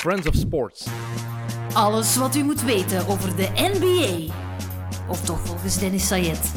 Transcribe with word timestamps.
Friends 0.00 0.26
of 0.26 0.34
Sports. 0.34 0.86
Alles 1.72 2.16
wat 2.16 2.34
u 2.34 2.42
moet 2.42 2.62
weten 2.62 3.06
over 3.06 3.36
de 3.36 3.48
NBA. 3.54 4.32
Of 5.08 5.20
toch 5.20 5.40
volgens 5.44 5.78
Dennis 5.78 6.06
Sayed. 6.06 6.52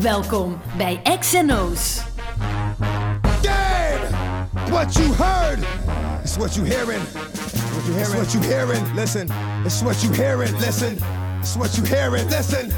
Welkom 0.00 0.60
bij 0.76 1.00
XNO's. 1.20 2.00
Damn! 3.42 4.70
What 4.70 4.94
you 4.94 5.14
heard 5.14 5.58
is 6.24 6.36
what 6.36 6.54
you 6.54 6.66
hearing. 6.66 7.02
What 7.72 7.84
you 7.86 7.94
hearing? 7.94 8.14
It's 8.14 8.14
what 8.14 8.32
you 8.32 8.44
hearing. 8.44 8.94
Listen. 8.94 9.28
It's 9.64 9.82
what 9.82 10.02
you 10.02 10.14
hearing. 10.14 10.58
Listen. 10.58 10.98
It's 11.40 11.56
what 11.56 11.74
you 11.74 11.86
hearing. 11.86 12.28
Listen. 12.30 12.72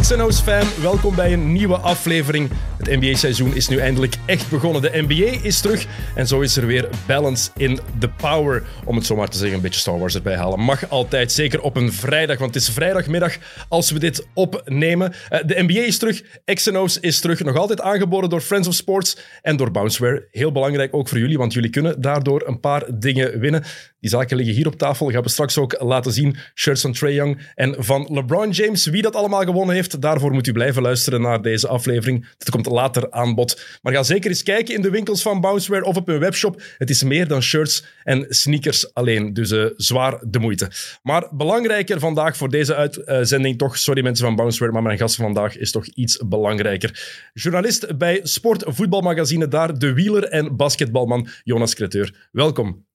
XNO's 0.00 0.40
fan, 0.40 0.64
welkom 0.80 1.14
bij 1.14 1.32
een 1.32 1.52
nieuwe 1.52 1.76
aflevering. 1.76 2.50
Het 2.82 3.00
NBA-seizoen 3.00 3.54
is 3.54 3.68
nu 3.68 3.76
eindelijk 3.78 4.14
echt 4.26 4.50
begonnen. 4.50 4.82
De 4.82 5.04
NBA 5.08 5.38
is 5.42 5.60
terug 5.60 5.86
en 6.14 6.26
zo 6.26 6.40
is 6.40 6.56
er 6.56 6.66
weer 6.66 6.88
balance 7.06 7.50
in 7.56 7.78
the 7.98 8.08
power. 8.08 8.62
Om 8.84 8.96
het 8.96 9.06
zo 9.06 9.16
maar 9.16 9.28
te 9.28 9.36
zeggen, 9.36 9.56
een 9.56 9.62
beetje 9.62 9.80
Star 9.80 9.98
Wars 9.98 10.14
erbij 10.14 10.36
halen. 10.36 10.60
Mag 10.60 10.90
altijd, 10.90 11.32
zeker 11.32 11.60
op 11.60 11.76
een 11.76 11.92
vrijdag, 11.92 12.38
want 12.38 12.54
het 12.54 12.62
is 12.62 12.70
vrijdagmiddag 12.70 13.36
als 13.68 13.90
we 13.90 13.98
dit 13.98 14.26
opnemen. 14.34 15.12
Eh, 15.28 15.40
de 15.46 15.62
NBA 15.62 15.80
is 15.80 15.98
terug, 15.98 16.22
XNO's 16.44 16.98
is 17.00 17.20
terug. 17.20 17.42
Nog 17.42 17.56
altijd 17.56 17.80
aangeboden 17.80 18.30
door 18.30 18.40
Friends 18.40 18.68
of 18.68 18.74
Sports 18.74 19.16
en 19.42 19.56
door 19.56 19.70
Bounceware. 19.70 20.28
Heel 20.30 20.52
belangrijk 20.52 20.94
ook 20.94 21.08
voor 21.08 21.18
jullie, 21.18 21.38
want 21.38 21.52
jullie 21.52 21.70
kunnen 21.70 22.00
daardoor 22.00 22.42
een 22.46 22.60
paar 22.60 22.84
dingen 22.98 23.40
winnen. 23.40 23.64
Die 24.00 24.10
zaken 24.10 24.36
liggen 24.36 24.54
hier 24.54 24.66
op 24.66 24.78
tafel. 24.78 25.10
Gaan 25.10 25.22
we 25.22 25.28
straks 25.28 25.58
ook 25.58 25.80
laten 25.80 26.12
zien. 26.12 26.36
Shirts 26.54 26.80
van 26.80 26.92
Trae 26.92 27.14
Young 27.14 27.38
en 27.54 27.74
van 27.78 28.08
LeBron 28.10 28.50
James. 28.50 28.86
Wie 28.86 29.02
dat 29.02 29.16
allemaal 29.16 29.44
gewonnen 29.44 29.74
heeft, 29.74 30.00
daarvoor 30.00 30.32
moet 30.32 30.46
u 30.46 30.52
blijven 30.52 30.82
luisteren 30.82 31.20
naar 31.20 31.42
deze 31.42 31.68
aflevering. 31.68 32.26
Het 32.38 32.50
komt 32.50 32.66
later 32.72 33.10
aan 33.10 33.34
bod. 33.34 33.78
Maar 33.82 33.92
ga 33.92 34.02
zeker 34.02 34.30
eens 34.30 34.42
kijken 34.42 34.74
in 34.74 34.82
de 34.82 34.90
winkels 34.90 35.22
van 35.22 35.40
Bounceware 35.40 35.84
of 35.84 35.96
op 35.96 36.06
hun 36.06 36.18
webshop. 36.18 36.62
Het 36.78 36.90
is 36.90 37.02
meer 37.02 37.28
dan 37.28 37.42
shirts 37.42 37.84
en 38.04 38.26
sneakers 38.28 38.94
alleen. 38.94 39.32
Dus 39.32 39.50
eh, 39.50 39.64
zwaar 39.76 40.18
de 40.26 40.38
moeite. 40.38 40.70
Maar 41.02 41.28
belangrijker 41.30 42.00
vandaag 42.00 42.36
voor 42.36 42.48
deze 42.48 42.74
uitzending 42.74 43.58
toch, 43.58 43.78
sorry 43.78 44.02
mensen 44.02 44.26
van 44.26 44.36
Bounceware, 44.36 44.72
maar 44.72 44.82
mijn 44.82 44.98
gast 44.98 45.14
van 45.14 45.24
vandaag 45.24 45.56
is 45.56 45.70
toch 45.70 45.86
iets 45.86 46.18
belangrijker. 46.26 47.30
Journalist 47.32 47.98
bij 47.98 48.20
Sport 48.22 48.64
Voetbalmagazine 48.66 49.48
daar, 49.48 49.78
de 49.78 49.92
wieler 49.92 50.24
en 50.24 50.56
basketbalman 50.56 51.28
Jonas 51.42 51.74
Creteur. 51.74 52.28
Welkom. 52.30 52.86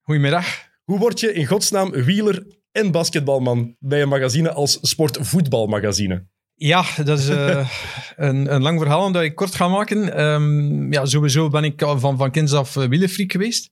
Goedemiddag. 0.00 0.46
Hoe 0.84 0.98
word 0.98 1.20
je 1.20 1.32
in 1.32 1.46
godsnaam 1.46 1.90
wieler 1.90 2.46
en 2.72 2.90
basketbalman 2.90 3.76
bij 3.78 4.02
een 4.02 4.08
magazine 4.08 4.52
als 4.52 4.78
Sportvoetbalmagazine? 4.80 6.26
Ja, 6.58 6.84
dat 7.04 7.18
is 7.18 7.28
uh, 7.28 7.68
een, 8.16 8.54
een 8.54 8.62
lang 8.62 8.80
verhaal 8.80 9.12
dat 9.12 9.22
ik 9.22 9.34
kort 9.34 9.54
ga 9.54 9.68
maken. 9.68 10.20
Um, 10.24 10.92
ja, 10.92 11.04
sowieso 11.04 11.48
ben 11.48 11.64
ik 11.64 11.82
van, 11.86 12.16
van 12.16 12.30
kinds 12.30 12.52
af 12.52 12.76
uh, 12.76 12.84
wielerfreak 12.84 13.32
geweest. 13.32 13.70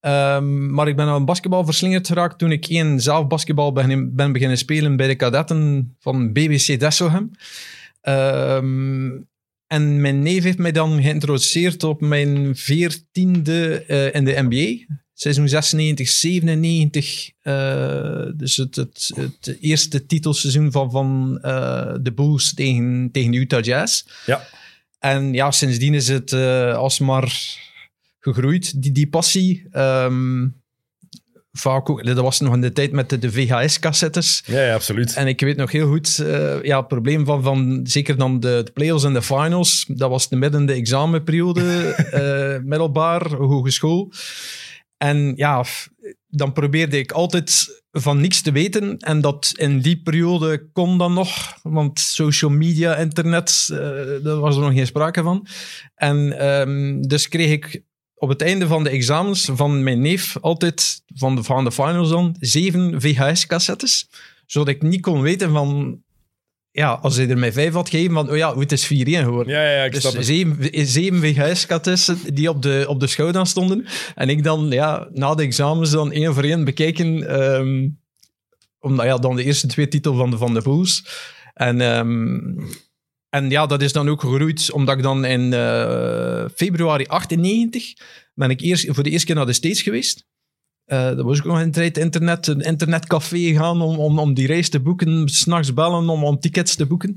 Um, 0.00 0.70
maar 0.70 0.88
ik 0.88 0.96
ben 0.96 1.06
aan 1.06 1.24
basketbal 1.24 1.64
verslingerd 1.64 2.06
geraakt 2.06 2.38
toen 2.38 2.52
ik 2.52 2.66
één 2.66 3.00
zelf 3.00 3.26
basketbal 3.26 3.72
ben, 3.72 4.14
ben 4.14 4.32
beginnen 4.32 4.58
spelen 4.58 4.96
bij 4.96 5.06
de 5.06 5.14
kadetten 5.14 5.94
van 6.00 6.32
BBC 6.32 6.80
Desselham. 6.80 7.30
Um, 8.02 9.28
en 9.66 10.00
mijn 10.00 10.22
neef 10.22 10.42
heeft 10.42 10.58
mij 10.58 10.72
dan 10.72 11.02
geïntroduceerd 11.02 11.84
op 11.84 12.00
mijn 12.00 12.56
veertiende 12.56 13.84
uh, 13.88 14.14
in 14.14 14.24
de 14.24 14.42
NBA 14.48 14.94
seizoen 15.14 15.48
96, 15.48 16.08
97. 16.08 17.30
Uh, 17.42 18.26
dus 18.36 18.56
het, 18.56 18.76
het, 18.76 19.10
het, 19.14 19.56
eerste 19.60 20.06
titelseizoen 20.06 20.72
van, 20.72 20.90
van 20.90 21.38
uh, 21.42 21.94
de 22.00 22.12
Bulls 22.12 22.54
tegen, 22.54 23.08
tegen 23.12 23.30
de 23.30 23.38
Utah 23.38 23.64
Jazz. 23.64 24.04
Ja. 24.26 24.46
En 24.98 25.32
ja, 25.32 25.50
sindsdien 25.50 25.94
is 25.94 26.08
het 26.08 26.32
uh, 26.32 26.74
alsmaar 26.74 27.32
gegroeid, 28.20 28.82
die, 28.82 28.92
die 28.92 29.08
passie. 29.08 29.66
Um, 29.72 30.62
vaak 31.52 31.90
ook, 31.90 32.06
dat 32.06 32.16
was 32.16 32.40
nog 32.40 32.54
in 32.54 32.60
de 32.60 32.72
tijd 32.72 32.92
met 32.92 33.08
de, 33.08 33.18
de 33.18 33.32
VHS-cassettes. 33.32 34.42
Ja, 34.46 34.64
ja, 34.64 34.74
absoluut. 34.74 35.14
En 35.14 35.26
ik 35.26 35.40
weet 35.40 35.56
nog 35.56 35.72
heel 35.72 35.88
goed, 35.88 36.18
uh, 36.22 36.62
ja, 36.62 36.78
het 36.78 36.88
probleem 36.88 37.24
van, 37.24 37.42
van 37.42 37.80
zeker 37.84 38.16
dan 38.16 38.40
de, 38.40 38.62
de 38.64 38.70
playoffs 38.70 39.04
en 39.04 39.12
de 39.12 39.22
finals, 39.22 39.84
dat 39.88 40.10
was 40.10 40.28
de 40.28 40.36
midden 40.36 40.66
de 40.66 40.72
examenperiode, 40.72 41.94
uh, 42.14 42.64
middelbaar, 42.70 43.34
hogeschool. 43.34 44.12
En 45.04 45.32
ja, 45.36 45.64
dan 46.28 46.52
probeerde 46.52 46.98
ik 46.98 47.12
altijd 47.12 47.82
van 47.90 48.20
niks 48.20 48.40
te 48.40 48.52
weten. 48.52 48.98
En 48.98 49.20
dat 49.20 49.52
in 49.56 49.80
die 49.80 50.02
periode 50.02 50.70
kon 50.72 50.98
dan 50.98 51.12
nog, 51.12 51.58
want 51.62 52.00
social 52.00 52.50
media, 52.50 52.96
internet, 52.96 53.68
uh, 53.70 53.78
daar 54.22 54.38
was 54.38 54.56
er 54.56 54.62
nog 54.62 54.72
geen 54.72 54.86
sprake 54.86 55.22
van. 55.22 55.46
En 55.94 56.46
um, 56.48 57.02
dus 57.08 57.28
kreeg 57.28 57.50
ik 57.50 57.82
op 58.14 58.28
het 58.28 58.42
einde 58.42 58.66
van 58.66 58.84
de 58.84 58.90
examens 58.90 59.50
van 59.52 59.82
mijn 59.82 60.00
neef 60.00 60.36
altijd, 60.40 61.02
van 61.14 61.36
de, 61.36 61.42
van 61.42 61.64
de 61.64 61.72
finals 61.72 62.08
dan, 62.08 62.36
zeven 62.38 63.00
VHS-cassettes. 63.00 64.08
Zodat 64.46 64.68
ik 64.68 64.82
niet 64.82 65.00
kon 65.00 65.20
weten 65.20 65.50
van 65.50 66.02
ja, 66.74 66.92
als 66.92 67.16
hij 67.16 67.28
er 67.28 67.38
mij 67.38 67.52
vijf 67.52 67.72
had 67.72 67.88
gegeven, 67.88 68.14
van, 68.14 68.30
oh 68.30 68.36
ja, 68.36 68.58
het 68.58 68.72
is 68.72 68.84
4-1 68.84 68.88
geworden. 68.88 69.54
Ja, 69.54 69.70
ja, 69.70 69.84
ik 69.84 69.92
dus 69.92 70.00
snap 70.00 70.12
het. 70.12 70.26
zeven, 70.26 70.86
zeven 70.86 71.20
VHS-katessen 71.20 72.18
die 72.34 72.48
op 72.48 72.62
de, 72.62 72.84
op 72.88 73.00
de 73.00 73.06
schouder 73.06 73.46
stonden. 73.46 73.86
En 74.14 74.28
ik 74.28 74.44
dan, 74.44 74.70
ja, 74.70 75.08
na 75.12 75.34
de 75.34 75.42
examens 75.42 75.90
dan 75.90 76.12
één 76.12 76.34
voor 76.34 76.42
één 76.42 76.64
bekijken, 76.64 77.40
um, 77.42 78.00
omdat 78.78 79.06
ja, 79.06 79.18
dan 79.18 79.36
de 79.36 79.44
eerste 79.44 79.66
twee 79.66 79.88
titels 79.88 80.16
van 80.16 80.30
de, 80.30 80.36
van 80.36 80.54
de. 80.54 81.02
En, 81.54 81.80
um, 81.80 82.58
en 83.28 83.50
ja, 83.50 83.66
dat 83.66 83.82
is 83.82 83.92
dan 83.92 84.08
ook 84.08 84.20
gegroeid, 84.20 84.72
omdat 84.72 84.96
ik 84.96 85.02
dan 85.02 85.24
in 85.24 85.52
uh, 85.52 86.44
februari 86.54 87.06
98 87.06 87.92
ben 88.34 88.50
ik 88.50 88.60
eerst, 88.60 88.86
voor 88.88 89.02
de 89.02 89.10
eerste 89.10 89.26
keer 89.26 89.36
naar 89.36 89.46
de 89.46 89.52
States 89.52 89.82
geweest. 89.82 90.26
Uh, 90.86 91.04
dat 91.04 91.20
was 91.20 91.38
ook 91.38 91.44
nog 91.44 91.60
een 91.60 91.70
tijd 91.70 91.98
internet, 91.98 92.46
een 92.46 92.60
internetcafé 92.60 93.54
gaan 93.54 93.82
om, 93.82 93.98
om, 93.98 94.18
om 94.18 94.34
die 94.34 94.46
reis 94.46 94.68
te 94.68 94.80
boeken, 94.80 95.28
s'nachts 95.28 95.74
bellen 95.74 96.08
om, 96.08 96.24
om 96.24 96.40
tickets 96.40 96.74
te 96.74 96.86
boeken. 96.86 97.16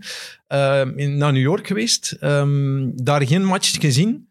Uh, 0.53 0.81
in, 0.95 1.17
naar 1.17 1.33
New 1.33 1.41
York 1.41 1.67
geweest, 1.67 2.17
um, 2.22 2.91
daar 2.95 3.28
geen 3.28 3.45
match 3.45 3.79
gezien. 3.79 4.29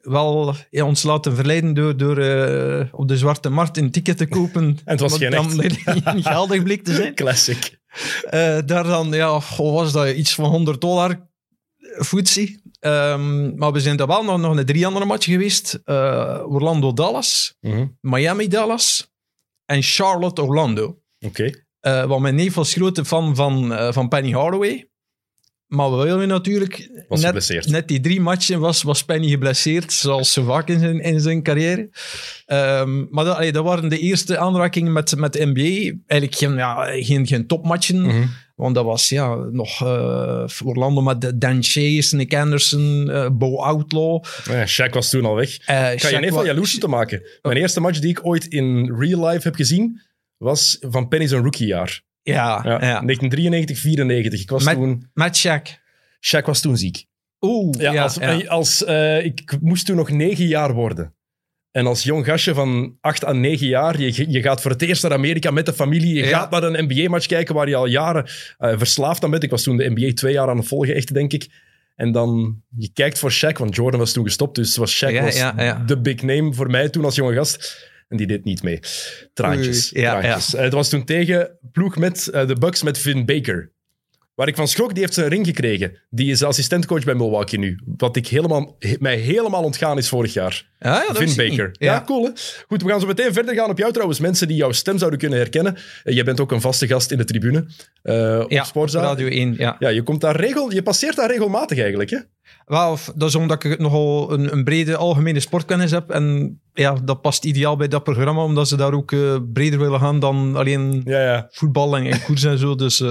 Wel 0.00 0.54
ja, 0.70 0.84
ons 0.84 1.02
laten 1.02 1.34
verleiden 1.34 1.74
door, 1.74 1.96
door 1.96 2.18
uh, 2.18 2.84
op 2.92 3.08
de 3.08 3.16
zwarte 3.16 3.48
markt 3.48 3.76
een 3.76 3.90
ticket 3.90 4.16
te 4.16 4.26
kopen. 4.26 4.62
en 4.62 4.78
het 4.84 5.00
was 5.00 5.16
geen 5.16 5.30
dan 5.30 5.56
niet 6.14 6.26
geldig 6.26 6.62
bleek 6.62 6.84
te 6.84 6.94
zijn. 6.94 7.14
Classic. 7.22 7.80
daar 8.66 8.84
dan, 8.84 9.12
ja, 9.12 9.40
was 9.56 9.92
dat 9.92 10.08
iets 10.08 10.34
van 10.34 10.50
100 10.50 10.80
dollar 10.80 11.30
footsie. 11.98 12.62
Um, 12.80 13.56
maar 13.56 13.72
we 13.72 13.80
zijn 13.80 13.96
daar 13.96 14.06
wel 14.06 14.24
nog, 14.24 14.38
nog 14.38 14.56
een 14.56 14.64
drie 14.64 14.86
andere 14.86 15.04
matchen 15.04 15.32
geweest. 15.32 15.80
Uh, 15.84 16.42
Orlando-Dallas, 16.46 17.56
mm 17.60 17.72
-hmm. 17.72 17.98
Miami-Dallas 18.00 19.12
en 19.64 19.82
Charlotte-Orlando. 19.82 20.84
Oké. 20.84 21.26
Okay. 21.26 21.64
Uh, 22.02 22.08
want 22.08 22.22
mijn 22.22 22.34
neef 22.34 22.54
was 22.54 22.72
grote 22.72 23.04
fan 23.04 23.36
van, 23.36 23.72
uh, 23.72 23.92
van 23.92 24.08
Penny 24.08 24.30
Hardaway. 24.30 24.86
Maar 25.66 25.90
we 25.90 26.04
willen 26.04 26.28
natuurlijk... 26.28 27.04
Was 27.08 27.20
net, 27.20 27.66
net 27.66 27.88
die 27.88 28.00
drie 28.00 28.20
matchen 28.20 28.60
was, 28.60 28.82
was 28.82 29.04
Penny 29.04 29.28
geblesseerd, 29.28 29.92
zoals 29.92 30.32
zo 30.32 30.44
vaak 30.44 30.68
in 30.68 30.78
zijn, 30.78 31.00
in 31.00 31.20
zijn 31.20 31.42
carrière. 31.42 31.90
Um, 32.46 33.08
maar 33.10 33.24
dat, 33.24 33.36
allee, 33.36 33.52
dat 33.52 33.64
waren 33.64 33.88
de 33.88 33.98
eerste 33.98 34.38
aanrakingen 34.38 34.92
met, 34.92 35.16
met 35.16 35.32
de 35.32 35.46
NBA. 35.46 35.98
Eigenlijk 36.06 36.40
geen, 36.40 36.54
ja, 36.54 36.84
geen, 36.84 37.26
geen 37.26 37.46
topmatchen. 37.46 38.00
Mhm. 38.00 38.14
Mm 38.14 38.22
-hmm. 38.22 38.30
Want 38.62 38.74
dat 38.74 38.84
was 38.84 39.08
ja, 39.08 39.34
nog 39.34 39.82
uh, 39.82 40.44
Orlando 40.64 41.00
met 41.00 41.40
Dan 41.40 41.62
Chase, 41.62 42.16
Nick 42.16 42.34
Anderson, 42.34 43.08
uh, 43.08 43.28
Bo 43.32 43.56
Outlaw. 43.56 44.24
Ja, 44.44 44.66
Shaq 44.66 44.90
was 44.92 45.10
toen 45.10 45.24
al 45.24 45.34
weg. 45.34 45.68
Uh, 45.68 45.92
ik 45.92 46.00
ga 46.00 46.08
je 46.08 46.16
even 46.16 46.32
van 46.32 46.44
jaloers 46.44 46.78
te 46.78 46.88
maken. 46.88 47.22
Mijn 47.42 47.56
eerste 47.56 47.80
match 47.80 47.98
die 47.98 48.10
ik 48.10 48.26
ooit 48.26 48.46
in 48.46 48.94
real 48.98 49.26
life 49.26 49.46
heb 49.46 49.54
gezien, 49.54 50.00
was 50.36 50.76
van 50.80 51.08
Penny's 51.08 51.30
een 51.30 51.42
rookiejaar. 51.42 52.02
Ja, 52.22 52.60
ja. 52.64 52.70
ja. 52.70 52.78
1993, 52.78 53.78
94. 53.78 54.40
Ik 54.40 54.50
was 54.50 54.64
met, 54.64 54.74
toen... 54.74 55.10
Met 55.14 55.46
Shaq. 55.46 55.80
Shaq 56.20 56.44
was 56.44 56.60
toen 56.60 56.76
ziek. 56.76 57.04
Oeh, 57.40 57.80
ja, 57.80 58.02
als, 58.02 58.20
als 58.48 58.82
ik 59.22 59.56
moest 59.60 59.86
toen 59.86 59.96
nog 59.96 60.10
negen 60.10 60.46
jaar 60.46 60.72
worden. 60.72 61.14
En 61.72 61.86
als 61.86 62.02
jong 62.02 62.24
gastje 62.24 62.54
van 62.54 62.96
8 63.00 63.24
à 63.24 63.32
9 63.32 63.66
jaar, 63.66 64.00
je, 64.00 64.30
je 64.30 64.42
gaat 64.42 64.60
voor 64.60 64.70
het 64.70 64.82
eerst 64.82 65.02
naar 65.02 65.12
Amerika 65.12 65.50
met 65.50 65.66
de 65.66 65.72
familie. 65.72 66.14
Je 66.14 66.24
Ja. 66.24 66.38
gaat 66.38 66.50
naar 66.50 66.62
een 66.62 66.84
NBA-match 66.88 67.26
kijken 67.26 67.54
waar 67.54 67.68
je 67.68 67.74
al 67.74 67.86
jaren 67.86 68.26
eh, 68.58 68.72
verslaafd 68.76 69.24
aan 69.24 69.30
bent. 69.30 69.42
Ik 69.42 69.50
was 69.50 69.62
toen 69.62 69.76
de 69.76 69.90
NBA 69.94 70.12
twee 70.14 70.32
jaar 70.32 70.48
aan 70.48 70.56
het 70.56 70.66
volgen, 70.68 70.94
echt, 70.94 71.14
denk 71.14 71.32
ik. 71.32 71.48
En 71.96 72.12
dan, 72.12 72.62
je 72.76 72.90
kijkt 72.92 73.18
voor 73.18 73.32
Shaq, 73.32 73.58
want 73.58 73.74
Jordan 73.74 74.00
was 74.00 74.12
toen 74.12 74.24
gestopt. 74.24 74.54
Dus 74.56 74.76
was 74.76 75.04
Shaq 75.04 75.10
Ja, 75.12 75.22
was 75.22 75.36
ja, 75.36 75.82
de 75.86 75.98
big 76.00 76.22
name 76.22 76.54
voor 76.54 76.70
mij 76.70 76.88
toen 76.88 77.04
als 77.04 77.14
jonge 77.14 77.34
gast. 77.34 77.90
En 78.08 78.16
die 78.16 78.26
deed 78.26 78.44
niet 78.44 78.62
mee. 78.62 78.78
Traantjes. 79.34 79.92
Oei, 79.96 80.04
traantjes. 80.04 80.54
Eh, 80.54 80.62
het 80.62 80.72
was 80.72 80.88
toen 80.88 81.04
tegen 81.04 81.58
ploeg 81.72 81.96
met 81.96 82.28
eh, 82.28 82.46
de 82.46 82.54
Bucks 82.58 82.82
met 82.82 82.98
Vin 82.98 83.24
Baker. 83.24 83.70
Waar 84.42 84.50
ik 84.50 84.56
van 84.56 84.68
schrok, 84.68 84.90
die 84.92 85.00
heeft 85.02 85.14
zijn 85.14 85.28
ring 85.28 85.46
gekregen. 85.46 85.98
Die 86.10 86.30
is 86.30 86.42
assistentcoach 86.42 87.04
bij 87.04 87.14
Milwaukee 87.14 87.58
nu. 87.58 87.78
Wat 87.96 88.16
ik 88.16 88.26
helemaal, 88.28 88.76
he- 88.78 88.96
mij 88.98 89.16
helemaal 89.16 89.62
ontgaan 89.62 89.98
is 89.98 90.08
vorig 90.08 90.32
jaar. 90.32 90.66
Ja, 90.78 90.94
ja, 90.94 91.12
dat 91.12 91.16
Vin 91.30 91.48
Baker. 91.48 91.68
Ja. 91.78 91.92
Ja. 91.92 92.02
cool 92.06 92.24
hè? 92.24 92.30
Goed, 92.68 92.82
we 92.82 92.88
gaan 92.88 93.00
zo 93.00 93.06
meteen 93.06 93.32
verder 93.32 93.54
gaan 93.54 93.70
op 93.70 93.78
jou 93.78 93.92
trouwens. 93.92 94.20
Mensen 94.20 94.48
die 94.48 94.56
jouw 94.56 94.72
stem 94.72 94.98
zouden 94.98 95.18
kunnen 95.18 95.38
herkennen. 95.38 95.76
Eh, 96.04 96.14
jij 96.14 96.24
bent 96.24 96.40
ook 96.40 96.52
een 96.52 96.60
vaste 96.60 96.86
gast 96.86 97.10
in 97.10 97.18
de 97.18 97.24
tribune. 97.24 97.66
eh, 98.02 98.38
op 98.42 98.50
Ja, 98.50 98.64
Sportzaal. 98.64 99.02
Radio 99.02 99.26
1, 99.28 99.54
ja. 99.58 99.76
Ja, 99.78 99.88
je, 99.88 100.02
komt 100.02 100.20
daar 100.20 100.36
regel, 100.36 100.72
je 100.72 100.82
passeert 100.82 101.16
daar 101.16 101.30
regelmatig 101.30 101.78
eigenlijk. 101.78 102.10
Hè? 102.10 102.18
Wel, 102.66 102.98
dat 103.14 103.28
is 103.28 103.34
omdat 103.34 103.64
ik 103.64 103.78
nogal 103.78 104.32
een, 104.32 104.52
een 104.52 104.64
brede 104.64 104.96
algemene 104.96 105.40
sportkennis 105.40 105.90
heb. 105.90 106.10
En 106.10 106.60
ja, 106.74 106.94
dat 107.04 107.20
past 107.20 107.44
ideaal 107.44 107.76
bij 107.76 107.88
dat 107.88 108.04
programma, 108.04 108.42
omdat 108.42 108.68
ze 108.68 108.76
daar 108.76 108.92
ook 108.92 109.12
eh, 109.12 109.36
breder 109.52 109.78
willen 109.78 110.00
gaan 110.00 110.18
dan 110.20 110.56
alleen 110.56 111.02
Ja, 111.04 111.22
ja. 111.24 111.48
voetbal 111.50 111.96
en, 111.96 112.06
en 112.06 112.22
koers 112.22 112.44
en 112.44 112.58
zo. 112.58 112.74
Dus 112.74 113.02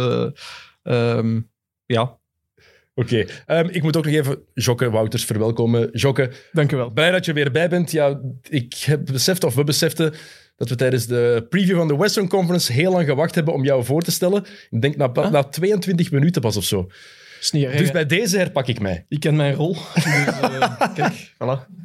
ehm, 0.84 1.40
ja, 1.86 2.20
Oké. 2.96 3.26
Ehm, 3.46 3.68
ik 3.72 3.84
moet 3.84 3.98
ook 3.98 4.06
nog 4.06 4.14
even 4.14 4.40
Jokke 4.54 4.90
Wouters 4.90 5.26
verwelkomen. 5.26 5.90
Jokke, 5.92 6.32
Dank 6.52 6.72
u 6.72 6.76
wel. 6.76 6.90
blij 6.90 7.12
dat 7.12 7.26
je 7.26 7.34
weer 7.34 7.52
bij 7.52 7.70
bent. 7.70 7.92
Ja, 7.92 8.22
ik 8.50 8.74
heb 8.74 9.06
beseft, 9.06 9.44
of 9.44 9.56
we 9.56 9.64
beseften, 9.64 10.14
dat 10.56 10.70
we 10.70 10.76
tijdens 10.76 11.06
de 11.06 11.46
preview 11.50 11.78
van 11.78 11.88
de 11.88 11.98
Western 11.98 12.28
Conference 12.28 12.72
heel 12.72 12.92
lang 12.92 13.06
gewacht 13.06 13.36
hebben 13.36 13.54
om 13.54 13.64
jou 13.64 13.84
voor 13.84 14.02
te 14.02 14.12
stellen. 14.12 14.46
Ik 14.70 14.82
denk 14.82 14.96
na, 14.96 15.30
na 15.30 15.44
22 15.44 16.12
minuten 16.12 16.42
pas 16.42 16.58
of 16.58 16.64
zo. 16.64 16.90
Is 17.42 17.52
niet 17.52 17.66
erg, 17.66 17.78
Dus 17.78 17.92
bij 17.92 18.06
deze 18.06 18.38
herpak 18.38 18.68
ik 18.68 18.80
mij. 18.80 19.06
Ik 19.08 19.20
ken 19.20 19.36
mijn 19.36 19.54
rol. 19.54 19.74
Dus, 19.94 20.04
eh, 20.04 20.94
kijk, 20.94 21.32
voilà. 21.34 21.80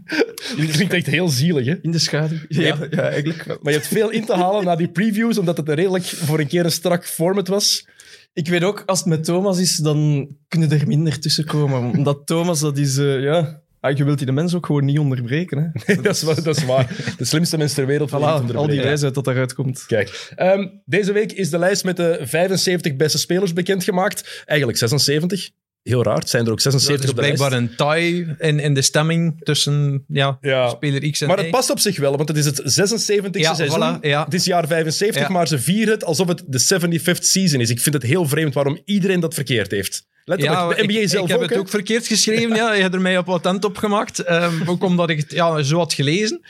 Dat 0.56 0.70
klinkt 0.70 0.92
echt 0.92 1.06
heel 1.06 1.28
zielig, 1.28 1.66
hè? 1.66 1.78
In 1.82 1.90
de 1.90 1.98
schaduw. 1.98 2.38
Ja, 2.48 2.76
ja, 2.90 3.02
eigenlijk 3.02 3.42
wel. 3.42 3.58
Maar 3.62 3.72
je 3.72 3.78
hebt 3.78 3.90
veel 3.90 4.10
in 4.10 4.24
te 4.24 4.34
halen 4.34 4.64
na 4.64 4.76
die 4.76 4.88
previews, 4.88 5.38
omdat 5.38 5.56
het 5.56 5.68
een 5.68 5.74
redelijk 5.74 6.04
voor 6.04 6.38
een 6.38 6.46
keer 6.46 6.64
een 6.64 6.70
strak 6.70 7.06
format 7.06 7.48
was. 7.48 7.86
Ik 8.36 8.48
weet 8.48 8.62
ook, 8.62 8.82
als 8.86 8.98
het 8.98 9.08
met 9.08 9.24
Thomas 9.24 9.58
is, 9.58 9.76
dan 9.76 10.28
kunnen 10.48 10.70
er 10.70 10.86
minder 10.86 11.20
tussen 11.20 11.44
komen. 11.44 11.90
Omdat 11.96 12.26
Thomas, 12.26 12.60
dat 12.60 12.78
is... 12.78 12.96
eh, 12.96 13.22
ja... 13.22 13.60
Ah, 13.80 13.96
je 13.96 14.04
wilt 14.04 14.16
die 14.18 14.26
de 14.26 14.32
mens 14.32 14.54
ook 14.54 14.66
gewoon 14.66 14.84
niet 14.84 14.98
onderbreken. 14.98 15.72
Hè. 15.84 15.94
dat, 16.02 16.14
is, 16.14 16.20
dat 16.20 16.56
is 16.56 16.64
waar. 16.64 17.14
De 17.18 17.24
slimste 17.24 17.56
mens 17.58 17.74
ter 17.74 17.86
wereld. 17.86 18.10
Voilà, 18.10 18.54
al 18.54 18.66
die 18.66 18.80
wijsheid 18.82 19.14
dat 19.14 19.24
daaruit 19.24 19.54
komt. 19.54 19.84
Kijk, 19.86 20.32
ehm, 20.36 20.66
deze 20.84 21.12
week 21.12 21.32
is 21.32 21.50
de 21.50 21.58
lijst 21.58 21.84
met 21.84 21.96
de 21.96 22.18
75 22.22 22.96
beste 22.96 23.18
spelers 23.18 23.52
bekendgemaakt. 23.52 24.42
Eigenlijk 24.46 24.78
76. 24.78 25.50
Heel 25.88 26.02
raar, 26.02 26.18
het 26.18 26.28
zijn 26.30 26.44
er 26.46 26.50
ook 26.50 26.62
dat 26.62 26.72
76 26.72 27.04
is 27.04 27.10
op 27.10 27.16
de 27.16 27.22
lijst. 27.22 27.36
blijkbaar 27.36 27.58
een 27.92 27.98
tie 28.04 28.34
in, 28.48 28.58
in 28.60 28.74
de 28.74 28.82
stemming 28.82 29.40
tussen 29.42 30.04
ja, 30.08 30.38
Ja. 30.40 30.68
speler 30.68 31.10
X 31.10 31.20
en 31.20 31.26
Maar 31.28 31.38
het 31.38 31.50
past 31.50 31.70
op 31.70 31.78
zich 31.78 31.98
wel, 31.98 32.16
want 32.16 32.28
het 32.28 32.38
is 32.38 32.44
het 32.44 32.60
76e 32.60 33.40
Ja, 33.40 33.54
seizoen. 33.54 33.98
voilà, 33.98 34.00
ja. 34.00 34.24
Het 34.24 34.34
is 34.34 34.44
jaar 34.44 34.66
75, 34.66 35.22
Ja. 35.22 35.28
maar 35.28 35.48
ze 35.48 35.58
vieren 35.58 35.94
het 35.94 36.04
alsof 36.04 36.28
het 36.28 36.42
de 36.46 36.60
75th 36.60 37.24
season 37.24 37.60
is. 37.60 37.70
Ik 37.70 37.80
vind 37.80 37.94
het 37.94 38.04
heel 38.04 38.28
vreemd 38.28 38.54
waarom 38.54 38.80
iedereen 38.84 39.20
dat 39.20 39.34
verkeerd 39.34 39.70
heeft. 39.70 40.06
Letterlijk, 40.24 40.76
de 40.76 40.82
NBA 40.82 40.98
ik, 41.00 41.08
zelf 41.08 41.24
ik 41.24 41.30
heb 41.30 41.42
ook. 41.42 41.48
het 41.50 41.58
ook 41.58 41.68
verkeerd 41.68 42.06
geschreven. 42.06 42.56
ja, 42.56 42.72
je 42.74 42.82
hebt 42.82 42.94
er 42.94 43.00
mij 43.00 43.18
op 43.18 43.24
patent 43.24 43.64
op 43.64 43.76
gemaakt. 43.76 44.18
Ehm, 44.18 44.54
ook 44.68 44.84
omdat 44.84 45.10
ik 45.10 45.18
het 45.18 45.32
ja, 45.32 45.62
zo 45.62 45.78
had 45.78 45.92
gelezen. 45.92 46.40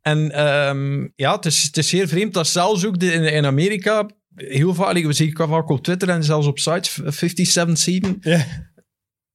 En 0.00 0.30
ehm, 0.32 1.06
ja, 1.16 1.34
het 1.36 1.44
is, 1.46 1.62
het 1.62 1.76
is 1.76 1.88
zeer 1.88 2.08
vreemd 2.08 2.34
dat 2.34 2.46
zelfs 2.46 2.86
ook 2.86 2.98
de, 2.98 3.12
in, 3.12 3.24
in 3.24 3.46
Amerika 3.46 4.06
heel 4.34 4.74
vaak, 4.74 4.94
ik 4.94 5.12
zie 5.12 5.28
ik 5.28 5.36
vaak 5.36 5.68
op 5.68 5.82
Twitter 5.82 6.08
en 6.08 6.24
zelfs 6.24 6.46
op 6.46 6.58
sites, 6.58 6.94
57 6.94 7.78
season. 7.78 8.16
Ja, 8.20 8.46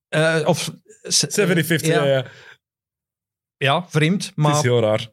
eh, 0.10 0.48
of 0.48 0.72
75, 1.02 1.88
ja. 1.88 2.04
ja, 2.06 2.12
ja. 2.12 2.26
ja, 3.58 3.86
vreemd. 3.90 4.24
Het 4.26 4.34
is 4.38 4.44
Maar, 4.44 4.62
heel 4.62 4.82
raar. 4.82 5.08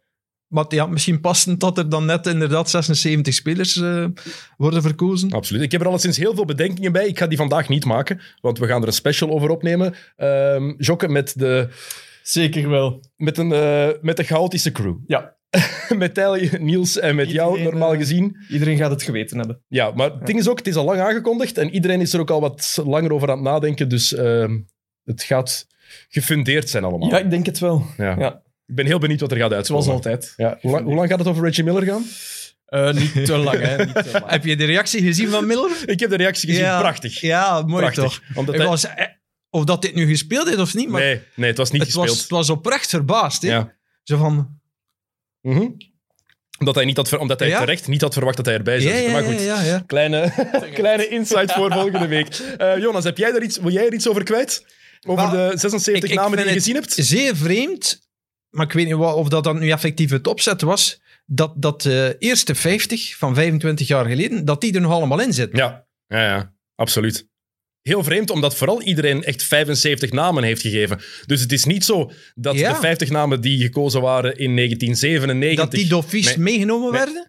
maar 0.47 0.65
ja, 0.69 0.87
misschien 0.87 1.21
passend 1.21 1.61
dat 1.61 1.79
er 1.79 1.89
dan 1.89 2.05
net 2.05 2.27
inderdaad 2.27 2.71
76 2.71 3.35
spelers 3.35 3.77
eh, 3.77 4.07
worden 4.57 4.83
verkozen. 4.83 5.31
Absoluut. 5.31 5.63
Ik 5.63 5.73
heb 5.73 5.81
er 5.81 5.87
alleszins 5.87 6.17
heel 6.17 6.35
veel 6.35 6.45
bedenkingen 6.45 6.93
bij. 6.93 7.07
Ik 7.07 7.19
ga 7.19 7.27
die 7.27 7.39
vandaag 7.39 7.69
niet 7.69 7.85
maken, 7.85 8.21
want 8.41 8.59
we 8.59 8.67
gaan 8.67 8.81
er 8.81 8.87
een 8.87 8.93
special 8.93 9.31
over 9.31 9.49
opnemen. 9.51 9.95
Ehm 10.17 10.75
Jokke 10.77 11.09
met 11.09 11.39
de, 11.39 11.69
Zeker 12.23 12.69
wel. 12.69 13.01
met, 13.17 13.39
een, 13.39 13.53
eh, 13.53 13.89
met 14.01 14.17
de 14.17 14.25
chaotische 14.25 14.73
crew. 14.73 14.97
Ja, 15.07 15.37
met 15.97 16.15
Tijl, 16.15 16.49
Niels 16.59 16.99
en 16.99 17.15
met 17.15 17.31
jou, 17.31 17.63
normaal 17.63 17.93
eh, 17.93 17.99
gezien. 17.99 18.37
iedereen 18.49 18.77
gaat 18.77 18.91
het 18.91 19.03
geweten 19.03 19.39
hebben. 19.39 19.63
Ja, 19.69 19.91
maar 19.95 20.11
het 20.11 20.27
ding 20.27 20.39
is 20.39 20.49
ook, 20.49 20.59
het 20.59 20.67
is 20.67 20.75
al 20.77 20.85
lang 20.85 21.01
aangekondigd 21.01 21.59
en 21.59 21.71
iedereen 21.71 22.01
is 22.01 22.13
er 22.13 22.21
ook 22.21 22.31
al 22.31 22.41
wat 22.41 22.79
langer 22.85 23.13
over 23.13 23.31
aan 23.31 23.37
het 23.37 23.45
nadenken. 23.47 23.89
Dus 23.89 24.15
ehm, 24.15 24.59
het 25.05 25.23
gaat 25.23 25.67
gefundeerd 26.09 26.71
zijn 26.71 26.85
allemaal. 26.85 27.09
Ja, 27.11 27.19
ik 27.19 27.31
denk 27.31 27.47
het 27.47 27.59
wel. 27.59 27.87
Ja. 27.97 28.17
Ja, 28.19 28.43
Ik 28.67 28.75
ben 28.75 28.87
heel 28.87 28.99
benieuwd 28.99 29.21
wat 29.21 29.31
er 29.31 29.37
gaat 29.39 29.53
uitkomen. 29.53 29.83
zoals 29.83 29.97
altijd. 30.05 30.33
Ja. 30.37 30.59
Hoe, 30.61 30.71
lang, 30.71 30.85
hoe 30.85 30.95
lang 30.95 31.09
gaat 31.09 31.19
het 31.19 31.29
over 31.29 31.45
Reggie 31.45 31.65
Miller 31.65 31.83
gaan? 31.83 32.05
Eh, 32.65 32.93
niet 32.93 33.25
te 33.27 33.37
lang, 33.37 33.59
hè. 33.61 33.85
Niet 33.85 33.95
te 33.95 34.11
lang. 34.13 34.31
Heb 34.37 34.45
je 34.45 34.57
de 34.57 34.65
reactie 34.65 35.03
gezien 35.03 35.29
van 35.29 35.47
Miller? 35.47 35.71
Ik 35.87 36.01
heb 36.01 36.11
de 36.11 36.17
reactie 36.17 36.49
gezien. 36.49 36.65
Ja. 36.65 36.79
Prachtig. 36.81 37.21
Ja, 37.21 37.63
mooi 37.63 37.83
Prachtig. 37.83 38.03
toch? 38.05 38.21
Omdat 38.37 38.57
hij- 38.57 38.67
was, 38.67 38.85
eh, 38.87 39.07
of 39.51 39.65
dat 39.65 39.83
dit 39.83 39.95
nu 39.95 40.07
gespeeld 40.07 40.47
heeft 40.47 40.59
of 40.61 40.75
niet, 40.75 40.89
maar 40.89 41.01
Nee, 41.01 41.21
nee, 41.35 41.49
het 41.49 41.59
was 41.59 41.71
niet 41.71 41.83
het, 41.83 41.93
was, 41.93 42.03
gespeeld. 42.05 42.23
het 42.29 42.31
was 42.39 42.51
oprecht 42.51 42.89
verbaasd. 42.91 43.43
Hè? 43.43 43.49
Ja. 43.49 43.73
Zo 44.03 44.17
van, 44.17 44.61
Mhm. 45.45 45.69
Omdat 46.59 46.75
hij, 46.75 46.85
niet 46.85 46.97
had, 46.97 47.19
omdat 47.19 47.39
hij 47.39 47.49
Ja? 47.49 47.59
terecht 47.59 47.89
niet 47.89 48.01
had 48.01 48.13
verwacht 48.13 48.37
dat 48.37 48.47
hij 48.47 48.55
erbij 48.55 48.81
zou 48.81 48.95
ja, 48.95 48.99
zitten. 49.01 49.15
ja, 49.15 49.21
maar 49.21 49.33
goed, 49.33 49.45
ja, 49.45 49.63
ja. 49.63 49.83
Kleine, 49.87 50.33
kleine 50.75 51.09
insight 51.09 51.53
voor 51.53 51.73
volgende 51.73 52.07
week. 52.07 52.29
Eh, 52.57 52.79
Jonas, 52.79 53.05
heb 53.05 53.19
jij 53.19 53.35
er 53.35 53.43
iets, 53.43 53.59
wil 53.59 53.73
jij 53.73 53.87
er 53.87 53.95
iets 53.95 54.09
over 54.09 54.23
kwijt? 54.25 54.67
Over 55.07 55.31
de 55.31 55.53
76 55.59 56.11
ik 56.11 56.17
namen 56.17 56.37
die 56.39 56.47
je 56.47 56.53
gezien 56.53 56.75
hebt? 56.75 56.93
Zeer 56.93 57.37
vreemd, 57.37 58.09
maar 58.51 58.67
ik 58.67 58.73
weet 58.73 58.85
niet 58.85 58.95
of 58.95 59.29
dat 59.29 59.45
dan 59.45 59.59
nu 59.59 59.71
effectief 59.71 60.11
het 60.11 60.27
opzet 60.27 60.61
was, 60.61 61.01
dat, 61.27 61.53
dat 61.57 61.83
de 61.83 62.17
eerste 62.19 62.55
50 62.55 63.17
van 63.17 63.35
25 63.35 63.89
jaar 63.89 64.07
geleden, 64.07 64.45
dat 64.45 64.61
die 64.61 64.75
er 64.75 64.81
nog 64.81 64.93
allemaal 64.93 65.21
in 65.21 65.33
zitten. 65.33 65.59
Ja, 65.59 65.87
ja, 66.07 66.25
ja, 66.25 66.53
absoluut. 66.75 67.27
Heel 67.85 68.05
vreemd, 68.05 68.31
omdat 68.31 68.57
vooral 68.57 68.83
iedereen 68.83 69.25
echt 69.25 69.43
75 69.43 70.11
namen 70.13 70.43
heeft 70.43 70.61
gegeven. 70.61 71.01
Dus 71.27 71.41
het 71.41 71.53
is 71.53 71.65
niet 71.65 71.85
zo 71.85 72.11
dat 72.35 72.59
Ja. 72.59 72.73
de 72.73 72.79
50 72.79 73.11
namen 73.11 73.41
die 73.41 73.63
gekozen 73.63 74.01
waren 74.01 74.39
in 74.39 74.57
1997... 74.57 75.57
dat 75.65 75.71
die 75.71 75.89
door 75.89 76.05
Nee. 76.11 76.39
meegenomen 76.39 76.91
Nee. 76.93 77.01
werden. 77.01 77.29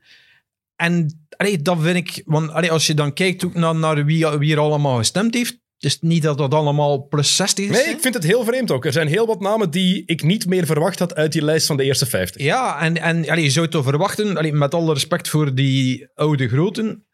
En 0.76 1.26
allee, 1.38 1.62
dat 1.62 1.78
vind 1.82 1.96
ik, 1.96 2.22
want 2.26 2.52
allee, 2.52 2.72
als 2.72 2.88
je 2.88 2.94
dan 2.94 3.14
kijkt 3.14 3.46
ook 3.46 3.54
naar, 3.54 3.76
naar 3.76 4.06
wie, 4.06 4.28
wie 4.28 4.52
er 4.54 4.60
allemaal 4.60 4.98
gestemd 4.98 5.34
heeft, 5.34 5.52
het 5.52 5.92
is 5.94 5.98
niet 6.02 6.24
dat 6.24 6.38
dat 6.38 6.54
allemaal 6.54 7.08
plus 7.08 7.36
60 7.36 7.66
is. 7.66 7.72
Nee, 7.72 7.94
ik 7.94 8.00
vind 8.02 8.14
het 8.14 8.24
heel 8.24 8.44
vreemd 8.44 8.72
ook. 8.72 8.86
Er 8.86 8.92
zijn 8.92 9.08
heel 9.08 9.26
wat 9.28 9.42
namen 9.42 9.72
die 9.72 10.04
ik 10.06 10.24
niet 10.24 10.46
meer 10.46 10.66
verwacht 10.66 11.00
had 11.00 11.16
uit 11.16 11.32
die 11.32 11.44
lijst 11.44 11.68
van 11.68 11.78
de 11.78 11.84
eerste 11.84 12.06
50. 12.06 12.42
Ja, 12.42 12.80
en, 12.82 13.02
en 13.02 13.30
allee, 13.30 13.44
je 13.44 13.50
zou 13.50 13.66
het 13.66 13.74
toch 13.74 13.84
verwachten, 13.84 14.38
allee, 14.38 14.54
met 14.54 14.74
alle 14.74 14.94
respect 14.94 15.30
voor 15.30 15.56
die 15.56 16.08
oude 16.14 16.48
groten. 16.48 17.06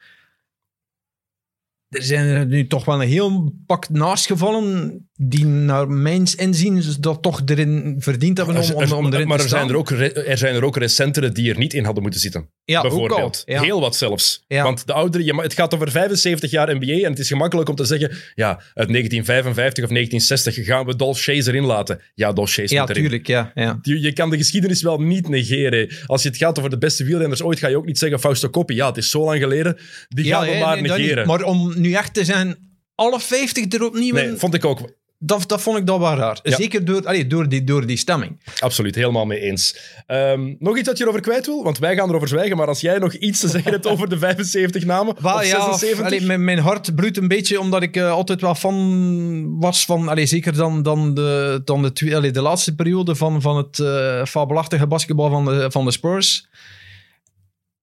Er 1.91 2.03
zijn 2.03 2.27
er 2.27 2.45
nu 2.45 2.67
toch 2.67 2.85
wel 2.85 3.01
een 3.01 3.07
heel 3.07 3.53
pak 3.65 3.89
naast 3.89 4.25
gevallen 4.25 5.09
die 5.23 5.45
naar 5.45 5.87
mijn 5.89 6.27
inzien 6.35 6.83
dat 6.99 7.21
toch 7.21 7.41
erin 7.45 7.95
verdiend 7.99 8.37
hebben 8.37 8.55
om, 8.57 8.71
om, 8.73 8.91
om 8.91 9.13
erin 9.13 9.27
maar 9.27 9.37
te 9.37 9.43
er 9.43 9.49
zijn 9.49 9.61
staan. 9.61 9.69
er, 9.69 9.75
ook 9.75 9.91
er 10.27 10.37
zijn 10.37 10.55
er 10.55 10.63
ook 10.63 10.77
recentere 10.77 11.31
die 11.31 11.49
er 11.51 11.57
niet 11.57 11.73
in 11.73 11.83
hadden 11.83 12.01
moeten 12.01 12.21
zitten. 12.21 12.49
ja, 12.65 12.77
ook 12.77 12.83
al. 12.83 12.89
bijvoorbeeld. 12.89 13.41
Ja. 13.45 13.61
Heel 13.61 13.79
wat 13.79 13.95
zelfs. 13.95 14.43
Ja. 14.47 14.63
Want 14.63 14.87
de 14.87 14.93
ouderen, 14.93 15.37
het 15.37 15.53
gaat 15.53 15.73
over 15.73 15.91
75 15.91 16.51
jaar 16.51 16.75
NBA 16.75 16.91
en 16.91 17.09
het 17.09 17.19
is 17.19 17.27
gemakkelijk 17.27 17.69
om 17.69 17.75
te 17.75 17.85
zeggen, 17.85 18.09
ja, 18.35 18.49
uit 18.49 18.87
1955 18.87 19.83
of 19.83 19.89
1960 19.89 20.65
gaan 20.65 20.85
we 20.85 20.95
Dolph 20.95 21.19
Shays 21.19 21.45
erin 21.45 21.65
laten. 21.65 22.01
Ja, 22.15 22.33
Dolph 22.33 22.49
Shays 22.49 22.71
ja, 22.71 22.81
moet 22.81 22.89
erin. 22.89 23.01
tuurlijk. 23.01 23.27
Ja, 23.27 23.51
ja. 23.55 23.79
Je, 23.81 24.01
je 24.01 24.13
kan 24.13 24.29
de 24.29 24.37
geschiedenis 24.37 24.81
wel 24.81 25.01
niet 25.01 25.29
negeren. 25.29 25.89
Als 26.05 26.23
je 26.23 26.29
het 26.29 26.37
gaat 26.37 26.57
over 26.57 26.69
de 26.69 26.77
beste 26.77 27.03
wielrenners 27.03 27.43
ooit, 27.43 27.59
ga 27.59 27.67
je 27.67 27.77
ook 27.77 27.85
niet 27.85 27.97
zeggen 27.97 28.19
Fausto 28.19 28.49
Coppi. 28.49 28.75
Ja, 28.75 28.87
het 28.87 28.97
is 28.97 29.09
zo 29.09 29.23
lang 29.23 29.39
geleden. 29.39 29.77
Die 30.07 30.25
gaan 30.25 30.47
we 30.47 30.57
maar 30.59 30.81
nee, 30.81 30.91
negeren. 30.91 31.27
Maar 31.27 31.43
om 31.43 31.80
nu 31.81 31.93
echt 31.93 32.13
te 32.13 32.25
zijn, 32.25 32.55
alle 32.95 33.19
50 33.19 33.73
er 33.73 33.85
opnieuw 33.85 34.15
in, 34.15 34.27
nee, 34.27 34.37
vond 34.37 34.53
ik 34.53 34.65
ook 34.65 34.79
dat, 35.23 35.43
dat 35.47 35.61
vond 35.61 35.77
ik 35.77 35.85
dat 35.85 35.99
wel 35.99 36.15
raar. 36.15 36.39
Ja. 36.43 36.55
Zeker 36.55 36.85
door, 36.85 37.07
allee, 37.07 37.27
door, 37.27 37.49
die, 37.49 37.63
door 37.63 37.85
die 37.85 37.97
stemming. 37.97 38.39
absoluut 38.59 38.95
helemaal 38.95 39.25
mee 39.25 39.39
eens. 39.39 39.77
Ehm, 40.07 40.53
nog 40.59 40.77
iets 40.77 40.87
dat 40.87 40.97
je 40.97 41.03
erover 41.03 41.21
kwijt 41.21 41.45
wil? 41.45 41.63
Want 41.63 41.77
wij 41.77 41.95
gaan 41.95 42.09
erover 42.09 42.27
zwijgen. 42.27 42.57
Maar 42.57 42.67
als 42.67 42.81
jij 42.81 42.97
nog 42.97 43.13
iets 43.13 43.39
te 43.39 43.47
zeggen 43.47 43.71
hebt 43.71 43.87
over 43.87 44.09
de 44.09 44.17
75 44.17 44.85
namen 44.85 45.15
of 45.17 45.23
ja, 45.23 45.41
76... 45.43 46.05
allee, 46.05 46.21
mijn, 46.21 46.43
mijn 46.43 46.59
hart 46.59 46.95
bloedt 46.95 47.17
een 47.17 47.27
beetje 47.27 47.59
omdat 47.59 47.81
ik 47.81 47.95
eh, 47.95 48.11
altijd 48.11 48.41
wel 48.41 48.55
fan 48.55 49.59
was 49.59 49.85
van, 49.85 50.07
allee, 50.07 50.25
zeker 50.25 50.53
dan, 50.55 50.83
dan, 50.83 51.13
de, 51.13 51.61
dan 51.65 51.81
de, 51.81 52.15
allee, 52.15 52.31
de 52.31 52.41
laatste 52.41 52.75
periode 52.75 53.15
van, 53.15 53.41
van 53.41 53.57
het 53.57 53.79
eh, 53.79 54.25
fabelachtige 54.25 54.87
basketbal 54.87 55.29
van 55.29 55.45
de, 55.45 55.71
van 55.71 55.85
de 55.85 55.91
Spurs. 55.91 56.47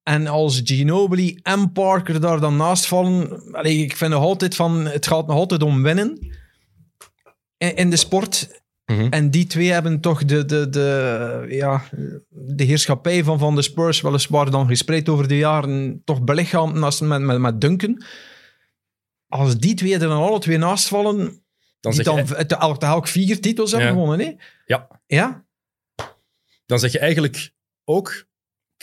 En 0.08 0.26
als 0.26 0.60
Ginobili 0.64 1.38
en 1.42 1.72
Parker 1.72 2.20
daar 2.20 2.40
dan 2.40 2.56
naast 2.56 2.86
vallen, 2.86 3.42
allee, 3.52 3.78
ik 3.78 3.96
vind 3.96 4.10
nog 4.10 4.22
altijd 4.22 4.54
van, 4.54 4.86
het 4.86 5.06
gaat 5.06 5.26
nog 5.26 5.36
altijd 5.36 5.62
om 5.62 5.82
winnen 5.82 6.18
in, 7.56 7.76
in 7.76 7.90
de 7.90 7.96
sport. 7.96 8.62
Mhm. 8.84 9.06
En 9.10 9.30
die 9.30 9.46
twee 9.46 9.72
hebben 9.72 10.00
toch 10.00 10.24
de, 10.24 10.44
de, 10.44 10.68
de, 10.68 11.44
ja, 11.48 11.82
de 12.28 12.64
heerschappij 12.64 13.24
van, 13.24 13.38
van 13.38 13.54
de 13.54 13.62
Spurs, 13.62 14.00
weliswaar 14.00 14.50
dan 14.50 14.66
gespreid 14.66 15.08
over 15.08 15.28
de 15.28 15.36
jaren, 15.36 16.02
toch 16.04 16.22
belichaamd 16.22 16.74
naast, 16.74 17.00
met, 17.00 17.20
met, 17.20 17.38
met 17.38 17.60
Duncan. 17.60 18.02
Als 19.28 19.58
die 19.58 19.74
twee 19.74 19.92
er 19.92 19.98
dan 19.98 20.22
alle 20.22 20.38
twee 20.38 20.58
naast 20.58 20.88
vallen, 20.88 21.42
Dan 21.80 21.92
die 21.92 22.02
dan 22.02 22.16
je, 22.16 22.34
het, 22.34 22.52
elk, 22.52 22.82
elk 22.82 23.08
vier 23.08 23.40
titels 23.40 23.70
hebben 23.70 23.88
Ja. 23.88 23.94
gewonnen, 23.94 24.26
hè? 24.26 24.32
Ja. 24.66 24.88
Ja? 25.06 25.46
dan 26.66 26.78
zeg 26.78 26.92
je 26.92 26.98
eigenlijk 26.98 27.52
ook... 27.84 28.26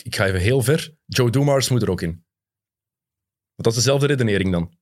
Ik 0.02 0.14
ga 0.16 0.26
even 0.26 0.40
heel 0.40 0.62
ver. 0.62 0.94
Joe 1.06 1.30
Dumars 1.30 1.68
moet 1.68 1.82
er 1.82 1.90
ook 1.90 2.02
in. 2.02 2.10
Want 3.54 3.68
dat 3.68 3.72
is 3.72 3.74
dezelfde 3.74 4.06
redenering 4.06 4.52
dan. 4.52 4.78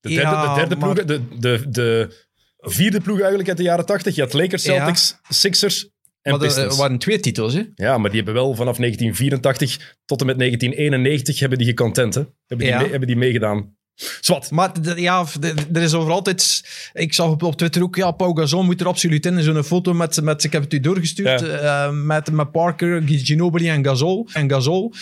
De 0.00 0.08
derde, 0.08 0.22
Ja, 0.22 0.54
de 0.54 0.60
derde 0.60 0.76
maar- 0.76 0.92
ploeg, 0.94 1.06
de, 1.06 1.38
de, 1.38 1.70
de 1.70 2.16
vierde 2.58 3.00
ploeg 3.00 3.18
eigenlijk 3.18 3.48
uit 3.48 3.56
de 3.58 3.62
jaren 3.62 3.86
tachtig. 3.86 4.14
Je 4.14 4.20
had 4.20 4.32
Lakers, 4.32 4.64
Ja. 4.64 4.76
Celtics, 4.76 5.16
Sixers 5.28 5.84
en 6.22 6.32
Maar 6.32 6.40
er 6.40 6.46
Pistons. 6.46 6.76
waren 6.76 6.98
twee 6.98 7.20
titels, 7.20 7.54
hè? 7.54 7.64
Ja, 7.74 7.98
maar 7.98 8.10
die 8.10 8.16
hebben 8.22 8.34
wel 8.42 8.54
vanaf 8.54 8.76
1984 8.76 9.96
tot 10.04 10.20
en 10.20 10.26
met 10.26 10.38
1991 10.38 11.38
hebben 11.40 11.58
die 11.58 11.66
gecontent, 11.66 12.14
hè? 12.14 12.20
Hebben 12.46 12.66
die, 12.66 12.66
Ja. 12.76 12.80
mee- 12.80 12.90
hebben 12.90 13.08
die 13.08 13.16
meegedaan. 13.16 13.78
Zwat. 14.20 14.50
Maar 14.50 14.72
ja, 14.96 15.26
er 15.72 15.82
is 15.82 15.94
over 15.94 16.12
altijd... 16.12 16.62
Ik 16.92 17.14
zag 17.14 17.30
op, 17.30 17.42
op 17.42 17.56
Twitter 17.56 17.82
ook, 17.82 17.96
ja, 17.96 18.10
Pau 18.10 18.36
Gasol 18.36 18.62
moet 18.62 18.80
er 18.80 18.86
absoluut 18.86 19.26
in. 19.26 19.42
Zo'n 19.42 19.64
foto 19.64 19.94
met, 19.94 20.22
met, 20.22 20.44
ik 20.44 20.52
heb 20.52 20.62
het 20.62 20.72
u 20.72 20.80
doorgestuurd, 20.80 21.42
eh, 21.42 21.90
met, 21.90 22.30
met 22.30 22.50
Parker, 22.50 23.02
Ginobili 23.06 23.68
en 23.68 23.84
Gasol. 23.84 24.28
En 24.32 24.50
Gasol, 24.50 24.92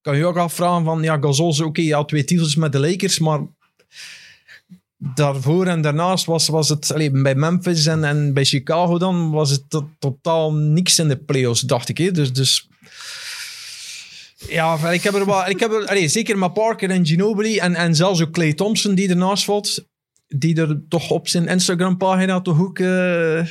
kan 0.00 0.16
je 0.16 0.26
ook 0.26 0.36
afvragen 0.36 0.84
van, 0.84 1.02
ja, 1.02 1.18
Gasol 1.20 1.50
is 1.50 1.60
oké, 1.60 1.80
ja, 1.80 2.04
twee 2.04 2.24
titels 2.24 2.56
met 2.56 2.72
de 2.72 2.78
Lakers, 2.78 3.18
maar 3.18 3.40
daarvoor 4.96 5.66
en 5.66 5.80
daarnaast 5.80 6.24
was, 6.24 6.48
was 6.48 6.68
het, 6.68 6.92
allee, 6.92 7.10
bij 7.10 7.34
Memphis 7.34 7.86
en, 7.86 8.04
en 8.04 8.34
bij 8.34 8.44
Chicago 8.44 8.98
dan, 8.98 9.30
was 9.30 9.50
het 9.50 9.62
to- 9.68 9.90
totaal 9.98 10.52
niks 10.52 10.98
in 10.98 11.08
de 11.08 11.16
playoffs, 11.16 11.60
dacht 11.60 11.88
ik. 11.88 11.98
Hè. 11.98 12.10
Dus, 12.10 12.32
dus 12.32 12.68
ja, 14.48 14.90
ik 14.90 15.02
heb 15.02 15.14
er 15.14 15.26
wel, 15.26 15.46
ik 15.48 15.60
heb 15.60 15.72
er, 15.72 15.86
allee, 15.86 16.08
zeker 16.08 16.38
met 16.38 16.52
Parker 16.52 16.90
en 16.90 17.06
Ginobili 17.06 17.58
en, 17.58 17.74
en 17.74 17.94
zelfs 17.94 18.22
ook 18.22 18.30
Clay 18.32 18.52
Thompson 18.52 18.94
die 18.94 19.08
ernaast 19.08 19.44
valt, 19.44 19.86
die 20.26 20.56
er 20.60 20.82
toch 20.88 21.10
op 21.10 21.28
zijn 21.28 21.46
Instagram-pagina 21.48 22.40
toch 22.40 22.60
ook 22.60 22.78
eh, 22.78 23.46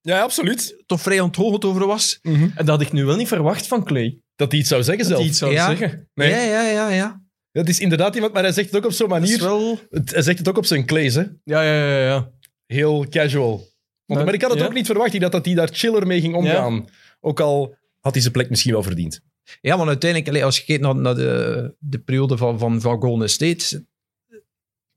Ja, 0.00 0.20
absoluut. 0.22 0.82
toch 0.86 1.00
vrij 1.00 1.20
onthoogd 1.20 1.64
over 1.64 1.86
was. 1.86 2.18
En 2.22 2.52
dat 2.56 2.68
had 2.68 2.80
ik 2.80 2.92
nu 2.92 3.04
wel 3.04 3.16
niet 3.16 3.28
verwacht 3.28 3.66
van 3.66 3.84
Clay. 3.84 4.18
Dat 4.36 4.50
hij 4.50 4.60
iets 4.60 4.68
zou 4.68 4.82
zeggen 4.82 4.98
Dat 5.02 5.08
zelf. 5.08 5.20
hij 5.20 5.28
iets 5.30 5.38
zou 5.38 5.52
Ja. 5.52 5.66
zeggen. 5.66 6.08
Nee. 6.14 6.30
Ja, 6.30 6.40
ja, 6.42 6.62
ja, 6.70 6.88
ja. 6.88 7.22
Dat 7.52 7.68
is 7.68 7.80
inderdaad 7.80 8.14
iemand, 8.14 8.32
maar 8.32 8.42
hij 8.42 8.52
zegt 8.52 8.66
het 8.70 8.76
ook 8.76 8.84
op 8.84 8.92
zo'n 8.92 9.08
Dat 9.08 9.18
manier. 9.20 9.38
wel... 9.40 9.78
Het- 9.90 10.10
Hij 10.12 10.22
zegt 10.22 10.38
het 10.38 10.48
ook 10.48 10.56
op 10.56 10.66
zijn 10.66 10.86
clays, 10.86 11.14
hè. 11.14 11.20
Ja, 11.44 11.62
ja, 11.62 11.86
ja. 11.88 11.98
ja. 12.06 12.30
Heel 12.66 13.06
casual. 13.08 13.68
Want, 14.06 14.24
maar 14.24 14.34
ik 14.34 14.42
had 14.42 14.50
het 14.50 14.60
ja. 14.60 14.66
ook 14.66 14.72
niet 14.74 14.86
verwacht 14.86 15.20
dat, 15.20 15.32
dat 15.32 15.44
hij 15.44 15.54
daar 15.54 15.68
chiller 15.72 16.06
mee 16.06 16.20
ging 16.20 16.34
omgaan. 16.34 16.84
Ook 17.20 17.40
al 17.40 17.76
had 18.00 18.12
hij 18.12 18.20
zijn 18.22 18.32
plek 18.32 18.50
misschien 18.50 18.72
wel 18.72 18.82
verdiend. 18.82 19.20
Ja, 19.60 19.76
maar 19.76 19.86
uiteindelijk, 19.86 20.42
als 20.42 20.58
je 20.58 20.64
kijkt 20.64 20.82
naar, 20.82 20.96
naar 20.96 21.14
de, 21.14 21.74
de 21.78 21.98
periode 21.98 22.36
van, 22.36 22.58
van, 22.58 22.80
van 22.80 23.00
Golden 23.00 23.30
State, 23.30 23.84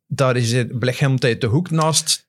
daar 0.07 0.35
is 0.37 0.51
het 0.51 0.79
Beckham 0.79 1.19
tijd 1.19 1.41
de 1.41 1.47
hoek 1.47 1.69
naast, 1.71 2.27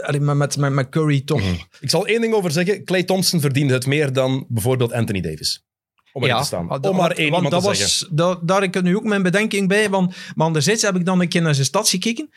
allee, 0.00 0.20
met, 0.20 0.36
met, 0.36 0.56
met, 0.56 0.72
met 0.72 0.88
Curry 0.88 1.20
toch. 1.20 1.40
Mhm. 1.40 1.54
Ik 1.80 1.90
zal 1.90 2.06
één 2.06 2.20
ding 2.20 2.34
over 2.34 2.50
zeggen. 2.50 2.84
Clay 2.84 3.02
Thompson 3.02 3.40
verdiende 3.40 3.72
het 3.74 3.86
meer 3.86 4.12
dan 4.12 4.46
bijvoorbeeld 4.48 4.92
Anthony 4.92 5.20
Davis. 5.20 5.64
Om 6.12 6.22
erin 6.24 6.36
te 6.36 6.44
staan. 6.44 6.66
want- 6.66 6.86
Om 6.86 6.96
maar 6.96 7.06
want- 7.06 7.18
één 7.18 7.30
want 7.30 7.42
iemand 7.44 7.62
dat 7.64 7.72
te 7.72 7.78
zeggen. 7.78 8.08
was, 8.16 8.26
da- 8.40 8.40
daar 8.46 8.60
heb 8.62 8.74
ik 8.76 8.82
nu 8.82 8.96
ook 8.96 9.04
mijn 9.04 9.22
bedenking 9.22 9.68
bij. 9.68 9.90
Want, 9.90 10.14
maar 10.34 10.46
anderzijds 10.46 10.82
heb 10.82 10.96
ik 10.96 11.04
dan 11.04 11.20
een 11.20 11.28
keer 11.28 11.42
naar 11.42 11.54
zijn 11.54 11.66
stats 11.66 11.90
gekeken. 11.90 12.30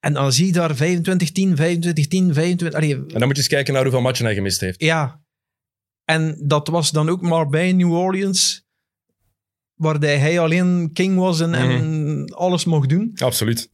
En 0.00 0.12
dan 0.12 0.32
zie 0.32 0.46
je 0.46 0.52
daar 0.52 0.76
25, 0.76 1.30
10, 1.32 1.56
25, 1.56 2.06
10, 2.08 2.34
25. 2.34 2.80
allee, 2.80 2.94
En 2.94 3.06
dan 3.06 3.20
moet 3.22 3.30
je 3.30 3.42
eens 3.42 3.48
kijken 3.48 3.72
naar 3.72 3.82
hoeveel 3.82 4.00
matchen 4.00 4.24
hij 4.24 4.34
gemist 4.34 4.60
heeft. 4.60 4.82
ja. 4.82 5.20
En 6.04 6.42
dat 6.46 6.68
was 6.68 6.90
dan 6.90 7.08
ook 7.08 7.20
maar 7.20 7.48
bij 7.48 7.72
New 7.72 7.92
Orleans, 7.92 8.66
waar 9.74 9.98
hij 9.98 10.40
alleen 10.40 10.90
king 10.92 11.18
was 11.18 11.40
en, 11.40 11.54
en 11.54 12.24
alles 12.34 12.64
mocht 12.64 12.88
doen. 12.88 13.12
Absoluut. 13.14 13.70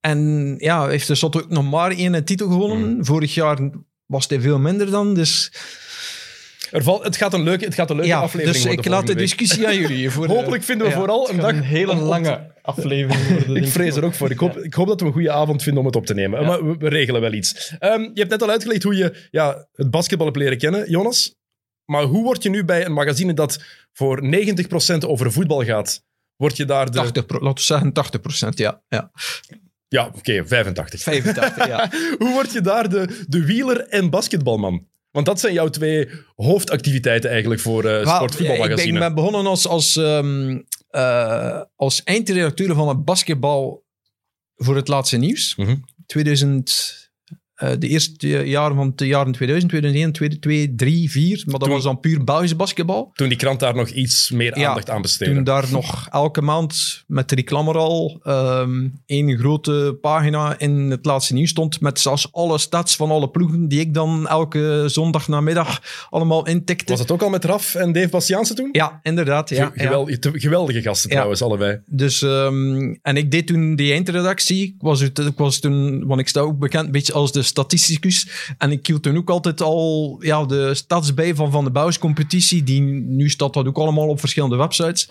En 0.00 0.54
ja, 0.58 0.88
heeft 0.88 1.06
dus 1.06 1.24
ook 1.24 1.48
nog 1.48 1.70
maar 1.70 1.90
één 1.90 2.24
titel 2.24 2.48
gewonnen. 2.48 3.04
Vorig 3.04 3.34
jaar 3.34 3.70
was 4.06 4.28
hij 4.28 4.40
veel 4.40 4.58
minder 4.58 4.90
dan. 4.90 5.14
Dus 5.14 5.52
Er 6.70 6.82
valt, 6.82 7.04
het, 7.04 7.16
gaat 7.16 7.32
een 7.32 7.42
leuke, 7.42 7.64
het 7.64 7.74
gaat 7.74 7.90
een 7.90 7.96
leuke 7.96 8.10
ja, 8.10 8.20
aflevering 8.20 8.64
dus 8.64 8.72
ik 8.72 8.84
laat 8.84 9.06
de 9.06 9.14
week. 9.14 9.22
discussie 9.22 9.66
aan 9.66 9.76
jullie. 9.76 10.10
Voor, 10.10 10.24
eh, 10.24 10.30
Hopelijk 10.30 10.62
vinden 10.62 10.86
we 10.86 10.92
ja. 10.92 10.98
vooral 10.98 11.30
een 11.30 11.36
dag... 11.36 11.50
Een 11.50 11.62
hele 11.62 11.94
lange 11.94 12.52
aflevering 12.62 13.28
worden. 13.28 13.56
Ik 13.62 13.68
vrees 13.68 13.96
er 13.96 14.04
ook 14.04 14.14
voor. 14.14 14.30
Ik 14.30 14.38
hoop, 14.38 14.56
ik 14.56 14.74
hoop 14.74 14.86
dat 14.86 15.00
we 15.00 15.06
een 15.06 15.12
goede 15.12 15.32
avond 15.32 15.62
vinden 15.62 15.80
om 15.80 15.86
het 15.86 15.96
op 15.96 16.06
te 16.06 16.14
nemen. 16.14 16.46
Maar 16.46 16.66
we, 16.66 16.76
we 16.78 16.88
regelen 16.88 17.20
wel 17.20 17.32
iets. 17.32 17.74
Ehm, 17.78 18.00
je 18.00 18.10
hebt 18.14 18.30
net 18.30 18.42
al 18.42 18.50
uitgelegd 18.50 18.82
hoe 18.82 18.96
je 18.96 19.28
ja, 19.30 19.68
het 19.72 19.90
basketbal 19.90 20.26
hebt 20.26 20.38
leren 20.38 20.58
kennen, 20.58 20.90
Jonas. 20.90 21.34
Maar 21.84 22.02
hoe 22.02 22.22
word 22.22 22.42
je 22.42 22.50
nu 22.50 22.64
bij 22.64 22.84
een 22.84 22.92
magazine 22.92 23.34
dat 23.34 23.62
voor 23.92 24.22
90% 24.22 24.98
over 25.06 25.32
voetbal 25.32 25.64
gaat, 25.64 26.04
word 26.36 26.56
je 26.56 26.64
daar 26.64 26.90
de... 26.90 26.98
80, 26.98 27.26
pro- 27.26 27.38
laten 27.38 27.54
we 27.54 27.60
zeggen 27.60 27.92
80 27.92 28.20
procent, 28.20 28.58
ja. 28.58 28.82
ja. 28.88 29.10
Ja, 29.88 30.06
oké, 30.14 30.46
85. 30.46 31.02
85, 31.02 31.66
ja. 31.66 31.90
Hoe 32.18 32.32
word 32.32 32.52
je 32.52 32.60
daar 32.60 32.88
de, 32.88 33.24
de 33.28 33.44
wieler 33.44 33.80
en 33.88 34.10
basketbalman? 34.10 34.86
Want 35.10 35.26
dat 35.26 35.40
zijn 35.40 35.52
jouw 35.52 35.68
twee 35.68 36.08
hoofdactiviteiten 36.36 37.30
eigenlijk 37.30 37.60
voor 37.60 37.84
eh 37.84 38.14
sportvoetbalmagazine. 38.14 38.82
Ik 38.82 38.92
ben, 38.92 38.94
ik 38.94 38.98
ben 39.00 39.14
begonnen 39.14 39.46
als, 39.46 39.66
als, 39.66 39.96
ehm, 39.96 40.60
eh, 40.88 41.60
als 41.76 42.02
eindredacteur 42.02 42.74
van 42.74 42.88
het 42.88 43.04
basketbal 43.04 43.84
voor 44.56 44.76
het 44.76 44.88
laatste 44.88 45.16
nieuws. 45.16 45.54
Mhm. 45.56 45.76
2000, 46.06 47.03
eh, 47.54 47.70
de 47.78 47.88
eerste 47.88 48.28
jaren 48.28 48.76
van 48.76 48.92
de 48.96 49.06
jaren 49.06 49.32
2000, 49.32 49.70
2001, 49.70 50.12
2002, 50.12 50.74
3, 50.74 51.10
4. 51.10 51.42
Maar 51.44 51.44
dat 51.58 51.60
Toen- 51.62 51.70
was 51.72 51.82
dan 51.84 52.00
puur 52.00 52.24
Belgisch 52.24 52.56
basketbal. 52.56 53.10
Toen 53.14 53.28
die 53.28 53.36
krant 53.38 53.60
daar 53.60 53.74
nog 53.74 53.88
iets 53.88 54.30
meer 54.30 54.58
Ja, 54.58 54.68
aandacht 54.68 54.90
aan 54.90 55.02
besteedde. 55.02 55.34
Toen 55.34 55.44
daar 55.44 55.66
nog 55.70 56.08
elke 56.10 56.42
maand 56.42 57.04
met 57.06 57.28
de 57.28 57.34
reclame 57.34 57.72
al 57.72 58.20
ehm 58.22 58.88
één 59.06 59.38
grote 59.38 59.98
pagina 60.00 60.58
in 60.58 60.90
het 60.90 61.04
laatste 61.04 61.34
nieuws 61.34 61.50
stond. 61.50 61.80
Met 61.80 62.00
zelfs 62.00 62.28
alle 62.32 62.58
stats 62.58 62.96
van 62.96 63.10
alle 63.10 63.30
ploegen 63.30 63.68
die 63.68 63.80
ik 63.80 63.94
dan 63.94 64.28
elke 64.28 64.84
zondag 64.86 65.28
namiddag 65.28 65.80
allemaal 66.10 66.46
intikte. 66.46 66.92
Was 66.92 67.00
het 67.00 67.10
ook 67.10 67.22
al 67.22 67.28
met 67.30 67.44
Raf 67.44 67.74
en 67.74 67.92
Dave 67.92 68.08
Bastiaanse 68.08 68.54
toen? 68.54 68.68
Ja, 68.72 69.00
inderdaad. 69.02 69.48
Ja, 69.50 69.70
gewel- 69.74 70.08
Geweldige 70.20 70.82
gasten 70.82 71.08
Ja. 71.08 71.14
trouwens, 71.14 71.42
allebei. 71.42 71.78
Dus, 71.86 72.22
ehm, 72.22 72.94
en 73.02 73.16
ik 73.16 73.30
deed 73.30 73.46
toen 73.46 73.76
die 73.76 73.92
eindredactie. 73.92 74.62
Ik 74.64 74.74
was, 74.78 75.00
ik 75.00 75.18
was 75.36 75.58
toen, 75.58 76.06
want 76.06 76.20
ik 76.20 76.28
sta 76.28 76.40
ook 76.40 76.58
bekend 76.58 76.86
een 76.86 76.92
beetje 76.92 77.12
als 77.12 77.32
de 77.32 77.42
statisticus. 77.44 78.28
En 78.58 78.70
ik 78.70 78.86
hield 78.86 79.02
toen 79.02 79.16
ook 79.16 79.30
altijd 79.30 79.60
al 79.60 80.16
ja, 80.20 80.44
de 80.44 80.74
stats 80.74 81.14
bij 81.14 81.34
van, 81.34 81.50
van 81.50 81.64
de 81.64 81.70
Bouwscompetitie. 81.70 82.62
Die, 82.62 82.80
nu 82.80 83.28
staat 83.30 83.52
dat 83.54 83.66
ook 83.66 83.78
allemaal 83.78 84.08
op 84.08 84.20
verschillende 84.20 84.56
websites. 84.56 85.08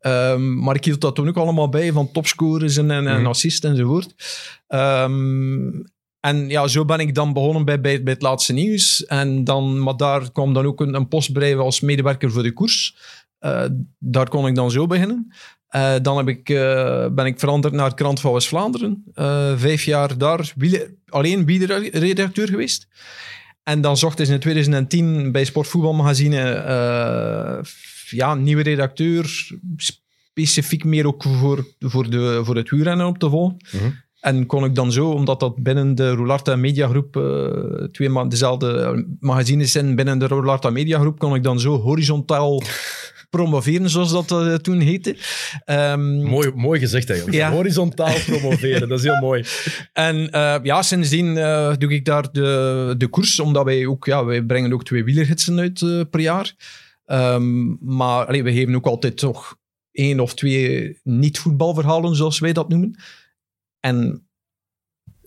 Ehm, 0.00 0.58
maar 0.58 0.74
ik 0.74 0.84
hield 0.84 1.00
dat 1.00 1.14
toen 1.14 1.28
ook 1.28 1.36
allemaal 1.36 1.68
bij 1.68 1.92
van 1.92 2.12
topscorers 2.12 2.76
en, 2.76 2.90
en, 2.90 3.06
en 3.06 3.18
Mhm. 3.18 3.26
assists 3.26 3.60
enzovoort. 3.66 4.14
Ehm, 4.66 5.70
en 6.20 6.48
ja, 6.48 6.66
zo 6.66 6.84
ben 6.84 6.98
ik 7.00 7.14
dan 7.14 7.32
begonnen 7.32 7.64
bij, 7.64 7.80
bij, 7.80 8.02
bij 8.02 8.12
het 8.12 8.22
laatste 8.22 8.52
nieuws. 8.52 9.04
En 9.06 9.44
dan, 9.44 9.82
maar 9.82 9.96
daar 9.96 10.32
kwam 10.32 10.52
dan 10.54 10.66
ook 10.66 10.80
een, 10.80 10.94
een 10.94 11.08
post 11.08 11.32
bij 11.32 11.56
als 11.56 11.80
medewerker 11.80 12.30
voor 12.30 12.42
de 12.42 12.52
koers. 12.52 12.96
Eh, 13.38 13.64
daar 13.98 14.28
kon 14.28 14.46
ik 14.46 14.54
dan 14.54 14.70
zo 14.70 14.86
beginnen. 14.86 15.32
Eh, 15.72 15.94
dan 16.02 16.16
heb 16.16 16.28
ik, 16.28 16.48
eh, 16.48 17.06
ben 17.08 17.26
ik 17.26 17.38
veranderd 17.38 17.74
naar 17.74 17.94
Krant 17.94 18.20
van 18.20 18.32
West-Vlaanderen. 18.32 19.04
Eh, 19.14 19.52
vijf 19.56 19.84
jaar 19.84 20.18
daar 20.18 20.52
wiele- 20.56 20.94
alleen 21.08 21.44
wielerredacteur 21.44 22.48
geweest. 22.48 22.88
En 23.62 23.80
dan 23.80 23.96
zocht 23.96 24.20
is 24.20 24.28
in 24.28 24.38
2010 24.38 25.32
bij 25.32 25.44
Sportvoetbalmagazine 25.44 26.40
ja, 28.10 28.32
een 28.32 28.42
nieuwe 28.42 28.62
redacteur. 28.62 29.50
Specifiek 29.76 30.84
meer 30.84 31.06
ook 31.06 31.22
voor, 31.22 31.66
voor, 31.78 32.10
de, 32.10 32.40
voor 32.44 32.56
het 32.56 32.70
wielrennen 32.70 33.06
op 33.06 33.18
te 33.18 33.30
volgen. 33.30 33.56
Mhm. 33.72 33.90
En 34.20 34.46
kon 34.46 34.64
ik 34.64 34.74
dan 34.74 34.92
zo, 34.92 35.10
omdat 35.10 35.40
dat 35.40 35.62
binnen 35.62 35.94
de 35.94 36.10
Roularta 36.14 36.56
Mediagroep 36.56 37.16
eh, 37.16 37.84
twee 37.84 38.08
ma 38.08 38.24
dezelfde 38.24 39.04
magazines 39.20 39.72
zijn 39.72 39.94
binnen 39.94 40.18
de 40.18 40.26
Roularta 40.26 40.70
Mediagroep, 40.70 41.18
kon 41.18 41.34
ik 41.34 41.42
dan 41.42 41.60
zo 41.60 41.80
horizontaal 41.80 42.62
promoveren, 43.32 43.90
zoals 43.90 44.12
dat 44.12 44.30
eh, 44.30 44.54
toen 44.54 44.80
heette. 44.80 45.16
Ehm, 45.64 46.22
Mooi, 46.22 46.52
mooi 46.54 46.80
gezegd 46.80 47.08
eigenlijk. 47.08 47.38
Ja. 47.38 47.50
Horizontaal 47.50 48.14
promoveren, 48.26 48.88
dat 48.88 48.98
is 48.98 49.04
heel 49.04 49.20
mooi. 49.20 49.44
En 49.92 50.30
eh, 50.30 50.56
ja, 50.62 50.82
sindsdien 50.82 51.36
eh, 51.36 51.76
doe 51.78 51.92
ik 51.92 52.04
daar 52.04 52.32
de, 52.32 52.94
de 52.98 53.08
koers, 53.08 53.40
omdat 53.40 53.64
wij 53.64 53.86
ook, 53.86 54.04
ja, 54.04 54.24
wij 54.24 54.42
brengen 54.42 54.72
ook 54.72 54.84
twee 54.84 55.04
wielergidsen 55.04 55.58
uit 55.58 56.10
per 56.10 56.20
jaar. 56.20 56.54
Ehm, 57.04 57.74
maar 57.80 58.26
allee, 58.26 58.42
we 58.42 58.52
geven 58.52 58.74
ook 58.74 58.86
altijd 58.86 59.16
toch 59.16 59.56
één 59.92 60.20
of 60.20 60.34
twee 60.34 60.98
niet-voetbalverhalen, 61.02 62.16
zoals 62.16 62.38
wij 62.38 62.52
dat 62.52 62.68
noemen. 62.68 62.96
En 63.80 64.26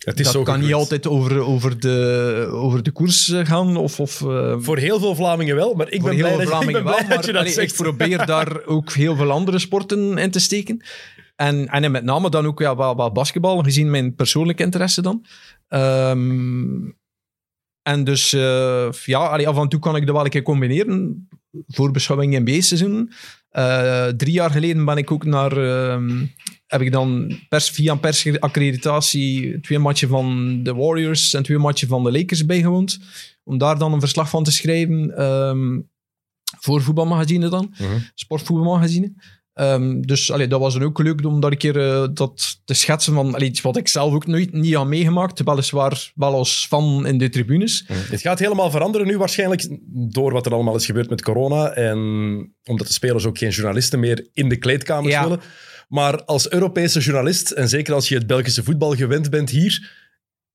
Het 0.05 0.19
is 0.19 0.25
dat 0.25 0.33
zo 0.33 0.43
kan 0.43 0.59
niet 0.59 0.73
altijd 0.73 1.07
over, 1.07 1.39
over, 1.39 1.79
de, 1.79 2.47
over 2.51 2.83
de 2.83 2.91
koers 2.91 3.29
eh, 3.29 3.45
gaan. 3.45 3.77
Of, 3.77 3.99
of, 3.99 4.21
eh, 4.21 4.55
Voor 4.57 4.77
heel 4.77 4.99
veel 4.99 5.15
Vlamingen 5.15 5.55
wel, 5.55 5.73
maar 5.73 5.89
ik 5.89 6.01
voor 6.01 6.09
ben 6.09 6.17
heel 6.17 6.35
blij, 6.35 6.45
veel 6.45 6.49
dat, 6.49 6.53
ik 6.53 6.59
ben 6.59 6.71
Vlamingen 6.71 6.83
blij 6.83 6.93
wel, 6.93 7.07
dat 7.07 7.17
maar 7.17 7.25
je 7.25 7.31
dat 7.31 7.41
allee, 7.41 7.53
zegt. 7.53 7.71
ik 7.71 7.77
probeer 7.77 8.25
daar 8.25 8.65
ook 8.75 8.91
heel 8.91 9.15
veel 9.15 9.31
andere 9.31 9.59
sporten 9.59 10.17
in 10.17 10.31
te 10.31 10.39
steken. 10.39 10.83
En, 11.35 11.67
en 11.67 11.91
met 11.91 12.03
name 12.03 12.29
dan 12.29 12.45
ook 12.45 12.59
ja, 12.59 12.75
wat, 12.75 12.95
wat 12.95 13.13
basketbal, 13.13 13.63
gezien 13.63 13.89
mijn 13.89 14.15
persoonlijke 14.15 14.63
interesse 14.63 15.01
dan. 15.01 15.25
Ehm, 15.67 16.91
en 17.81 18.03
dus 18.03 18.33
eh, 18.33 18.91
ja, 18.91 19.19
allee, 19.19 19.47
af 19.47 19.57
en 19.57 19.69
toe 19.69 19.79
kan 19.79 19.95
ik 19.95 20.05
dat 20.05 20.15
wel 20.15 20.23
een 20.23 20.29
keer 20.29 20.41
combineren. 20.41 21.27
Voorbeschouwing 21.67 22.39
NBA-seizoen. 22.39 23.11
Eh 23.49 24.07
drie 24.07 24.33
jaar 24.33 24.51
geleden 24.51 24.85
ben 24.85 24.97
ik 24.97 25.11
ook 25.11 25.25
naar... 25.25 25.51
heb 26.77 26.87
ik 26.87 26.91
dan 26.93 27.37
pers, 27.49 27.69
via 27.69 27.91
een 27.91 27.99
persaccreditatie 27.99 29.59
twee 29.59 29.79
matchen 29.79 30.07
van 30.09 30.59
de 30.63 30.73
Warriors 30.73 31.33
en 31.33 31.43
twee 31.43 31.57
matchen 31.57 31.87
van 31.87 32.03
de 32.03 32.11
Lakers 32.11 32.45
bijgewoond. 32.45 32.99
Om 33.43 33.57
daar 33.57 33.77
dan 33.77 33.93
een 33.93 33.99
verslag 33.99 34.29
van 34.29 34.43
te 34.43 34.51
schrijven. 34.51 35.17
ehm, 35.17 35.79
voor 36.59 36.81
voetbalmagazine 36.81 37.49
dan. 37.49 37.73
Mhm. 37.77 37.97
Sportvoetbalmagazine. 38.13 39.13
Ehm, 39.53 40.01
dus 40.01 40.31
allee, 40.31 40.47
dat 40.47 40.59
was 40.59 40.73
dan 40.73 40.83
ook 40.83 40.99
leuk 40.99 41.25
om 41.25 41.39
daar 41.39 41.51
een 41.51 41.57
keer 41.57 41.79
eh, 41.91 42.07
dat 42.13 42.61
te 42.65 42.73
schetsen 42.73 43.13
van 43.13 43.33
allee, 43.33 43.47
iets 43.49 43.61
wat 43.61 43.77
ik 43.77 43.87
zelf 43.87 44.13
ook 44.13 44.27
nooit 44.27 44.51
niet 44.53 44.75
aan 44.75 44.89
meegemaakt. 44.89 45.43
Weliswaar 45.43 46.11
wel 46.15 46.33
als 46.33 46.65
fan 46.69 47.05
in 47.07 47.17
de 47.17 47.29
tribunes. 47.29 47.85
Het 47.87 48.21
gaat 48.21 48.39
helemaal 48.39 48.71
veranderen 48.71 49.07
nu 49.07 49.17
waarschijnlijk 49.17 49.67
door 49.89 50.31
wat 50.31 50.45
er 50.45 50.53
allemaal 50.53 50.75
is 50.75 50.85
gebeurd 50.85 51.09
met 51.09 51.21
corona 51.21 51.69
en 51.69 51.97
omdat 52.63 52.87
de 52.87 52.93
spelers 52.93 53.25
ook 53.25 53.37
geen 53.37 53.49
journalisten 53.49 53.99
meer 53.99 54.27
in 54.33 54.49
de 54.49 54.57
kleedkamers 54.57 55.13
Ja. 55.13 55.23
willen. 55.23 55.39
Maar 55.87 56.23
als 56.23 56.49
Europese 56.49 56.99
journalist, 56.99 57.51
en 57.51 57.69
zeker 57.69 57.93
als 57.93 58.07
je 58.09 58.15
het 58.15 58.27
Belgische 58.27 58.63
voetbal 58.63 58.95
gewend 58.95 59.29
bent 59.29 59.49
hier, 59.49 60.03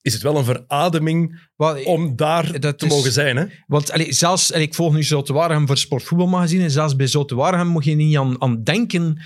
is 0.02 0.12
het 0.12 0.22
wel 0.22 0.37
een 0.37 0.44
verademing 0.44 1.49
Wel, 1.56 1.82
om 1.82 2.16
daar 2.16 2.60
dat 2.60 2.78
te 2.78 2.87
is- 2.87 2.92
mogen 2.92 3.12
zijn. 3.12 3.37
Hè? 3.37 3.44
Want 3.66 3.90
allee, 3.92 4.12
zelfs, 4.12 4.50
ik 4.50 4.75
volg 4.75 4.92
nu 4.94 5.02
Zoute 5.02 5.32
Waregem 5.32 5.66
voor 5.66 5.76
Sportvoetbalmagazine. 5.76 6.62
En 6.64 6.70
zelfs 6.70 6.96
bij 6.96 7.06
Zoute 7.06 7.34
Waregem 7.34 7.66
moet 7.66 7.84
je 7.84 7.94
niet 7.94 8.16
aan, 8.16 8.40
aan 8.42 8.62
denken 8.62 9.22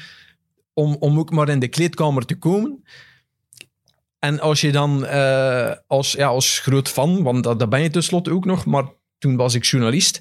om, 0.73 0.97
om 0.99 1.19
ook 1.19 1.31
maar 1.31 1.49
in 1.49 1.59
de 1.59 1.69
kleedkamer 1.69 2.25
te 2.27 2.35
komen. 2.37 2.85
En 4.19 4.41
als 4.41 4.61
je 4.61 4.73
dan 4.73 5.07
eh, 5.07 5.73
als, 5.87 6.13
ja, 6.13 6.27
als 6.27 6.59
groot 6.59 6.89
fan, 6.89 7.23
want 7.23 7.45
dat, 7.45 7.59
dat 7.59 7.69
ben 7.69 7.83
je 7.83 7.91
tenslotte 7.91 8.31
ook 8.31 8.45
nog, 8.45 8.65
maar 8.67 8.85
toen 9.19 9.37
was 9.37 9.55
ik 9.55 9.65
journalist, 9.65 10.21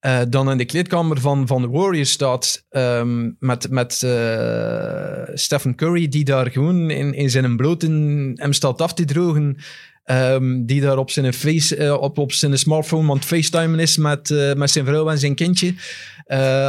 eh, 0.00 0.20
dan 0.28 0.50
in 0.50 0.58
de 0.58 0.64
kleedkamer 0.64 1.20
van, 1.20 1.46
van 1.46 1.62
de 1.62 1.68
Warriors 1.68 2.10
staat 2.10 2.64
ehm, 2.70 3.30
met, 3.38 3.70
met 3.70 4.02
eh, 4.02 5.22
Stephen 5.34 5.74
Curry, 5.74 6.08
die 6.08 6.24
daar 6.24 6.50
gewoon 6.50 6.90
in, 6.90 7.14
in 7.14 7.30
zijn 7.30 7.56
blote 7.56 7.86
hem 8.34 8.52
staat 8.52 8.80
af 8.80 8.94
te 8.94 9.04
drogen. 9.04 9.56
Ehm, 10.04 10.64
die 10.64 10.80
daar 10.80 10.98
op 10.98 11.10
zijn, 11.10 11.32
face, 11.32 11.76
eh, 11.76 11.92
op, 11.92 12.18
op 12.18 12.32
zijn 12.32 12.58
smartphone 12.58 13.10
aan 13.10 13.16
het 13.16 13.24
facetimen 13.24 13.78
is 13.78 13.96
met, 13.96 14.54
met 14.56 14.70
zijn 14.70 14.84
vrouw 14.84 15.10
en 15.10 15.18
zijn 15.18 15.34
kindje. 15.34 15.74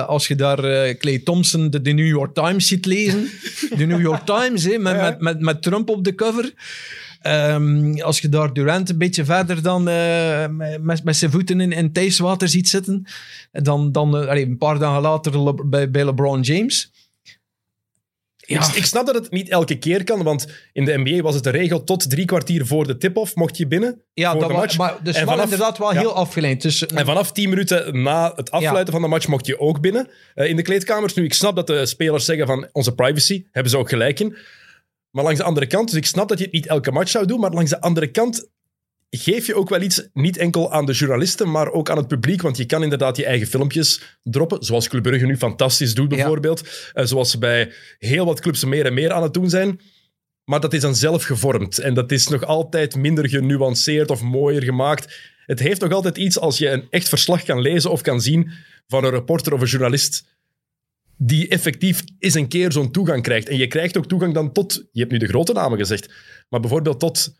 Als 0.07 0.27
je 0.27 0.35
daar 0.35 0.95
Clay 0.97 1.19
Thompson 1.19 1.69
de, 1.69 1.81
de 1.81 1.91
New 1.91 2.07
York 2.07 2.33
Times 2.33 2.67
ziet 2.67 2.85
lezen. 2.85 3.29
De 3.77 3.85
New 3.85 4.01
York 4.01 4.25
Times, 4.25 4.63
hè, 4.63 4.77
met, 4.77 5.01
met, 5.01 5.21
met, 5.21 5.39
met 5.39 5.61
Trump 5.61 5.89
op 5.89 6.03
de 6.03 6.15
cover. 6.15 6.53
Ehm, 7.21 7.99
als 8.01 8.19
je 8.19 8.29
daar 8.29 8.53
Durant 8.53 8.89
een 8.89 8.97
beetje 8.97 9.25
verder 9.25 9.61
dan 9.61 9.87
eh, 9.87 10.45
met, 10.81 11.03
met 11.03 11.15
zijn 11.17 11.31
voeten 11.31 11.61
in, 11.61 11.71
in 11.71 11.91
Thijswater 11.91 12.47
ziet 12.49 12.69
zitten. 12.69 13.05
Dan, 13.51 13.91
dan 13.91 14.17
eh, 14.17 14.27
allee, 14.27 14.45
een 14.45 14.57
paar 14.57 14.79
dagen 14.79 15.01
later 15.01 15.43
Le- 15.43 15.65
bij, 15.65 15.91
bij 15.91 16.05
LeBron 16.05 16.41
James. 16.41 16.91
Ja, 18.35 18.67
Ik, 18.67 18.75
ik 18.75 18.85
snap 18.85 19.05
dat 19.05 19.15
het 19.15 19.31
niet 19.31 19.49
elke 19.49 19.75
keer 19.77 20.03
kan, 20.03 20.23
want 20.23 20.47
in 20.73 20.85
de 20.85 20.97
NBA 20.97 21.21
was 21.21 21.35
het 21.35 21.43
de 21.43 21.49
regel 21.49 21.83
tot 21.83 22.09
drie 22.09 22.25
kwartier 22.25 22.65
voor 22.65 22.87
de 22.87 22.97
tip-off 22.97 23.35
mocht 23.35 23.57
je 23.57 23.67
binnen 23.67 24.01
ja 24.13 24.31
voor 24.31 24.41
dat 24.41 24.49
was, 24.51 24.59
match. 24.59 24.77
maar 24.77 24.97
dus 25.03 25.15
En 25.15 25.25
vanaf- 25.25 25.43
inderdaad 25.43 25.77
wel 25.77 25.93
ja. 25.93 25.99
heel 25.99 26.13
afgeleid. 26.15 26.61
Dus, 26.61 26.85
En 26.85 27.05
vanaf 27.05 27.31
10 27.31 27.49
minuten 27.49 28.01
na 28.01 28.31
het 28.35 28.51
afsluiten 28.51 28.93
van 28.93 29.01
de 29.01 29.07
match 29.07 29.27
mocht 29.27 29.45
je 29.45 29.59
ook 29.59 29.81
binnen 29.81 30.07
eh, 30.35 30.49
in 30.49 30.55
de 30.55 30.61
kleedkamers. 30.61 31.13
Nu, 31.13 31.23
ik 31.23 31.33
snap 31.33 31.55
dat 31.55 31.67
de 31.67 31.85
spelers 31.85 32.25
zeggen 32.25 32.47
van 32.47 32.67
onze 32.71 32.95
privacy, 32.95 33.45
hebben 33.51 33.71
ze 33.71 33.77
ook 33.77 33.89
gelijk 33.89 34.19
in. 34.19 34.35
Maar 35.11 35.23
langs 35.23 35.39
de 35.39 35.45
andere 35.45 35.67
kant, 35.67 35.87
dus 35.89 35.97
ik 35.97 36.05
snap 36.05 36.29
dat 36.29 36.37
je 36.37 36.43
het 36.43 36.53
niet 36.53 36.67
elke 36.67 36.91
match 36.91 37.09
zou 37.11 37.25
doen, 37.25 37.39
maar 37.39 37.51
langs 37.51 37.69
de 37.69 37.81
andere 37.81 38.07
kant 38.11 38.49
geef 39.09 39.47
je 39.47 39.55
ook 39.55 39.69
wel 39.69 39.81
iets, 39.81 40.07
niet 40.13 40.37
enkel 40.37 40.71
aan 40.71 40.85
de 40.85 40.93
journalisten, 40.93 41.51
maar 41.51 41.71
ook 41.71 41.89
aan 41.89 41.97
het 41.97 42.07
publiek, 42.07 42.41
want 42.41 42.57
je 42.57 42.65
kan 42.65 42.83
inderdaad 42.83 43.17
je 43.17 43.25
eigen 43.25 43.47
filmpjes 43.47 44.17
droppen, 44.23 44.63
zoals 44.63 44.87
Club 44.89 45.03
Brugge 45.03 45.25
nu 45.25 45.37
fantastisch 45.37 45.93
doet 45.93 46.09
Ja. 46.11 46.15
bijvoorbeeld, 46.17 46.89
Eh, 46.93 47.05
zoals 47.05 47.31
ze 47.31 47.37
bij 47.37 47.71
heel 47.97 48.25
wat 48.25 48.39
clubs 48.39 48.65
meer 48.65 48.85
en 48.85 48.93
meer 48.93 49.11
aan 49.11 49.23
het 49.23 49.33
doen 49.33 49.49
zijn. 49.49 49.79
Maar 50.45 50.59
dat 50.59 50.73
is 50.73 50.81
dan 50.81 50.95
zelf 50.95 51.23
gevormd 51.23 51.77
en 51.79 51.93
dat 51.93 52.11
is 52.11 52.27
nog 52.27 52.45
altijd 52.45 52.95
minder 52.95 53.29
genuanceerd 53.29 54.09
of 54.09 54.21
mooier 54.21 54.63
gemaakt. 54.63 55.31
Het 55.45 55.59
heeft 55.59 55.81
nog 55.81 55.91
altijd 55.91 56.17
iets 56.17 56.39
als 56.39 56.57
je 56.57 56.69
een 56.69 56.87
echt 56.89 57.09
verslag 57.09 57.43
kan 57.43 57.61
lezen 57.61 57.91
of 57.91 58.01
kan 58.01 58.21
zien 58.21 58.51
van 58.87 59.03
een 59.03 59.09
reporter 59.11 59.53
of 59.53 59.61
een 59.61 59.67
journalist 59.67 60.23
die 61.23 61.47
effectief 61.47 62.03
eens 62.19 62.33
een 62.33 62.47
keer 62.47 62.71
zo'n 62.71 62.91
toegang 62.91 63.21
krijgt. 63.23 63.49
En 63.49 63.57
je 63.57 63.67
krijgt 63.67 63.97
ook 63.97 64.05
toegang 64.05 64.33
dan 64.33 64.51
tot, 64.51 64.87
je 64.91 64.99
hebt 64.99 65.11
nu 65.11 65.17
de 65.17 65.27
grote 65.27 65.53
namen 65.53 65.77
gezegd, 65.77 66.13
maar 66.49 66.59
bijvoorbeeld 66.59 66.99
tot, 66.99 67.33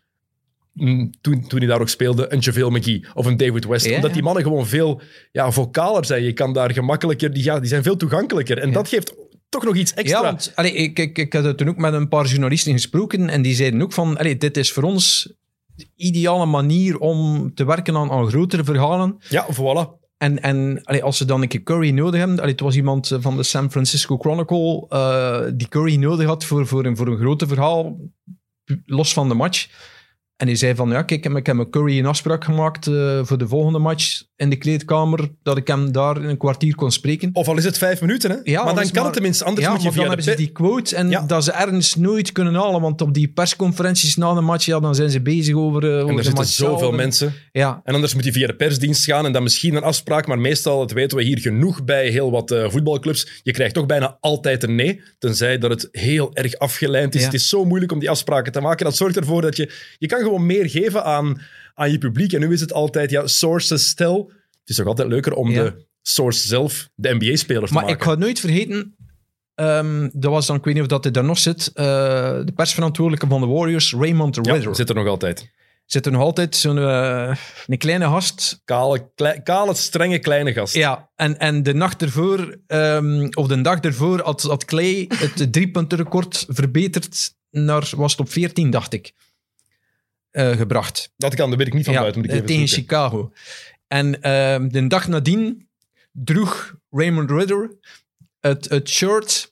mm, 0.72 1.10
toen, 1.20 1.46
toen 1.46 1.58
hij 1.58 1.68
daar 1.68 1.80
ook 1.80 1.88
speelde, 1.88 2.32
een 2.32 2.38
JaVale 2.38 2.78
McGee 2.78 3.06
of 3.14 3.26
een 3.26 3.36
David 3.36 3.64
West. 3.64 3.86
Ja, 3.86 3.94
omdat 3.94 4.08
ja. 4.08 4.14
die 4.14 4.22
mannen 4.22 4.42
gewoon 4.42 4.66
veel 4.66 5.00
ja, 5.32 5.50
vocaler 5.50 6.04
zijn. 6.04 6.22
Je 6.22 6.32
kan 6.32 6.52
daar 6.52 6.72
gemakkelijker, 6.72 7.32
die, 7.32 7.44
ja, 7.44 7.60
die 7.60 7.68
zijn 7.68 7.82
veel 7.82 7.96
toegankelijker. 7.96 8.58
En 8.58 8.72
dat 8.72 8.88
geeft 8.88 9.14
toch 9.48 9.64
nog 9.64 9.76
iets 9.76 9.94
extra. 9.94 10.18
Ja, 10.18 10.24
want 10.24 10.52
allee, 10.54 10.72
ik, 10.72 10.98
ik, 10.98 11.18
ik 11.18 11.32
had 11.32 11.58
toen 11.58 11.68
ook 11.68 11.76
met 11.76 11.92
een 11.92 12.08
paar 12.08 12.26
journalisten 12.26 12.72
gesproken 12.72 13.28
en 13.28 13.42
die 13.42 13.54
zeiden 13.54 13.82
ook 13.82 13.92
van, 13.92 14.18
allee, 14.18 14.36
dit 14.36 14.56
is 14.56 14.72
voor 14.72 14.82
ons 14.82 15.32
de 15.74 15.86
ideale 15.96 16.46
manier 16.46 16.98
om 16.98 17.50
te 17.54 17.64
werken 17.64 17.96
aan, 17.96 18.10
aan 18.10 18.28
grotere 18.28 18.64
verhalen. 18.64 19.16
Ja, 19.28 19.46
voilà. 19.52 20.01
En, 20.22 20.42
en 20.42 20.84
als 21.02 21.16
ze 21.16 21.24
dan 21.24 21.42
een 21.42 21.48
keer 21.48 21.62
Curry 21.62 21.90
nodig 21.90 22.18
hebben, 22.18 22.38
allee, 22.38 22.50
het 22.50 22.60
was 22.60 22.76
iemand 22.76 23.10
eh, 23.10 23.18
van 23.20 23.36
de 23.36 23.42
San 23.42 23.70
Francisco 23.70 24.18
Chronicle 24.18 24.86
eh, 24.88 25.40
die 25.54 25.68
Curry 25.68 25.96
nodig 25.96 26.26
had 26.26 26.44
voor, 26.44 26.66
voor, 26.66 26.84
een, 26.84 26.96
voor 26.96 27.06
een 27.06 27.18
grote 27.18 27.46
verhaal, 27.46 27.96
los 28.84 29.12
van 29.12 29.28
de 29.28 29.34
match. 29.34 29.68
En 30.36 30.46
die 30.48 30.56
zei 30.56 30.74
van, 30.74 30.88
ja, 30.90 31.02
kijk, 31.02 31.26
ik 31.26 31.46
heb 31.46 31.56
met 31.56 31.70
Curry 31.70 31.98
een 31.98 32.06
afspraak 32.06 32.44
gemaakt 32.44 32.86
eh, 32.86 33.20
voor 33.22 33.38
de 33.38 33.48
volgende 33.48 33.78
match 33.78 34.22
in 34.36 34.50
de 34.50 34.56
kleedkamer, 34.56 35.28
dat 35.42 35.56
ik 35.56 35.66
hem 35.66 35.92
daar 35.92 36.16
in 36.22 36.28
een 36.28 36.36
kwartier 36.36 36.74
kon 36.74 36.90
spreken. 36.92 37.30
Of 37.32 37.48
al 37.48 37.56
is 37.56 37.64
het 37.64 37.78
vijf 37.78 38.00
minuten, 38.00 38.30
hè? 38.30 38.36
Ja, 38.36 38.42
maar 38.44 38.58
dan 38.58 38.68
anders 38.68 38.86
kan 38.86 38.94
maar- 38.96 39.04
het 39.04 39.12
tenminste, 39.12 39.44
anders 39.44 39.66
ja, 39.66 39.72
moet 39.72 39.82
je 39.82 39.88
maar 39.88 39.96
dan 39.96 40.06
hebben 40.06 40.24
ze 40.24 40.34
die 40.36 40.48
quote 40.52 40.96
en 40.96 41.10
Ja. 41.10 41.20
dat 41.20 41.44
ze 41.44 41.52
ergens 41.52 41.94
nooit 41.94 42.32
kunnen 42.32 42.54
halen, 42.54 42.80
want 42.80 43.00
op 43.00 43.14
die 43.14 43.28
persconferenties 43.28 44.16
na 44.16 44.34
de 44.34 44.40
match, 44.40 44.64
ja, 44.64 44.80
dan 44.80 44.94
zijn 44.94 45.10
ze 45.10 45.20
bezig 45.20 45.54
over, 45.54 45.82
eh, 45.82 45.88
over 45.88 46.00
En 46.02 46.08
er 46.08 46.16
de 46.16 46.22
zitten 46.22 46.34
match 46.42 46.54
zoveel 46.54 46.78
zelf. 46.78 46.94
Mensen. 46.96 47.32
Ja, 47.52 47.80
En 47.84 47.94
anders 47.94 48.14
moet 48.14 48.24
je 48.24 48.32
via 48.32 48.46
de 48.46 48.56
persdienst 48.56 49.04
gaan 49.04 49.26
en 49.26 49.32
dan 49.32 49.42
misschien 49.42 49.74
een 49.74 49.82
afspraak. 49.82 50.26
Maar 50.26 50.38
meestal, 50.38 50.78
dat 50.78 50.92
weten 50.92 51.16
we 51.16 51.24
hier 51.24 51.38
genoeg 51.38 51.84
bij 51.84 52.08
heel 52.08 52.30
wat 52.30 52.50
eh, 52.50 52.70
voetbalclubs. 52.70 53.40
Je 53.42 53.52
krijgt 53.52 53.74
toch 53.74 53.86
bijna 53.86 54.16
altijd 54.20 54.62
een 54.62 54.74
nee. 54.74 55.00
Tenzij 55.18 55.58
dat 55.58 55.70
het 55.70 55.88
heel 55.92 56.34
erg 56.34 56.56
afgeleid 56.58 57.14
is. 57.14 57.24
Het 57.24 57.34
is 57.34 57.48
zo 57.48 57.64
moeilijk 57.64 57.92
om 57.92 57.98
die 57.98 58.10
afspraken 58.10 58.52
te 58.52 58.60
maken. 58.60 58.84
Dat 58.84 58.96
zorgt 58.96 59.16
ervoor 59.16 59.42
dat 59.42 59.56
je... 59.56 59.72
Je 59.98 60.06
kan 60.06 60.21
gewoon 60.22 60.46
meer 60.46 60.68
geven 60.70 61.04
aan, 61.04 61.40
aan 61.74 61.90
je 61.90 61.98
publiek. 61.98 62.32
En 62.32 62.40
nu 62.40 62.52
is 62.52 62.60
het 62.60 62.72
altijd, 62.72 63.10
ja, 63.10 63.26
sources 63.26 63.94
tell. 63.94 64.24
Het 64.60 64.70
is 64.70 64.76
toch 64.76 64.86
altijd 64.86 65.08
leuker 65.08 65.34
om 65.34 65.50
Ja. 65.50 65.62
de 65.62 65.86
source 66.02 66.46
zelf, 66.46 66.88
de 66.94 67.14
NBA-spelers 67.14 67.66
te 67.68 67.74
maar 67.74 67.82
maken. 67.84 67.98
ik 67.98 68.02
ga 68.04 68.14
nooit 68.14 68.40
vergeten, 68.40 68.96
ehm, 69.54 70.08
dat 70.12 70.30
was 70.30 70.46
dan, 70.46 70.56
ik 70.56 70.64
weet 70.64 70.74
niet 70.74 70.82
of 70.82 70.88
dat 70.88 71.02
hij 71.04 71.12
daar 71.12 71.24
nog 71.24 71.38
zit, 71.38 71.70
eh, 71.74 71.84
de 72.44 72.52
persverantwoordelijke 72.54 73.26
van 73.26 73.40
de 73.40 73.46
Warriors, 73.46 73.92
Raymond 73.94 74.38
Ja, 74.42 74.74
zit 74.74 74.88
er 74.88 74.94
nog 74.94 75.06
altijd. 75.06 75.50
Zit 75.86 76.06
er 76.06 76.12
nog 76.12 76.20
altijd 76.20 76.56
zo'n 76.56 76.78
eh, 76.78 77.34
een 77.66 77.78
kleine 77.78 78.04
gast. 78.04 78.60
Kale, 78.64 79.10
klei- 79.14 79.42
kale, 79.42 79.74
strenge, 79.74 80.18
kleine 80.18 80.52
gast. 80.52 80.74
Ja, 80.74 81.10
en, 81.16 81.38
en 81.38 81.62
de 81.62 81.74
nacht 81.74 82.02
ervoor, 82.02 82.58
ehm, 82.66 83.28
of 83.34 83.46
de 83.46 83.60
dag 83.60 83.80
ervoor, 83.80 84.20
had, 84.20 84.42
had 84.42 84.64
Clay 84.64 85.10
het 85.14 85.52
driepuntenrecord 85.52 86.44
verbeterd 86.48 87.34
naar, 87.50 87.90
was 87.96 88.10
het 88.10 88.20
op 88.20 88.30
14, 88.30 88.70
dacht 88.70 88.92
ik, 88.92 89.12
gebracht. 90.32 91.12
Dat 91.16 91.34
kan, 91.34 91.48
daar 91.48 91.58
weet 91.58 91.66
ik 91.66 91.74
niet 91.74 91.84
van 91.84 91.94
Ja, 91.94 92.00
buiten. 92.00 92.20
Moet 92.20 92.30
ik 92.30 92.36
eh, 92.36 92.42
even 92.42 92.54
tegen 92.54 92.68
zoeken. 92.68 92.96
Chicago. 92.96 93.32
En 93.88 94.22
ehm, 94.22 94.68
de 94.68 94.86
dag 94.86 95.08
nadien 95.08 95.68
droeg 96.12 96.74
Raymond 96.90 97.30
Ridder 97.30 97.78
het, 98.40 98.68
het 98.68 98.88
shirt 98.88 99.50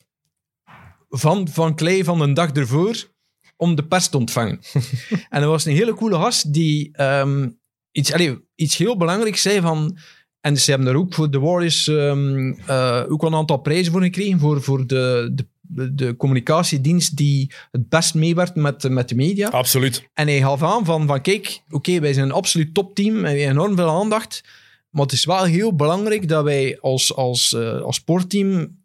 van, 1.08 1.48
van 1.48 1.74
Clay 1.74 2.04
van 2.04 2.18
de 2.18 2.32
dag 2.32 2.50
ervoor 2.50 3.08
om 3.56 3.74
de 3.74 3.84
pers 3.84 4.08
te 4.08 4.16
ontvangen. 4.16 4.60
en 5.28 5.40
dat 5.40 5.50
was 5.50 5.64
een 5.64 5.74
hele 5.74 5.94
coole 5.94 6.14
gast 6.14 6.52
die 6.52 6.90
ehm, 6.92 7.48
iets, 7.90 8.12
allee, 8.12 8.38
iets 8.54 8.76
heel 8.76 8.96
belangrijks 8.96 9.42
zei 9.42 9.60
van... 9.60 9.98
En 10.40 10.56
ze 10.56 10.70
hebben 10.70 10.88
daar 10.88 11.00
ook 11.00 11.14
voor 11.14 11.30
de 11.30 11.38
Warriors 11.38 11.88
ehm, 11.88 12.52
eh, 12.66 13.04
ook 13.08 13.20
wel 13.20 13.30
een 13.30 13.36
aantal 13.38 13.56
prijzen 13.56 13.92
voor 13.92 14.02
gekregen 14.02 14.38
voor, 14.38 14.62
voor 14.62 14.86
de, 14.86 15.30
de, 15.34 15.46
de 15.72 16.16
communicatiedienst 16.16 17.16
die 17.16 17.52
het 17.70 17.88
best 17.88 18.14
meewerkt 18.14 18.54
met, 18.54 18.88
met 18.88 19.08
de 19.08 19.14
media. 19.14 19.48
Absoluut. 19.48 20.08
En 20.14 20.26
hij 20.26 20.40
gaf 20.40 20.62
aan 20.62 20.84
van, 20.84 21.06
van 21.06 21.20
kijk, 21.20 21.62
oké, 21.70 22.00
wij 22.00 22.12
zijn 22.12 22.26
een 22.26 22.32
absoluut 22.32 22.74
topteam 22.74 23.16
en 23.16 23.22
we 23.22 23.28
hebben 23.28 23.48
enorm 23.48 23.76
veel 23.76 23.90
aandacht. 23.90 24.44
Maar 24.90 25.02
het 25.02 25.12
is 25.12 25.24
wel 25.24 25.44
heel 25.44 25.76
belangrijk 25.76 26.28
dat 26.28 26.44
wij 26.44 26.78
als, 26.80 27.14
als, 27.14 27.52
eh, 27.52 27.80
als 27.80 27.96
sportteam 27.96 28.78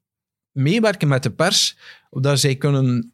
meewerken 0.52 1.08
met 1.08 1.24
de 1.24 1.32
pers. 1.32 1.78
Zodat 2.10 2.40
zij 2.40 2.56
kunnen 2.56 3.14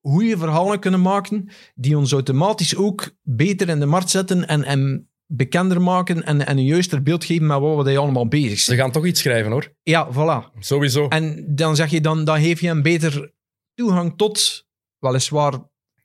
goede 0.00 0.38
verhalen 0.38 0.80
kunnen 0.80 1.02
maken 1.02 1.48
die 1.74 1.98
ons 1.98 2.12
automatisch 2.12 2.76
ook 2.76 3.10
beter 3.22 3.68
in 3.68 3.80
de 3.80 3.86
markt 3.86 4.10
zetten 4.10 4.48
en, 4.48 4.64
en 4.64 5.08
bekender 5.26 5.82
maken 5.82 6.24
en, 6.24 6.46
en 6.46 6.58
een 6.58 6.64
juister 6.64 7.02
beeld 7.02 7.24
geven 7.24 7.46
met 7.46 7.58
wat 7.60 7.86
we 7.86 7.98
allemaal 7.98 8.28
bezig 8.28 8.58
Ze 8.58 8.64
zijn. 8.64 8.78
gaan 8.78 8.90
toch 8.90 9.06
iets 9.06 9.20
schrijven, 9.20 9.52
hoor. 9.52 9.72
Ja, 9.82 10.08
voilà. 10.12 10.58
Sowieso. 10.58 11.08
En 11.08 11.44
dan 11.48 11.76
zeg 11.76 11.90
je, 11.90 12.00
dan, 12.00 12.24
dan 12.24 12.40
geef 12.40 12.60
je 12.60 12.68
een 12.68 12.82
beter 12.82 13.32
toegang 13.74 14.12
tot, 14.16 14.66
weliswaar 14.98 15.52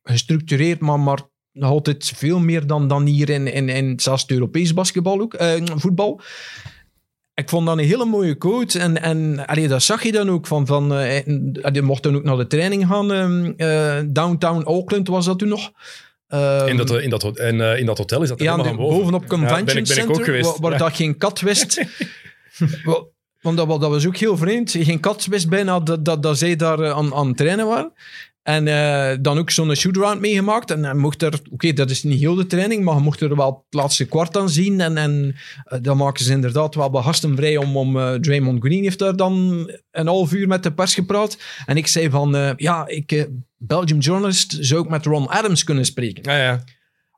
gestructureerd, 0.04 0.80
maar, 0.80 1.00
maar 1.00 1.20
nog 1.52 1.70
altijd 1.70 2.12
veel 2.16 2.40
meer 2.40 2.68
dan, 2.68 2.88
dan 2.88 3.06
hier 3.06 3.30
in, 3.30 3.48
in, 3.48 3.70
in 3.70 4.00
zelfs 4.00 4.22
het 4.22 4.32
Europees 4.32 4.74
basketbal 4.74 5.22
ook, 5.22 5.34
eh, 5.34 5.62
voetbal. 5.76 6.22
Ik 7.34 7.50
vond 7.50 7.66
dat 7.66 7.78
een 7.78 7.84
hele 7.84 8.06
mooie 8.06 8.36
quote. 8.36 8.80
En, 8.80 9.02
en 9.02 9.46
allee, 9.48 9.68
dat 9.68 9.84
zag 9.84 10.04
je 10.04 10.12
dan 10.12 10.30
ook 10.30 10.48
van. 10.48 10.68
van 10.68 10.94
eh, 10.94 11.26
je 11.74 11.82
mocht 11.82 12.04
dan 12.04 12.16
ook 12.16 12.24
naar 12.24 12.38
de 12.38 12.48
training 12.48 12.88
gaan. 12.88 13.12
ehm, 13.12 13.54
eh, 13.58 14.02
downtown 14.08 14.64
Auckland 14.64 15.08
was 15.08 15.26
dat 15.26 15.40
toen 15.40 15.48
nog. 15.48 15.72
Ehm, 16.32 16.68
In 16.68 16.78
dat, 16.78 16.92
in, 17.02 17.10
dat, 17.10 17.38
en, 17.38 17.62
eh, 17.62 17.80
in 17.80 17.86
dat 17.86 17.98
hotel 17.98 18.22
is 18.22 18.30
dat 18.30 18.40
ja, 18.40 18.52
helemaal 18.52 18.72
de- 18.72 18.78
boven. 18.78 18.98
bovenop 18.98 19.28
Convention 19.28 19.58
Ja, 19.60 19.64
ben 19.66 19.78
ik, 19.78 19.88
ben 19.88 19.98
ik 19.98 20.04
Center, 20.04 20.24
geweest. 20.24 20.52
waar, 20.60 20.70
waar 20.70 20.78
dat 20.80 20.96
geen 20.96 21.18
kat 21.18 21.40
wist. 21.42 21.84
Wa- 22.84 23.04
Want 23.42 23.58
dat, 23.58 23.68
dat 23.68 23.90
was 23.90 24.08
ook 24.08 24.18
heel 24.18 24.38
vreemd. 24.38 24.72
Geen 24.80 25.00
kat 25.00 25.26
wist 25.26 25.50
bijna 25.50 25.80
dat, 25.80 26.06
dat, 26.06 26.24
dat 26.24 26.38
zij 26.38 26.56
daar 26.56 26.80
eh, 26.80 26.92
aan, 26.92 27.14
aan 27.14 27.28
het 27.28 27.38
trainen 27.38 27.68
waren. 27.68 27.94
En 28.44 28.68
eh, 28.68 29.18
dan 29.22 29.38
ook 29.38 29.50
zo'n 29.50 29.76
shootaround 29.76 30.20
meegemaakt. 30.20 30.72
En 30.72 30.84
hij 30.84 30.94
mocht 30.94 31.22
er, 31.22 31.40
oké, 31.52 31.74
dat 31.74 31.90
is 31.90 32.04
niet 32.04 32.20
heel 32.20 32.36
de 32.36 32.46
training, 32.46 32.84
maar 32.84 32.96
je 32.96 33.02
mocht 33.02 33.22
er 33.22 33.36
wel 33.36 33.66
het 33.70 33.80
laatste 33.80 34.06
kwart 34.06 34.38
aan 34.38 34.50
zien. 34.50 34.82
En, 34.82 34.98
en 34.98 35.36
eh, 35.64 35.80
dan 35.82 35.98
maken 35.98 36.26
ze 36.26 36.32
inderdaad 36.32 36.76
wel 36.76 36.90
bij 36.90 37.02
gasten 37.02 37.36
vrij 37.36 37.58
om, 37.58 37.78
om 37.78 38.00
eh, 38.00 38.14
Draymond 38.14 38.64
Green 38.64 38.84
heeft 38.84 39.00
daar 39.00 39.16
dan 39.16 39.70
een 39.92 40.08
half 40.08 40.34
uur 40.34 40.48
met 40.48 40.64
de 40.64 40.74
pers 40.74 40.94
gepraat. 40.94 41.38
En 41.66 41.78
ik 41.78 41.88
zei 41.88 42.10
van, 42.10 42.36
eh, 42.36 42.52
ja, 42.56 42.88
ik, 42.88 43.12
eh, 43.12 43.24
Belgium 43.58 44.00
journalist, 44.00 44.58
zou 44.60 44.84
ik 44.84 44.90
met 44.90 45.06
Ron 45.06 45.28
Adams 45.28 45.64
kunnen 45.64 45.86
spreken? 45.86 46.24
Ja, 46.32 46.44
ja. 46.44 46.64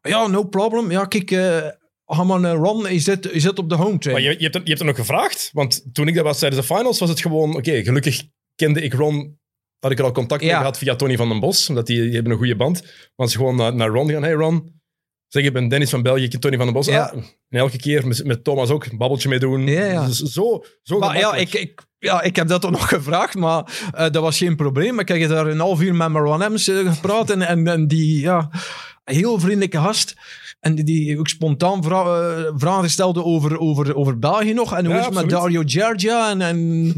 Ja, 0.01 0.27
no 0.27 0.43
problem. 0.43 0.91
Ja, 0.91 1.05
kijk, 1.05 1.31
eh 1.31 1.67
ga 2.05 2.23
maar 2.23 2.39
naar 2.39 2.55
Ron, 2.55 2.87
is 2.87 3.03
zit, 3.03 3.31
is 3.31 3.43
zit 3.43 3.59
op 3.59 3.69
de 3.69 3.75
home 3.75 3.89
Maar 3.89 3.99
train. 3.99 4.23
je, 4.23 4.29
je, 4.29 4.43
hebt 4.43 4.55
er, 4.55 4.61
je 4.61 4.67
hebt 4.67 4.79
er 4.79 4.85
nog 4.85 4.95
gevraagd, 4.95 5.49
want 5.53 5.85
toen 5.93 6.07
ik 6.07 6.15
dat 6.15 6.23
was 6.23 6.39
tijdens 6.39 6.67
de 6.67 6.75
finals, 6.75 6.99
was 6.99 7.09
het 7.09 7.21
gewoon, 7.21 7.55
oké, 7.55 7.83
gelukkig 7.83 8.23
kende 8.55 8.81
ik 8.81 8.93
Ron, 8.93 9.39
had 9.83 9.91
ik 9.91 9.99
er 9.99 10.05
al 10.05 10.11
contact 10.11 10.41
mee 10.41 10.49
Ja. 10.49 10.57
gehad 10.57 10.77
via 10.77 10.95
Tony 10.95 11.17
van 11.17 11.29
den 11.29 11.39
Bos, 11.39 11.69
omdat 11.69 11.87
die, 11.87 12.01
die 12.01 12.13
hebben 12.13 12.31
een 12.31 12.37
goede 12.37 12.55
band. 12.55 12.83
Want 13.15 13.31
ze 13.31 13.37
gewoon 13.37 13.55
naar, 13.55 13.75
naar 13.75 13.87
Ron 13.87 14.09
gaan, 14.09 14.23
hey 14.23 14.31
Ron, 14.33 14.81
zeg, 15.27 15.43
ik 15.43 15.53
ben 15.53 15.67
Dennis 15.67 15.89
van 15.89 16.01
België, 16.01 16.23
ik 16.23 16.29
ken 16.29 16.39
Tony 16.39 16.55
van 16.57 16.65
den 16.65 16.73
Bos. 16.75 16.85
Ja. 16.85 17.03
Ah, 17.03 17.13
en 17.49 17.59
elke 17.59 17.77
keer 17.77 18.07
met, 18.07 18.23
met 18.25 18.43
Thomas 18.43 18.69
ook 18.69 18.85
een 18.85 18.97
babbeltje 18.97 19.29
mee 19.29 19.39
doen. 19.39 19.67
Ja, 19.67 19.85
ja. 19.85 20.05
Dus 20.05 20.17
zo, 20.19 20.63
zo 20.81 20.99
Maar 20.99 21.17
ja 21.17 21.35
ik, 21.35 21.53
ik, 21.53 21.81
ja, 21.99 22.21
ik 22.21 22.35
heb 22.35 22.47
dat 22.47 22.61
toch 22.61 22.71
nog 22.71 22.89
gevraagd, 22.89 23.35
maar 23.35 23.89
eh, 23.91 24.09
dat 24.09 24.21
was 24.21 24.37
geen 24.37 24.55
probleem. 24.55 24.99
Ik 24.99 25.07
heb 25.07 25.29
daar 25.29 25.47
een 25.47 25.59
half 25.59 25.81
uur 25.81 25.95
met 25.95 26.09
Marwan 26.09 26.41
Ems 26.43 26.67
eh, 26.67 26.93
gepraat 26.93 27.29
en, 27.29 27.41
en, 27.41 27.67
en 27.67 27.87
die, 27.87 28.19
ja, 28.19 28.49
heel 29.03 29.39
vriendelijke 29.39 29.77
gast. 29.77 30.15
En 30.63 30.75
die, 30.75 31.19
ook 31.19 31.27
spontaan 31.27 31.83
vra- 31.83 32.19
eh, 32.35 32.51
vragen 32.55 32.89
stelde 32.89 33.23
over, 33.23 33.59
over, 33.59 33.95
over 33.95 34.19
België 34.19 34.53
nog. 34.53 34.73
En 34.75 34.85
hoe 34.85 34.93
Ja, 34.93 34.99
is 34.99 35.05
het 35.05 35.13
met. 35.13 35.29
Dario 35.29 35.61
Gergia 35.65 36.29
en... 36.29 36.41
en 36.41 36.93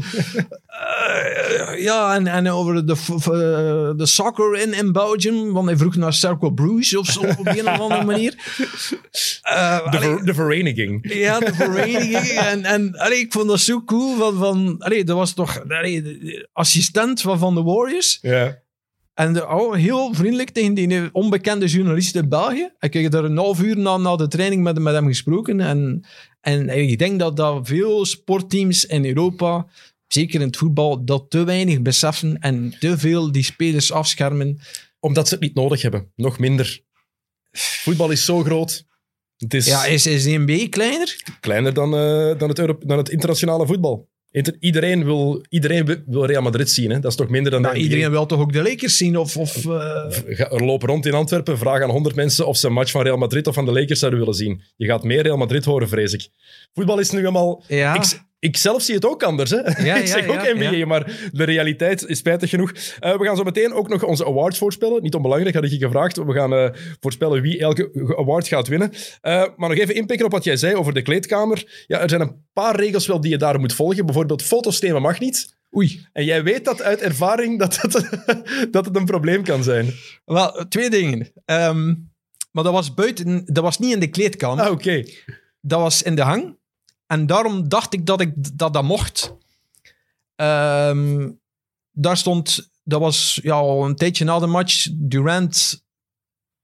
eh, 0.66 1.82
ja, 1.82 2.14
en, 2.14 2.26
en 2.26 2.48
over 2.50 2.86
de, 2.86 2.92
eh, 3.08 3.98
de 3.98 4.06
soccer 4.06 4.56
in, 4.58 4.74
in 4.74 4.92
Belgium. 4.92 5.52
Want 5.52 5.66
hij 5.66 5.76
vroeg 5.76 5.96
naar 5.96 6.12
Cercle 6.12 6.52
Bruges 6.54 6.96
of 6.96 7.06
zo, 7.06 7.20
op 7.20 7.46
een 7.46 7.68
of 7.68 7.80
andere 7.80 8.04
manier. 8.04 8.34
De, 9.90 9.96
allee, 9.96 10.22
de 10.22 10.34
vereniging. 10.34 11.14
ja, 11.14 11.38
de 11.38 11.54
vereniging. 11.54 12.38
en 12.38 12.64
en 12.64 12.98
allee, 12.98 13.18
ik 13.18 13.32
vond 13.32 13.48
dat 13.48 13.60
zo 13.60 13.82
cool. 13.84 14.16
Van, 14.16 14.36
van, 14.38 14.76
allee, 14.78 15.04
dat 15.04 15.16
was 15.16 15.32
toch 15.34 15.62
allee, 15.68 16.02
assistent 16.52 17.20
van, 17.20 17.38
van 17.38 17.54
de 17.54 17.62
Warriors. 17.62 18.18
Ja. 18.22 18.58
En 19.16 19.32
de, 19.32 19.48
oh, 19.48 19.74
heel 19.74 20.14
vriendelijk 20.14 20.50
tegen 20.50 20.74
die 20.74 21.08
onbekende 21.12 21.66
journalist 21.66 22.14
in 22.14 22.28
België. 22.28 22.70
Ik 22.80 22.92
heb 22.92 23.10
daar 23.10 23.24
een 23.24 23.36
half 23.36 23.62
uur 23.62 23.78
na, 23.78 23.96
na 23.96 24.16
de 24.16 24.28
training 24.28 24.62
met, 24.62 24.78
met 24.78 24.94
hem 24.94 25.06
gesproken. 25.06 25.60
En, 25.60 26.04
en 26.40 26.68
ik 26.68 26.98
denk 26.98 27.18
dat, 27.18 27.36
dat 27.36 27.66
veel 27.68 28.04
sportteams 28.04 28.84
in 28.84 29.04
Europa, 29.04 29.66
zeker 30.06 30.40
in 30.40 30.46
het 30.46 30.56
voetbal, 30.56 31.04
dat 31.04 31.30
te 31.30 31.44
weinig 31.44 31.82
beseffen 31.82 32.38
en 32.38 32.76
te 32.78 32.98
veel 32.98 33.32
die 33.32 33.42
spelers 33.42 33.92
afschermen. 33.92 34.60
Omdat 35.00 35.28
ze 35.28 35.34
het 35.34 35.42
niet 35.42 35.54
nodig 35.54 35.82
hebben. 35.82 36.12
Nog 36.16 36.38
minder. 36.38 36.80
Voetbal 37.52 38.10
is 38.10 38.24
zo 38.24 38.42
groot. 38.42 38.84
Het 39.36 39.54
is 39.54 39.66
Ja, 39.66 39.84
is, 39.84 40.06
is 40.06 40.24
de 40.24 40.38
NBA 40.38 40.68
kleiner? 40.68 41.22
kleiner 41.40 41.74
dan, 41.74 41.94
eh, 41.94 42.38
dan, 42.38 42.48
het 42.48 42.74
dan 42.80 42.98
het 42.98 43.08
internationale 43.08 43.66
voetbal. 43.66 44.08
Iedereen, 44.60 45.04
wil, 45.04 45.44
iedereen 45.48 45.84
wi- 45.86 46.02
wil 46.06 46.24
Real 46.26 46.42
Madrid 46.42 46.70
zien. 46.70 46.90
Hè? 46.90 46.98
Dat 47.00 47.10
is 47.10 47.16
toch 47.16 47.28
minder 47.28 47.52
dan 47.52 47.60
NBA? 47.60 47.74
iedereen 47.74 48.10
wil 48.10 48.26
toch 48.26 48.40
ook 48.40 48.52
de 48.52 48.62
Lakers 48.62 48.96
zien? 48.96 49.16
Of, 49.16 49.36
of, 49.36 49.66
eh, 49.66 50.50
lopen 50.50 50.88
rond 50.88 51.06
in 51.06 51.12
Antwerpen, 51.12 51.58
vraag 51.58 51.82
aan 51.82 51.90
100 51.90 52.14
mensen 52.14 52.46
of 52.46 52.56
ze 52.56 52.66
een 52.66 52.72
match 52.72 52.90
van 52.90 53.02
Real 53.02 53.16
Madrid 53.16 53.46
of 53.46 53.54
van 53.54 53.64
de 53.64 53.72
Lakers 53.72 53.98
zouden 53.98 54.20
willen 54.20 54.34
zien. 54.34 54.62
Je 54.76 54.86
gaat 54.86 55.04
meer 55.04 55.22
Real 55.22 55.36
Madrid 55.36 55.64
horen, 55.64 55.88
vrees 55.88 56.12
ik. 56.12 56.28
Voetbal 56.74 56.98
is 56.98 57.10
nu 57.10 57.18
helemaal... 57.18 57.62
ja. 57.68 57.94
Ik, 57.94 58.20
ik 58.46 58.56
zelf 58.56 58.82
zie 58.82 58.94
het 58.94 59.06
ook 59.06 59.22
anders. 59.22 59.50
Hè? 59.50 59.84
ja, 59.84 59.96
ik 60.02 60.06
zeg 60.06 60.28
ook 60.28 60.42
ja, 60.42 60.54
NBA, 60.54 60.86
maar 60.86 61.28
de 61.32 61.44
realiteit 61.44 62.06
is 62.06 62.18
spijtig 62.18 62.50
genoeg. 62.50 62.72
Eh, 62.98 63.18
we 63.18 63.24
gaan 63.24 63.36
zo 63.36 63.42
meteen 63.42 63.72
ook 63.72 63.88
nog 63.88 64.04
onze 64.04 64.26
awards 64.26 64.58
voorspellen. 64.58 65.02
Niet 65.02 65.14
onbelangrijk, 65.14 65.54
had 65.54 65.64
ik 65.64 65.70
je 65.70 65.78
gevraagd. 65.78 66.16
We 66.16 66.32
gaan 66.32 66.54
eh, 66.54 66.68
voorspellen 67.00 67.42
wie 67.42 67.58
elke 67.58 68.14
award 68.16 68.48
gaat 68.48 68.68
winnen. 68.68 68.92
Eh, 69.20 69.44
maar 69.56 69.68
nog 69.68 69.78
even 69.78 69.94
inpikken 69.94 70.26
op 70.26 70.32
wat 70.32 70.44
jij 70.44 70.56
zei 70.56 70.74
over 70.74 70.94
de 70.94 71.02
kleedkamer. 71.02 71.84
Ja, 71.86 72.00
er 72.00 72.08
zijn 72.08 72.20
een 72.20 72.44
paar 72.52 72.76
regels 72.76 73.06
wel 73.06 73.20
die 73.20 73.30
je 73.30 73.38
daar 73.38 73.60
moet 73.60 73.72
volgen. 73.72 74.06
Bijvoorbeeld 74.06 74.42
foto's 74.42 74.80
nemen 74.80 75.02
mag 75.02 75.20
niet. 75.20 75.54
Oei. 75.76 76.06
En 76.12 76.24
jij 76.24 76.42
weet 76.42 76.64
dat 76.64 76.82
uit 76.82 77.00
ervaring 77.00 77.58
dat 77.58 77.80
het, 77.80 77.92
dat 78.74 78.84
het 78.84 78.96
een 78.96 79.04
probleem 79.04 79.42
kan 79.42 79.62
zijn. 79.62 79.94
Wel, 80.24 80.66
twee 80.68 80.90
dingen. 80.90 81.32
Ehm, 81.44 81.94
maar 82.52 82.64
dat 82.64 82.72
was 82.72 82.94
buiten, 82.94 83.42
dat 83.44 83.64
was 83.64 83.78
niet 83.78 83.92
in 83.92 84.00
de 84.00 84.10
kleedkamer. 84.10 84.64
Ah, 84.64 84.72
oké. 84.72 85.04
Dat 85.60 85.80
was 85.80 86.02
in 86.02 86.14
de 86.14 86.22
hang. 86.22 86.56
En 87.06 87.26
daarom 87.26 87.68
dacht 87.68 87.94
ik 87.94 88.06
dat 88.06 88.20
ik 88.20 88.58
dat, 88.58 88.72
dat 88.72 88.82
mocht. 88.82 89.34
Ehm, 90.36 91.30
daar 91.92 92.16
stond, 92.16 92.70
dat 92.82 93.00
was 93.00 93.38
ja, 93.42 93.54
al 93.54 93.84
een 93.84 93.96
tijdje 93.96 94.24
na 94.24 94.38
de 94.38 94.46
match, 94.46 94.88
Durant, 94.92 95.84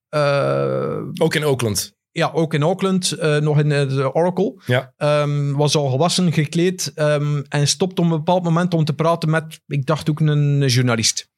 eh, 0.09 1.03
Ook 1.15 1.35
in 1.35 1.45
Oakland. 1.45 1.95
ja, 2.11 2.31
ook 2.33 2.55
in 2.55 2.63
Auckland, 2.63 3.13
eh, 3.13 3.37
nog 3.37 3.59
in 3.59 3.73
eh, 3.73 3.89
de 3.89 4.15
Oracle. 4.15 4.55
Ja. 4.67 4.93
Ehm, 4.97 5.53
was 5.53 5.77
al 5.77 5.91
gewassen, 5.91 6.33
gekleed 6.33 6.93
ehm, 6.95 7.43
en 7.49 7.69
stopte 7.69 8.03
op 8.03 8.11
een 8.11 8.17
bepaald 8.17 8.43
moment 8.43 8.75
om 8.75 8.85
te 8.85 8.93
praten 8.93 9.31
met, 9.31 9.61
ik 9.67 9.87
dacht 9.87 10.11
ook 10.11 10.21
een 10.21 10.67
journalist. 10.67 11.31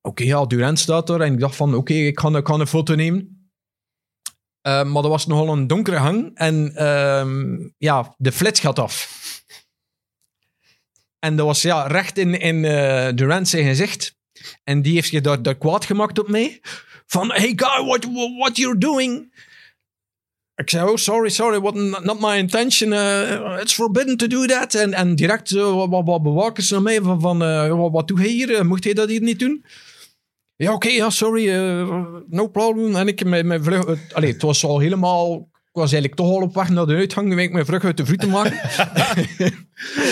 Oké, 0.00 0.24
ja, 0.24 0.46
Durant 0.46 0.78
staat 0.78 1.06
daar 1.06 1.20
en 1.20 1.32
ik 1.32 1.40
dacht 1.40 1.56
van, 1.56 1.74
oké, 1.74 1.92
ik, 1.92 2.06
ik 2.06 2.46
ga 2.46 2.54
een 2.54 2.66
foto 2.66 2.94
nemen. 2.94 3.37
Ehm, 4.68 4.92
maar 4.92 5.02
dat 5.02 5.10
was 5.10 5.26
nogal 5.26 5.48
een 5.48 5.66
donkere 5.66 5.96
hang 5.96 6.30
en 6.34 6.72
ehm, 6.74 7.68
ja, 7.78 8.14
de 8.16 8.32
flits 8.32 8.60
gaat 8.60 8.78
af. 8.78 9.08
En 11.18 11.36
dat 11.36 11.46
was 11.46 11.62
ja, 11.62 11.86
recht 11.86 12.18
in, 12.18 12.40
in 12.40 12.64
eh, 12.64 13.08
Durant 13.14 13.48
zijn 13.48 13.64
gezicht. 13.64 14.16
En 14.64 14.82
die 14.82 14.94
heeft 14.94 15.08
zich 15.08 15.20
daar, 15.20 15.42
daar 15.42 15.56
kwaad 15.56 15.84
gemaakt 15.84 16.18
op 16.18 16.28
mij. 16.28 16.60
Van, 17.06 17.32
hey 17.32 17.52
guy, 17.56 17.84
what, 17.84 18.06
what 18.38 18.56
you're 18.56 18.78
doing? 18.78 19.36
Ik 20.54 20.70
zei, 20.70 20.88
oh, 20.88 20.96
sorry, 20.96 21.28
sorry, 21.28 21.60
what, 21.60 21.74
not 22.04 22.20
my 22.20 22.36
intention. 22.36 22.92
Uh, 22.92 23.58
it's 23.60 23.74
forbidden 23.74 24.16
to 24.16 24.26
do 24.26 24.46
that. 24.46 24.74
En, 24.74 24.94
en 24.94 25.14
direct 25.14 25.50
uh, 25.50 25.86
wat, 25.86 26.04
wat, 26.04 26.22
bewakers 26.22 26.70
naar 26.70 26.82
mij 26.82 27.00
van, 27.00 27.20
van 27.20 27.42
uh, 27.42 27.90
wat, 27.90 28.08
doe 28.08 28.22
je 28.22 28.28
hier? 28.28 28.50
Uh, 28.50 28.60
mocht 28.60 28.84
hij 28.84 28.94
dat 28.94 29.08
hier 29.08 29.22
niet 29.22 29.38
doen? 29.38 29.64
Ja, 30.58 30.72
oké, 30.72 30.88
ja, 30.88 31.10
sorry, 31.10 31.48
uh, 31.48 32.04
no 32.28 32.48
problem. 32.48 32.96
En 32.96 33.08
ik 33.08 33.24
met 33.24 33.46
mijn 33.46 33.64
vlug... 33.64 33.86
het- 33.86 34.14
allee, 34.14 34.32
het 34.32 34.42
was 34.42 34.64
al 34.64 34.78
helemaal... 34.78 35.48
Ik 35.52 35.84
was 35.84 35.92
eigenlijk 35.92 36.14
toch 36.14 36.30
al 36.36 36.42
op 36.42 36.54
weg 36.54 36.68
naar 36.68 36.86
de 36.86 36.94
uitgang. 36.94 37.28
Nu 37.28 37.40
ik 37.42 37.52
mijn 37.52 37.66
vlug 37.66 37.84
uit 37.84 37.96
de 37.96 38.26
maken. 38.26 38.52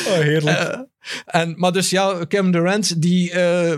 Oh, 0.06 0.12
heerlijk. 0.18 0.58
Eh, 0.58 0.80
en, 1.26 1.54
maar 1.58 1.72
dus 1.72 1.90
ja, 1.90 2.24
Kevin 2.24 2.52
Durant, 2.52 3.02
die 3.02 3.30
eh, 3.30 3.76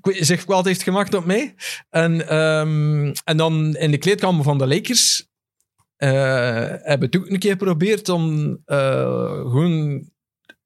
k- 0.00 0.16
zich 0.20 0.44
kwaad 0.44 0.64
heeft 0.64 0.82
gemaakt 0.82 1.14
op 1.14 1.24
mij. 1.24 1.54
En, 1.90 2.28
ehm, 2.28 3.12
en 3.24 3.36
dan 3.36 3.76
in 3.76 3.90
de 3.90 3.98
kleedkamer 3.98 4.44
van 4.44 4.58
de 4.58 4.66
Lakers 4.66 5.28
eh, 5.96 6.10
hebben 6.68 6.98
we 6.98 7.04
het 7.04 7.16
ook 7.16 7.28
een 7.30 7.38
keer 7.38 7.50
geprobeerd 7.50 8.08
om 8.08 8.56
eh, 8.64 9.40
gewoon... 9.40 10.08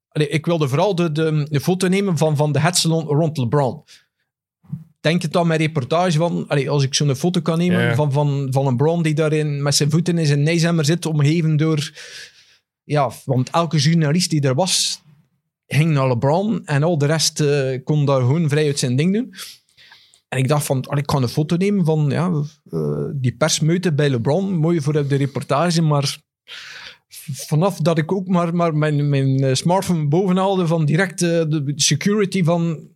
Allee, 0.08 0.28
ik 0.28 0.46
wilde 0.46 0.68
vooral 0.68 0.94
de, 0.94 1.12
de, 1.12 1.46
de 1.50 1.60
foto 1.60 1.88
nemen 1.88 2.18
van, 2.18 2.36
van 2.36 2.52
de 2.52 2.60
hetzelon 2.60 3.04
rond 3.06 3.36
LeBron. 3.36 3.84
Denk 5.00 5.22
het 5.22 5.32
dan 5.32 5.46
mijn 5.46 5.60
reportage 5.60 6.18
van, 6.18 6.44
allee, 6.48 6.70
als 6.70 6.82
ik 6.82 6.94
zo'n 6.94 7.16
foto 7.16 7.40
kan 7.40 7.58
nemen 7.58 7.80
Ja. 7.80 7.94
van, 7.94 8.12
van, 8.12 8.48
van 8.50 8.66
een 8.66 8.76
Bron 8.76 9.02
die 9.02 9.14
daarin 9.14 9.62
met 9.62 9.74
zijn 9.74 9.90
voeten 9.90 10.18
in 10.18 10.26
zijn 10.26 10.42
nijzemmer 10.42 10.84
zit, 10.84 11.06
omgeven 11.06 11.56
door... 11.56 11.90
Ja, 12.82 13.10
want 13.24 13.50
elke 13.50 13.76
journalist 13.78 14.30
die 14.30 14.40
er 14.40 14.54
was, 14.54 15.02
ging 15.66 15.90
naar 15.90 16.08
LeBron 16.08 16.66
en 16.66 16.82
al 16.82 16.98
de 16.98 17.06
rest 17.06 17.40
eh, 17.40 17.84
kon 17.84 18.04
daar 18.04 18.20
gewoon 18.20 18.48
vrij 18.48 18.66
uit 18.66 18.78
zijn 18.78 18.96
ding 18.96 19.12
doen. 19.12 19.34
En 20.28 20.38
ik 20.38 20.48
dacht 20.48 20.66
van, 20.66 20.86
allee, 20.86 21.02
ik 21.02 21.10
ga 21.10 21.18
een 21.18 21.28
foto 21.28 21.56
nemen 21.56 21.84
van 21.84 22.10
ja, 22.10 22.42
eh, 22.70 23.04
die 23.14 23.36
persmeute 23.36 23.94
bij 23.94 24.10
LeBron. 24.10 24.54
Mooi 24.54 24.80
voor 24.80 25.08
de 25.08 25.16
reportage, 25.16 25.82
maar 25.82 26.18
vanaf 27.46 27.78
dat 27.78 27.98
ik 27.98 28.12
ook 28.12 28.26
maar, 28.26 28.54
maar 28.54 28.76
mijn, 28.76 29.08
mijn 29.08 29.44
eh, 29.44 29.54
smartphone 29.54 30.08
boven 30.08 30.36
haalde 30.36 30.66
van 30.66 30.84
direct 30.84 31.18
de 31.18 31.72
security 31.74 32.44
van... 32.44 32.88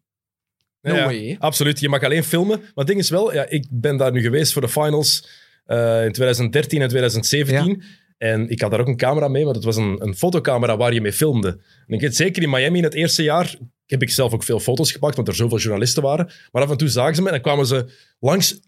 No 0.83 0.95
Ja, 0.95 1.05
way. 1.05 1.37
Absoluut, 1.39 1.81
je 1.81 1.89
mag 1.89 2.03
alleen 2.03 2.25
filmen. 2.25 2.59
Maar 2.59 2.71
het 2.75 2.87
ding 2.87 2.99
is 3.01 3.11
wel, 3.11 3.35
ja, 3.35 3.47
ik 3.49 3.67
ben 3.71 3.97
daar 3.97 4.13
nu 4.13 4.21
geweest 4.21 4.53
voor 4.53 4.63
de 4.63 4.69
finals 4.69 5.29
eh, 5.65 6.05
in 6.05 6.13
2013 6.13 6.83
en 6.83 6.89
2017. 6.89 7.83
En 8.19 8.49
ik 8.49 8.61
had 8.61 8.71
daar 8.71 8.81
ook 8.81 8.87
een 8.89 8.97
camera 8.97 9.29
mee, 9.29 9.45
want 9.45 9.57
het 9.57 9.65
was 9.65 9.77
een, 9.77 9.97
een 10.03 10.15
fotocamera 10.17 10.77
waar 10.77 10.93
je 10.95 11.01
mee 11.01 11.13
filmde. 11.13 11.49
En 11.87 11.95
ik 11.95 12.01
weet 12.01 12.17
zeker 12.17 12.43
in 12.43 12.51
Miami 12.51 12.79
in 12.79 12.85
het 12.85 12.95
eerste 12.95 13.23
jaar 13.23 13.55
heb 13.87 14.03
ik 14.03 14.11
zelf 14.11 14.33
ook 14.33 14.43
veel 14.43 14.61
foto's 14.61 14.93
gepakt, 14.93 15.17
want 15.17 15.29
er 15.29 15.35
zoveel 15.35 15.59
journalisten 15.59 16.03
waren. 16.03 16.31
Maar 16.53 16.63
af 16.63 16.71
en 16.71 16.77
toe 16.77 16.89
zagen 16.89 17.15
ze 17.15 17.21
me 17.21 17.27
en 17.27 17.33
dan 17.33 17.43
kwamen 17.43 17.67
ze 17.67 17.87
langs. 18.21 18.61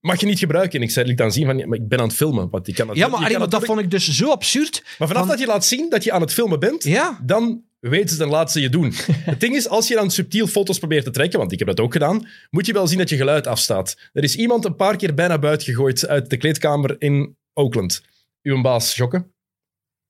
Mag 0.00 0.20
je 0.20 0.26
niet 0.26 0.38
gebruiken? 0.38 0.78
En 0.78 0.84
ik 0.84 0.90
zei, 0.90 1.06
liet 1.06 1.18
dan 1.18 1.32
zien 1.32 1.46
van, 1.46 1.58
ja, 1.58 1.66
maar 1.66 1.78
ik 1.78 1.88
ben 1.88 1.98
aan 1.98 2.06
het 2.06 2.16
filmen. 2.16 2.50
Want 2.50 2.66
je 2.66 2.72
kan 2.72 2.88
het, 2.88 2.96
Ja, 2.96 3.08
maar, 3.08 3.38
maar 3.38 3.48
dat 3.48 3.64
vond 3.64 3.80
ik 3.80 3.90
dus 3.90 4.08
zo 4.16 4.30
absurd. 4.30 4.82
maar 4.98 5.08
vanaf 5.08 5.22
van- 5.22 5.30
dat 5.30 5.40
je 5.40 5.46
laat 5.46 5.64
zien 5.64 5.90
dat 5.90 6.04
je 6.04 6.12
aan 6.12 6.20
het 6.20 6.32
filmen 6.32 6.60
bent, 6.60 6.84
Ja, 6.84 7.20
dan 7.24 7.62
weten 7.88 8.08
ze 8.08 8.16
dan 8.16 8.28
laat 8.28 8.52
ze 8.52 8.60
je 8.60 8.68
doen. 8.68 8.94
Het 9.30 9.40
ding 9.40 9.56
is, 9.56 9.68
als 9.68 9.88
je 9.88 9.94
dan 9.94 10.10
subtiel 10.10 10.46
foto's 10.46 10.78
probeert 10.78 11.04
te 11.04 11.10
trekken, 11.10 11.38
want 11.38 11.52
ik 11.52 11.58
heb 11.58 11.68
dat 11.68 11.80
ook 11.80 11.92
gedaan, 11.92 12.28
moet 12.50 12.66
je 12.66 12.72
wel 12.72 12.86
zien 12.86 12.98
dat 12.98 13.08
je 13.08 13.16
geluid 13.16 13.46
afstaat. 13.46 13.96
Er 14.12 14.22
is 14.22 14.36
iemand 14.36 14.64
een 14.64 14.76
paar 14.76 14.96
keer 14.96 15.14
bijna 15.14 15.38
buiten 15.38 15.66
gegooid 15.66 16.06
uit 16.06 16.30
de 16.30 16.36
kleedkamer 16.36 16.96
in 16.98 17.36
Oakland. 17.52 18.02
Uw 18.42 18.60
baas, 18.60 18.96
Jokke. 18.96 19.26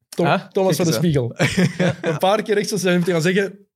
Tom, 0.08 0.26
Ah, 0.26 0.48
Thomas 0.48 0.76
van 0.76 0.86
de 0.86 0.92
Spiegel. 0.92 1.34
een 2.00 2.18
paar 2.18 2.42
keer 2.42 2.56
echt 2.56 2.68
zo 2.68 2.76
zijn 2.76 3.04
te 3.04 3.10
gaan 3.10 3.22
zeggen... 3.22 3.66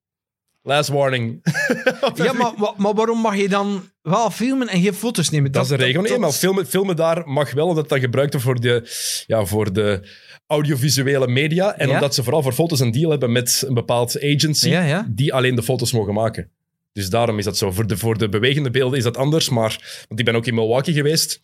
Last 0.63 0.89
warning. 0.89 1.41
Ja, 2.15 2.33
maar, 2.33 2.53
maar 2.77 2.95
waarom 2.95 3.19
mag 3.19 3.37
je 3.37 3.49
dan 3.49 3.91
wel 4.03 4.31
filmen 4.31 4.69
en 4.69 4.83
geen 4.83 4.95
foto's 4.95 5.31
nemen? 5.31 5.53
Dat 5.53 5.65
is 5.65 5.71
een 5.71 5.77
regel. 5.77 6.03
Nee, 6.03 6.19
maar 6.19 6.33
filmen, 6.33 6.67
filmen 6.67 6.97
daar 6.97 7.29
mag 7.29 7.53
wel, 7.53 7.67
omdat 7.67 7.89
dat 7.89 7.99
gebruikt 7.99 8.33
wordt 8.33 8.47
voor 8.47 8.61
de, 8.61 8.83
ja, 9.27 9.45
voor 9.45 9.73
de 9.73 10.09
audiovisuele 10.51 11.29
media. 11.29 11.77
En 11.79 11.89
Ja. 11.89 11.95
omdat 11.95 12.15
ze 12.15 12.23
vooral 12.23 12.43
voor 12.43 12.53
foto's 12.53 12.81
een 12.81 12.91
deal 12.91 13.11
hebben 13.11 13.33
met 13.33 13.65
een 13.67 13.75
bepaald 13.75 14.17
agency, 14.23 14.69
Ja, 14.69 14.85
ja. 14.85 15.07
die 15.11 15.35
alleen 15.35 15.55
de 15.55 15.63
foto's 15.63 15.93
mogen 15.93 16.15
maken. 16.15 16.51
Dus 16.93 17.11
daarom 17.11 17.39
is 17.39 17.45
dat 17.45 17.57
zo. 17.59 17.71
Voor 17.71 17.87
de, 17.87 17.97
voor 17.97 18.19
de 18.19 18.29
bewegende 18.29 18.71
beelden 18.71 18.99
is 18.99 19.05
dat 19.05 19.17
anders, 19.17 19.49
maar... 19.49 20.05
Want 20.09 20.21
ik 20.21 20.27
ben 20.27 20.35
ook 20.35 20.47
in 20.47 20.55
Milwaukee 20.55 20.95
geweest. 20.95 21.41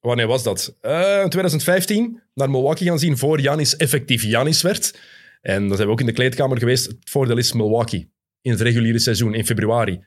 Wanneer 0.00 0.26
was 0.26 0.42
dat? 0.42 0.76
Eh, 0.80 1.20
in 1.22 1.28
2015 1.28 2.22
naar 2.34 2.50
Milwaukee 2.50 2.86
gaan 2.88 2.98
zien 2.98 3.18
voor 3.18 3.40
Janis 3.40 3.76
effectief 3.76 4.22
Janis 4.22 4.62
werd. 4.62 4.98
En 5.42 5.66
dan 5.68 5.76
zijn 5.76 5.86
we 5.88 5.92
ook 5.94 6.00
in 6.00 6.06
de 6.06 6.12
kleedkamer 6.12 6.58
geweest. 6.58 6.86
Het 6.86 6.96
voordeel 7.04 7.36
is 7.36 7.52
Milwaukee. 7.52 8.10
In 8.42 8.50
het 8.50 8.60
reguliere 8.60 8.98
seizoen, 8.98 9.34
in 9.34 9.46
februari, 9.46 10.00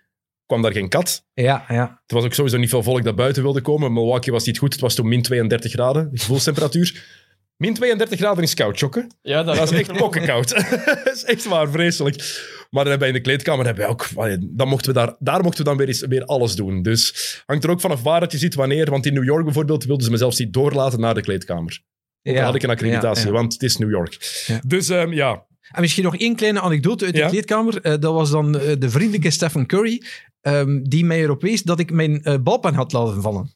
kwam 0.46 0.62
daar 0.62 0.72
geen 0.72 0.90
kat. 0.90 1.26
Ja, 1.34 1.66
ja. 1.68 2.02
Er 2.08 2.16
was 2.16 2.24
ook 2.24 2.34
sowieso 2.34 2.58
niet 2.58 2.70
veel 2.70 2.84
volk 2.84 3.04
dat 3.04 3.16
buiten 3.16 3.44
wilde 3.44 3.62
komen. 3.62 3.94
Milwaukee 3.94 4.34
was 4.34 4.46
niet 4.46 4.58
goed. 4.58 4.72
Het 4.72 4.82
was 4.82 4.96
toen 4.96 5.08
min 5.08 5.22
32 5.22 5.72
graden, 5.72 6.10
de 6.12 6.20
gevoelstemperatuur. 6.20 7.22
Min 7.63 7.73
32 7.73 8.19
graden 8.19 8.43
is 8.43 8.54
koud, 8.54 8.78
chokken. 8.78 9.08
Ja, 9.21 9.43
Dat 9.43 9.71
is 9.71 9.80
echt 9.80 9.93
pokkenkoud. 9.97 10.49
dat 11.04 11.13
is 11.15 11.23
echt 11.23 11.45
waar, 11.45 11.69
vreselijk. 11.71 12.15
Maar 12.69 12.84
dan 12.84 12.91
hebben 12.91 12.99
we 12.99 13.13
in 13.17 13.23
de 13.23 13.30
kleedkamer 13.30 13.65
hebben 13.65 13.86
we 13.86 13.89
ook... 13.91 14.08
Dan 14.41 14.67
mochten 14.67 14.93
we 14.93 14.99
daar, 14.99 15.15
daar 15.19 15.41
mochten 15.43 15.63
we 15.63 15.69
dan 15.69 15.78
weer, 15.78 15.88
eens, 15.88 16.06
weer 16.06 16.26
alles 16.26 16.56
doen. 16.56 16.82
Dus 16.82 17.41
hangt 17.45 17.63
er 17.63 17.69
ook 17.69 17.82
vanaf 17.82 18.02
waar 18.02 18.19
dat 18.19 18.32
je 18.32 18.38
ziet, 18.38 18.56
wanneer. 18.56 18.89
Want 18.89 19.06
in 19.06 19.13
New 19.13 19.23
York 19.23 19.43
bijvoorbeeld 19.45 19.84
wilden 19.86 20.06
ze 20.06 20.12
me 20.12 20.17
zelfs 20.17 20.39
niet 20.39 20.54
doorlaten 20.54 20.99
naar 20.99 21.13
de 21.13 21.21
kleedkamer. 21.21 21.82
Ja. 22.21 22.43
had 22.43 22.56
ik 22.56 22.63
een 22.63 22.69
accreditatie, 22.69 23.26
Ja, 23.26 23.32
ja. 23.32 23.38
want 23.38 23.54
het 23.54 23.63
is 23.63 23.78
New 23.78 23.89
York. 23.89 24.43
Ja. 24.47 24.62
Dus 24.67 24.89
ehm, 24.89 25.12
ja, 25.13 25.45
En 25.71 25.82
misschien 25.82 26.04
nog 26.04 26.17
één 26.17 26.36
kleine 26.36 26.62
anekdote 26.62 27.06
uit 27.06 27.13
de 27.13 27.19
Ja. 27.19 27.28
kleedkamer. 27.30 27.82
Eh, 27.82 27.91
dat 27.91 28.13
was 28.13 28.30
dan 28.30 28.60
eh, 28.60 28.76
de 28.80 28.89
vriendelijke 28.89 29.30
Stephen 29.32 29.65
Curry, 29.65 30.04
ehm, 30.41 30.84
die 30.84 31.06
mij 31.06 31.19
erop 31.19 31.41
wees 31.41 31.63
dat 31.63 31.80
ik 31.80 31.91
mijn 31.91 32.23
eh, 32.23 32.36
balpen 32.38 32.73
had 32.73 32.91
laten 32.91 33.21
vallen. 33.21 33.52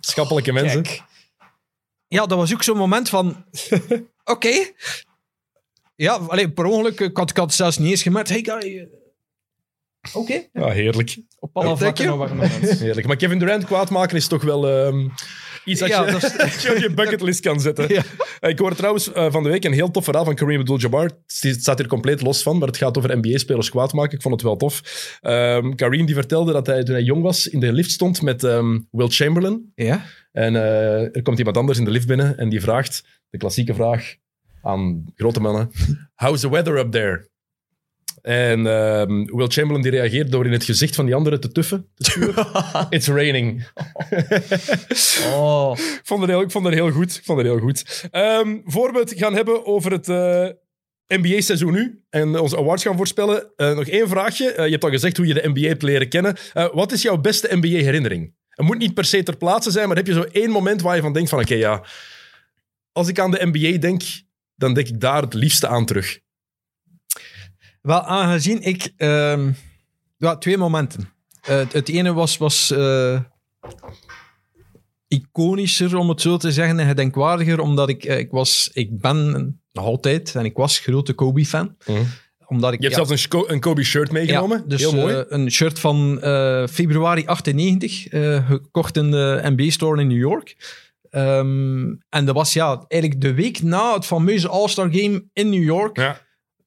schappelijke 0.00 0.52
mensen. 0.52 0.82
Kijk. 0.82 1.02
Ja, 2.12 2.26
dat 2.26 2.38
was 2.38 2.52
ook 2.52 2.62
zo'n 2.62 2.76
moment 2.76 3.08
van... 3.08 3.44
Oké. 4.24 4.52
Ja, 5.96 6.12
alleen 6.14 6.52
per 6.54 6.64
ongeluk. 6.64 7.00
Ik 7.00 7.16
had, 7.16 7.30
ik 7.30 7.36
had 7.36 7.46
het 7.46 7.54
zelfs 7.54 7.78
niet 7.78 7.90
eens 7.90 8.02
gemerkt. 8.02 8.28
Hey 8.28 8.42
guy. 8.42 8.78
eh, 8.78 8.86
Oké. 10.12 10.42
Ja, 10.52 10.68
heerlijk. 10.68 11.18
Op 11.38 11.56
alle 11.56 11.76
vlakken 11.76 12.08
een 12.08 12.16
warme 12.16 12.34
mens. 12.60 12.78
heerlijk. 12.80 13.06
Maar 13.06 13.16
Kevin 13.16 13.38
Durant 13.38 13.64
kwaad 13.64 13.90
maken 13.90 14.16
is 14.16 14.26
toch 14.26 14.42
wel 14.42 14.68
ehm, 14.68 15.08
iets 15.64 15.80
dat, 15.80 15.88
Ja, 15.88 16.04
je, 16.06 16.12
dat 16.12 16.22
is- 16.22 16.36
dat 16.36 16.62
je 16.62 16.70
op 16.70 16.76
je 16.76 16.90
bucketlist 16.94 17.40
kan 17.40 17.60
zetten. 17.60 17.88
Ja. 17.94 18.02
Eh, 18.40 18.50
Ik 18.50 18.58
hoorde 18.58 18.76
trouwens 18.76 19.12
eh, 19.12 19.32
van 19.32 19.42
de 19.42 19.48
week 19.48 19.64
een 19.64 19.72
heel 19.72 19.90
tof 19.90 20.04
verhaal 20.04 20.24
van 20.24 20.34
Kareem 20.34 20.60
Abdul-Jabbar. 20.60 21.04
Het 21.04 21.56
staat 21.60 21.78
hier 21.78 21.86
compleet 21.88 22.20
los 22.22 22.42
van, 22.42 22.58
maar 22.58 22.68
het 22.68 22.76
gaat 22.76 22.98
over 22.98 23.16
NBA-spelers 23.18 23.70
kwaad 23.70 23.92
maken. 23.92 24.14
Ik 24.16 24.22
vond 24.22 24.34
het 24.34 24.42
wel 24.42 24.56
tof. 24.56 24.80
Ehm 25.20 25.74
Kareem 25.74 26.06
die 26.06 26.14
vertelde 26.14 26.52
dat 26.52 26.66
hij 26.66 26.84
toen 26.84 26.94
hij 26.94 27.04
jong 27.04 27.22
was 27.22 27.46
in 27.48 27.60
de 27.60 27.72
lift 27.72 27.90
stond 27.90 28.22
met 28.22 28.44
ehm, 28.44 28.78
Will 28.90 29.08
Chamberlain. 29.08 29.72
Ja. 29.74 30.04
En 30.32 30.56
eh, 30.56 31.16
er 31.16 31.22
komt 31.22 31.38
iemand 31.38 31.56
anders 31.56 31.78
in 31.78 31.84
de 31.84 31.90
lift 31.90 32.06
binnen 32.06 32.38
en 32.38 32.48
die 32.48 32.60
vraagt, 32.60 33.04
de 33.30 33.38
klassieke 33.38 33.74
vraag 33.74 34.14
aan 34.62 35.12
grote 35.16 35.40
mannen, 35.40 35.70
how's 36.14 36.40
the 36.40 36.50
weather 36.50 36.78
up 36.78 36.92
there? 36.92 37.30
En 38.22 38.66
ehm, 38.66 39.24
Will 39.24 39.46
Chamberlain 39.46 39.82
die 39.82 39.90
reageert 39.90 40.30
door 40.30 40.46
in 40.46 40.52
het 40.52 40.64
gezicht 40.64 40.94
van 40.94 41.04
die 41.04 41.14
andere 41.14 41.38
te 41.38 41.52
tuffen. 41.52 41.88
Te. 41.94 42.46
It's 42.90 43.08
raining. 43.08 43.68
Oh. 45.34 45.72
Ik 45.76 46.00
vond 46.02 46.20
het 46.20 46.30
heel, 46.30 46.40
ik 46.40 46.50
vond 46.50 46.64
het 46.64 46.74
heel 46.74 46.90
goed. 46.90 47.16
Ik 47.16 47.24
vond 47.24 47.38
het 47.38 47.46
heel 47.46 47.58
goed. 47.58 48.08
Ehm, 48.10 48.58
voor 48.64 48.92
we 48.92 48.98
het 48.98 49.12
gaan 49.16 49.34
hebben 49.34 49.66
over 49.66 49.92
het 49.92 50.08
eh, 50.08 50.48
NBA-seizoen 51.06 51.72
nu 51.72 52.02
en 52.10 52.38
onze 52.38 52.56
awards 52.56 52.82
gaan 52.82 52.96
voorspellen, 52.96 53.50
eh, 53.56 53.74
nog 53.74 53.86
één 53.86 54.08
vraagje. 54.08 54.44
Je 54.44 54.70
hebt 54.70 54.84
al 54.84 54.90
gezegd 54.90 55.16
hoe 55.16 55.26
je 55.26 55.34
de 55.34 55.48
NBA 55.48 55.68
hebt 55.68 55.82
leren 55.82 56.08
kennen. 56.08 56.36
Wat 56.72 56.92
is 56.92 57.02
jouw 57.02 57.18
beste 57.18 57.56
NBA-herinnering? 57.56 58.34
Het 58.52 58.66
moet 58.66 58.78
niet 58.78 58.94
per 58.94 59.04
se 59.04 59.22
ter 59.22 59.36
plaatse 59.36 59.70
zijn, 59.70 59.88
maar 59.88 59.96
heb 59.96 60.06
je 60.06 60.12
zo 60.12 60.22
één 60.22 60.50
moment 60.50 60.80
waar 60.80 60.96
je 60.96 61.02
van 61.02 61.12
denkt 61.12 61.30
van 61.30 61.40
oké, 61.40 61.54
ja, 61.54 61.84
als 62.92 63.08
ik 63.08 63.18
aan 63.18 63.30
de 63.30 63.48
NBA 63.52 63.78
denk, 63.78 64.02
dan 64.54 64.74
denk 64.74 64.88
ik 64.88 65.00
daar 65.00 65.22
het 65.22 65.34
liefste 65.34 65.68
aan 65.68 65.86
terug. 65.86 66.20
Wel, 67.82 68.02
aangezien 68.02 68.62
ik... 68.62 68.92
ehm, 68.96 69.52
ja, 70.16 70.36
twee 70.36 70.56
momenten. 70.56 71.08
Eh, 71.42 71.62
het, 71.70 71.88
ene 71.88 72.12
was... 72.12 72.36
was 72.36 72.70
eh, 72.70 73.20
iconischer, 75.08 75.96
om 75.96 76.08
het 76.08 76.20
zo 76.20 76.36
te 76.36 76.52
zeggen, 76.52 76.80
en 76.80 76.86
gedenkwaardiger, 76.86 77.60
omdat 77.60 77.88
ik, 77.88 78.04
eh, 78.04 78.18
ik 78.18 78.30
was... 78.30 78.70
Ik 78.72 79.00
ben 79.00 79.60
nog 79.72 79.84
altijd, 79.84 80.34
en 80.34 80.44
ik 80.44 80.56
was 80.56 80.78
grote 80.78 81.12
Kobe-fan. 81.12 81.76
Mhm. 81.86 82.02
Omdat 82.52 82.72
ik... 82.72 82.80
Je 82.80 82.86
hebt 82.86 82.98
ja, 82.98 83.04
zelfs 83.04 83.26
een, 83.30 83.52
een 83.52 83.60
Kobe 83.60 83.82
shirt 83.82 84.10
meegenomen. 84.10 84.58
Ja, 84.58 84.64
dus 84.66 84.80
heel 84.80 84.94
mooi. 84.94 85.14
eh, 85.14 85.22
een 85.28 85.50
shirt 85.50 85.78
van 85.78 86.22
eh, 86.22 86.66
februari 86.66 87.26
98, 87.26 88.08
eh, 88.08 88.46
gekocht 88.46 88.96
in 88.96 89.10
de 89.10 89.40
NBA-store 89.44 90.00
in 90.00 90.06
New 90.06 90.18
York. 90.18 90.56
Ehm, 91.10 91.94
en 92.08 92.24
dat 92.24 92.34
was 92.34 92.52
ja, 92.52 92.84
eigenlijk 92.88 93.20
de 93.20 93.34
week 93.34 93.62
na 93.62 93.94
het 93.94 94.06
fameuze 94.06 94.48
All-Star 94.48 94.88
Game 94.92 95.24
in 95.32 95.50
New 95.50 95.62
York, 95.62 95.96
ja. 95.96 96.20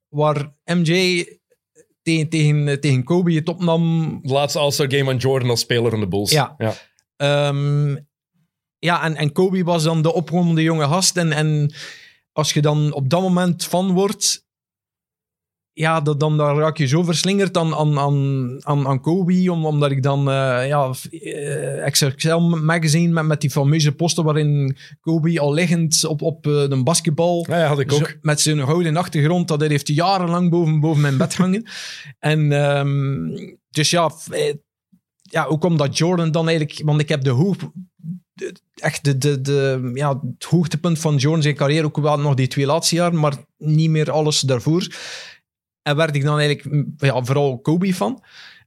waar 0.10 0.56
MJ 0.66 1.26
tegen, 2.02 2.30
tegen, 2.30 2.80
tegen 2.80 3.04
Kobe 3.04 3.34
het 3.34 3.50
opnam. 3.50 4.20
De 4.22 4.34
laatste 4.34 4.60
All-Star 4.60 4.92
Game 4.92 5.04
van 5.04 5.18
Jordan 5.18 5.50
als 5.50 5.60
speler 5.60 5.92
van 5.92 6.00
de 6.00 6.08
Bulls. 6.08 6.32
Ja. 6.32 6.56
ja. 6.58 6.74
Ehm, 7.18 7.96
ja, 8.80 9.04
en, 9.04 9.16
en 9.16 9.32
Kobe 9.32 9.64
was 9.64 9.84
dan 9.84 10.02
de 10.02 10.14
opgewonden 10.14 10.64
jonge 10.64 10.86
gast. 10.86 11.18
En, 11.18 11.32
en 11.32 11.74
als 12.32 12.54
je 12.54 12.62
dan 12.62 12.94
op 12.94 13.10
dat 13.10 13.22
moment 13.22 13.66
van 13.66 13.94
wordt, 13.94 14.45
ja, 15.78 16.02
dat, 16.02 16.20
dan, 16.20 16.38
dan 16.38 16.58
raak 16.58 16.78
je 16.78 16.86
zo 16.88 17.04
verslingerd 17.04 17.58
aan, 17.58 17.74
aan, 17.76 18.00
aan, 18.00 18.58
aan, 18.66 18.88
aan 18.88 19.02
Kobe, 19.02 19.52
om, 19.52 19.66
omdat 19.66 19.92
ik 19.92 20.04
dan, 20.04 20.20
eh 20.30 20.68
ja, 20.68 20.92
eh, 21.10 21.92
XXL 21.92 22.38
magazine 22.38 23.14
met, 23.14 23.26
met 23.26 23.42
die 23.42 23.50
fameuze 23.50 23.92
poster 23.92 24.24
waarin 24.24 24.78
Kobe 25.02 25.40
al 25.40 25.54
liggend 25.54 26.06
op, 26.06 26.22
op 26.22 26.48
eh, 26.48 26.54
een 26.70 26.84
basketbal 26.84 27.46
Ja, 27.50 27.58
ja, 27.60 27.68
had 27.68 27.80
ik 27.80 27.92
ook. 27.94 28.08
zo- 28.08 28.14
met 28.22 28.42
zijn 28.42 28.60
gouden 28.60 28.98
achtergrond, 28.98 29.48
dat 29.48 29.60
hij 29.60 29.70
heeft 29.70 29.88
jarenlang 29.88 30.50
boven, 30.50 30.80
boven 30.80 31.02
mijn 31.02 31.18
bed 31.18 31.36
hangen. 31.36 31.66
en 32.20 32.52
ehm, 32.52 33.54
dus 33.70 33.90
ja, 33.90 34.12
eh, 34.32 34.54
ja, 35.22 35.46
ook 35.46 35.64
omdat 35.64 35.98
Jordan 35.98 36.32
dan 36.32 36.48
eigenlijk, 36.48 36.82
want 36.86 37.02
ik 37.02 37.10
heb 37.10 37.24
de 37.24 37.30
hoog, 37.30 37.56
de- 38.34 38.54
echt 38.76 39.04
de, 39.04 39.18
de, 39.18 39.42
de, 39.42 39.92
ja, 39.94 40.10
het 40.34 40.44
hoogtepunt 40.44 41.00
van 41.00 41.16
Jordan 41.16 41.42
zijn 41.42 41.56
carrière 41.56 41.86
ook 41.86 41.98
wel 41.98 42.20
nog 42.20 42.34
die 42.34 42.48
twee 42.48 42.66
laatste 42.66 42.96
jaar, 42.96 43.14
maar 43.14 43.34
niet 43.58 43.90
meer 43.90 44.12
alles 44.12 44.40
daarvoor. 44.40 44.88
En 45.86 45.96
werd 45.96 46.16
ik 46.16 46.24
dan 46.24 46.40
eigenlijk 46.40 46.72
mm, 46.72 46.94
ja, 46.98 47.24
vooral 47.24 47.60
Kobe 47.60 47.96
van. 47.96 48.24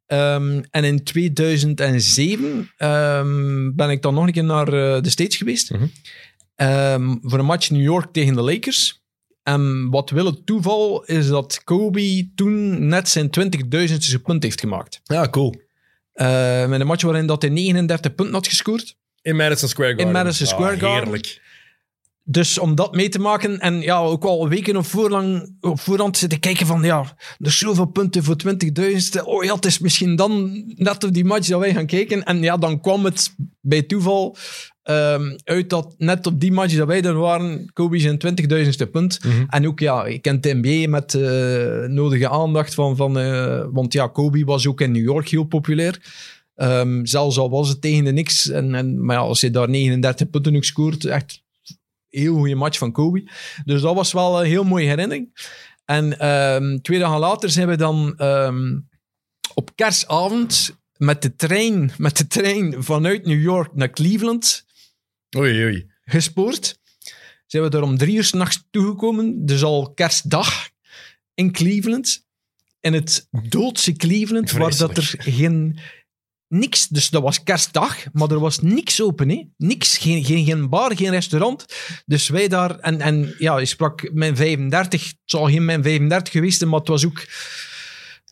Ehm, 0.06 0.62
en 0.70 0.84
in 0.84 1.04
2007 1.04 2.70
ehm, 2.76 3.70
ben 3.74 3.90
ik 3.90 4.02
dan 4.02 4.14
nog 4.14 4.26
een 4.26 4.32
keer 4.32 4.44
naar 4.44 4.66
eh, 4.66 5.02
de 5.02 5.10
States 5.10 5.36
geweest. 5.36 5.70
Mhm. 5.70 5.86
Ehm, 6.54 7.16
voor 7.22 7.38
een 7.38 7.44
match 7.44 7.70
New 7.70 7.82
York 7.82 8.12
tegen 8.12 8.34
de 8.34 8.42
Lakers. 8.42 9.02
En 9.42 9.90
wat 9.90 10.10
wil 10.10 10.26
het 10.26 10.46
toeval 10.46 11.04
is 11.04 11.28
dat 11.28 11.60
Kobe 11.64 12.30
toen 12.34 12.88
net 12.88 13.08
zijn 13.08 13.30
20.000ste 13.30 14.22
punt 14.22 14.42
heeft 14.42 14.60
gemaakt. 14.60 15.00
Ja, 15.04 15.28
cool. 15.28 15.54
Eh, 16.12 16.66
met 16.66 16.80
een 16.80 16.86
match 16.86 17.02
waarin 17.02 17.26
dat 17.26 17.42
hij 17.42 17.50
39 17.50 18.14
punten 18.14 18.34
had 18.34 18.48
gescoord. 18.48 18.96
In 19.22 19.36
Madison 19.36 19.68
Square 19.68 19.94
Garden. 19.94 20.12
Madison 20.12 20.46
Square 20.46 20.74
Ah, 20.74 20.80
Garden. 20.80 21.02
Heerlijk. 21.02 21.40
Dus 22.30 22.58
om 22.58 22.74
dat 22.74 22.94
mee 22.94 23.08
te 23.08 23.18
maken 23.18 23.58
en 23.58 23.80
ja, 23.80 23.98
ook 23.98 24.24
al 24.24 24.48
weken 24.48 24.76
op, 24.76 24.86
voorlang, 24.86 25.56
op 25.60 25.80
voorhand 25.80 26.16
zitten 26.16 26.40
kijken 26.40 26.66
van 26.66 26.82
ja, 26.82 26.98
er 27.38 27.46
is 27.46 27.58
zoveel 27.58 27.86
punten 27.86 28.24
voor 28.24 28.36
20.000. 28.46 29.24
Oh 29.24 29.44
ja, 29.44 29.54
het 29.54 29.64
is 29.64 29.78
misschien 29.78 30.16
dan 30.16 30.62
net 30.76 31.04
op 31.04 31.12
die 31.12 31.24
match 31.24 31.48
dat 31.48 31.60
wij 31.60 31.74
gaan 31.74 31.86
kijken. 31.86 32.24
En 32.24 32.42
ja, 32.42 32.56
dan 32.56 32.80
kwam 32.80 33.04
het 33.04 33.34
bij 33.60 33.82
toeval 33.82 34.36
ehm, 34.82 35.36
uit 35.44 35.70
dat 35.70 35.94
net 35.98 36.26
op 36.26 36.40
die 36.40 36.52
match 36.52 36.76
dat 36.76 36.86
wij 36.86 37.02
er 37.02 37.14
waren, 37.14 37.72
Kobe 37.72 37.98
zijn 37.98 38.18
20.000ste 38.26 38.90
punt. 38.90 39.24
Mhm. 39.24 39.44
En 39.48 39.66
ook 39.66 39.80
ja, 39.80 40.06
je 40.06 40.18
kent 40.18 40.42
de 40.42 40.60
NBA 40.62 40.90
met 40.90 41.14
eh, 41.14 41.88
nodige 41.88 42.28
aandacht 42.28 42.74
van, 42.74 42.96
van 42.96 43.18
eh, 43.18 43.64
want 43.70 43.92
ja, 43.92 44.06
Kobe 44.06 44.44
was 44.44 44.66
ook 44.66 44.80
in 44.80 44.92
New 44.92 45.04
York 45.04 45.28
heel 45.28 45.44
populair. 45.44 46.00
Ehm, 46.54 47.04
zelfs 47.04 47.38
al 47.38 47.50
was 47.50 47.68
het 47.68 47.80
tegen 47.80 48.04
de 48.04 48.12
niks. 48.12 48.50
En, 48.50 48.74
en, 48.74 49.04
maar 49.04 49.16
ja, 49.16 49.22
als 49.22 49.40
je 49.40 49.50
daar 49.50 49.68
39 49.68 50.30
punten 50.30 50.56
ook 50.56 50.64
scoort, 50.64 51.04
echt 51.04 51.46
heel 52.10 52.34
goede 52.34 52.54
match 52.54 52.78
van 52.78 52.92
Kobe. 52.92 53.30
Dus 53.64 53.80
dat 53.80 53.94
was 53.94 54.12
wel 54.12 54.40
een 54.40 54.46
heel 54.46 54.64
mooie 54.64 54.88
herinnering. 54.88 55.32
En 55.84 56.18
ehm, 56.18 56.78
twee 56.78 56.98
dagen 56.98 57.18
later 57.18 57.50
zijn 57.50 57.68
we 57.68 57.76
dan 57.76 58.14
ehm, 58.16 58.78
op 59.54 59.70
kerstavond 59.74 60.76
met 60.96 61.22
de, 61.22 61.36
trein, 61.36 61.92
met 61.98 62.16
de 62.16 62.26
trein 62.26 62.82
vanuit 62.82 63.26
New 63.26 63.40
York 63.40 63.74
naar 63.74 63.90
Cleveland 63.90 64.66
Oei, 65.36 65.64
oei. 65.64 65.90
gespoord. 66.04 66.78
Zijn 67.46 67.62
we 67.62 67.68
daar 67.68 67.82
om 67.82 67.98
drie 67.98 68.16
uur 68.16 68.24
s'nachts 68.24 68.64
toegekomen. 68.70 69.46
Dus 69.46 69.62
al 69.62 69.92
kerstdag 69.94 70.68
in 71.34 71.52
Cleveland. 71.52 72.26
In 72.80 72.92
het 72.92 73.28
doodse 73.48 73.92
Cleveland, 73.92 74.50
waar 74.50 74.76
dat 74.76 74.96
er 74.96 75.14
geen... 75.18 75.78
Niks, 76.48 76.88
dus 76.88 77.10
dat 77.10 77.22
was 77.22 77.42
kerstdag, 77.42 77.96
maar 78.12 78.30
er 78.30 78.40
was 78.40 78.58
niks 78.60 79.02
open. 79.02 79.28
Hè? 79.28 79.44
Niks, 79.56 79.98
geen, 79.98 80.24
geen, 80.24 80.44
geen 80.44 80.68
bar, 80.68 80.96
geen 80.96 81.10
restaurant. 81.10 81.64
Dus 82.06 82.28
wij 82.28 82.48
daar, 82.48 82.78
en, 82.78 83.00
en 83.00 83.34
ja, 83.38 83.58
je 83.58 83.66
sprak 83.66 84.10
mijn 84.12 84.36
35, 84.36 85.04
het 85.06 85.16
zal 85.24 85.44
geen 85.46 85.64
mijn 85.64 85.82
35 85.82 86.32
geweest 86.32 86.58
zijn, 86.58 86.70
maar 86.70 86.78
het 86.78 86.88
was 86.88 87.06
ook 87.06 87.26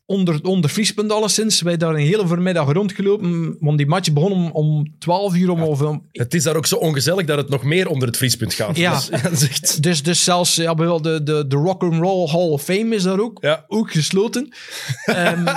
onder, 0.04 0.40
onder 0.42 0.70
vriespunt 0.70 1.12
alleszins. 1.12 1.60
Wij 1.60 1.76
daar 1.76 1.90
een 1.94 1.96
hele 2.06 2.26
voormiddag 2.26 2.72
rondgelopen, 2.72 3.56
want 3.60 3.78
die 3.78 3.86
match 3.86 4.12
begon 4.12 4.32
om, 4.32 4.50
om 4.50 4.94
12 4.98 5.34
uur. 5.34 5.50
Om, 5.50 5.62
of, 5.62 5.82
om- 5.82 6.06
Het 6.12 6.34
is 6.34 6.42
daar 6.42 6.56
ook 6.56 6.66
zo 6.66 6.76
ongezellig 6.76 7.26
dat 7.26 7.36
het 7.38 7.48
nog 7.48 7.62
meer 7.62 7.88
onder 7.88 8.08
het 8.08 8.16
vriespunt 8.16 8.54
gaat. 8.54 8.76
Ja. 8.76 8.94
Dus, 8.94 9.48
echt- 9.48 9.82
dus, 9.82 10.02
dus 10.02 10.24
zelfs 10.24 10.54
ja, 10.54 10.74
de, 10.74 11.20
de, 11.22 11.46
de 11.46 11.56
Rock 11.56 11.82
and 11.82 11.94
Roll 11.94 12.28
Hall 12.28 12.48
of 12.48 12.62
Fame 12.62 12.94
is 12.94 13.02
daar 13.02 13.20
ook, 13.20 13.38
Ja. 13.40 13.64
ook 13.68 13.92
gesloten. 13.92 14.48
Ehm, 15.04 15.56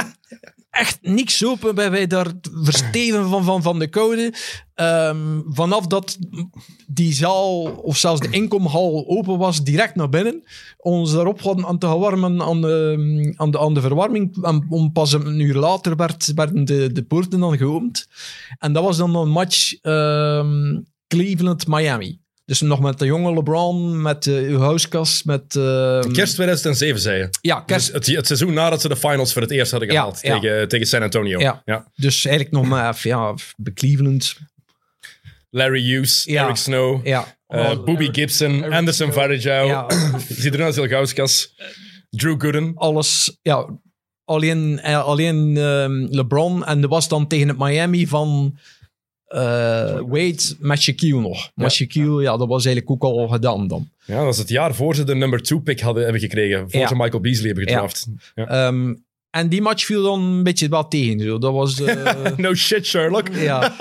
echt 0.69 0.99
niks 1.01 1.45
open 1.45 1.75
bij 1.75 1.91
wij 1.91 2.07
daar 2.07 2.27
versteven 2.41 3.29
van, 3.29 3.43
van, 3.43 3.61
van 3.61 3.79
de 3.79 3.87
koude. 3.87 4.33
Ehm, 4.73 5.41
vanaf 5.45 5.87
dat 5.87 6.17
die 6.87 7.13
zaal, 7.13 7.61
of 7.63 7.97
zelfs 7.97 8.21
de 8.21 8.29
inkomhal 8.29 9.05
open 9.07 9.37
was, 9.37 9.63
direct 9.63 9.95
naar 9.95 10.09
binnen. 10.09 10.43
Ons 10.77 11.11
daarop 11.11 11.41
hadden 11.41 11.65
aan 11.65 11.77
te 11.77 11.87
gaan 11.87 11.99
warmen 11.99 12.41
aan 12.41 12.61
de, 12.61 13.33
aan 13.35 13.51
de, 13.51 13.59
aan 13.59 13.73
de 13.73 13.81
verwarming. 13.81 14.37
Om 14.69 14.91
pas 14.91 15.13
een 15.13 15.39
uur 15.39 15.55
later 15.55 15.95
werd, 15.95 16.33
werden 16.35 16.65
de, 16.65 16.91
de 16.91 17.03
poorten 17.03 17.39
dan 17.39 17.57
geopend. 17.57 18.07
En 18.57 18.73
dat 18.73 18.83
was 18.83 18.97
dan 18.97 19.15
een 19.15 19.29
match 19.29 19.81
ehm, 19.81 20.79
Cleveland-Miami. 21.07 22.19
Dus 22.49 22.61
nog 22.61 22.79
met 22.79 22.99
de 22.99 23.05
jonge 23.05 23.33
LeBron, 23.33 24.01
met 24.01 24.25
uh, 24.25 24.49
uw 24.49 24.59
huiskas, 24.59 25.23
met... 25.23 25.55
ehm, 25.55 26.11
Kerst 26.11 26.33
2007, 26.33 27.01
zei 27.01 27.17
je. 27.17 27.29
Ja, 27.41 27.59
kerst. 27.61 27.85
Dus 27.93 27.95
het, 28.05 28.15
het 28.15 28.25
seizoen 28.25 28.53
nadat 28.53 28.81
ze 28.81 28.87
de 28.87 28.95
finals 28.95 29.33
voor 29.33 29.41
het 29.41 29.51
eerst 29.51 29.71
hadden 29.71 29.89
gehaald 29.89 30.19
ja. 30.21 30.39
Tegen, 30.39 30.67
tegen 30.67 30.87
San 30.87 31.01
Antonio. 31.01 31.39
Ja. 31.39 31.61
Ja. 31.65 31.91
Dus 31.95 32.25
eigenlijk 32.25 32.55
nog 32.55 32.65
maar 32.65 32.93
even, 32.93 33.09
ja, 33.09 33.33
Cleveland. 33.73 34.35
Larry 35.49 35.83
Hughes. 35.83 36.25
Eric 36.25 36.55
Snow, 36.55 37.07
Ja, 37.07 37.37
eh, 37.47 37.83
Bobby 37.83 38.09
Gibson, 38.11 38.71
Anderson 38.71 39.13
Varejao, 39.13 39.67
ja 39.67 39.85
Zidrunas 40.41 40.77
Ilgauskas, 40.77 41.55
Drew 42.09 42.41
Gooden. 42.41 42.71
alles, 42.75 43.37
ja, 43.41 43.79
alleen, 44.25 44.79
eh, 44.79 45.03
alleen 45.05 45.57
ehm, 45.57 46.07
LeBron. 46.09 46.65
En 46.65 46.81
er 46.81 46.89
was 46.89 47.07
dan 47.07 47.27
tegen 47.27 47.47
het 47.47 47.57
Miami 47.57 48.07
van 48.07 48.57
eh, 49.29 49.99
Wade 50.07 50.55
met 50.59 50.81
Shaquille 50.81 51.21
nog. 51.21 51.51
Maar 51.55 51.71
Shaquille, 51.71 52.21
ja, 52.21 52.37
dat 52.37 52.47
was 52.47 52.65
eigenlijk 52.65 53.03
ook 53.03 53.11
al 53.13 53.27
gedaan 53.27 53.67
dan. 53.67 53.89
Ja, 54.05 54.23
dat 54.23 54.33
is 54.33 54.39
het 54.39 54.49
jaar 54.49 54.75
voor 54.75 54.95
ze 54.95 55.03
de 55.03 55.15
number 55.15 55.41
two 55.41 55.59
pick 55.59 55.79
hadden, 55.79 56.03
hebben 56.03 56.21
gekregen. 56.21 56.71
Voor 56.71 56.87
ze 56.87 56.95
Michael 56.95 57.21
Beasley 57.21 57.47
hebben 57.47 57.67
gedraft. 57.67 58.07
Ja. 58.35 58.47
Ehm, 58.47 58.93
en 59.29 59.49
die 59.49 59.61
match 59.61 59.85
viel 59.85 60.03
dan 60.03 60.21
een 60.21 60.43
beetje 60.43 60.69
wat 60.69 60.91
tegen. 60.91 61.19
Zo. 61.19 61.37
Dat 61.37 61.53
was... 61.53 61.81
eh, 61.81 62.37
No 62.37 62.53
shit, 62.53 62.85
Sherlock. 62.85 63.27
Ja. 63.33 63.75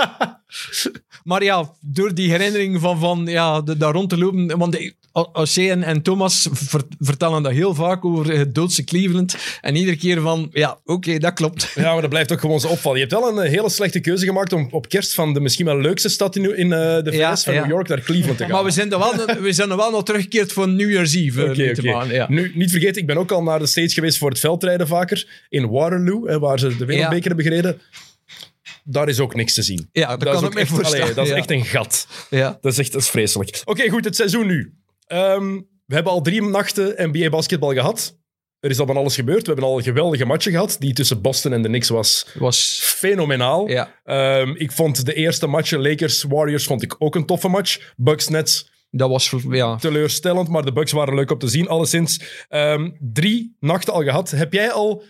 maar 1.24 1.42
ja, 1.42 1.72
door 1.80 2.14
die 2.14 2.30
herinnering 2.30 2.80
van, 2.80 2.98
van 2.98 3.26
ja, 3.26 3.61
de, 3.61 3.76
daar 3.76 3.92
rond 3.92 4.08
te 4.08 4.18
lopen. 4.18 4.58
Want 4.58 4.92
José 5.33 5.68
en, 5.70 6.02
Thomas 6.02 6.48
ver- 6.52 6.83
vertellen 6.98 7.42
dat 7.42 7.52
heel 7.52 7.74
vaak 7.74 8.04
over 8.04 8.33
het 8.38 8.54
doodse 8.54 8.85
Cleveland. 8.85 9.37
En 9.61 9.76
iedere 9.76 9.96
keer 9.96 10.20
van, 10.20 10.48
ja, 10.52 10.78
oké, 10.85 11.18
dat 11.18 11.33
klopt. 11.33 11.72
Ja, 11.74 11.92
maar 11.92 12.00
dat 12.00 12.11
blijft 12.11 12.33
ook 12.33 12.40
gewoon 12.40 12.61
zo 12.61 12.68
opvallen. 12.68 12.98
Je 13.00 13.07
hebt 13.07 13.20
wel 13.20 13.31
een 13.38 13.44
eh, 13.44 13.50
hele 13.50 13.68
slechte 13.70 14.00
keuze 14.00 14.24
gemaakt 14.26 14.52
om 14.52 14.68
op 14.70 14.88
kerst 14.88 15.14
van 15.14 15.35
de 15.35 15.40
misschien 15.40 15.64
wel 15.66 15.81
leukste 15.81 16.09
stad 16.09 16.37
in, 16.37 16.57
in 16.57 16.72
eh, 16.72 16.78
de 16.78 17.11
VS, 17.11 17.16
Ja, 17.16 17.37
van 17.37 17.54
ja. 17.54 17.61
New 17.61 17.70
York, 17.70 17.88
naar 17.88 18.00
Cleveland 18.00 18.37
te 18.38 18.44
gaan. 18.44 18.52
Maar 18.52 18.64
we 18.64 18.70
zijn 18.70 18.92
er 18.92 18.98
wel, 18.98 19.12
we 19.42 19.52
zijn 19.52 19.70
er 19.70 19.76
wel 19.76 19.90
nog 19.90 20.04
teruggekeerd 20.04 20.52
voor 20.52 20.68
New 20.68 20.90
Year's 20.90 21.14
Eve. 21.14 21.44
eh, 21.44 21.50
Oké, 21.50 22.14
ja. 22.14 22.26
Nu, 22.28 22.52
niet 22.54 22.70
vergeten, 22.70 23.00
ik 23.00 23.07
ben 23.07 23.16
ook 23.18 23.33
al 23.33 23.42
naar 23.42 23.59
de 23.59 23.66
States 23.66 23.94
geweest 23.94 24.18
voor 24.18 24.31
het 24.31 24.38
veldrijden 24.40 24.87
vaker. 24.87 25.26
In 25.48 25.68
Waterloo, 25.68 26.26
hè, 26.26 26.38
waar 26.38 26.59
ze 26.59 26.76
de 26.76 26.85
wereldbeker 26.85 27.26
hebben 27.26 27.44
gereden. 27.44 27.81
Daar 28.85 29.09
is 29.09 29.20
ook 29.20 29.35
niks 29.35 29.54
te 29.54 29.62
zien. 29.62 29.88
Ja, 29.92 30.09
dat 30.09 30.20
dat 30.20 30.28
kan 30.33 30.42
is 30.42 30.48
ook 30.48 30.54
echt, 30.59 30.85
allee, 30.85 31.14
dat 31.14 31.24
is 31.24 31.31
ja. 31.31 31.37
echt 31.37 31.50
een 31.50 31.64
gat. 31.64 32.07
Ja. 32.31 32.59
Dat 32.61 32.72
is 32.72 32.78
echt 32.78 32.92
dat 32.92 33.00
is 33.00 33.09
vreselijk. 33.09 33.62
Oké, 33.64 33.88
goed, 33.88 34.04
het 34.04 34.16
seizoen 34.16 34.46
nu. 34.46 34.72
Ehm, 35.09 35.61
we 35.87 35.94
hebben 35.94 36.12
al 36.12 36.21
drie 36.23 36.42
nachten 36.42 37.11
NBA 37.11 37.29
basketbal 37.29 37.73
gehad. 37.73 38.16
Er 38.61 38.71
is 38.71 38.79
al 38.79 38.87
van 38.87 38.97
alles 38.97 39.14
gebeurd. 39.14 39.40
We 39.40 39.47
hebben 39.53 39.64
al 39.64 39.77
een 39.77 39.83
geweldige 39.83 40.25
matchen 40.25 40.53
gehad. 40.53 40.77
Die 40.79 40.92
tussen 40.92 41.21
Boston 41.23 41.53
en 41.53 41.62
de 41.62 41.68
Knicks 41.68 41.88
was 41.88 42.27
Was, 42.35 42.81
fenomenaal. 42.83 43.68
ja, 43.68 43.94
Ehm, 44.05 44.55
ik 44.57 44.73
vond 44.73 45.07
de 45.07 45.14
eerste 45.14 45.47
matchen, 45.47 45.81
Lakers-Warriors, 45.83 46.64
vond 46.64 46.83
ik 46.83 46.94
ook 46.99 47.14
een 47.14 47.27
toffe 47.27 47.49
match. 47.49 47.92
Bucks-Nets, 47.97 48.71
dat 48.90 49.09
was, 49.11 49.35
ja. 49.49 49.77
teleurstellend, 49.77 50.49
maar 50.49 50.64
de 50.64 50.73
Bucks 50.73 50.92
waren 50.92 51.14
leuk 51.14 51.31
om 51.31 51.38
te 51.38 51.49
zien, 51.49 51.68
alleszins. 51.68 52.44
Ehm, 52.49 52.90
drie 53.01 53.57
nachten 53.61 53.92
al 53.92 54.03
gehad. 54.03 54.31
Heb 54.31 54.53
jij 54.53 54.71
al 54.73 55.03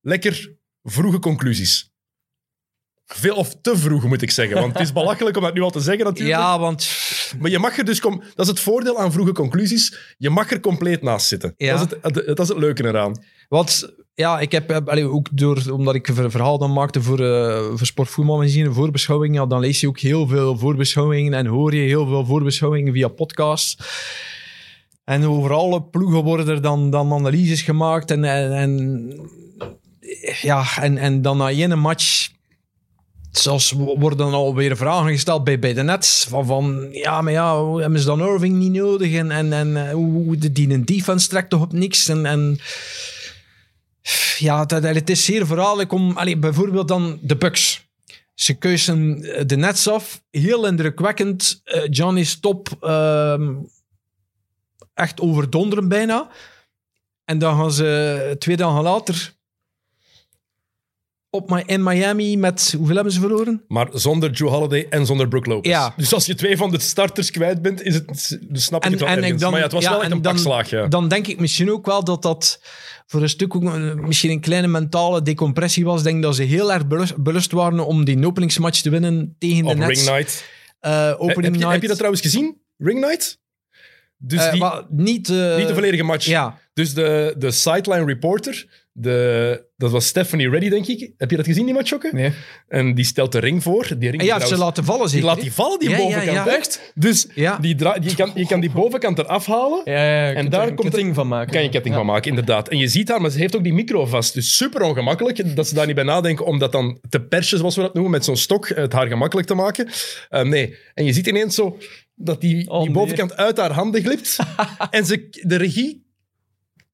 lekker 0.00 0.56
vroege 0.82 1.18
conclusies? 1.18 1.92
Veel 3.06 3.34
of 3.36 3.54
te 3.62 3.78
vroeg, 3.78 4.04
moet 4.04 4.22
ik 4.22 4.30
zeggen. 4.30 4.60
Want 4.60 4.72
het 4.72 4.82
is 4.82 4.92
belachelijk 4.92 5.36
om 5.36 5.42
dat 5.42 5.54
nu 5.54 5.60
al 5.60 5.70
te 5.70 5.80
zeggen, 5.80 6.04
natuurlijk. 6.04 6.38
Ja, 6.38 6.58
want 6.58 6.88
Maar 7.38 7.50
je 7.50 7.58
mag 7.58 7.78
er 7.78 7.84
dus... 7.84 8.00
kom- 8.00 8.22
Dat 8.34 8.44
is 8.46 8.50
het 8.50 8.60
voordeel 8.60 8.98
aan 8.98 9.12
vroege 9.12 9.32
conclusies. 9.32 10.14
Je 10.18 10.30
mag 10.30 10.50
er 10.50 10.60
compleet 10.60 11.02
naast 11.02 11.26
zitten. 11.26 11.54
Ja. 11.56 11.76
Dat, 11.76 11.92
is 11.92 11.98
het, 12.02 12.26
dat 12.26 12.38
is 12.38 12.48
het 12.48 12.58
leuke 12.58 12.84
eraan. 12.86 13.22
Wat, 13.48 13.92
ja, 14.14 14.40
ik 14.40 14.52
heb, 14.52 14.88
allee, 14.88 15.08
ook 15.08 15.28
door, 15.32 15.62
omdat 15.70 15.94
ik 15.94 16.08
een 16.08 16.30
verhaal 16.30 16.58
dan 16.58 16.72
maakte 16.72 17.02
voor, 17.02 17.20
eh 17.20 17.66
voor 17.74 17.86
Sportvoetbalmagazine, 17.86 18.72
voorbeschouwingen, 18.72 19.40
ja, 19.40 19.46
dan 19.46 19.60
lees 19.60 19.80
je 19.80 19.88
ook 19.88 19.98
heel 19.98 20.26
veel 20.26 20.58
voorbeschouwingen 20.58 21.34
en 21.34 21.46
hoor 21.46 21.74
je 21.74 21.80
heel 21.88 22.06
veel 22.06 22.24
voorbeschouwingen 22.26 22.92
via 22.92 23.08
podcasts. 23.08 23.76
En 25.04 25.24
over 25.26 25.52
alle 25.52 25.82
ploegen 25.82 26.22
worden 26.22 26.48
er 26.48 26.60
dan, 26.62 26.90
dan 26.90 27.12
analyses 27.12 27.62
gemaakt 27.62 28.10
en, 28.10 28.24
en, 28.24 28.52
en 28.52 29.12
ja, 30.42 30.64
en, 30.80 30.98
en 30.98 31.22
dan 31.22 31.36
na 31.36 31.48
één 31.50 31.78
match 31.78 32.28
Zelfs 33.38 33.70
worden 33.72 34.18
dan 34.18 34.32
alweer 34.32 34.76
vragen 34.76 35.10
gesteld 35.10 35.44
bij, 35.44 35.58
bij 35.58 35.72
de 35.74 35.82
Nets. 35.82 36.26
Van, 36.28 36.46
van 36.46 36.88
ja, 36.92 37.20
maar 37.22 37.32
ja, 37.32 37.74
hebben 37.76 37.98
ze 38.00 38.06
dan 38.06 38.20
Irving 38.20 38.56
niet 38.56 38.72
nodig? 38.72 39.12
En, 39.14 39.30
en, 39.30 39.52
en 39.52 39.76
eh, 39.86 39.92
hoe 39.92 40.12
hoe- 40.24 40.52
die 40.52 40.70
een 40.72 40.84
defense 40.84 41.28
trekt 41.28 41.50
toch 41.50 41.60
op 41.62 41.72
niks? 41.72 42.08
En, 42.08 42.26
en 42.26 42.58
ja, 44.38 44.64
dat- 44.64 44.82
het 44.82 45.10
is 45.10 45.24
zeer 45.24 45.46
verhaallijk 45.46 45.92
om... 45.92 46.16
Bijvoorbeeld 46.40 46.88
dan 46.88 47.18
de 47.22 47.36
Bucks. 47.36 47.86
Ze 48.34 48.54
keuzen 48.54 49.22
eh, 49.24 49.42
de 49.46 49.56
Nets 49.56 49.88
af. 49.88 50.22
Heel 50.30 50.66
indrukwekkend. 50.66 51.60
Eh, 51.64 51.82
Johnny 51.90 52.24
Stop 52.24 52.68
ehm, 52.80 53.52
echt 54.94 55.20
overdonderen 55.20 55.88
bijna. 55.88 56.28
En 57.24 57.38
dan 57.38 57.56
gaan 57.58 57.72
ze 57.72 58.36
twee 58.38 58.56
dagen 58.56 58.82
later 58.82 59.33
op, 61.34 61.62
in 61.66 61.82
Miami 61.82 62.36
met... 62.36 62.74
Hoeveel 62.76 62.94
hebben 62.94 63.12
ze 63.12 63.20
verloren? 63.20 63.62
Maar 63.68 63.88
zonder 63.92 64.30
Joe 64.30 64.50
Holiday 64.50 64.86
en 64.90 65.06
zonder 65.06 65.28
Brook 65.28 65.46
Lopez. 65.46 65.70
Ja. 65.70 65.94
Dus 65.96 66.14
als 66.14 66.26
je 66.26 66.34
twee 66.34 66.56
van 66.56 66.70
de 66.70 66.80
starters 66.80 67.30
kwijt 67.30 67.62
bent, 67.62 67.82
is 67.82 67.94
het, 67.94 68.38
dus 68.48 68.64
snap 68.64 68.84
ik 68.84 68.90
het 68.90 69.00
wel 69.00 69.08
ergens. 69.08 69.40
dan- 69.40 69.50
maar 69.50 69.58
ja, 69.58 69.64
het 69.64 69.74
was 69.74 69.82
ja, 69.84 69.90
wel 69.90 69.98
echt 70.02 70.10
en 70.10 70.16
een 70.16 70.22
dan- 70.22 70.32
pakslaag. 70.32 70.70
Ja. 70.70 70.86
Dan 70.86 71.08
denk 71.08 71.26
ik 71.26 71.40
misschien 71.40 71.70
ook 71.70 71.86
wel 71.86 72.04
dat 72.04 72.22
dat 72.22 72.60
voor 73.06 73.22
een 73.22 73.28
stuk 73.28 73.54
ook 73.56 73.62
misschien 73.96 74.30
een 74.30 74.40
kleine 74.40 74.66
mentale 74.68 75.22
decompressie 75.22 75.84
was. 75.84 75.98
Ik 75.98 76.04
denk 76.04 76.22
dat 76.22 76.34
ze 76.36 76.42
heel 76.42 76.72
erg 76.72 76.86
belust, 76.86 77.16
belust 77.22 77.52
waren 77.52 77.86
om 77.86 78.04
die 78.04 78.26
openingsmatch 78.26 78.80
te 78.80 78.90
winnen 78.90 79.36
tegen 79.38 79.64
de 79.64 79.74
Nets. 79.74 80.04
Ring 80.04 80.16
Night. 80.16 80.44
Eh, 80.80 81.12
opening 81.16 81.34
heb, 81.34 81.44
je, 81.44 81.50
night. 81.50 81.72
heb 81.72 81.80
je 81.82 81.86
dat 81.88 81.96
trouwens 81.96 82.22
gezien? 82.22 82.56
Ring 82.76 83.00
Night? 83.00 83.42
Dus 84.16 84.44
Eh, 84.44 84.50
die, 84.50 84.60
maar 84.60 84.82
niet, 84.88 85.28
eh, 85.28 85.56
niet 85.56 85.68
de 85.68 85.74
volledige 85.74 86.02
match. 86.02 86.26
Ja, 86.26 86.58
Dus 86.72 86.94
de, 86.94 87.34
de 87.38 87.50
sideline 87.50 88.04
reporter, 88.04 88.83
de, 88.96 89.64
dat 89.76 89.90
was 89.90 90.06
Stephanie 90.06 90.50
Reddy, 90.50 90.68
denk 90.68 90.86
ik. 90.86 91.12
Heb 91.16 91.30
je 91.30 91.36
dat 91.36 91.46
gezien, 91.46 91.64
die 91.64 91.74
match, 91.74 91.88
Jokke? 91.90 92.10
Nee. 92.12 92.32
En 92.68 92.94
die 92.94 93.04
stelt 93.04 93.32
de 93.32 93.38
ring 93.38 93.62
voor. 93.62 93.86
Die 93.98 94.10
ring 94.10 94.20
en 94.22 94.26
ja 94.26 94.32
ze 94.32 94.38
trouwens- 94.38 94.62
laten 94.62 94.84
vallen 94.84 95.00
die 95.00 95.10
zeker. 95.10 95.26
laat 95.26 95.36
hè? 95.36 95.42
die 95.42 95.52
vallen, 95.52 95.78
die 95.78 95.88
Ja, 95.88 95.96
ja, 95.96 96.02
bovenkant. 96.02 96.36
ja. 96.36 96.44
hè? 96.44 96.50
Echt? 96.50 96.92
Dus 96.94 97.26
Ja. 97.34 97.58
die 97.58 97.74
dra- 97.74 97.96
je, 98.00 98.14
kan, 98.14 98.30
je 98.34 98.46
kan 98.46 98.60
die 98.60 98.70
bovenkant 98.70 99.18
eraf 99.18 99.46
halen. 99.46 99.80
Ja, 99.84 99.92
ja, 99.92 100.28
ja, 100.28 100.32
En 100.34 100.48
daar 100.50 100.68
een 100.68 100.74
komt 100.74 100.88
ketting 100.90 101.14
van 101.14 101.28
maken. 101.28 101.52
kan 101.52 101.62
je 101.62 101.68
ketting 101.68 101.94
van 101.94 102.06
maken, 102.06 102.28
inderdaad. 102.30 102.68
En 102.68 102.78
je 102.78 102.88
ziet 102.88 103.08
haar, 103.08 103.20
maar 103.20 103.30
ze 103.30 103.38
heeft 103.38 103.56
ook 103.56 103.64
die 103.64 103.72
micro 103.72 104.06
vast. 104.06 104.34
Dus 104.34 104.56
super 104.56 104.82
ongemakkelijk 104.82 105.56
dat 105.56 105.68
ze 105.68 105.74
daar 105.74 105.86
niet 105.86 105.94
bij 105.94 106.04
nadenken 106.04 106.46
om 106.46 106.58
dat 106.58 106.72
dan 106.72 106.98
te 107.08 107.20
persen, 107.20 107.58
zoals 107.58 107.76
we 107.76 107.82
dat 107.82 107.94
noemen, 107.94 108.12
met 108.12 108.24
zo'n 108.24 108.36
stok, 108.36 108.68
het 108.68 108.92
haar 108.92 109.06
gemakkelijk 109.06 109.46
te 109.46 109.54
maken. 109.54 109.88
Eh, 110.28 110.42
nee. 110.42 110.76
En 110.94 111.04
je 111.04 111.12
ziet 111.12 111.26
ineens 111.26 111.54
zo 111.54 111.78
dat 112.14 112.40
die, 112.40 112.70
Oh, 112.70 112.76
die 112.78 112.84
nee. 112.90 112.98
bovenkant 112.98 113.36
uit 113.36 113.56
haar 113.56 113.72
handen 113.72 114.02
glipt. 114.02 114.38
en 114.90 115.06
ze, 115.06 115.28
de 115.42 115.56
regie 115.56 116.03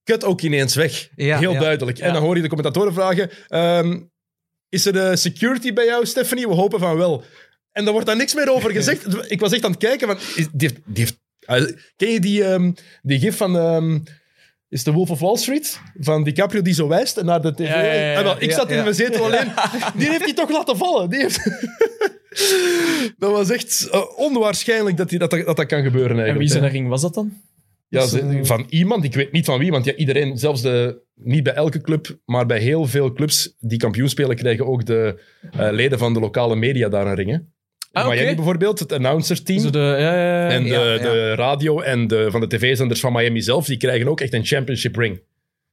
kut 0.04 0.24
ook 0.24 0.40
ineens 0.40 0.74
weg. 0.74 1.08
Ja, 1.16 1.38
Heel 1.38 1.52
ja. 1.52 1.60
duidelijk. 1.60 1.98
En 1.98 2.12
dan 2.12 2.22
hoor 2.22 2.36
je 2.36 2.42
de 2.42 2.48
commentatoren 2.48 2.92
vragen... 2.92 3.30
ehm, 3.48 4.00
is 4.68 4.86
er 4.86 4.92
de 4.92 5.16
security 5.16 5.72
bij 5.72 5.84
jou, 5.84 6.06
Stephanie? 6.06 6.48
We 6.48 6.54
hopen 6.54 6.78
van 6.80 6.96
wel. 6.96 7.24
En 7.72 7.82
daar 7.84 7.92
wordt 7.92 8.06
daar 8.08 8.16
niks 8.16 8.34
meer 8.34 8.52
over 8.52 8.70
gezegd. 8.70 9.06
Ik 9.32 9.40
was 9.40 9.52
echt 9.52 9.64
aan 9.64 9.70
het 9.70 9.80
kijken 9.80 10.06
van... 10.08 10.16
is- 10.16 10.48
Die 10.52 10.68
heeft, 10.68 10.80
die 10.84 11.04
heeft, 11.04 11.18
eh, 11.40 11.76
ken 11.96 12.10
je 12.10 12.20
die, 12.20 12.44
ehm, 12.44 12.72
die 13.02 13.18
gif 13.18 13.36
van... 13.36 13.56
ehm, 13.58 13.98
is 14.68 14.84
de 14.84 14.92
Wolf 14.92 15.10
of 15.10 15.20
Wall 15.20 15.36
Street? 15.36 15.80
Van 15.98 16.24
DiCaprio 16.24 16.62
die 16.62 16.74
zo 16.74 16.88
wijst 16.88 17.16
en 17.16 17.24
naar 17.24 17.40
de 17.42 17.54
tv. 17.54 17.68
Ja, 17.68 17.82
ja, 17.82 17.92
ja, 17.92 18.10
ja. 18.10 18.16
Ah, 18.18 18.22
wel, 18.24 18.36
ik 18.38 18.50
Ja, 18.50 18.56
zat 18.56 18.70
in 18.70 18.82
mijn 18.82 18.94
zetel 18.94 19.24
alleen. 19.26 19.52
Die 19.94 20.08
heeft 20.08 20.24
hij 20.24 20.34
toch 20.34 20.50
laten 20.50 20.76
vallen. 20.76 21.10
Die 21.10 21.20
heeft... 21.20 21.40
dat 23.18 23.30
was 23.30 23.50
echt 23.50 23.88
eh, 23.90 24.02
onwaarschijnlijk 24.18 24.96
dat, 24.96 25.08
die, 25.08 25.18
dat, 25.18 25.30
dat, 25.30 25.56
dat 25.56 25.66
kan 25.66 25.82
gebeuren 25.82 26.10
En 26.10 26.16
eigenlijk. 26.16 26.38
wie 26.38 26.48
zijn 26.50 26.62
hè. 26.64 26.68
ring 26.70 26.88
was 26.88 27.00
dat 27.02 27.14
dan? 27.14 27.40
Ja, 27.90 28.06
ze- 28.06 28.20
een- 28.20 28.46
van 28.46 28.66
iemand, 28.68 29.04
ik 29.04 29.14
weet 29.14 29.32
niet 29.32 29.44
van 29.44 29.58
wie, 29.58 29.70
want 29.70 29.84
ja, 29.84 29.94
iedereen, 29.94 30.38
zelfs 30.38 30.62
de, 30.62 31.00
niet 31.14 31.42
bij 31.42 31.52
elke 31.52 31.80
club, 31.80 32.18
maar 32.24 32.46
bij 32.46 32.58
heel 32.60 32.86
veel 32.86 33.12
clubs 33.12 33.56
die 33.58 33.78
kampioen 33.78 34.08
spelen, 34.08 34.36
krijgen 34.36 34.66
ook 34.66 34.86
de 34.86 35.20
eh, 35.50 35.68
leden 35.70 35.98
van 35.98 36.14
de 36.14 36.20
lokale 36.20 36.56
media 36.56 36.88
daar 36.88 37.06
een 37.06 37.14
ring. 37.14 37.30
Hè? 37.30 37.36
Ah, 37.92 38.06
oké. 38.06 38.14
Miami 38.14 38.34
bijvoorbeeld, 38.34 38.78
het 38.78 38.92
announcerteam. 38.92 39.58
Zo 39.60 39.70
de, 39.70 39.78
ja, 39.78 39.96
ja, 39.98 40.14
ja. 40.44 40.48
en 40.48 40.62
de, 40.62 40.68
Ja, 40.68 40.92
ja. 40.92 40.98
de 40.98 41.34
radio 41.34 41.80
en 41.80 42.06
de, 42.06 42.30
van 42.30 42.40
de 42.40 42.46
tv-zenders 42.48 43.00
van 43.00 43.12
Miami 43.12 43.40
zelf, 43.40 43.66
die 43.66 43.76
krijgen 43.76 44.08
ook 44.08 44.20
echt 44.20 44.32
een 44.32 44.44
championship 44.44 44.96
ring. 44.96 45.20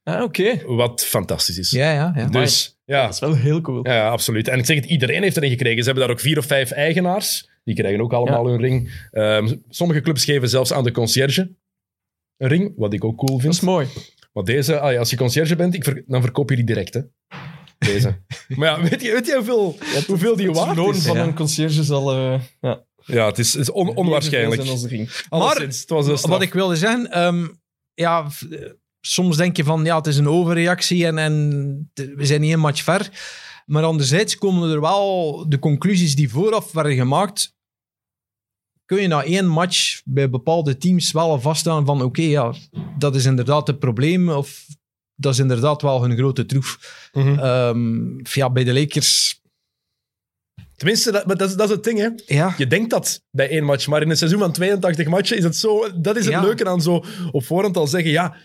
Ah, 0.03 0.23
oké. 0.23 0.61
Wat 0.65 1.05
fantastisch 1.05 1.57
is. 1.57 1.71
Ja, 1.71 1.91
ja, 1.93 2.13
ja. 2.15 2.25
Dus 2.27 2.77
ja, 2.85 3.03
Dat 3.05 3.13
is 3.13 3.19
wel 3.19 3.35
heel 3.35 3.61
cool. 3.61 3.87
ja, 3.87 3.93
ja, 3.95 4.09
absoluut. 4.09 4.47
En 4.47 4.59
ik 4.59 4.65
zeg 4.65 4.75
het, 4.75 4.85
iedereen 4.85 5.21
heeft 5.23 5.37
erin 5.37 5.49
gekregen. 5.49 5.79
Ze 5.79 5.85
hebben 5.85 6.03
daar 6.03 6.13
ook 6.13 6.19
vier 6.21 6.37
of 6.37 6.45
vijf 6.45 6.71
eigenaars. 6.71 7.49
Die 7.63 7.75
krijgen 7.75 8.01
ook 8.01 8.13
allemaal 8.13 8.45
Ja. 8.45 8.51
hun 8.51 8.61
ring. 8.61 9.07
Ehm, 9.11 9.55
sommige 9.69 10.01
clubs 10.01 10.25
geven 10.25 10.49
zelfs 10.49 10.73
aan 10.73 10.83
de 10.83 10.91
conciërge 10.91 11.51
een 12.37 12.47
ring, 12.47 12.73
wat 12.75 12.93
ik 12.93 13.03
ook 13.03 13.17
cool 13.17 13.31
Dat 13.31 13.41
vind. 13.41 13.53
is 13.53 13.59
mooi. 13.59 13.87
Maar 14.33 14.43
deze, 14.43 14.79
als 14.79 15.09
je 15.09 15.15
conciërge 15.17 15.55
bent, 15.55 15.73
ik 15.73 15.83
ver- 15.83 16.03
dan 16.07 16.21
verkoop 16.21 16.49
je 16.49 16.55
die 16.55 16.65
direct, 16.65 16.93
hè. 16.93 17.01
Deze. 17.77 18.21
maar 18.57 18.69
ja, 18.79 18.89
weet 18.89 19.01
je, 19.01 19.11
weet 19.11 19.25
je 19.25 19.35
hoeveel, 19.35 19.77
hoeveel 20.07 20.35
die 20.35 20.47
Het 20.47 20.55
waard 20.57 20.77
loon 20.77 20.95
is? 20.95 21.05
van 21.05 21.15
Ja. 21.17 21.23
een 21.23 21.33
conciërge 21.35 21.83
zal... 21.83 22.11
eh 22.11 22.41
ja, 22.61 22.83
Ja, 23.05 23.25
het 23.25 23.39
is, 23.39 23.51
het 23.53 23.61
is 23.61 23.71
on- 23.71 23.95
onwaarschijnlijk. 23.95 24.61
zijn. 24.65 25.09
Alleszins, 25.29 25.79
het 25.79 25.89
was 25.89 26.07
een 26.07 26.17
straf. 26.17 26.31
Wat 26.33 26.41
ik 26.41 26.53
wilde 26.53 26.75
zeggen, 26.75 27.11
ehm, 27.11 27.47
ja, 27.93 28.29
v- 28.29 28.41
eh, 28.41 28.69
soms 29.01 29.37
denk 29.37 29.57
je 29.57 29.63
van 29.63 29.83
ja, 29.85 29.97
het 29.97 30.07
is 30.07 30.17
een 30.17 30.27
overreactie 30.29 31.05
en, 31.05 31.17
en 31.17 31.91
t- 31.93 32.13
we 32.15 32.25
zijn 32.25 32.41
niet 32.41 32.53
een 32.53 32.59
match 32.59 32.83
ver. 32.83 33.09
Maar 33.65 33.83
anderzijds 33.83 34.37
komen 34.37 34.71
er 34.71 34.81
wel 34.81 35.45
de 35.49 35.59
conclusies 35.59 36.15
die 36.15 36.29
vooraf 36.29 36.71
werden 36.71 36.95
gemaakt. 36.95 37.55
Kun 38.87 39.01
je 39.01 39.07
na 39.07 39.23
één 39.23 39.47
match 39.47 40.01
bij 40.05 40.29
bepaalde 40.29 40.77
teams 40.77 41.11
wel 41.11 41.29
al 41.29 41.41
vaststellen 41.41 41.85
van 41.85 42.01
oké, 42.01 42.21
ja, 42.21 42.53
dat 42.97 43.15
is 43.15 43.25
inderdaad 43.25 43.67
het 43.67 43.79
probleem 43.79 44.29
of 44.29 44.65
dat 45.15 45.33
is 45.33 45.39
inderdaad 45.39 45.81
wel 45.81 46.01
hun 46.01 46.17
grote 46.17 46.45
troef. 46.45 46.79
Ja, 48.23 48.49
bij 48.49 48.63
de 48.63 48.73
Lakers, 48.73 49.41
Tenminste, 50.75 51.11
dat, 51.11 51.27
dat, 51.27 51.41
is, 51.41 51.55
dat 51.55 51.69
is 51.69 51.75
het 51.75 51.83
ding, 51.83 51.99
hè. 51.99 52.09
ja, 52.25 52.53
Je 52.57 52.67
denkt 52.67 52.89
dat 52.89 53.21
bij 53.31 53.49
één 53.49 53.63
match, 53.63 53.87
maar 53.87 54.01
in 54.01 54.09
een 54.09 54.17
seizoen 54.17 54.39
van 54.39 54.51
82 54.51 55.07
matchen 55.07 55.37
is 55.37 55.43
het 55.43 55.55
zo... 55.55 55.99
Dat 56.01 56.15
is 56.15 56.25
het 56.25 56.33
Ja. 56.33 56.41
leuke 56.41 56.69
aan 56.69 56.81
zo 56.81 57.03
op 57.31 57.45
voorhand 57.45 57.77
al 57.77 57.87
zeggen, 57.87 58.11
ja, 58.11 58.35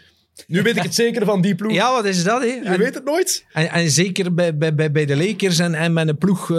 nu 0.47 0.63
weet 0.63 0.77
ik 0.77 0.83
het 0.83 0.95
zeker 0.95 1.25
van 1.25 1.41
die 1.41 1.55
ploeg. 1.55 1.73
ja 1.73 1.93
wat 1.93 2.05
is 2.05 2.25
dat? 2.25 2.41
Hè? 2.41 2.47
Je 2.47 2.61
En- 2.65 2.79
weet 2.79 2.95
het 2.95 3.05
nooit. 3.05 3.45
En, 3.53 3.71
en 3.71 3.91
zeker 3.91 4.35
bij, 4.35 4.57
bij, 4.57 4.75
bij, 4.75 4.91
bij 4.91 5.07
de 5.07 5.17
Lakers 5.17 5.59
en, 5.59 5.75
en 5.75 5.93
met 5.93 6.09
een 6.09 6.19
ploeg 6.19 6.51
eh, 6.51 6.57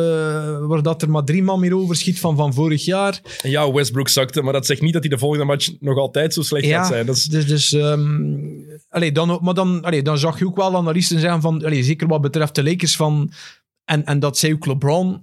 waar 0.67 0.81
dat 0.81 1.01
er 1.01 1.09
maar 1.09 1.23
drie 1.23 1.43
man 1.43 1.59
meer 1.59 1.75
overschiet 1.75 2.19
van, 2.19 2.35
van 2.35 2.53
vorig 2.53 2.85
jaar. 2.85 3.21
En 3.41 3.49
ja, 3.49 3.71
Westbrook 3.71 4.09
zakte, 4.09 4.41
maar 4.41 4.53
dat 4.53 4.65
zegt 4.65 4.81
niet 4.81 4.93
dat 4.93 5.01
hij 5.01 5.11
de 5.11 5.17
volgende 5.17 5.45
match 5.45 5.71
nog 5.79 5.97
altijd 5.97 6.33
zo 6.33 6.41
slecht 6.41 6.65
gaat 6.65 6.87
zijn. 6.87 7.05
Dat 7.05 7.15
is, 7.15 7.23
dus, 7.23 7.47
dus 7.47 7.73
ehm, 7.73 8.41
allee, 8.89 9.11
dan, 9.11 9.39
maar 9.41 9.53
dan, 9.53 9.81
allee, 9.83 10.01
dan 10.01 10.17
zag 10.17 10.39
je 10.39 10.45
ook 10.47 10.55
wel 10.57 10.75
analisten 10.75 11.19
zeggen 11.19 11.41
van, 11.41 11.65
allee, 11.65 11.83
zeker 11.83 12.07
wat 12.07 12.21
betreft 12.21 12.55
de 12.55 12.63
Lakers 12.63 12.95
van, 12.95 13.31
en, 13.85 14.05
en 14.05 14.19
dat 14.19 14.37
zei 14.37 14.53
ook 14.53 14.65
LeBron, 14.65 15.21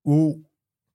hoe, 0.00 0.44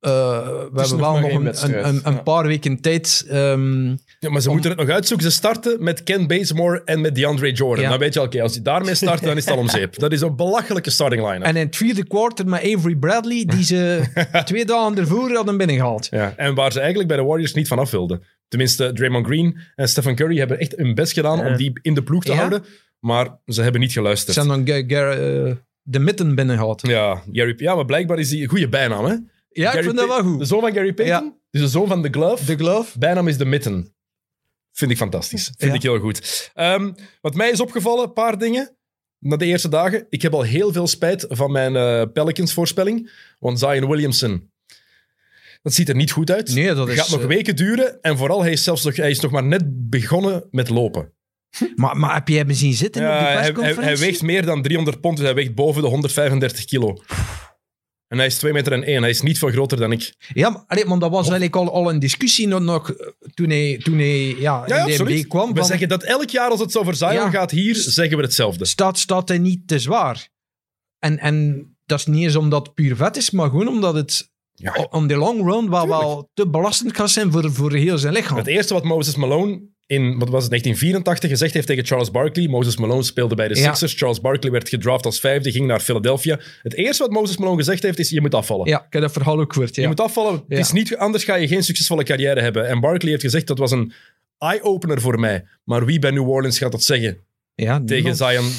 eh, 0.01 0.11
we 0.47 0.69
nog 0.71 0.81
hebben 0.89 0.99
wel 0.99 1.19
nog 1.19 1.31
een, 1.31 1.85
een, 1.87 2.01
een 2.03 2.13
ja. 2.13 2.21
paar 2.21 2.47
weken 2.47 2.81
tijd. 2.81 3.25
ehm, 3.29 3.87
ja, 4.19 4.29
maar 4.29 4.41
ze 4.41 4.47
Om- 4.47 4.53
moeten 4.53 4.71
het 4.71 4.79
nog 4.79 4.89
uitzoeken. 4.89 5.31
Ze 5.31 5.37
starten 5.37 5.83
met 5.83 6.03
Ken 6.03 6.27
Bazemore 6.27 6.81
en 6.85 7.01
met 7.01 7.15
DeAndre 7.15 7.51
Jordan. 7.51 7.83
Ja. 7.83 7.89
Dan 7.89 7.99
weet 7.99 8.13
je, 8.13 8.21
oké, 8.21 8.41
als 8.41 8.53
die 8.53 8.61
daarmee 8.61 8.95
starten, 8.95 9.25
dan 9.27 9.37
is 9.37 9.45
het 9.45 9.53
al 9.53 9.59
om 9.59 9.69
zeep. 9.79 9.99
Dat 9.99 10.11
is 10.11 10.21
een 10.21 10.35
belachelijke 10.35 10.89
starting 10.89 11.31
line. 11.31 11.45
en 11.45 11.55
in 11.55 11.65
het 11.65 11.75
vierde 11.75 12.07
quarter 12.07 12.47
met 12.47 12.59
Avery 12.59 12.95
Bradley, 12.95 13.45
die 13.45 13.63
ze 13.63 14.01
twee 14.45 14.65
dagen 14.65 14.97
ervoor 14.97 15.31
hadden 15.35 15.57
binnengehaald. 15.57 16.07
Ja, 16.11 16.33
en 16.37 16.55
waar 16.55 16.71
ze 16.71 16.77
eigenlijk 16.79 17.07
bij 17.09 17.17
de 17.17 17.23
Warriors 17.23 17.53
niet 17.53 17.67
vanaf 17.67 17.91
wilden. 17.91 18.23
Tenminste, 18.47 18.91
Draymond 18.93 19.25
Green 19.25 19.57
en 19.75 19.87
Stephen 19.87 20.15
Curry 20.15 20.37
hebben 20.37 20.59
echt 20.59 20.73
hun 20.75 20.95
best 20.95 21.13
gedaan 21.13 21.45
om 21.45 21.55
die 21.55 21.71
in 21.81 21.93
de 21.93 22.03
ploeg 22.03 22.23
te 22.23 22.31
Ja. 22.31 22.37
houden. 22.37 22.63
Maar 22.99 23.27
ze 23.45 23.61
hebben 23.61 23.81
niet 23.81 23.91
geluisterd. 23.91 24.33
Ze 24.33 24.39
hebben 24.39 24.65
dan 24.65 24.75
eh, 24.77 25.55
de 25.81 25.99
mitten 25.99 26.35
binnengehaald. 26.35 26.87
Ja, 26.87 27.23
Gary, 27.31 27.53
ja, 27.57 27.75
maar 27.75 27.85
blijkbaar 27.85 28.19
is 28.19 28.29
die 28.29 28.43
een 28.43 28.49
goede 28.49 28.69
bijnaam, 28.69 29.05
hè? 29.05 29.15
Ja, 29.53 29.73
ik 29.73 29.83
vind 29.83 29.95
dat 29.95 30.07
wel 30.07 30.23
goed. 30.23 30.39
De 30.39 30.45
zoon 30.45 30.59
van 30.61 30.73
Gary 30.73 30.93
Payton, 30.93 31.23
Ja. 31.25 31.33
dus 31.51 31.61
de 31.61 31.67
zoon 31.67 31.87
van 31.87 32.01
The 32.01 32.07
Glove. 32.11 32.45
De 32.45 32.55
glove. 32.55 32.99
Bijnaam 32.99 33.27
is 33.27 33.37
de 33.37 33.45
Mitten. 33.45 33.93
Vind 34.71 34.91
ik 34.91 34.97
fantastisch. 34.97 35.43
Vind 35.57 35.71
Ja. 35.71 35.73
ik 35.77 35.81
heel 35.81 35.99
goed. 35.99 36.49
Ehm, 36.53 36.91
wat 37.21 37.35
mij 37.35 37.49
is 37.49 37.59
opgevallen, 37.61 38.03
een 38.03 38.13
paar 38.13 38.37
dingen. 38.37 38.75
Na 39.19 39.35
de 39.37 39.45
eerste 39.45 39.69
dagen. 39.69 40.05
Ik 40.09 40.21
heb 40.21 40.33
al 40.33 40.41
heel 40.41 40.71
veel 40.71 40.87
spijt 40.87 41.25
van 41.29 41.51
mijn 41.51 41.75
eh, 41.75 42.03
Pelicans-voorspelling. 42.13 43.11
Want 43.39 43.59
Zion 43.59 43.87
Williamson, 43.89 44.51
dat 45.61 45.73
ziet 45.73 45.89
er 45.89 45.95
niet 45.95 46.11
goed 46.11 46.31
uit. 46.31 46.53
Nee, 46.53 46.73
dat 46.73 46.89
is... 46.89 46.99
gaat 46.99 47.09
nog 47.09 47.21
eh, 47.21 47.27
weken 47.27 47.55
duren. 47.55 48.01
En 48.01 48.17
vooral, 48.17 48.41
hij 48.41 48.51
is, 48.51 48.63
zelfs 48.63 48.83
nog, 48.83 48.95
hij 48.95 49.09
is 49.09 49.19
nog 49.19 49.31
maar 49.31 49.43
net 49.43 49.89
begonnen 49.89 50.47
met 50.51 50.69
lopen. 50.69 51.13
maar, 51.75 51.97
maar 51.97 52.13
heb 52.13 52.27
je 52.27 52.37
hem 52.37 52.51
zien 52.51 52.73
zitten 52.73 53.01
Ja, 53.01 53.13
op 53.13 53.17
die 53.19 53.25
hij, 53.27 53.33
hij, 53.35 53.41
persconferentie? 53.51 53.83
hij 53.83 53.97
weegt 53.97 54.21
meer 54.21 54.45
dan 54.45 54.61
300 54.61 55.01
pond, 55.01 55.17
dus 55.17 55.25
hij 55.25 55.35
weegt 55.35 55.55
boven 55.55 55.81
de 55.81 55.87
135 55.87 56.65
kilo. 56.65 56.97
En 58.11 58.17
hij 58.17 58.25
is 58.25 58.37
2 58.37 58.53
meter 58.53 58.71
en 58.71 58.83
1. 58.83 59.01
Hij 59.01 59.09
is 59.09 59.21
niet 59.21 59.37
veel 59.37 59.49
groter 59.49 59.77
dan 59.77 59.91
ik. 59.91 60.13
Ja, 60.33 60.49
maar, 60.49 60.63
allee, 60.67 60.85
maar 60.85 60.99
dat 60.99 61.11
was 61.11 61.21
eigenlijk 61.21 61.55
al, 61.55 61.71
al 61.73 61.89
een 61.89 61.99
discussie 61.99 62.47
nog, 62.47 62.61
nog 62.61 62.91
eh, 62.91 63.07
toen 63.33 63.49
hij, 63.49 63.79
toen 63.83 63.97
hij 63.97 64.35
ja, 64.39 64.63
Ja, 64.67 64.85
in 64.85 65.05
de 65.05 65.27
kwam. 65.27 65.49
We 65.53 65.57
van, 65.59 65.65
zeggen 65.65 65.87
dat 65.89 66.03
elk 66.03 66.29
jaar 66.29 66.49
als 66.49 66.59
het 66.59 66.77
over 66.77 66.95
Zion 66.95 67.13
Ja. 67.13 67.29
gaat, 67.29 67.51
hier 67.51 67.75
zeggen 67.75 68.17
we 68.17 68.23
hetzelfde. 68.23 68.65
staat, 68.65 68.99
staat 68.99 69.27
hij 69.27 69.37
niet 69.37 69.67
te 69.67 69.79
zwaar? 69.79 70.29
En, 70.99 71.19
en 71.19 71.65
dat 71.85 71.99
is 71.99 72.05
niet 72.05 72.23
eens 72.23 72.35
omdat 72.35 72.65
het 72.65 72.75
puur 72.75 72.95
vet 72.95 73.17
is, 73.17 73.31
maar 73.31 73.49
gewoon 73.49 73.67
omdat 73.67 73.93
het 73.93 74.31
Ja. 74.53 74.87
on 74.89 75.07
the 75.07 75.15
long 75.15 75.49
run 75.51 75.69
wel, 75.69 75.87
wel 75.87 76.29
te 76.33 76.49
belastend 76.49 76.95
gaat 76.95 77.09
zijn 77.11 77.31
voor, 77.31 77.53
voor 77.53 77.73
heel 77.73 77.97
zijn 77.97 78.13
lichaam. 78.13 78.37
Het 78.37 78.47
eerste 78.47 78.73
wat 78.73 78.83
Moses 78.83 79.15
Malone 79.15 79.61
in 79.91 80.03
wat 80.19 80.29
was 80.29 80.41
het, 80.43 80.49
1984 80.49 81.29
gezegd 81.29 81.53
heeft 81.53 81.67
tegen 81.67 81.85
Charles 81.85 82.11
Barkley. 82.11 82.47
Moses 82.47 82.77
Malone 82.77 83.03
speelde 83.03 83.35
bij 83.35 83.47
de 83.47 83.55
Ja. 83.55 83.61
Sixers. 83.63 83.93
Charles 83.93 84.21
Barkley 84.21 84.51
werd 84.51 84.69
gedraft 84.69 85.05
als 85.05 85.19
vijfde, 85.19 85.51
ging 85.51 85.67
naar 85.67 85.79
Philadelphia. 85.79 86.39
Het 86.61 86.73
eerste 86.73 87.03
wat 87.03 87.11
Moses 87.11 87.37
Malone 87.37 87.57
gezegd 87.57 87.83
heeft 87.83 87.99
is: 87.99 88.09
je 88.09 88.21
moet 88.21 88.35
afvallen. 88.35 88.67
Ja, 88.67 88.77
ik 88.85 88.93
heb 88.93 89.01
dat 89.01 89.11
verhaal 89.11 89.39
ook 89.39 89.53
gehoord. 89.53 89.75
Je 89.75 89.81
Ja. 89.81 89.87
moet 89.87 89.99
afvallen. 89.99 90.33
Het 90.33 90.43
Ja. 90.47 90.57
is 90.57 90.71
niet, 90.71 90.97
anders 90.97 91.23
ga 91.23 91.35
je 91.35 91.47
geen 91.47 91.63
succesvolle 91.63 92.03
carrière 92.03 92.41
hebben. 92.41 92.67
En 92.67 92.79
Barkley 92.79 93.09
heeft 93.11 93.23
gezegd 93.23 93.47
dat 93.47 93.57
was 93.57 93.71
een 93.71 93.93
eye-opener 94.37 95.01
voor 95.01 95.19
mij. 95.19 95.43
Maar 95.63 95.85
wie 95.85 95.99
bij 95.99 96.11
New 96.11 96.29
Orleans 96.29 96.57
gaat 96.57 96.71
dat 96.71 96.83
zeggen 96.83 97.17
ja, 97.55 97.81
tegen. 97.85 98.15
Zion, 98.15 98.51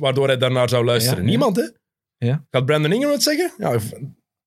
waardoor 0.00 0.26
hij 0.26 0.36
daarnaar 0.38 0.68
zou 0.68 0.84
luisteren? 0.84 1.24
Niemand, 1.24 1.56
hè? 1.56 1.62
Ja. 2.26 2.46
Gaat 2.50 2.66
Brandon 2.66 2.92
Ingram 2.92 3.12
het 3.12 3.22
zeggen? 3.22 3.52
Ja, 3.58 3.78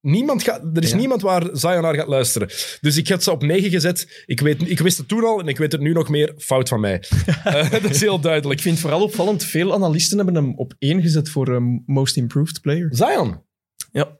niemand 0.02 0.43
gaat, 0.43 0.62
er 0.74 0.84
is 0.84 0.89
Ja. 0.89 0.95
niemand 0.95 1.22
waar 1.22 1.49
Zion 1.54 1.82
naar 1.82 1.95
gaat 1.95 2.08
luisteren. 2.08 2.47
Dus 2.82 2.97
ik 2.97 3.08
had 3.08 3.24
ze 3.24 3.32
op 3.32 3.43
9 3.43 3.70
gezet. 3.70 4.24
Ik, 4.26 4.39
weet, 4.39 4.70
ik 4.70 4.80
wist 4.80 4.97
het 4.97 5.08
toen 5.08 5.24
al 5.24 5.39
en 5.39 5.47
ik 5.47 5.58
weet 5.58 5.72
het 5.72 5.82
nu 5.82 5.93
nog 5.93 6.10
meer. 6.10 6.34
Fout 6.38 6.70
van 6.70 6.80
mij. 6.80 7.04
Eh, 7.43 7.72
dat 7.72 7.84
is 7.84 8.02
heel 8.02 8.20
duidelijk. 8.20 8.60
Ik 8.60 8.62
vind 8.62 8.76
het 8.78 8.86
vooral 8.86 9.04
opvallend, 9.04 9.43
veel 9.43 9.74
analisten 9.74 10.18
hebben 10.18 10.36
hem 10.36 10.54
op 10.56 10.74
één 10.80 11.02
gezet 11.02 11.30
voor 11.30 11.47
um, 11.47 11.84
Most 11.86 12.18
Improved 12.18 12.62
Player. 12.62 12.88
Zion. 12.91 13.43
Ja. 13.91 14.20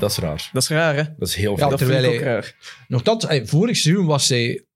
Dat 0.00 0.10
is 0.10 0.16
raar. 0.18 0.50
Dat 0.52 0.62
is 0.62 0.68
raar, 0.68 0.94
hè? 0.94 1.02
Dat 1.18 1.28
is 1.28 1.34
heel 1.34 1.58
Ja, 1.58 1.68
dat 1.68 1.78
vind 1.78 1.90
terwijl 1.90 2.12
ik 2.12 2.18
ook 2.18 2.24
raar. 2.24 2.54
Nog 2.88 3.02
dat, 3.02 3.26
vorig 3.44 3.76
seizoen 3.76 4.06
was 4.06 4.28
hij 4.28 4.66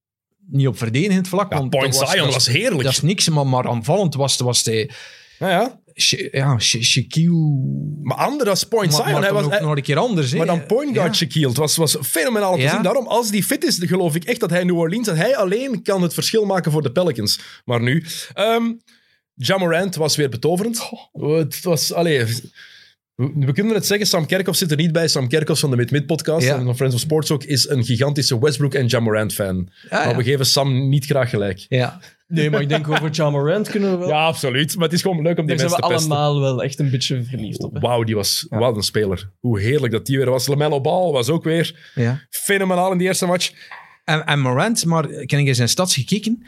niet 0.47 0.67
op 0.67 0.79
verdedigend 0.79 1.29
vlak. 1.29 1.53
Ja, 1.53 1.59
want 1.59 1.71
Point 1.71 1.95
Zion 1.97 2.31
was 2.31 2.47
heerlijk. 2.47 2.83
Dat 2.83 2.93
is 2.93 3.01
niks, 3.01 3.29
maar, 3.29 3.47
maar 3.47 3.69
aanvallend 3.69 4.15
was, 4.15 4.37
was 4.37 4.65
hij... 4.65 4.91
Ja, 5.39 5.51
ja. 5.51 5.81
Ja, 6.33 6.59
Sha- 6.59 6.81
Shaquille... 6.83 7.99
Maar 8.03 8.17
ander 8.17 8.49
als 8.49 8.65
Point 8.65 8.95
Zion. 8.95 9.13
maar 9.13 9.23
hij 9.23 9.33
was, 9.33 9.61
nog 9.61 9.77
een 9.77 9.83
keer 9.83 9.99
anders. 9.99 10.35
maar 10.35 10.47
dan 10.47 10.67
point 10.67 10.95
guard 10.95 11.09
Ja. 11.09 11.15
Shaquille. 11.27 11.49
Het 11.49 11.57
was, 11.57 11.77
was 11.77 11.97
fenomenaal 12.03 12.51
om 12.51 12.57
te 12.57 12.63
Ja. 12.63 12.71
zien. 12.73 12.83
Daarom, 12.83 13.07
als 13.07 13.31
die 13.31 13.43
fit 13.45 13.65
is, 13.65 13.79
geloof 13.81 14.15
ik 14.15 14.25
echt 14.25 14.41
dat 14.41 14.51
hij 14.51 14.65
New 14.65 14.79
Orleans... 14.79 15.07
Dat 15.07 15.17
hij 15.17 15.37
alleen 15.37 15.83
kan 15.83 16.03
het 16.03 16.15
verschil 16.15 16.45
maken 16.45 16.73
voor 16.73 16.83
de 16.83 16.93
Pelicans. 16.93 17.41
Maar 17.65 17.83
nu... 17.83 18.05
ehm 18.35 18.63
Ja 19.35 19.59
Morant 19.59 19.95
was 19.97 20.17
weer 20.17 20.29
betoverend. 20.29 20.89
Het 21.13 21.63
was... 21.63 21.93
Allee, 21.93 22.25
we, 23.15 23.53
kunnen 23.53 23.75
het 23.75 23.87
zeggen, 23.87 24.07
Sam 24.07 24.27
Kerkhoff 24.27 24.59
zit 24.59 24.71
er 24.71 24.77
niet 24.77 24.93
bij. 24.93 25.09
Sam 25.09 25.29
Kerkhoff 25.29 25.61
van 25.61 25.71
de 25.71 25.77
Mid-Mid 25.77 26.07
podcast 26.07 26.47
Ja. 26.47 26.57
en 26.57 26.65
van 26.65 26.77
Friends 26.77 26.95
of 26.95 27.01
Sports 27.01 27.31
ook 27.31 27.45
is 27.45 27.69
een 27.69 27.85
gigantische 27.85 28.39
Westbrook 28.41 28.75
en 28.75 28.87
Ja 28.87 29.01
Morant 29.01 29.33
fan. 29.35 29.69
Ja, 29.91 30.05
Maar 30.05 30.17
we 30.17 30.23
geven 30.23 30.47
Sam 30.47 30.89
niet 30.89 31.05
graag 31.05 31.31
gelijk. 31.31 31.67
Ja. 31.69 32.01
Nee, 32.33 32.51
maar 32.51 32.61
ik 32.61 32.69
denk 32.69 32.89
over 32.89 33.09
Ja 33.13 33.31
Morant 33.31 33.69
kunnen 33.71 33.91
we 33.91 33.97
wel... 33.97 34.09
Ja, 34.09 34.25
absoluut. 34.27 34.75
Maar 34.75 34.85
het 34.85 34.93
is 34.93 35.03
gewoon 35.03 35.23
leuk 35.23 35.39
om 35.39 35.47
die 35.47 35.57
Daar 35.57 35.69
zijn 35.69 35.71
mensen 35.71 35.89
we 35.91 35.95
te 35.95 35.95
pesten. 35.95 36.17
allemaal 36.17 36.41
wel 36.41 36.63
echt 36.63 36.79
een 36.79 36.91
beetje 36.91 37.25
verliefd 37.25 37.63
op. 37.63 37.75
hè. 37.75 37.81
Wauw, 37.81 38.03
die 38.03 38.15
was 38.15 38.47
wat 38.51 38.77
een 38.77 38.83
speler. 38.83 39.31
Hoe 39.41 39.61
heerlijk 39.61 39.93
dat 39.93 40.07
die 40.07 40.17
weer 40.17 40.31
was. 40.31 40.47
LaMelo 40.47 40.81
Ball 40.81 41.11
was 41.13 41.29
ook 41.29 41.45
weer 41.45 41.91
ja. 41.95 42.21
fenomenaal 42.31 42.93
in 42.93 42.99
die 42.99 43.07
eerste 43.07 43.27
match. 43.27 43.53
En, 44.05 44.27
en 44.27 44.41
Morant, 44.41 44.85
maar 44.85 45.11
ik 45.11 45.31
heb 45.31 45.41
eens 45.41 45.57
zijn 45.57 45.69
stats 45.69 45.95
gekeken. 45.95 46.47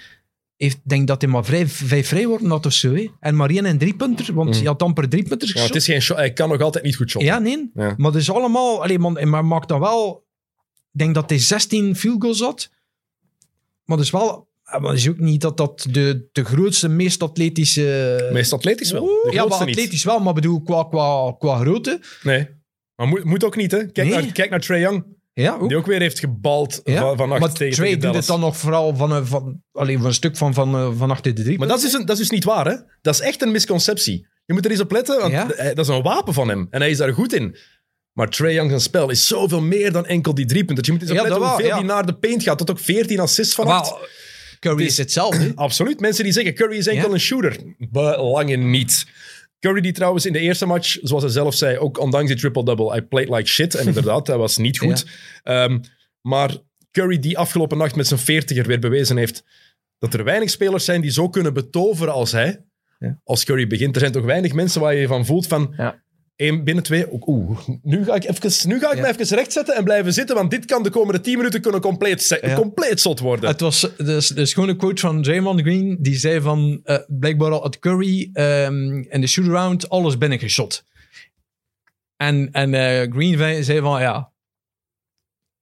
Ik 0.56 0.76
denk 0.84 1.06
dat 1.06 1.20
hij 1.22 1.30
maar 1.30 1.44
vrij, 1.44 1.66
vijf 1.66 2.08
vrij 2.08 2.26
worden 2.26 2.50
had 2.50 2.66
of 2.66 2.72
zo. 2.72 2.94
Hè. 2.94 3.10
En 3.20 3.36
maar 3.36 3.50
één 3.50 3.64
en 3.64 3.78
drie 3.78 3.94
punter, 3.94 4.34
want 4.34 4.56
hij 4.56 4.64
had 4.64 4.82
amper 4.82 5.08
drie 5.08 5.22
punters 5.28 5.54
Mm. 5.54 5.60
Ja, 5.60 5.66
het 5.66 5.72
geschoten. 5.72 5.76
is 5.76 5.86
geen 5.86 6.02
shot. 6.02 6.16
Hij 6.16 6.32
kan 6.32 6.48
nog 6.48 6.60
altijd 6.60 6.84
niet 6.84 6.96
goed 6.96 7.10
shotten. 7.10 7.30
Ja, 7.30 7.38
nee. 7.38 7.70
Ja. 7.74 7.94
Maar 7.96 8.10
het 8.12 8.20
is 8.20 8.30
allemaal... 8.30 8.82
Allee, 8.82 8.98
man, 8.98 9.28
maar 9.28 9.44
maakt 9.44 9.68
dan 9.68 9.80
wel... 9.80 10.24
Ik 10.92 10.98
denk 11.00 11.14
dat 11.14 11.30
hij 11.30 11.38
16 11.38 11.96
field 11.96 12.22
goals 12.22 12.40
had. 12.40 12.70
Maar 13.84 13.96
het 13.96 14.06
is 14.06 14.12
wel... 14.12 14.48
Maar 14.64 14.90
het 14.90 14.98
is 14.98 15.08
ook 15.08 15.18
niet 15.18 15.40
dat 15.40 15.56
dat 15.56 15.86
de, 15.90 16.28
de 16.32 16.44
grootste, 16.44 16.88
meest 16.88 17.22
atletische... 17.22 18.28
Meest 18.32 18.52
atletisch 18.52 18.90
wel. 18.90 19.04
De 19.04 19.10
ja, 19.22 19.30
maar 19.30 19.40
grootste 19.40 19.64
niet. 19.64 19.74
atletisch 19.76 20.04
wel, 20.04 20.18
maar 20.18 20.32
bedoel, 20.34 20.62
qua, 20.62 20.84
qua, 20.84 21.34
qua 21.38 21.58
grootte. 21.58 22.00
Nee. 22.22 22.48
Maar 22.96 23.06
moet, 23.08 23.24
moet 23.24 23.44
ook 23.44 23.56
niet, 23.56 23.70
hè. 23.70 23.86
Kijk, 23.86 24.08
Nee. 24.08 24.22
naar, 24.22 24.32
kijk 24.32 24.50
naar 24.50 24.60
Trae 24.60 24.78
Young. 24.80 25.04
Ja, 25.32 25.56
ook. 25.60 25.68
Die 25.68 25.76
ook 25.78 25.86
weer 25.86 26.00
heeft 26.00 26.18
gebald 26.18 26.80
Ja. 26.84 27.00
van, 27.00 27.16
van 27.16 27.30
acht 27.30 27.40
maar 27.40 27.52
tegen, 27.52 27.74
Trey 27.74 27.86
tegen 27.88 28.00
doet 28.02 28.14
het 28.14 28.26
dan 28.26 28.40
nog 28.40 28.56
vooral 28.56 28.96
van, 28.96 29.12
een- 29.12 29.26
van, 29.26 29.62
alleen 29.72 29.96
van 29.98 30.06
een 30.06 30.14
stuk 30.14 30.36
van, 30.36 30.54
van, 30.54 30.74
eh, 30.74 30.90
van 30.96 31.10
achter 31.10 31.34
de 31.34 31.42
drie. 31.42 31.58
Maar 31.58 31.68
dat 31.68 31.76
is, 31.76 31.82
dus 31.82 31.92
een, 31.92 32.00
dat 32.06 32.16
is 32.16 32.22
dus 32.22 32.30
niet 32.30 32.44
waar, 32.44 32.66
hè. 32.66 32.76
Dat 33.02 33.14
is 33.14 33.20
echt 33.20 33.42
een 33.42 33.50
misconceptie. 33.52 34.26
Je 34.44 34.52
moet 34.52 34.64
er 34.64 34.70
eens 34.70 34.80
op 34.80 34.90
letten, 34.92 35.20
want 35.20 35.32
Ja. 35.32 35.46
hij- 35.54 35.74
dat 35.74 35.88
is 35.88 35.94
een 35.94 36.02
wapen 36.02 36.34
van 36.34 36.48
hem. 36.48 36.66
En 36.70 36.80
hij 36.80 36.90
is 36.90 36.96
daar 36.96 37.12
goed 37.12 37.32
in. 37.34 37.56
Maar 38.12 38.28
Trae 38.30 38.52
Young 38.52 38.68
zijn 38.68 38.80
spel 38.82 39.10
is 39.10 39.26
zoveel 39.26 39.60
meer 39.60 39.92
dan 39.92 40.06
enkel 40.06 40.34
die 40.34 40.46
drie 40.46 40.64
punten. 40.64 40.84
Je 40.84 40.92
moet 40.92 41.00
eens 41.00 41.10
op 41.10 41.16
Ja, 41.16 41.22
letten 41.22 41.40
dat 41.40 41.50
wel, 41.50 41.58
hoeveel 41.60 41.78
die 41.78 41.86
naar 41.94 42.06
de 42.06 42.14
paint 42.14 42.42
gaat. 42.42 42.58
Tot 42.58 42.70
ook 42.70 42.78
14 42.78 43.20
assists 43.20 43.54
van 43.54 43.66
acht. 43.66 43.90
Maar, 43.90 44.08
Curry 44.64 44.76
Het 44.82 44.86
is, 44.86 44.92
is- 44.92 44.98
hetzelfde. 44.98 45.52
Absoluut. 45.66 46.00
Mensen 46.00 46.24
die 46.24 46.32
zeggen 46.32 46.54
Curry 46.54 46.76
is 46.76 46.86
enkel 46.86 47.08
Ja. 47.08 47.14
een 47.14 47.20
shooter. 47.20 47.56
Belange 47.78 48.56
niet. 48.56 49.06
Curry 49.60 49.80
die 49.80 49.92
trouwens 49.92 50.26
in 50.26 50.32
de 50.32 50.38
eerste 50.38 50.66
match, 50.66 50.98
zoals 51.02 51.22
hij 51.22 51.32
zelf 51.32 51.54
zei, 51.54 51.78
ook 51.78 51.98
ondanks 51.98 52.28
die 52.28 52.36
triple-double, 52.36 52.96
I 52.96 53.00
played 53.02 53.28
like 53.28 53.48
shit. 53.48 53.74
En 53.74 53.86
inderdaad, 53.86 54.26
dat 54.26 54.36
was 54.38 54.56
niet 54.56 54.78
goed. 54.78 55.06
Ehm, 55.42 55.78
maar 56.20 56.50
Curry 56.90 57.18
die 57.18 57.38
afgelopen 57.38 57.78
nacht 57.78 57.96
met 57.96 58.06
zijn 58.06 58.20
40er 58.20 58.66
weer 58.66 58.78
bewezen 58.78 59.16
heeft 59.16 59.44
dat 59.98 60.14
er 60.14 60.24
weinig 60.24 60.50
spelers 60.50 60.84
zijn 60.84 61.00
die 61.00 61.10
zo 61.10 61.28
kunnen 61.28 61.54
betoveren 61.54 62.12
als 62.14 62.32
hij. 62.32 62.64
Ja. 62.98 63.20
Als 63.24 63.44
Curry 63.44 63.66
begint. 63.66 63.94
Er 63.94 64.00
zijn 64.00 64.12
toch 64.12 64.24
weinig 64.24 64.52
mensen 64.52 64.80
waar 64.80 64.94
je 64.94 65.06
van 65.06 65.26
voelt 65.26 65.46
van... 65.46 65.74
Ja. 65.76 66.02
Één 66.36 66.64
binnen 66.64 66.84
twee... 66.84 67.06
Oeh, 67.26 67.58
nu 67.82 68.04
ga 68.04 68.14
ik, 68.14 68.24
even, 68.24 68.68
nu 68.68 68.78
ga 68.78 68.90
ik 68.90 68.96
Ja. 68.96 69.02
me 69.02 69.08
even 69.18 69.36
rechtzetten 69.36 69.74
en 69.76 69.84
blijven 69.84 70.12
zitten, 70.12 70.36
want 70.36 70.50
dit 70.50 70.64
kan 70.64 70.82
de 70.82 70.90
komende 70.90 71.20
10 71.20 71.36
minuten 71.36 71.60
kunnen 71.60 71.80
compleet, 71.80 72.38
Ja. 72.42 72.54
compleet 72.54 73.00
zot 73.00 73.18
worden. 73.18 73.48
Het 73.50 73.60
was 73.60 73.90
dus, 73.96 74.28
dus 74.28 74.52
gewoon 74.52 74.68
een 74.68 74.76
quote 74.76 75.00
van 75.00 75.22
Draymond 75.22 75.60
Green. 75.60 75.96
Die 76.00 76.16
zei 76.16 76.40
van, 76.40 76.80
eh, 76.84 76.98
blijkbaar 77.06 77.50
al 77.50 77.62
het 77.62 77.78
Curry 77.78 78.30
ehm 78.32 79.02
in 79.08 79.20
de 79.20 79.26
shootaround 79.26 79.88
alles 79.88 80.18
binnengeschot. 80.18 80.84
En, 82.16 82.48
en 82.52 82.74
eh, 82.74 83.12
Green 83.12 83.64
zei 83.64 83.80
van, 83.80 84.00
ja... 84.00 84.32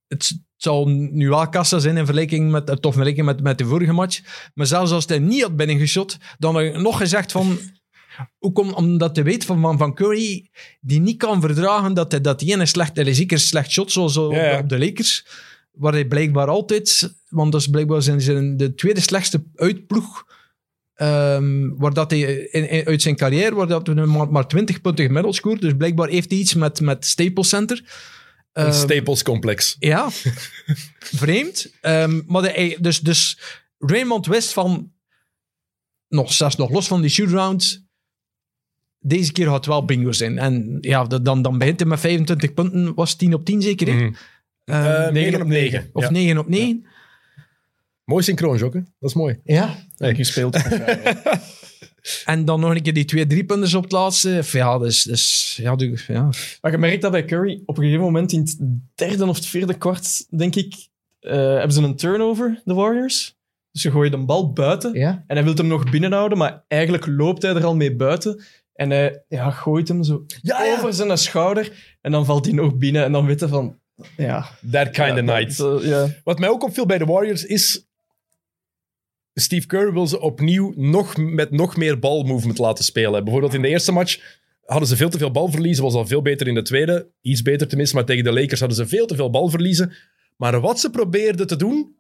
Het 0.06 0.40
zal 0.56 0.88
nu 0.88 1.28
wel 1.28 1.48
kassa 1.48 1.78
zijn 1.78 1.96
in 1.96 2.04
vergelijking 2.04 2.50
met, 2.50 2.68
eh, 2.68 2.76
toch 2.76 2.92
vergelijking 2.92 3.26
met, 3.26 3.42
met 3.42 3.58
de 3.58 3.64
vorige 3.64 3.92
match. 3.92 4.50
Maar 4.54 4.66
zelfs 4.66 4.90
als 4.92 5.06
hij 5.06 5.18
niet 5.18 5.42
had 5.42 5.56
binnengeschot, 5.56 6.16
dan 6.38 6.82
nog 6.82 6.96
gezegd 6.96 7.32
van... 7.32 7.58
Komt 8.52 8.74
omdat 8.74 9.16
hij 9.16 9.24
weet 9.24 9.44
van, 9.44 9.60
van, 9.60 9.78
van 9.78 9.94
Curry, 9.94 10.50
die 10.80 11.00
niet 11.00 11.16
kan 11.16 11.40
verdragen 11.40 11.94
dat 11.94 12.10
hij 12.12 12.20
dat 12.20 12.38
die 12.38 12.52
ene 12.52 12.66
slecht, 12.66 12.96
hij 12.96 13.14
zeker 13.14 13.38
slecht 13.40 13.70
shot, 13.70 13.92
zoals 13.92 14.16
op, 14.16 14.32
de 14.66 14.78
Lakers, 14.78 15.26
waar 15.72 15.92
hij 15.92 16.04
blijkbaar 16.06 16.48
altijd, 16.48 17.14
want 17.28 17.52
dat 17.52 17.60
is 17.60 17.66
blijkbaar 17.68 18.02
zijn, 18.02 18.20
zijn 18.20 18.56
de 18.56 18.74
tweede 18.74 19.00
slechtste 19.00 19.44
uitploeg, 19.54 20.26
ehm, 20.94 21.68
waar 21.76 21.92
dat 21.92 22.10
hij 22.10 22.20
in, 22.20 22.68
in- 22.70 22.84
uit 22.86 23.02
zijn 23.02 23.16
carrière, 23.16 23.54
waar 23.54 23.66
dat 23.66 23.86
hij 23.86 23.94
maar, 23.94 24.28
maar 24.30 24.48
20 24.48 24.80
punten 24.80 25.04
gemiddeld 25.04 25.34
scoort, 25.34 25.60
dus 25.60 25.72
blijkbaar 25.76 26.08
heeft 26.08 26.30
hij 26.30 26.38
iets 26.38 26.54
met, 26.54 26.80
met 26.80 27.06
Staples 27.06 27.48
Center. 27.48 27.82
Een 28.52 28.64
Ehm, 28.64 28.72
Staples 28.72 29.22
complex. 29.22 29.76
ja, 29.78 30.08
vreemd. 31.22 31.72
Ehm, 31.80 32.20
maar 32.26 32.42
de, 32.42 32.76
dus, 32.80 33.00
dus 33.00 33.38
Raymond 33.78 34.26
wist 34.26 34.52
van, 34.52 34.92
nog, 36.08 36.32
zelfs 36.32 36.56
nog 36.56 36.70
los 36.70 36.86
van 36.86 37.00
die 37.00 37.10
shootaround, 37.10 37.86
deze 39.02 39.32
keer 39.32 39.46
gaat 39.46 39.54
het 39.54 39.66
wel 39.66 39.84
bingo 39.84 40.12
zijn. 40.12 40.38
En 40.38 40.78
ja, 40.80 41.04
dan, 41.04 41.42
dan 41.42 41.58
begint 41.58 41.80
hij 41.80 41.88
met 41.88 42.00
25 42.00 42.54
punten, 42.54 42.94
was 42.94 43.14
10 43.14 43.34
op 43.34 43.44
10 43.44 43.62
zeker, 43.62 43.86
hè? 43.86 43.92
Mhm. 43.94 44.12
Ehm, 44.64 44.84
Eh, 45.06 45.12
9 45.12 45.40
op 45.40 45.46
9. 45.46 45.90
of 45.92 46.02
Ja. 46.02 46.10
9 46.10 46.38
op 46.38 46.48
9. 46.48 46.86
Mooi 48.04 48.22
synchroon, 48.22 48.56
Jokke. 48.56 48.84
Dat 49.00 49.10
is 49.10 49.14
mooi. 49.16 49.38
Ja. 49.44 49.76
Hey. 49.96 50.14
gespeeld. 50.14 50.56
En 52.24 52.44
dan 52.44 52.60
nog 52.60 52.74
een 52.74 52.82
keer 52.82 52.92
die 52.94 53.04
twee 53.04 53.26
driepunters 53.26 53.74
op 53.74 53.82
het 53.82 53.92
laatste. 53.92 54.42
Ja, 54.52 54.78
dus, 54.78 55.02
dus 55.02 55.56
ja, 55.62 55.76
doe- 55.76 55.98
ja. 56.06 56.30
Maar 56.60 56.70
je 56.70 56.78
merkt 56.78 57.02
dat 57.02 57.10
bij 57.10 57.24
Curry 57.24 57.62
op 57.66 57.76
een 57.76 57.82
gegeven 57.84 58.04
moment 58.04 58.32
in 58.32 58.40
het 58.40 58.56
derde 58.94 59.26
of 59.26 59.36
het 59.36 59.46
vierde 59.46 59.74
kwart, 59.78 60.26
denk 60.38 60.54
ik, 60.56 60.74
eh, 61.20 61.32
hebben 61.32 61.72
ze 61.72 61.82
een 61.82 61.96
turnover, 61.96 62.60
de 62.64 62.74
Warriors. 62.74 63.36
Dus 63.72 63.82
je 63.82 63.90
gooit 63.90 64.12
een 64.12 64.26
bal 64.26 64.52
buiten 64.52 64.94
ja. 64.94 65.24
en 65.26 65.36
hij 65.36 65.44
wil 65.44 65.54
hem 65.54 65.66
nog 65.66 65.90
binnenhouden, 65.90 66.38
maar 66.38 66.64
eigenlijk 66.68 67.06
loopt 67.06 67.42
hij 67.42 67.54
er 67.54 67.64
al 67.64 67.76
mee 67.76 67.96
buiten. 67.96 68.42
En 68.74 68.90
hij 68.90 69.24
ja, 69.28 69.50
gooit 69.50 69.88
hem 69.88 70.02
zo 70.02 70.24
Ja, 70.42 70.64
ja. 70.64 70.72
over 70.78 70.92
zijn 70.92 71.18
schouder 71.18 71.96
en 72.00 72.12
dan 72.12 72.24
valt 72.24 72.44
hij 72.44 72.54
nog 72.54 72.76
binnen 72.76 73.04
en 73.04 73.12
dan 73.12 73.26
weet 73.26 73.40
hij 73.40 73.48
van... 73.48 73.78
Ja, 74.16 74.46
That 74.70 74.90
kind 74.90 75.10
of 75.12 75.20
night. 75.20 75.56
dat- 75.56 75.82
ja. 75.82 76.08
Wat 76.24 76.38
mij 76.38 76.48
ook 76.48 76.62
opviel 76.64 76.86
bij 76.86 76.98
de 76.98 77.04
Warriors 77.04 77.44
is... 77.44 77.86
Steve 79.34 79.66
Kerr 79.66 79.92
wil 79.92 80.06
ze 80.06 80.20
opnieuw 80.20 80.72
nog, 80.76 81.16
met 81.16 81.50
nog 81.50 81.76
meer 81.76 81.98
balmovement 81.98 82.58
laten 82.58 82.84
spelen. 82.84 83.22
Bijvoorbeeld 83.24 83.54
in 83.54 83.62
de 83.62 83.68
eerste 83.68 83.92
match 83.92 84.40
hadden 84.64 84.88
ze 84.88 84.96
veel 84.96 85.08
te 85.10 85.18
veel 85.18 85.30
balverliezen. 85.30 85.84
Was 85.84 85.94
al 85.94 86.06
veel 86.06 86.22
beter 86.22 86.46
in 86.48 86.54
de 86.54 86.62
tweede. 86.62 87.10
Iets 87.20 87.42
beter 87.42 87.68
tenminste. 87.68 87.96
Maar 87.96 88.04
tegen 88.04 88.24
de 88.24 88.32
Lakers 88.32 88.60
hadden 88.60 88.78
ze 88.78 88.86
veel 88.86 89.06
te 89.06 89.14
veel 89.14 89.30
balverliezen. 89.30 89.92
Maar 90.36 90.60
wat 90.60 90.80
ze 90.80 90.90
probeerden 90.90 91.46
te 91.46 91.56
doen, 91.56 91.96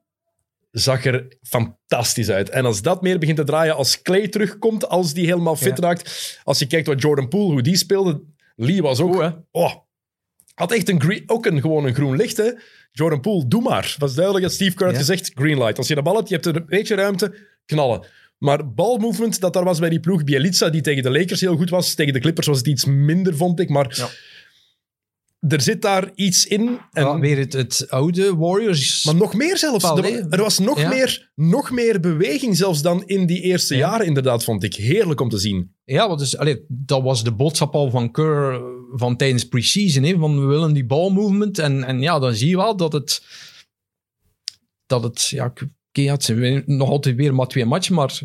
zag 0.72 1.04
er 1.04 1.36
fantastisch 1.42 2.28
uit. 2.30 2.50
En 2.50 2.64
als 2.64 2.82
dat 2.82 3.02
meer 3.02 3.18
begint 3.18 3.36
te 3.36 3.44
draaien, 3.44 3.76
als 3.76 4.02
Clay 4.02 4.28
terugkomt, 4.28 4.88
als 4.88 5.14
die 5.14 5.26
helemaal 5.26 5.56
fit 5.56 5.78
Ja. 5.78 5.84
raakt. 5.86 6.40
Als 6.44 6.58
je 6.58 6.66
kijkt 6.66 6.86
wat 6.86 7.02
Jordan 7.02 7.28
Poole, 7.28 7.52
hoe 7.52 7.62
die 7.62 7.76
speelde. 7.76 8.22
Lee 8.56 8.82
was 8.82 9.00
ook... 9.00 9.12
Goed, 9.14 9.22
hè? 9.22 9.30
Oh, 9.50 9.74
had 10.54 10.72
echt 10.72 10.88
een 10.88 11.00
green, 11.00 11.22
ook 11.26 11.46
een, 11.46 11.60
gewoon 11.60 11.84
een 11.86 11.94
groen 11.94 12.16
licht, 12.16 12.36
hè. 12.36 12.50
Jordan 12.92 13.20
Poole, 13.20 13.48
doe 13.48 13.62
maar. 13.62 13.82
Het 13.84 13.96
was 13.98 14.14
duidelijk 14.14 14.44
dat 14.44 14.54
Steve 14.54 14.74
Kerr 14.76 14.84
had 14.86 14.94
Ja. 14.94 14.98
gezegd, 15.00 15.30
green 15.34 15.58
light. 15.58 15.78
Als 15.78 15.88
je 15.88 15.94
de 15.94 16.02
bal 16.02 16.16
hebt, 16.16 16.28
je 16.28 16.34
hebt 16.34 16.46
een 16.46 16.64
beetje 16.66 16.94
ruimte, 16.94 17.34
knallen. 17.66 18.06
Maar 18.38 18.72
balmovement 18.74 19.40
dat 19.40 19.52
daar 19.52 19.64
was 19.64 19.78
bij 19.78 19.88
die 19.88 20.00
ploeg, 20.00 20.24
Bielitsa, 20.24 20.68
die 20.68 20.80
tegen 20.80 21.02
de 21.02 21.10
Lakers 21.10 21.40
heel 21.40 21.56
goed 21.56 21.70
was, 21.70 21.94
tegen 21.94 22.12
de 22.12 22.20
Clippers 22.20 22.46
was 22.46 22.58
het 22.58 22.66
iets 22.66 22.84
minder, 22.84 23.36
vond 23.36 23.60
ik. 23.60 23.68
Maar 23.68 23.94
Ja. 23.96 24.08
Er 25.48 25.60
zit 25.60 25.82
daar 25.82 26.10
iets 26.14 26.46
in. 26.46 26.78
En, 26.92 27.04
Ja, 27.04 27.18
weer 27.18 27.38
het, 27.38 27.52
het 27.52 27.86
oude 27.90 28.36
Warriors. 28.36 29.04
maar 29.04 29.14
nog 29.14 29.34
meer 29.34 29.58
zelfs. 29.58 29.84
Paul, 29.84 30.04
Er, 30.04 30.26
er 30.30 30.40
was 30.40 30.58
nog, 30.58 30.80
Ja. 30.80 30.88
meer, 30.88 31.30
nog 31.34 31.70
meer 31.70 32.00
beweging 32.00 32.56
zelfs 32.56 32.82
dan 32.82 33.02
in 33.06 33.26
die 33.26 33.40
eerste 33.40 33.74
Ja. 33.76 33.80
jaren, 33.90 34.06
inderdaad, 34.06 34.44
vond 34.44 34.62
ik. 34.62 34.74
Heerlijk 34.74 35.20
om 35.20 35.28
te 35.28 35.38
zien. 35.38 35.74
Ja, 35.84 36.08
wat 36.08 36.20
is, 36.20 36.36
allee, 36.36 36.64
dat 36.68 37.02
was 37.02 37.24
de 37.24 37.32
boodschap 37.32 37.74
al 37.74 37.90
van 37.90 38.10
Kerr 38.12 38.60
van 38.94 39.16
tijdens 39.16 39.48
pre-season. 39.48 40.02
hè, 40.02 40.18
Van 40.18 40.40
we 40.40 40.46
willen 40.46 40.72
die 40.72 40.86
balmovement. 40.86 41.58
En, 41.58 41.84
en 41.84 42.00
ja, 42.00 42.18
dan 42.18 42.34
zie 42.34 42.48
je 42.48 42.56
wel 42.56 42.76
dat 42.76 42.92
het... 42.92 43.22
Dat 44.86 45.02
het... 45.02 45.28
Ja, 45.28 45.44
oké, 45.46 45.70
ja, 45.92 46.12
het 46.12 46.24
zijn 46.24 46.62
nog 46.66 46.88
altijd 46.88 47.16
weer 47.16 47.34
maar 47.34 47.46
twee 47.48 47.64
matchen, 47.64 47.94
maar... 47.94 48.20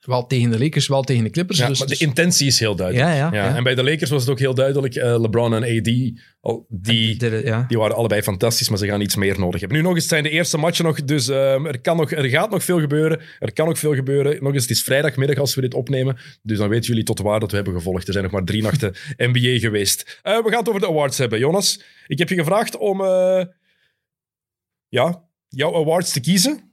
Wel 0.00 0.26
tegen 0.26 0.50
de 0.50 0.58
Lakers, 0.58 0.88
wel 0.88 1.02
tegen 1.02 1.24
de 1.24 1.30
Clippers. 1.30 1.58
Ja, 1.58 1.66
dus, 1.68 1.78
maar 1.78 1.86
de 1.88 1.92
dus- 1.92 2.02
intentie 2.06 2.46
is 2.46 2.58
heel 2.58 2.74
duidelijk. 2.76 3.08
ja, 3.08 3.32
ja. 3.32 3.56
En 3.56 3.62
bij 3.62 3.74
de 3.74 3.82
Lakers 3.84 4.10
was 4.10 4.20
het 4.22 4.30
ook 4.30 4.38
heel 4.38 4.54
duidelijk. 4.54 4.94
eh, 4.94 5.20
LeBron 5.20 5.54
en 5.54 5.62
AD, 5.78 6.20
al, 6.40 6.66
die, 6.68 7.16
De- 7.16 7.64
die 7.68 7.78
waren 7.78 7.96
allebei 7.96 8.22
fantastisch, 8.22 8.68
maar 8.68 8.78
ze 8.78 8.86
gaan 8.86 9.00
iets 9.00 9.16
meer 9.16 9.38
nodig 9.38 9.60
hebben. 9.60 9.78
Nu 9.78 9.84
nog 9.84 9.92
eens, 9.94 10.00
het 10.02 10.10
zijn 10.12 10.22
de 10.22 10.30
eerste 10.30 10.58
matchen 10.58 10.84
nog, 10.84 11.04
dus 11.04 11.28
ehm, 11.28 11.66
er, 11.66 11.80
kan 11.80 11.96
nog, 11.96 12.12
er 12.12 12.24
gaat 12.24 12.50
nog 12.50 12.64
veel 12.64 12.80
gebeuren. 12.80 13.20
Er 13.38 13.52
kan 13.52 13.66
nog 13.66 13.78
veel 13.78 13.94
gebeuren. 13.94 14.42
Nog 14.42 14.52
eens, 14.52 14.62
het 14.62 14.70
is 14.70 14.82
vrijdagmiddag 14.82 15.36
als 15.38 15.54
we 15.54 15.60
dit 15.60 15.74
opnemen, 15.74 16.16
dus 16.42 16.58
dan 16.58 16.68
weten 16.68 16.86
jullie 16.86 17.04
tot 17.04 17.18
waar 17.20 17.40
dat 17.40 17.50
we 17.50 17.56
hebben 17.56 17.74
gevolgd. 17.74 18.06
Er 18.06 18.12
zijn 18.12 18.24
nog 18.24 18.32
maar 18.32 18.44
drie 18.44 18.62
nachten 18.62 18.94
NBA 19.16 19.58
geweest. 19.58 20.20
Eh, 20.22 20.36
we 20.42 20.48
gaan 20.48 20.58
het 20.58 20.68
over 20.68 20.80
de 20.80 20.86
awards 20.88 21.18
hebben. 21.18 21.38
Jonas, 21.38 21.82
ik 22.06 22.18
heb 22.18 22.28
je 22.28 22.34
gevraagd 22.34 22.76
om 22.76 23.00
eh, 23.00 23.44
ja, 24.88 25.24
jouw 25.48 25.74
awards 25.74 26.12
te 26.12 26.20
kiezen. 26.20 26.72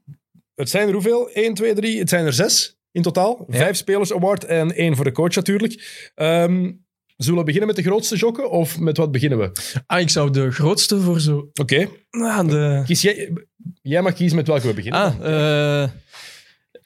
Het 0.55 0.69
zijn 0.69 0.87
er 0.87 0.93
hoeveel? 0.93 1.29
1, 1.29 1.53
2, 1.53 1.73
3, 1.73 1.99
het 1.99 2.09
zijn 2.09 2.25
er 2.25 2.33
zes 2.33 2.76
in 2.97 3.03
totaal. 3.03 3.45
Ja. 3.49 3.57
Vijf 3.57 3.75
spelers 3.77 4.13
award 4.13 4.43
en 4.45 4.75
één 4.75 4.95
voor 4.95 5.05
de 5.05 5.11
coach 5.11 5.35
natuurlijk. 5.35 6.09
Ehm, 6.15 6.71
zullen 7.17 7.39
we 7.39 7.45
beginnen 7.45 7.67
met 7.67 7.75
de 7.75 7.83
grootste 7.83 8.15
jokken 8.15 8.49
of 8.51 8.79
met 8.79 8.97
wat 8.97 9.11
beginnen 9.11 9.37
we? 9.39 9.51
Ah, 9.85 9.99
ik 9.99 10.09
zou 10.09 10.31
de 10.31 10.51
grootste 10.51 10.99
voor 11.01 11.19
zo... 11.19 11.49
Oké, 11.61 11.87
Ah, 12.09 12.47
de... 12.47 12.81
kies 12.85 13.01
jij, 13.01 13.33
jij 13.81 14.01
mag 14.01 14.13
kiezen 14.13 14.37
met 14.37 14.47
welke 14.47 14.67
we 14.67 14.73
beginnen. 14.73 15.01
Ah, 15.01 15.83
eh, 15.83 15.89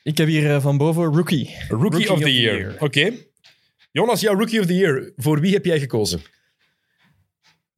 ik 0.04 0.18
heb 0.18 0.28
hier 0.28 0.52
eh, 0.56 0.62
van 0.62 0.78
boven 0.78 1.04
Rookie. 1.04 1.56
rookie, 1.68 2.12
of 2.12 2.20
the 2.20 2.34
Year. 2.42 2.76
Oké. 2.80 3.12
Jonas, 3.92 4.22
jouw 4.22 4.36
Rookie 4.38 4.60
of 4.60 4.66
the 4.66 4.76
Year. 4.76 5.12
Voor 5.16 5.40
wie 5.40 5.54
heb 5.54 5.66
jij 5.66 5.80
gekozen? 5.80 6.22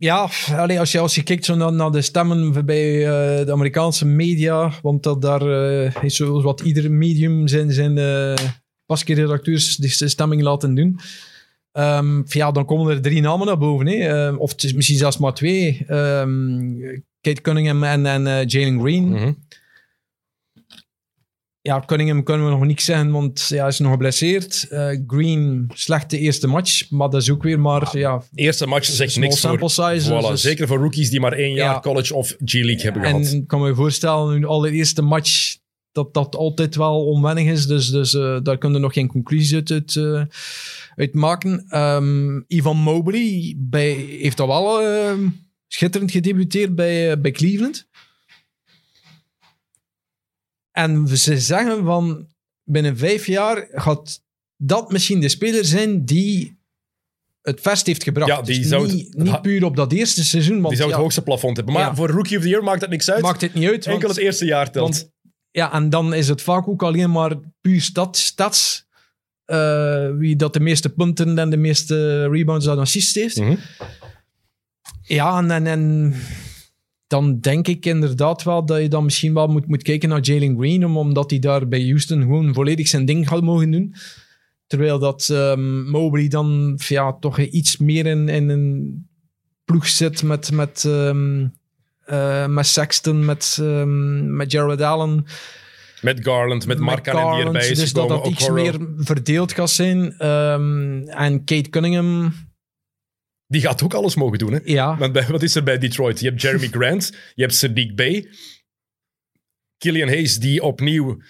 Ja, 0.04 0.30
allee, 0.56 0.80
als, 0.80 0.92
je, 0.92 1.00
als 1.00 1.16
je 1.16 1.24
kijkt 1.24 1.46
zo 1.46 1.72
naar, 1.72 1.92
de 1.92 2.02
stemmen 2.02 2.66
bij 2.66 3.06
eh, 3.06 3.46
de 3.46 3.52
Amerikaanse 3.52 4.06
media, 4.06 4.72
want 4.82 5.04
dat 5.04 5.22
daar 5.22 5.42
eh, 5.42 6.04
is 6.04 6.16
zoals 6.16 6.44
wat 6.44 6.62
ieder 6.62 6.92
medium 6.92 7.48
zijn, 7.48 7.72
zijn 7.72 7.98
uh, 7.98 8.36
redacteurs 9.06 9.76
die 9.76 9.90
stemming 9.90 10.42
laten 10.42 10.76
doen. 10.76 11.00
Ehm, 11.72 12.22
ja, 12.26 12.52
dan 12.52 12.66
komen 12.66 12.94
er 12.94 13.02
drie 13.02 13.22
namen 13.22 13.48
naar 13.48 13.58
boven. 13.58 13.88
Hè. 13.88 13.94
Ehm, 13.94 14.36
of 14.38 14.56
misschien 14.76 14.98
zelfs 14.98 15.18
maar 15.18 15.34
twee. 15.34 15.84
Ehm, 15.88 16.72
Kate 17.22 17.42
Cunningham 17.42 17.84
en, 17.84 18.06
en 18.06 18.48
Jalen 18.48 18.80
Green. 18.80 19.10
Mhm. 19.10 19.32
Ja, 21.66 21.84
Cunningham 21.86 22.24
kunnen 22.24 22.46
we 22.46 22.52
nog 22.52 22.66
niks 22.66 22.86
zeggen, 22.86 23.12
want 23.12 23.46
ja, 23.50 23.58
hij 23.60 23.68
is 23.68 23.80
nog 23.80 23.92
geblesseerd. 23.92 24.68
Eh, 24.70 24.90
Green, 25.08 25.72
slechte 25.74 26.18
eerste 26.20 26.48
match, 26.48 26.90
maar 26.90 27.10
dat 27.10 27.22
is 27.22 27.30
ook 27.32 27.44
weer 27.44 27.60
maar... 27.60 27.98
Ja, 27.98 28.24
Eerste 28.36 28.68
match 28.68 28.86
zegt 28.86 29.18
niks 29.18 29.40
voor. 29.40 29.50
sample 29.50 29.70
size, 29.70 30.10
Voilà, 30.14 30.28
dus- 30.30 30.42
Zeker 30.42 30.68
voor 30.68 30.78
rookies 30.78 31.10
die 31.10 31.20
maar 31.20 31.32
één 31.34 31.54
jaar 31.54 31.74
Ja. 31.74 31.80
college 31.80 32.16
of 32.16 32.36
G-League 32.46 32.82
hebben 32.84 33.02
gehad. 33.04 33.26
En 33.26 33.36
ik 33.36 33.48
kan 33.48 33.62
me 33.62 33.68
je 33.68 33.76
voorstellen, 33.76 34.28
hun 34.34 34.46
allereerste 34.46 35.02
match, 35.02 35.56
dat 35.92 36.14
dat 36.14 36.36
altijd 36.36 36.76
wel 36.76 37.06
onwennig 37.06 37.46
is. 37.46 37.66
Dus, 37.68 37.90
dus 37.90 38.14
eh, 38.14 38.38
daar 38.44 38.58
kunnen 38.58 38.78
we 38.80 38.86
nog 38.86 38.94
geen 38.94 39.08
conclusie 39.08 39.56
uit, 39.56 39.72
uit, 39.72 39.96
eh, 39.96 40.22
uit 40.96 41.14
maken. 41.14 41.66
Ehm, 41.70 42.42
Ivan 42.48 42.78
Mobley 42.78 43.56
bij, 43.58 43.92
heeft 44.22 44.40
al 44.40 44.48
wel 44.48 44.82
eh, 44.82 45.14
schitterend 45.68 46.12
gedebuteerd 46.12 46.76
bij, 46.76 47.22
bij 47.22 47.32
Cleveland. 47.32 47.88
En 50.74 51.08
ze 51.18 51.40
zeggen 51.40 51.84
van 51.86 52.28
binnen 52.64 52.98
vijf 52.98 53.26
jaar 53.28 53.68
gaat 53.72 54.22
dat 54.58 54.92
misschien 54.92 55.20
de 55.20 55.30
speler 55.30 55.66
zijn 55.66 56.06
die 56.06 56.58
het 57.42 57.62
vast 57.62 57.86
heeft 57.86 58.04
gebracht. 58.04 58.30
Ja, 58.30 58.42
die 58.42 58.58
Dus 58.60 58.68
zou 58.68 58.84
het- 58.88 58.94
niet, 58.94 59.14
niet 59.18 59.42
puur 59.42 59.64
op 59.66 59.76
dat 59.76 59.92
eerste 59.92 60.24
seizoen. 60.24 60.56
Want 60.56 60.68
die 60.68 60.76
zou 60.78 60.88
het 60.88 60.98
ja, 60.98 61.04
hoogste 61.04 61.22
plafond 61.24 61.56
hebben. 61.58 61.74
Maar 61.76 61.84
Ja. 61.84 61.96
voor 61.96 62.10
Rookie 62.10 62.38
of 62.38 62.44
the 62.44 62.50
Year 62.50 62.64
maakt 62.64 62.80
dat 62.80 62.90
niks 62.90 63.10
uit. 63.12 63.22
maakt 63.22 63.42
het 63.42 63.54
niet 63.54 63.68
uit. 63.68 63.86
Enkel 63.86 64.02
want- 64.02 64.16
het 64.16 64.24
eerste 64.26 64.46
jaar 64.46 64.72
telt. 64.72 64.90
want 64.90 65.12
Ja, 65.52 65.74
en 65.74 65.90
dan 65.90 66.14
is 66.14 66.28
het 66.28 66.42
vaak 66.42 66.68
ook 66.68 66.84
alleen 66.84 67.12
maar 67.12 67.36
puur 67.62 67.82
stat, 67.82 68.18
stats. 68.18 68.86
eh, 69.46 70.10
wie 70.18 70.36
dat 70.36 70.54
de 70.54 70.60
meeste 70.60 70.90
punten 70.90 71.38
en 71.40 71.50
de 71.50 71.58
meeste 71.58 72.28
rebounds 72.30 72.66
en 72.66 72.78
assists 72.80 73.14
heeft. 73.16 73.38
Mhm. 73.40 73.56
Ja, 75.02 75.38
en, 75.38 75.52
en, 75.52 75.68
en 75.68 76.14
dan 77.14 77.40
denk 77.40 77.68
ik 77.68 77.86
inderdaad 77.86 78.44
wel 78.44 78.66
dat 78.66 78.82
je 78.82 78.88
dan 78.88 79.04
misschien 79.04 79.34
wel 79.34 79.48
moet, 79.48 79.68
moet 79.68 79.84
kijken 79.84 80.10
naar 80.10 80.22
Jalen 80.22 80.58
Green, 80.58 80.86
om- 80.86 80.98
omdat 80.98 81.30
hij 81.30 81.40
daar 81.40 81.68
bij 81.68 81.82
Houston 81.84 82.22
gewoon 82.22 82.54
volledig 82.54 82.88
zijn 82.88 83.06
ding 83.06 83.28
gaat 83.28 83.42
mogen 83.42 83.72
doen. 83.72 83.96
Terwijl 84.68 85.00
dat 85.00 85.30
ehm, 85.32 85.90
Mobley 85.90 86.28
dan 86.28 86.80
ja, 86.88 87.14
toch 87.20 87.40
iets 87.40 87.78
meer 87.78 88.06
in, 88.06 88.30
in 88.30 88.50
een 88.50 89.06
ploeg 89.66 89.88
zit 89.88 90.24
met, 90.24 90.52
met, 90.52 90.84
ehm, 90.86 91.48
eh, 92.06 92.48
met 92.48 92.66
Sexton, 92.66 93.26
met, 93.26 93.58
ehm, 93.62 94.36
met 94.36 94.52
Jared 94.52 94.82
Allen. 94.82 95.26
Met 96.02 96.20
Garland, 96.24 96.68
met 96.68 96.80
Mark 96.80 97.04
Cannon 97.04 97.22
die 97.22 97.30
Garland, 97.32 97.56
erbij 97.56 97.70
is 97.70 97.80
Dus 97.80 97.94
dat 97.94 98.10
dat 98.10 98.28
iets 98.28 98.50
meer 98.50 98.88
verdeeld 98.98 99.52
gaat 99.54 99.70
zijn. 99.70 100.18
En 101.08 101.44
Kate 101.44 101.70
Cunningham, 101.70 102.34
Die 103.54 103.62
gaat 103.62 103.84
ook 103.84 103.94
alles 103.94 104.16
mogen 104.16 104.38
doen, 104.38 104.54
hè? 104.54 104.60
ja. 104.64 104.98
Want 104.98 105.14
bij, 105.14 105.26
wat 105.28 105.44
is 105.44 105.56
er 105.56 105.64
bij 105.64 105.78
Detroit? 105.78 106.20
Je 106.20 106.28
hebt 106.30 106.42
Jeremy 106.42 106.68
Grant, 106.78 107.12
je 107.36 107.42
hebt 107.42 107.66
Sadiq 107.66 107.94
Bey, 107.96 108.28
Killian 109.78 110.08
Hayes, 110.08 110.38
die 110.40 110.64
opnieuw 110.64 111.22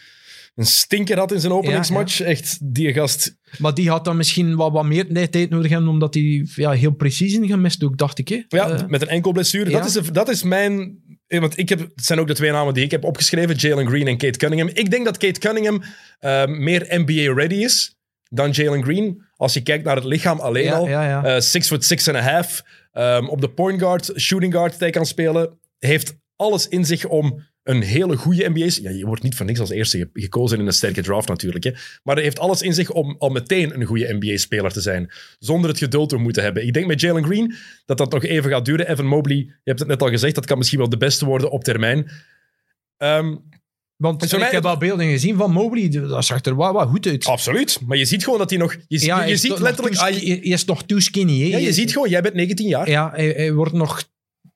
een 0.56 0.66
stinker 0.66 1.18
had 1.18 1.32
in 1.32 1.40
zijn 1.40 1.54
openingsmatch. 1.54 2.20
Echt, 2.22 2.74
die 2.74 2.94
gast... 2.94 3.38
Maar 3.58 3.74
die 3.74 3.90
had 3.90 4.06
dan 4.06 4.18
misschien 4.18 4.56
wat, 4.56 4.72
wat 4.72 4.86
meer 4.86 5.30
tijd 5.30 5.50
nodig 5.50 5.72
hebben, 5.72 5.90
omdat 5.90 6.14
hij 6.14 6.48
ja, 6.56 6.72
heel 6.72 6.92
precies 6.92 7.34
in 7.34 7.48
gemist 7.48 7.84
ook, 7.84 7.98
dacht 7.98 8.20
ik. 8.20 8.28
Hè? 8.28 8.42
Ja, 8.48 8.70
Eh, 8.70 8.88
met 8.88 9.02
een 9.02 9.08
enkel 9.08 9.32
blessure. 9.32 9.70
ja. 9.70 9.78
Dat, 9.80 9.96
is, 9.96 10.12
dat 10.12 10.30
is 10.30 10.44
mijn... 10.44 10.98
eh, 11.28 11.40
Want 11.40 11.58
ik 11.58 11.70
heb, 11.70 11.80
het 11.80 12.06
zijn 12.06 12.20
ook 12.20 12.28
de 12.28 12.34
twee 12.34 12.52
namen 12.52 12.74
die 12.74 12.84
ik 12.84 12.92
heb 12.92 13.04
opgeschreven. 13.04 13.56
Jalen 13.56 13.88
Green 13.88 14.08
en 14.08 14.18
Kate 14.18 14.38
Cunningham. 14.38 14.70
Ik 14.74 14.92
denk 14.92 15.06
dat 15.06 15.18
Kate 15.18 15.40
Cunningham 15.40 15.84
eh, 16.20 16.46
meer 16.46 16.86
NBA-ready 16.90 17.56
is 17.56 17.96
dan 18.34 18.52
Jalen 18.52 18.84
Green. 18.84 19.22
Als 19.36 19.54
je 19.54 19.62
kijkt 19.62 19.84
naar 19.86 19.96
het 19.96 20.04
lichaam 20.06 20.40
alleen 20.40 20.64
Ja, 20.64 20.76
al. 20.76 20.88
ja. 20.88 21.24
Eh, 21.26 21.40
six 21.42 21.68
foot 21.68 21.84
six 21.84 22.08
and 22.08 22.18
a 22.18 22.22
half. 22.22 22.64
Ehm, 22.92 23.26
op 23.28 23.42
de 23.42 23.50
point 23.50 23.80
guard, 23.80 24.12
shooting 24.18 24.54
guard 24.54 24.72
dat 24.72 24.80
hij 24.80 24.90
kan 24.90 25.06
spelen. 25.06 25.58
Heeft 25.80 26.16
alles 26.36 26.68
in 26.68 26.86
zich 26.86 27.06
om 27.06 27.44
een 27.64 27.82
hele 27.82 28.16
goede 28.18 28.50
NBA... 28.50 28.66
Ja, 28.82 28.90
je 28.90 29.06
wordt 29.06 29.24
niet 29.24 29.36
voor 29.36 29.46
niks 29.46 29.60
als 29.60 29.70
eerste 29.70 29.98
ge- 29.98 30.10
gekozen 30.14 30.60
in 30.60 30.66
een 30.66 30.74
sterke 30.74 31.02
draft 31.02 31.28
natuurlijk. 31.28 31.64
Hè. 31.64 31.72
Maar 32.04 32.16
hij 32.16 32.24
heeft 32.24 32.40
alles 32.40 32.62
in 32.62 32.74
zich 32.74 32.92
om 32.92 33.16
al 33.20 33.30
meteen 33.30 33.74
een 33.80 33.86
goede 33.86 34.14
NBA-speler 34.20 34.72
te 34.72 34.82
zijn. 34.82 35.12
Zonder 35.40 35.70
het 35.70 35.80
geduld 35.80 36.10
te 36.10 36.18
moeten 36.18 36.44
hebben. 36.44 36.66
Ik 36.68 36.74
denk 36.74 36.88
met 36.88 37.02
Jalen 37.02 37.24
Green 37.26 37.54
dat 37.86 37.98
dat 37.98 38.12
nog 38.12 38.24
even 38.24 38.50
gaat 38.52 38.66
duren. 38.66 38.90
Evan 38.90 39.06
Mobley, 39.06 39.36
je 39.38 39.54
hebt 39.64 39.80
het 39.80 39.88
net 39.88 40.02
al 40.02 40.10
gezegd, 40.10 40.36
dat 40.36 40.46
kan 40.46 40.58
misschien 40.58 40.80
wel 40.80 40.90
de 40.90 40.98
beste 40.98 41.26
worden 41.26 41.52
op 41.52 41.64
termijn. 41.64 42.10
Ehm, 42.98 43.36
Want 44.04 44.24
ik 44.24 44.40
mij- 44.40 44.50
heb 44.52 44.64
wel 44.64 44.78
beelden 44.78 45.10
gezien 45.10 45.36
van 45.38 45.52
Mobley, 45.52 45.90
dat 45.90 46.26
zag 46.26 46.46
er 46.46 46.58
wel, 46.58 46.74
wel 46.74 46.88
goed 46.88 47.08
uit. 47.08 47.26
absoluut. 47.26 47.80
Maar 47.88 47.98
je 47.98 48.06
ziet 48.06 48.24
gewoon 48.24 48.40
dat 48.40 48.50
hij 48.50 48.60
nog... 48.60 48.76
Je, 48.88 49.06
ja, 49.06 49.24
je, 49.24 49.38
ziet 49.38 49.60
letterlijk... 49.60 49.96
too 49.96 50.08
ah, 50.08 50.14
je, 50.14 50.28
hij 50.28 50.38
is 50.38 50.66
nog 50.66 50.84
too 50.84 51.00
skinny. 51.00 51.40
Hè? 51.40 51.48
ja, 51.48 51.58
je 51.58 51.74
ziet 51.74 51.92
gewoon, 51.92 52.10
jij 52.10 52.22
bent 52.22 52.34
19 52.34 52.68
jaar. 52.68 52.90
Ja, 52.90 53.12
hij, 53.14 53.28
hij 53.28 53.54
wordt 53.54 53.74
nog 53.74 54.04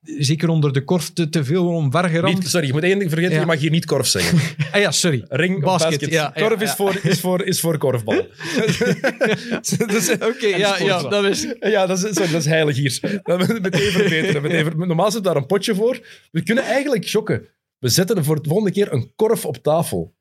zeker 0.02 0.48
onder 0.48 0.72
de 0.72 0.84
korf 0.84 1.10
te, 1.10 1.28
te 1.28 1.44
veel 1.44 1.66
omvergeramd. 1.66 2.38
Niet, 2.38 2.48
sorry, 2.48 2.66
je 2.66 2.72
moet 2.72 2.82
één 2.82 2.98
ding 2.98 3.10
vergeten, 3.10 3.34
Ja. 3.34 3.40
je 3.40 3.46
mag 3.46 3.58
hier 3.58 3.70
niet 3.70 3.84
korf 3.84 4.06
zeggen. 4.06 4.38
Ah 4.72 4.80
ja, 4.80 4.90
sorry. 4.90 5.24
Ring 5.28 5.60
Basket, 5.60 5.90
basket. 5.90 6.10
ja, 6.10 6.32
korf. 6.34 6.60
Is, 6.60 6.72
voor, 6.72 7.00
is, 7.02 7.20
voor, 7.20 7.42
is 7.42 7.60
voor 7.60 7.78
korfbal. 7.78 8.14
Oké, 10.30 10.46
ja, 10.46 10.78
ja, 10.78 11.02
dat 11.02 11.24
is... 11.24 11.46
Ja, 11.60 11.86
dat 11.86 12.04
is, 12.04 12.14
sorry, 12.14 12.32
dat 12.32 12.40
is 12.40 12.46
heilig 12.46 12.76
hier. 12.76 13.20
Dat 13.22 13.38
moet 13.38 13.62
meteen 13.62 13.90
verbeteren. 13.90 14.42
Meteen 14.42 14.72
Normaal 14.76 15.10
zit 15.10 15.24
daar 15.24 15.36
een 15.36 15.46
potje 15.46 15.74
voor. 15.74 16.00
We 16.30 16.42
kunnen 16.42 16.64
eigenlijk 16.64 17.08
shocken. 17.08 17.48
We 17.78 17.88
zetten 17.88 18.16
er 18.16 18.24
voor 18.24 18.42
de 18.42 18.48
volgende 18.48 18.72
keer 18.72 18.92
een 18.92 19.12
korf 19.16 19.44
op 19.44 19.56
tafel. 19.56 20.16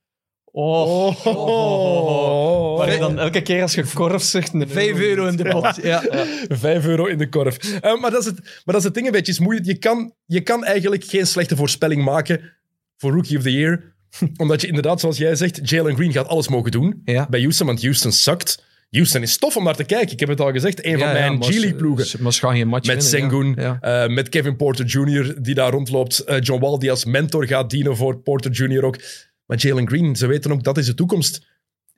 Oh. 0.52 1.26
Oh. 1.26 2.78
Maar 2.78 2.98
dan 2.98 3.20
elke 3.20 3.42
keer 3.42 3.62
als 3.62 3.74
je 3.74 3.84
korf 3.94 4.24
zegt... 4.24 4.54
een 4.54 4.70
Vijf 4.70 5.00
euro 5.00 5.28
in 5.28 5.36
de 5.36 5.50
pot. 5.50 5.76
Ja. 5.84 6.04
Vijf 6.48 6.86
euro 6.86 7.06
in 7.06 7.18
de 7.18 7.30
korf. 7.30 7.58
Eh, 7.58 8.00
maar, 8.00 8.12
dat 8.12 8.20
is 8.20 8.26
het, 8.26 8.40
maar 8.42 8.62
dat 8.66 8.76
is 8.76 8.84
het 8.84 8.94
ding 8.94 9.06
een 9.06 9.12
beetje. 9.12 9.32
is 9.32 9.40
moeilijk. 9.40 9.66
Je 9.68 9.78
kan, 9.78 10.14
je 10.26 10.42
kan 10.42 10.66
eigenlijk 10.66 11.04
geen 11.04 11.28
slechte 11.28 11.56
voorspelling 11.56 12.04
maken 12.04 12.54
voor 12.98 13.12
Rookie 13.12 13.38
of 13.38 13.44
the 13.44 13.52
Year. 13.52 13.96
Omdat 14.38 14.62
je 14.62 14.68
inderdaad, 14.68 15.00
zoals 15.00 15.18
jij 15.18 15.36
zegt, 15.36 15.70
Jalen 15.70 15.96
Green 15.96 16.12
gaat 16.12 16.28
alles 16.28 16.48
mogen 16.48 16.72
doen. 16.72 17.02
Ja. 17.04 17.28
Bij 17.30 17.40
Houston, 17.40 17.68
want 17.68 17.82
Houston 17.82 18.12
zakt. 18.12 18.64
Houston 18.90 19.22
is 19.22 19.38
tof 19.38 19.56
om 19.58 19.64
naar 19.64 19.76
te 19.76 19.84
kijken. 19.84 20.12
Ik 20.12 20.20
heb 20.20 20.30
het 20.30 20.42
al 20.42 20.52
gezegd. 20.52 20.86
Een 20.86 21.00
van 21.00 21.08
Ja, 21.08 21.14
mijn 21.14 21.44
ze- 21.44 21.74
ploegen. 21.76 22.06
ze- 22.06 22.22
Maar 22.22 22.34
ze 22.34 22.40
gaan 22.40 22.56
geen 22.56 22.68
match 22.68 22.88
Met 22.88 23.04
Sengun, 23.04 23.54
ja. 23.58 23.78
Eh, 23.82 24.10
met 24.14 24.30
Kevin 24.30 24.56
Porter 24.56 24.86
Jr. 24.86 25.42
die 25.42 25.54
daar 25.56 25.72
rondloopt. 25.72 26.20
eh, 26.20 26.40
John 26.42 26.62
Wall 26.62 26.78
die 26.78 26.90
als 26.90 27.06
mentor 27.06 27.46
gaat 27.48 27.70
dienen 27.70 27.96
voor 27.98 28.18
Porter 28.20 28.52
Jr. 28.52 28.84
ook. 28.84 29.00
Maar 29.46 29.58
Jalen 29.58 29.88
Green, 29.88 30.16
ze 30.16 30.28
weten 30.28 30.52
ook 30.52 30.64
dat 30.64 30.78
is 30.78 30.86
de 30.86 30.94
toekomst. 30.94 31.48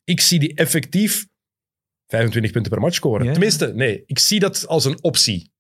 Ik 0.03 0.21
zie 0.21 0.39
die 0.39 0.53
effectief 0.55 1.27
25 2.07 2.51
punten 2.51 2.71
per 2.71 2.81
match 2.81 2.95
scoren. 2.95 3.31
Tenminste, 3.31 3.73
nee, 3.73 4.03
ik 4.05 4.19
zie 4.19 4.39
dat 4.39 4.67
als 4.67 4.85
een 4.85 5.03
optie. 5.03 5.51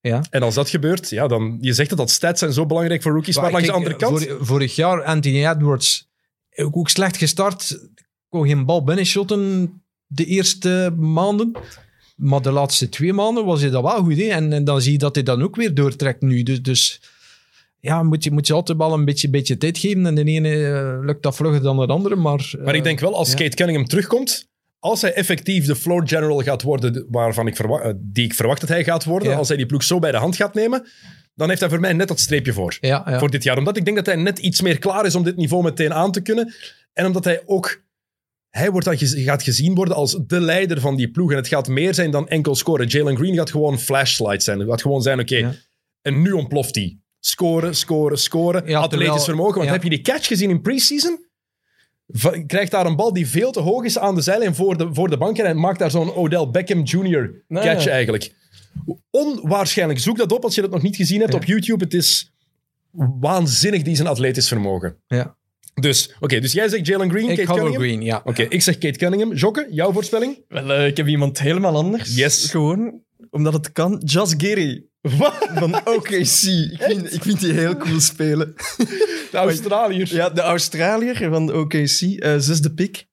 Ja. 0.00 0.22
En 0.30 0.42
als 0.42 0.54
dat 0.54 0.70
gebeurt, 0.70 1.10
ja, 1.10 1.26
dan... 1.26 1.58
Je 1.60 1.72
zegt 1.72 1.88
dat 1.88 1.98
dat 1.98 2.10
stats 2.10 2.38
zijn 2.40 2.52
zo 2.52 2.66
belangrijk 2.66 3.02
voor 3.02 3.12
rookies, 3.12 3.36
maar, 3.36 3.52
langs 3.52 3.66
de 3.66 3.72
andere 3.72 3.96
kant... 3.96 4.22
vor- 4.24 4.46
vorig 4.46 4.74
jaar 4.76 5.02
Anthony 5.04 5.46
Edwards 5.46 6.08
ook, 6.54 6.76
ook 6.76 6.88
slecht 6.88 7.16
gestart. 7.16 7.88
Kon 8.28 8.46
geen 8.48 8.64
bal 8.66 8.84
binnenshotten 8.84 9.81
de 10.14 10.24
eerste 10.24 10.94
maanden. 10.98 11.52
Maar 12.16 12.42
de 12.42 12.50
laatste 12.50 12.88
twee 12.88 13.12
maanden 13.12 13.44
was 13.44 13.60
hij 13.60 13.70
dat 13.70 13.82
wel 13.82 14.02
goed. 14.02 14.16
Hè? 14.16 14.22
En, 14.24 14.52
en 14.52 14.64
dan 14.64 14.80
zie 14.80 14.92
je 14.92 14.98
dat 14.98 15.14
hij 15.14 15.24
dan 15.24 15.42
ook 15.42 15.56
weer 15.56 15.74
doortrekt 15.74 16.22
nu. 16.22 16.42
Dus, 16.42 16.62
dus 16.62 17.00
ja, 17.80 18.02
moet 18.02 18.24
je, 18.24 18.30
moet 18.30 18.46
je 18.46 18.52
altijd 18.52 18.78
wel 18.78 18.92
een 18.92 19.04
beetje, 19.04 19.30
beetje 19.30 19.56
tijd 19.58 19.78
geven. 19.78 20.06
En 20.06 20.14
de 20.14 20.24
ene 20.24 20.66
eh, 20.66 21.04
lukt 21.04 21.22
dat 21.22 21.36
vlugger 21.36 21.62
dan 21.62 21.76
de 21.76 21.86
andere. 21.86 22.16
Maar, 22.16 22.52
Maar 22.64 22.74
ik 22.74 22.78
eh, 22.80 22.84
denk 22.84 23.00
wel, 23.00 23.14
als 23.16 23.30
ja. 23.30 23.36
Kate 23.36 23.56
Cunningham 23.56 23.86
terugkomt, 23.86 24.48
als 24.78 25.00
hij 25.02 25.12
effectief 25.12 25.66
de 25.66 25.76
floor 25.76 26.08
general 26.08 26.40
gaat 26.40 26.62
worden 26.62 27.06
waarvan 27.10 27.46
ik 27.46 27.58
eh, 27.58 27.90
die 27.96 28.24
ik 28.24 28.34
verwacht 28.34 28.60
dat 28.60 28.68
hij 28.68 28.84
gaat 28.84 29.04
worden, 29.04 29.30
Ja. 29.30 29.36
als 29.36 29.48
hij 29.48 29.56
die 29.56 29.66
ploeg 29.66 29.82
zo 29.82 29.98
bij 29.98 30.10
de 30.10 30.16
hand 30.16 30.36
gaat 30.36 30.54
nemen, 30.54 30.86
dan 31.34 31.48
heeft 31.48 31.60
hij 31.60 31.68
voor 31.70 31.80
mij 31.80 31.92
net 31.92 32.08
dat 32.08 32.20
streepje 32.20 32.52
voor. 32.52 32.76
ja. 32.80 33.18
Voor 33.18 33.30
dit 33.30 33.42
jaar. 33.42 33.58
Omdat 33.58 33.76
ik 33.76 33.84
denk 33.84 33.96
dat 33.96 34.06
hij 34.06 34.16
net 34.16 34.38
iets 34.38 34.60
meer 34.60 34.78
klaar 34.78 35.06
is 35.06 35.14
om 35.14 35.22
dit 35.22 35.36
niveau 35.36 35.62
meteen 35.62 35.92
aan 35.94 36.12
te 36.12 36.20
kunnen. 36.20 36.54
En 36.92 37.06
omdat 37.06 37.24
hij 37.24 37.42
ook... 37.46 37.82
Hij 38.52 38.70
wordt 38.70 38.86
dan 38.86 38.98
gez- 38.98 39.24
gaat 39.24 39.42
gezien 39.42 39.74
worden 39.74 39.94
als 39.94 40.18
de 40.26 40.40
leider 40.40 40.80
van 40.80 40.96
die 40.96 41.10
ploeg. 41.10 41.30
En 41.30 41.36
het 41.36 41.48
gaat 41.48 41.68
meer 41.68 41.94
zijn 41.94 42.10
dan 42.10 42.28
enkel 42.28 42.54
scoren. 42.54 42.86
Jalen 42.86 43.16
Green 43.16 43.34
gaat 43.34 43.50
gewoon 43.50 43.78
flashlight 43.78 44.42
zijn. 44.42 44.58
Het 44.58 44.68
gaat 44.68 44.82
gewoon 44.82 45.02
zijn, 45.02 45.20
oké, 45.20 45.36
Ja. 45.36 45.54
en 46.02 46.22
nu 46.22 46.32
ontploft 46.32 46.74
hij. 46.74 46.96
Scoren, 47.20 47.76
scoren, 47.76 48.18
scoren. 48.18 48.62
Ja, 48.66 48.78
Atletisch 48.78 48.98
terwijl- 49.06 49.24
vermogen. 49.24 49.54
Want 49.54 49.66
ja. 49.66 49.72
heb 49.72 49.82
je 49.82 49.88
die 49.90 50.00
catch 50.00 50.26
gezien 50.26 50.50
in 50.50 50.60
preseason? 50.60 51.26
Krijgt 52.46 52.70
daar 52.70 52.86
een 52.86 52.96
bal 52.96 53.12
die 53.12 53.26
veel 53.28 53.52
te 53.52 53.60
hoog 53.60 53.84
is 53.84 53.98
aan 53.98 54.14
de 54.14 54.20
zijlijn 54.20 54.54
voor 54.54 54.76
de, 54.76 54.88
voor 54.94 55.10
de 55.10 55.16
bank. 55.18 55.38
En 55.38 55.58
maakt 55.60 55.78
daar 55.78 55.90
zo'n 55.90 56.14
Odell 56.14 56.48
Beckham 56.50 56.82
Jr. 56.82 57.44
Catch 57.48 57.86
eigenlijk. 57.86 58.34
Onwaarschijnlijk. 59.10 59.98
Zoek 60.00 60.16
dat 60.16 60.32
op 60.32 60.44
als 60.44 60.54
je 60.54 60.60
dat 60.60 60.70
nog 60.70 60.82
niet 60.82 60.96
gezien 60.96 61.20
hebt 61.20 61.34
op 61.34 61.44
YouTube. 61.44 61.84
Het 61.84 61.94
is 61.94 62.32
waanzinnig, 63.20 63.82
die 63.82 63.96
zijn 63.96 64.08
atletisch 64.08 64.48
vermogen. 64.48 64.96
Ja. 65.06 65.36
Dus, 65.74 66.14
oké, 66.20 66.40
dus 66.40 66.52
jij 66.52 66.68
zegt 66.68 66.86
Jalen 66.86 67.10
Green, 67.10 67.28
Ik 67.28 67.36
Kate 67.36 67.52
Cunningham. 67.52 67.82
Green, 67.82 68.02
ja. 68.02 68.22
Oké, 68.24 68.42
ik 68.42 68.62
zeg 68.62 68.78
Kate 68.78 68.98
Cunningham. 68.98 69.32
Jokke, 69.34 69.66
jouw 69.70 69.92
voorspelling? 69.92 70.44
Wel, 70.48 70.72
eh, 70.72 70.86
ik 70.86 70.96
heb 70.96 71.06
iemand 71.06 71.38
helemaal 71.38 71.76
anders. 71.76 72.14
Yes. 72.14 72.50
Gewoon, 72.50 73.02
omdat 73.30 73.52
het 73.52 73.72
kan. 73.72 74.02
Just 74.04 74.34
Gary. 74.42 74.84
Van 75.54 75.74
OKC. 75.86 76.42
Ik 76.42 76.76
vind, 76.78 77.14
ik 77.14 77.22
vind 77.22 77.40
die 77.40 77.52
heel 77.52 77.76
cool 77.76 78.00
spelen. 78.00 78.54
De 79.30 79.38
Australiër. 79.38 80.14
Ja, 80.14 80.30
de 80.30 80.40
Australiër 80.40 81.28
van 81.30 81.46
de 81.46 81.52
OKC, 81.52 82.00
eh 82.00 82.34
zesde 82.38 82.74
pick. 82.74 83.06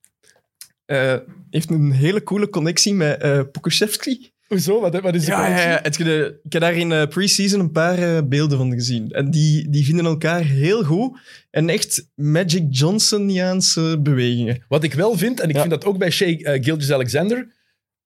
Eh, 0.84 1.16
heeft 1.50 1.70
een 1.70 1.92
hele 1.92 2.22
coole 2.22 2.48
connectie 2.48 2.94
met 2.94 3.20
eh 3.20 3.40
Pokusevski. 3.52 4.32
Hoezo? 4.50 4.80
Wat, 4.80 5.00
wat 5.00 5.14
is 5.14 5.24
de 5.24 5.30
Ja, 5.30 5.48
ja, 5.48 5.70
ja. 5.70 5.78
Het, 5.82 5.98
ik 5.98 6.06
heb 6.52 6.60
daar 6.62 6.74
in 6.74 6.92
eh, 6.92 7.06
pre-season 7.06 7.60
een 7.60 7.70
paar 7.72 7.98
eh, 7.98 8.22
beelden 8.24 8.58
van 8.58 8.72
gezien. 8.72 9.10
En 9.10 9.30
die, 9.30 9.68
die 9.68 9.84
vinden 9.84 10.04
elkaar 10.04 10.40
heel 10.44 10.84
goed. 10.84 11.18
En 11.50 11.68
echt 11.68 12.08
Magic 12.14 12.64
Johnsoniaanse 12.70 13.98
bewegingen. 14.02 14.64
Wat 14.68 14.84
ik 14.84 14.94
wel 14.94 15.16
vind, 15.18 15.40
en 15.40 15.48
ik 15.48 15.54
Ja. 15.54 15.60
vind 15.60 15.72
dat 15.72 15.84
ook 15.84 15.98
bij 15.98 16.10
Shea 16.10 16.26
uh, 16.28 16.62
Gilgis-Alexander, 16.64 17.48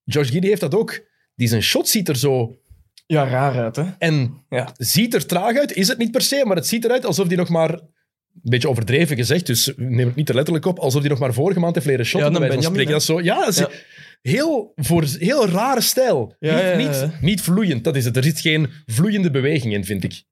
Josh 0.04 0.30
Giddy 0.30 0.48
heeft 0.48 0.60
dat 0.60 0.74
ook. 0.74 1.00
Die 1.34 1.48
zijn 1.48 1.62
shot 1.62 1.88
ziet 1.88 2.08
er 2.08 2.16
zo... 2.16 2.58
Ja, 3.06 3.28
raar 3.28 3.58
uit, 3.62 3.76
hè? 3.76 3.84
En 3.98 4.34
Ja. 4.48 4.72
ziet 4.76 5.14
er 5.14 5.26
traag 5.26 5.56
uit, 5.56 5.72
is 5.72 5.88
het 5.88 5.98
niet 5.98 6.10
per 6.10 6.22
se, 6.22 6.42
maar 6.46 6.56
het 6.56 6.66
ziet 6.66 6.84
eruit 6.84 7.04
alsof 7.06 7.26
hij 7.26 7.36
nog 7.36 7.48
maar... 7.48 7.70
Een 7.70 8.50
beetje 8.50 8.68
overdreven 8.68 9.16
gezegd, 9.16 9.46
dus 9.46 9.72
neem 9.76 10.06
het 10.06 10.14
niet 10.16 10.26
te 10.26 10.34
letterlijk 10.34 10.66
op. 10.66 10.78
Alsof 10.78 11.00
hij 11.00 11.10
nog 11.10 11.18
maar 11.18 11.32
vorige 11.34 11.60
maand 11.60 11.74
heeft 11.74 11.86
leren 11.86 12.04
shotten. 12.06 12.32
Ja, 12.32 12.38
bij 12.38 12.48
dan 12.48 12.56
wijze 12.56 12.64
van 12.74 12.76
Benjamin, 12.76 13.00
spreken. 13.02 13.16
Dat 13.16 13.24
is 13.26 13.34
zo, 13.34 13.40
ja, 13.40 13.44
dat 13.44 13.72
is 13.72 13.78
Ja. 13.78 13.82
Heel, 14.28 14.72
voor, 14.76 15.04
heel 15.18 15.48
rare 15.48 15.80
stijl. 15.80 16.36
Ja, 16.38 16.54
niet, 16.54 16.62
ja, 16.62 16.70
ja, 16.70 16.76
Niet, 16.76 16.94
ja. 16.94 17.18
niet 17.20 17.40
vloeiend, 17.40 17.84
dat 17.84 17.96
is 17.96 18.04
het. 18.04 18.16
Er 18.16 18.22
zit 18.24 18.40
geen 18.40 18.68
vloeiende 18.86 19.30
beweging 19.30 19.72
in, 19.72 19.84
vind 19.84 20.04
ik. 20.04 20.24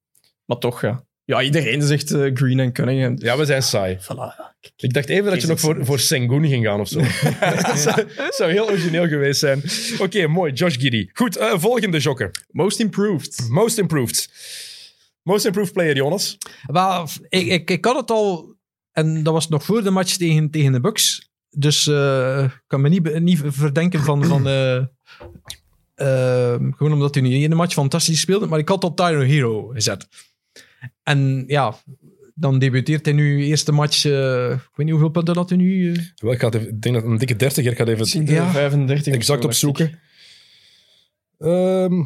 Maar 0.45 0.59
toch, 0.59 0.81
ja. 0.81 1.05
Ja, 1.25 1.43
iedereen 1.43 1.83
zegt 1.83 2.11
eh, 2.11 2.31
Green 2.35 2.61
en 2.61 2.73
Cunningham. 2.73 3.17
Ja, 3.19 3.37
we 3.37 3.45
zijn 3.45 3.63
saai. 3.63 3.99
Voilà. 4.01 4.53
Ik 4.77 4.93
dacht 4.93 5.09
even 5.09 5.31
dat 5.31 5.41
je 5.41 5.47
nog 5.47 5.61
voor, 5.61 5.85
voor 5.85 5.99
Sengun 5.99 6.47
ging 6.47 6.65
gaan 6.65 6.81
of 6.81 6.89
zo. 6.89 6.99
dat 7.67 7.79
zou, 7.79 8.07
zou 8.29 8.51
heel 8.51 8.67
origineel 8.69 9.09
geweest 9.09 9.41
zijn. 9.41 9.63
Oké, 9.99 10.27
mooi. 10.27 10.53
Josh 10.53 10.77
Giddy. 10.79 11.09
Goed, 11.13 11.37
eh, 11.37 11.59
volgende 11.59 11.99
jokker. 11.99 12.45
Most 12.51 12.81
improved. 12.81 13.47
Most 13.49 13.79
improved. 13.79 14.31
Most 15.23 15.45
improved 15.45 15.73
player, 15.73 15.97
Jonas. 15.97 16.39
Wel, 16.63 17.09
ik, 17.29 17.47
ik, 17.47 17.71
ik 17.71 17.85
had 17.85 17.97
het 17.97 18.11
al 18.11 18.57
En 18.93 19.23
dat 19.23 19.33
was 19.33 19.49
nog 19.49 19.65
voor 19.65 19.83
de 19.83 19.91
match 19.91 20.17
tegen, 20.17 20.51
tegen 20.51 20.73
de 20.73 20.81
Bucks. 20.81 21.32
Dus 21.57 21.87
eh, 21.87 22.45
ik 22.45 22.63
kan 22.67 22.81
me 22.81 22.89
niet, 22.89 23.21
niet 23.21 23.41
verdenken 23.47 24.01
van... 24.01 24.25
van 24.25 24.47
eh, 24.47 24.77
eh, 25.95 26.55
gewoon 26.55 26.93
omdat 26.93 27.15
hij 27.15 27.23
niet 27.23 27.43
in 27.43 27.51
de 27.51 27.57
match 27.57 27.73
fantastisch 27.75 28.21
speelde. 28.21 28.47
Maar 28.47 28.59
ik 28.59 28.69
had 28.69 28.85
op 28.85 28.97
Tyro 28.97 29.21
Hero 29.21 29.67
gezet. 29.67 30.07
En 31.03 31.45
ja, 31.47 31.75
dan 32.35 32.59
debuteert 32.59 33.05
hij 33.05 33.15
nu 33.15 33.45
eerste 33.45 33.73
match... 33.73 34.05
eh, 34.05 34.51
ik 34.51 34.59
weet 34.75 34.77
niet 34.87 34.91
hoeveel 34.91 35.09
punten 35.11 35.37
had 35.37 35.49
hij 35.49 35.59
nu. 35.59 35.93
eh. 35.93 36.03
Wel, 36.15 36.33
Ik, 36.33 36.41
ga 36.41 36.47
even- 36.51 36.69
ik 36.69 36.81
denk 36.83 36.95
dat 36.95 37.05
een 37.05 37.17
dikke 37.19 37.37
30 37.37 37.65
Ik 37.65 37.77
ga 37.77 37.85
het 37.85 38.01
even 38.01 38.27
Ja. 38.35 38.51
35 38.51 39.07
of 39.07 39.19
exact 39.19 39.45
opzoeken. 39.45 40.01
Ehm, 41.39 42.05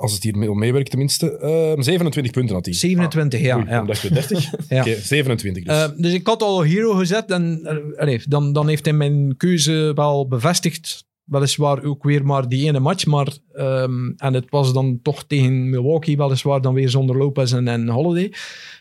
als 0.00 0.12
het 0.12 0.22
hier 0.22 0.38
mee, 0.38 0.54
meewerkt 0.54 0.90
tenminste. 0.90 1.38
Ehm 1.38 1.80
27 1.80 2.32
punten 2.32 2.54
had 2.54 2.64
hij. 2.64 2.74
27, 2.74 3.40
ja. 3.40 3.56
Oei, 3.56 3.66
ja. 3.68 3.82
dacht 3.82 4.00
je 4.00 4.10
30. 4.10 4.50
Ja. 4.68 4.80
Oké, 4.80 4.94
27 4.94 5.64
dus. 5.64 5.76
Eh, 5.76 5.88
dus 5.96 6.12
ik 6.12 6.26
had 6.26 6.42
al 6.42 6.62
Hero 6.62 6.94
gezet 6.94 7.30
en 7.30 7.60
eh, 7.96 8.20
dan, 8.28 8.52
dan 8.52 8.68
heeft 8.68 8.84
hij 8.84 8.94
mijn 8.94 9.36
keuze 9.36 9.92
wel 9.94 10.28
bevestigd. 10.28 11.08
Weliswaar 11.24 11.84
ook 11.84 12.02
weer 12.02 12.26
maar 12.26 12.48
die 12.48 12.66
ene 12.66 12.80
match, 12.80 13.06
maar 13.06 13.36
ehm, 13.52 14.10
en 14.16 14.34
het 14.34 14.50
was 14.50 14.72
dan 14.72 14.98
toch 15.02 15.24
tegen 15.24 15.70
Milwaukee, 15.70 16.16
weliswaar 16.16 16.60
dan 16.60 16.74
weer 16.74 16.88
zonder 16.88 17.16
Lopez 17.16 17.52
en, 17.52 17.68
en 17.68 17.88
Holiday. 17.88 18.32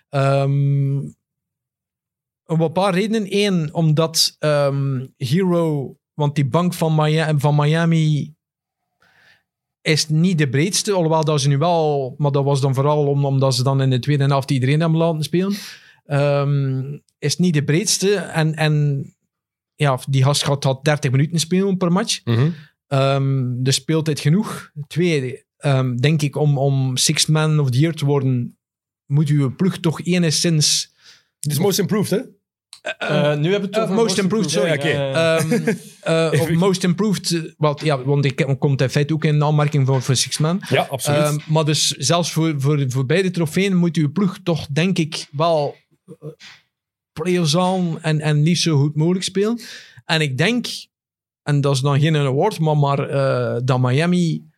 Ehm, 0.09 0.97
om 2.45 2.61
een 2.61 2.71
paar 2.71 2.93
redenen. 2.93 3.25
Eén, 3.29 3.73
omdat 3.73 4.35
ehm, 4.39 5.05
Hero, 5.17 5.95
want 6.13 6.35
die 6.35 6.45
bank 6.45 6.73
van 6.73 6.95
Miami, 6.95 7.39
van 7.39 7.55
Miami 7.55 8.33
is 9.89 10.09
niet 10.09 10.37
de 10.37 10.49
breedste, 10.49 10.91
alhoewel 10.91 11.23
dat 11.23 11.41
ze 11.41 11.47
nu 11.47 11.57
wel, 11.57 12.15
maar 12.17 12.31
dat 12.31 12.43
was 12.43 12.61
dan 12.61 12.73
vooral 12.73 13.07
om, 13.07 13.25
omdat 13.25 13.55
ze 13.55 13.63
dan 13.63 13.81
in 13.81 13.89
de 13.89 13.99
tweede 13.99 14.23
helft 14.23 14.51
iedereen 14.51 14.79
hebben 14.79 14.99
laten 14.99 15.23
spelen. 15.23 15.55
Ehm, 16.05 16.97
is 17.19 17.37
niet 17.37 17.53
de 17.53 17.63
breedste. 17.63 18.15
En, 18.15 18.55
en 18.55 19.05
ja, 19.75 19.99
die 20.09 20.23
gast 20.23 20.43
gaat, 20.43 20.63
had 20.63 20.83
30 20.85 21.11
minuten 21.11 21.39
spelen 21.39 21.77
per 21.77 21.91
match. 21.91 22.21
Mhm. 22.23 22.49
Ehm 22.87 23.63
dus 23.63 23.75
speeltijd 23.75 24.19
genoeg. 24.19 24.71
Twee, 24.87 25.45
ehm, 25.57 25.95
denk 25.95 26.21
ik, 26.21 26.35
om, 26.35 26.57
om 26.57 26.97
Sixth 26.97 27.27
Man 27.27 27.59
of 27.59 27.69
the 27.69 27.79
Year 27.79 27.93
te 27.93 28.05
worden, 28.05 28.57
moet 29.05 29.29
uw 29.29 29.55
ploeg 29.55 29.77
toch 29.77 30.01
enigszins... 30.01 30.93
Dit 31.39 31.51
is 31.51 31.59
most 31.59 31.79
improved, 31.79 32.09
hè? 32.09 32.25
Eh, 32.81 33.35
nu 33.37 33.51
hebben 33.51 33.69
we 33.71 33.79
het 33.79 33.89
Eh, 33.89 33.95
most 33.95 34.17
improved, 34.17 34.51
sorry. 34.51 34.87
Ja. 34.87 35.37
ehm, 35.37 35.73
eh, 36.33 36.41
of 36.41 36.49
most 36.49 36.83
improved, 36.83 37.31
eh, 37.31 37.41
wat, 37.57 37.81
ja, 37.81 38.03
want 38.03 38.25
ik 38.25 38.55
komt 38.59 38.81
in 38.81 38.89
feite 38.89 39.13
ook 39.13 39.25
in 39.25 39.43
aanmerking 39.43 39.87
voor, 39.87 40.01
voor 40.01 40.15
Sixth 40.15 40.39
Man. 40.39 40.61
Ja, 40.69 40.87
absoluut. 40.89 41.19
Ehm, 41.19 41.37
maar 41.47 41.65
dus 41.65 41.87
zelfs 41.87 42.31
voor, 42.31 42.61
voor, 42.61 42.85
voor 42.87 43.05
beide 43.05 43.31
trofeeën 43.31 43.75
moet 43.75 43.95
uw 43.95 44.11
ploeg 44.11 44.37
toch, 44.43 44.67
denk 44.67 44.97
ik, 44.97 45.27
wel 45.31 45.75
eh, 46.05 46.29
play-offs 47.13 47.57
aan 47.57 48.01
en, 48.01 48.19
en 48.19 48.41
niet 48.41 48.57
zo 48.57 48.77
goed 48.77 48.95
mogelijk 48.95 49.23
spelen. 49.25 49.59
En 50.05 50.21
ik 50.21 50.37
denk, 50.37 50.67
en 51.43 51.61
dat 51.61 51.75
is 51.75 51.81
dan 51.81 51.99
geen 51.99 52.15
award, 52.15 52.59
maar, 52.59 52.77
maar 52.77 53.09
eh, 53.09 53.61
dat 53.63 53.79
Miami 53.79 54.49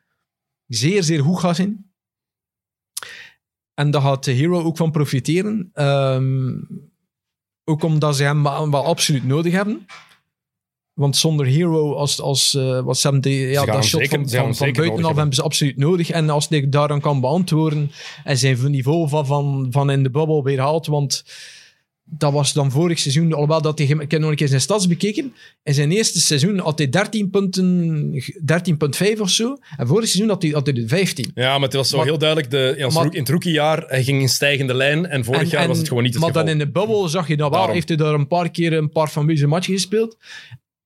zeer, 0.68 1.04
zeer 1.04 1.24
goed 1.24 1.40
gaat 1.40 1.56
zijn. 1.56 1.90
En 3.74 3.92
daar 3.92 4.02
gaat 4.02 4.24
de 4.24 4.32
Hero 4.32 4.62
ook 4.62 4.78
van 4.78 4.92
profiteren. 4.92 5.70
Ehm, 5.74 6.54
ook 7.66 7.84
omdat 7.84 8.16
ze 8.16 8.24
hem 8.24 8.44
wel, 8.44 8.72
absoluut 8.86 9.26
nodig 9.28 9.54
hebben. 9.54 9.86
Want 10.94 11.18
zonder 11.18 11.46
Hero, 11.46 11.94
als, 11.96 12.22
als, 12.22 12.54
eh, 12.56 12.80
wat 12.80 12.98
die- 13.22 13.48
ja, 13.48 13.66
dat 13.66 13.84
shot 13.86 14.00
zeker- 14.02 14.10
van, 14.18 14.56
van, 14.56 14.68
buitenaf 14.74 15.16
hebben 15.16 15.36
ze 15.36 15.42
absoluut 15.42 15.78
nodig. 15.78 16.10
En 16.10 16.30
als 16.30 16.50
hij 16.50 16.70
daaraan 16.70 17.02
kan 17.02 17.22
beantwoorden 17.22 17.92
en 18.24 18.38
zijn 18.38 18.58
niveau 18.70 19.10
van, 19.10 19.26
van, 19.26 19.68
van 19.72 19.92
in 19.92 20.04
de 20.04 20.10
bubbel 20.12 20.44
weer 20.44 20.60
haalt, 20.60 20.88
want 20.88 21.24
dat 22.18 22.34
was 22.34 22.54
dan 22.54 22.72
vorig 22.72 23.00
seizoen, 23.00 23.34
alhoewel 23.34 23.62
dat 23.62 23.78
hij, 23.78 23.88
ik 23.88 24.12
heb 24.12 24.22
nog 24.22 24.30
een 24.30 24.36
keer 24.36 24.48
zijn 24.48 24.62
stats 24.62 24.88
bekeken, 24.88 25.34
in 25.64 25.74
zijn 25.74 25.92
eerste 25.92 26.20
seizoen 26.20 26.60
had 26.60 26.78
hij 26.78 26.90
13 26.90 27.30
punten, 27.30 28.12
13,5 29.16 29.20
of 29.20 29.30
zo, 29.30 29.58
en 29.78 29.88
vorig 29.88 30.08
seizoen 30.08 30.30
had 30.30 30.42
hij, 30.42 30.52
had 30.52 30.66
hij 30.66 30.76
er 30.76 30.88
15. 30.88 31.32
ja, 31.36 31.54
maar 31.54 31.62
het 31.68 31.74
was 31.74 31.90
zo 31.90 31.98
maar- 31.98 32.06
heel 32.06 32.18
duidelijk. 32.18 32.52
De, 32.52 32.90
maar- 32.94 33.14
in 33.14 33.20
het 33.20 33.30
rookiejaar, 33.30 33.84
hij 33.88 34.04
ging 34.04 34.22
in 34.22 34.30
stijgende 34.30 34.74
lijn. 34.74 35.06
En 35.06 35.24
vorig 35.26 35.42
En- 35.42 35.48
jaar 35.48 35.68
was 35.68 35.78
het 35.78 35.88
gewoon 35.88 36.04
niet 36.04 36.14
het 36.14 36.22
Maar 36.22 36.32
geval. 36.32 36.46
dan 36.46 36.54
in 36.54 36.60
de 36.66 36.72
bubbel 36.72 37.08
zag 37.08 37.28
je 37.28 37.38
dat 37.38 37.50
wel. 37.50 37.58
Daarom. 37.58 37.74
Heeft 37.76 37.88
hij 37.88 37.98
daar 37.98 38.14
een 38.14 38.28
paar 38.28 38.52
keer 38.52 38.74
een 38.74 38.90
paar 38.92 39.08
fameuze 39.08 39.48
matchen 39.48 39.74
gespeeld. 39.74 40.18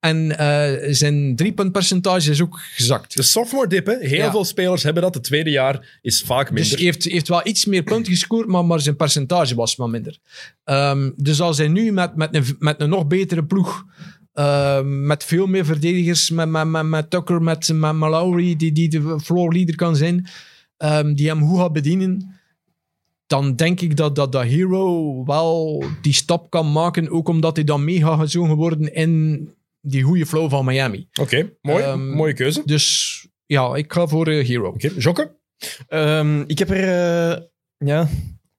En 0.06 0.38
eh, 0.38 0.94
zijn 0.94 1.36
driepuntpercentage 1.36 2.32
is 2.32 2.42
ook 2.42 2.60
gezakt. 2.60 3.16
De 3.16 3.24
sophomore 3.24 3.68
dip, 3.68 3.86
hè? 3.86 3.96
Heel 4.00 4.18
Ja. 4.18 4.32
veel 4.32 4.46
spelers 4.46 4.84
hebben 4.84 5.04
dat. 5.04 5.14
Het 5.14 5.24
tweede 5.24 5.50
jaar 5.50 6.00
is 6.02 6.22
vaak 6.22 6.50
Dus 6.50 6.60
minder. 6.60 6.76
hij 6.76 6.86
heeft, 6.86 7.04
heeft 7.04 7.28
wel 7.28 7.48
iets 7.48 7.66
meer 7.66 7.84
punten 7.84 8.12
gescoord, 8.12 8.48
maar, 8.48 8.66
maar 8.66 8.80
zijn 8.80 8.96
percentage 8.96 9.56
was 9.56 9.76
wat 9.76 9.90
minder. 9.90 10.18
Ehm, 10.64 11.12
dus 11.16 11.42
als 11.42 11.58
hij 11.58 11.68
nu 11.68 11.92
met, 11.92 12.16
met, 12.16 12.36
een, 12.36 12.46
met 12.60 12.82
een 12.82 12.90
nog 12.90 13.08
betere 13.08 13.46
ploeg, 13.46 13.86
ehm, 14.34 15.06
met 15.06 15.24
veel 15.24 15.48
meer 15.48 15.66
verdedigers, 15.66 16.30
met, 16.30 16.50
met, 16.50 16.68
met, 16.68 16.86
met 16.86 17.10
Tucker, 17.10 17.42
met, 17.42 17.68
met 17.74 17.94
Mallory, 17.94 18.56
die, 18.56 18.72
die 18.72 18.90
de 18.90 19.20
floor 19.24 19.54
leader 19.54 19.76
kan 19.76 19.96
zijn, 19.96 20.28
ehm, 20.78 21.14
die 21.14 21.28
hem 21.28 21.48
goed 21.48 21.60
gaat 21.60 21.74
bedienen, 21.74 22.40
dan 23.28 23.56
denk 23.56 23.82
ik 23.82 23.96
dat, 23.98 24.16
dat 24.16 24.32
dat 24.32 24.44
Hero 24.44 25.24
wel 25.26 25.84
die 26.02 26.14
stap 26.14 26.50
kan 26.50 26.72
maken, 26.72 27.10
ook 27.10 27.28
omdat 27.28 27.56
hij 27.56 27.66
dan 27.66 27.84
mega 27.84 28.16
gezogen 28.18 28.56
worden 28.56 28.94
in 28.94 29.50
die 29.86 30.04
goede 30.04 30.26
flow 30.26 30.50
van 30.50 30.66
Miami. 30.66 31.08
Oké, 31.22 31.52
mooi. 31.62 31.84
Ehm, 31.84 32.08
Mooie 32.10 32.34
keuze. 32.34 32.60
Oké, 32.60 32.68
Dus 32.68 33.28
ja, 33.46 33.76
ik 33.76 33.94
ga 33.94 34.08
voor 34.08 34.28
eh, 34.28 34.48
Hero. 34.48 34.74
Jokke? 34.98 35.38
Ehm, 35.88 36.42
ik 36.48 36.60
heb 36.60 36.70
er... 36.70 36.84
eh, 37.32 37.42
ja... 37.78 38.08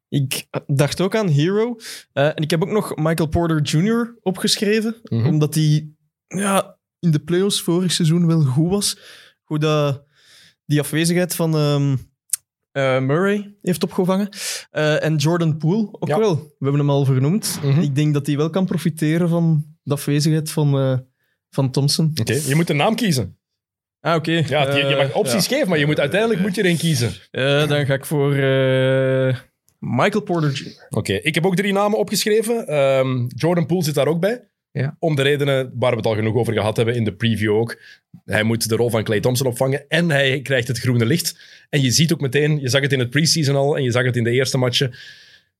Ik 0.09 0.47
dacht 0.67 1.01
ook 1.01 1.17
aan 1.17 1.29
Hero. 1.29 1.77
Eh, 2.13 2.27
en 2.27 2.37
ik 2.43 2.51
heb 2.51 2.63
ook 2.63 2.71
nog 2.71 2.97
Michael 2.97 3.29
Porter 3.29 3.63
Jr. 3.63 4.17
opgeschreven. 4.21 4.97
Mhm. 5.03 5.27
Omdat 5.27 5.55
hij 5.55 5.91
ja, 6.27 6.79
in 6.99 7.11
de 7.11 7.19
playoffs 7.19 7.61
vorig 7.63 7.93
seizoen 7.93 8.27
wel 8.27 8.43
goed 8.43 8.71
was. 8.71 8.99
Hoe 9.45 9.59
dat 9.59 10.05
die 10.67 10.81
afwezigheid 10.81 11.35
van 11.35 11.55
ehm, 11.57 11.97
eh, 12.73 13.01
Murray 13.01 13.57
heeft 13.63 13.83
opgevangen. 13.85 14.29
Eh, 14.71 15.05
en 15.05 15.17
Jordan 15.17 15.57
Poole 15.57 15.89
ook 15.93 16.09
Ja. 16.09 16.19
wel. 16.19 16.35
We 16.37 16.55
hebben 16.59 16.81
hem 16.81 16.91
al 16.91 17.05
vernoemd. 17.05 17.59
Mhm. 17.63 17.81
Ik 17.81 17.95
denk 17.95 18.15
dat 18.15 18.27
hij 18.27 18.37
wel 18.37 18.51
kan 18.51 18.67
profiteren 18.67 19.29
van 19.29 19.65
de 19.83 19.93
afwezigheid 19.95 20.51
van, 20.51 20.79
eh, 20.79 20.99
van 21.51 21.71
Thompson. 21.71 22.13
Oké, 22.21 22.33
je 22.47 22.55
moet 22.55 22.71
een 22.71 22.77
naam 22.77 22.95
kiezen. 22.95 23.37
Ah, 24.01 24.15
oké. 24.15 24.33
Ja, 24.33 24.77
je, 24.77 24.85
je 24.85 24.97
mag 24.97 25.09
Eh, 25.09 25.17
opties 25.17 25.47
geven, 25.47 25.69
maar 25.69 25.79
je 25.79 25.87
moet, 25.87 26.01
uiteindelijk 26.01 26.41
moet 26.41 26.55
je 26.55 26.63
er 26.63 26.69
een 26.69 26.77
kiezen. 26.77 27.13
Eh, 27.31 27.69
dan 27.69 27.87
ga 27.87 27.95
ik 27.95 28.05
voor 28.05 28.35
eh, 28.35 29.37
Michael 29.79 30.23
Porter 30.23 30.53
Jr. 30.53 30.87
Oké, 30.91 31.13
ik 31.13 31.35
heb 31.35 31.47
ook 31.47 31.57
drie 31.57 31.73
namen 31.73 31.99
opgeschreven. 31.99 32.67
Ehm, 32.67 33.27
Jordan 33.29 33.67
Poole 33.67 33.85
zit 33.85 33.95
daar 33.95 34.07
ook 34.07 34.21
bij. 34.21 34.49
Ja. 34.71 34.97
Om 34.99 35.17
de 35.17 35.23
redenen 35.23 35.73
waar 35.75 35.91
we 35.91 35.97
het 35.97 36.07
al 36.07 36.15
genoeg 36.15 36.35
over 36.35 36.53
gehad 36.53 36.77
hebben 36.77 36.95
in 36.95 37.05
de 37.05 37.15
preview 37.15 37.53
ook. 37.55 37.81
Hij 38.25 38.43
moet 38.43 38.69
de 38.69 38.77
rol 38.77 38.91
van 38.91 39.05
Clay 39.05 39.21
Thompson 39.21 39.47
opvangen 39.47 39.85
en 39.89 40.11
hij 40.11 40.41
krijgt 40.43 40.69
het 40.69 40.79
groene 40.79 41.07
licht. 41.07 41.39
En 41.69 41.83
je 41.83 41.91
ziet 41.91 42.13
ook 42.13 42.21
meteen, 42.21 42.61
je 42.61 42.69
zag 42.69 42.81
het 42.81 42.93
in 42.93 42.99
het 42.99 43.11
preseason 43.11 43.57
al 43.57 43.77
en 43.77 43.83
je 43.83 43.91
zag 43.91 44.05
het 44.05 44.17
in 44.17 44.25
de 44.25 44.31
eerste 44.31 44.59
matchen. 44.59 44.95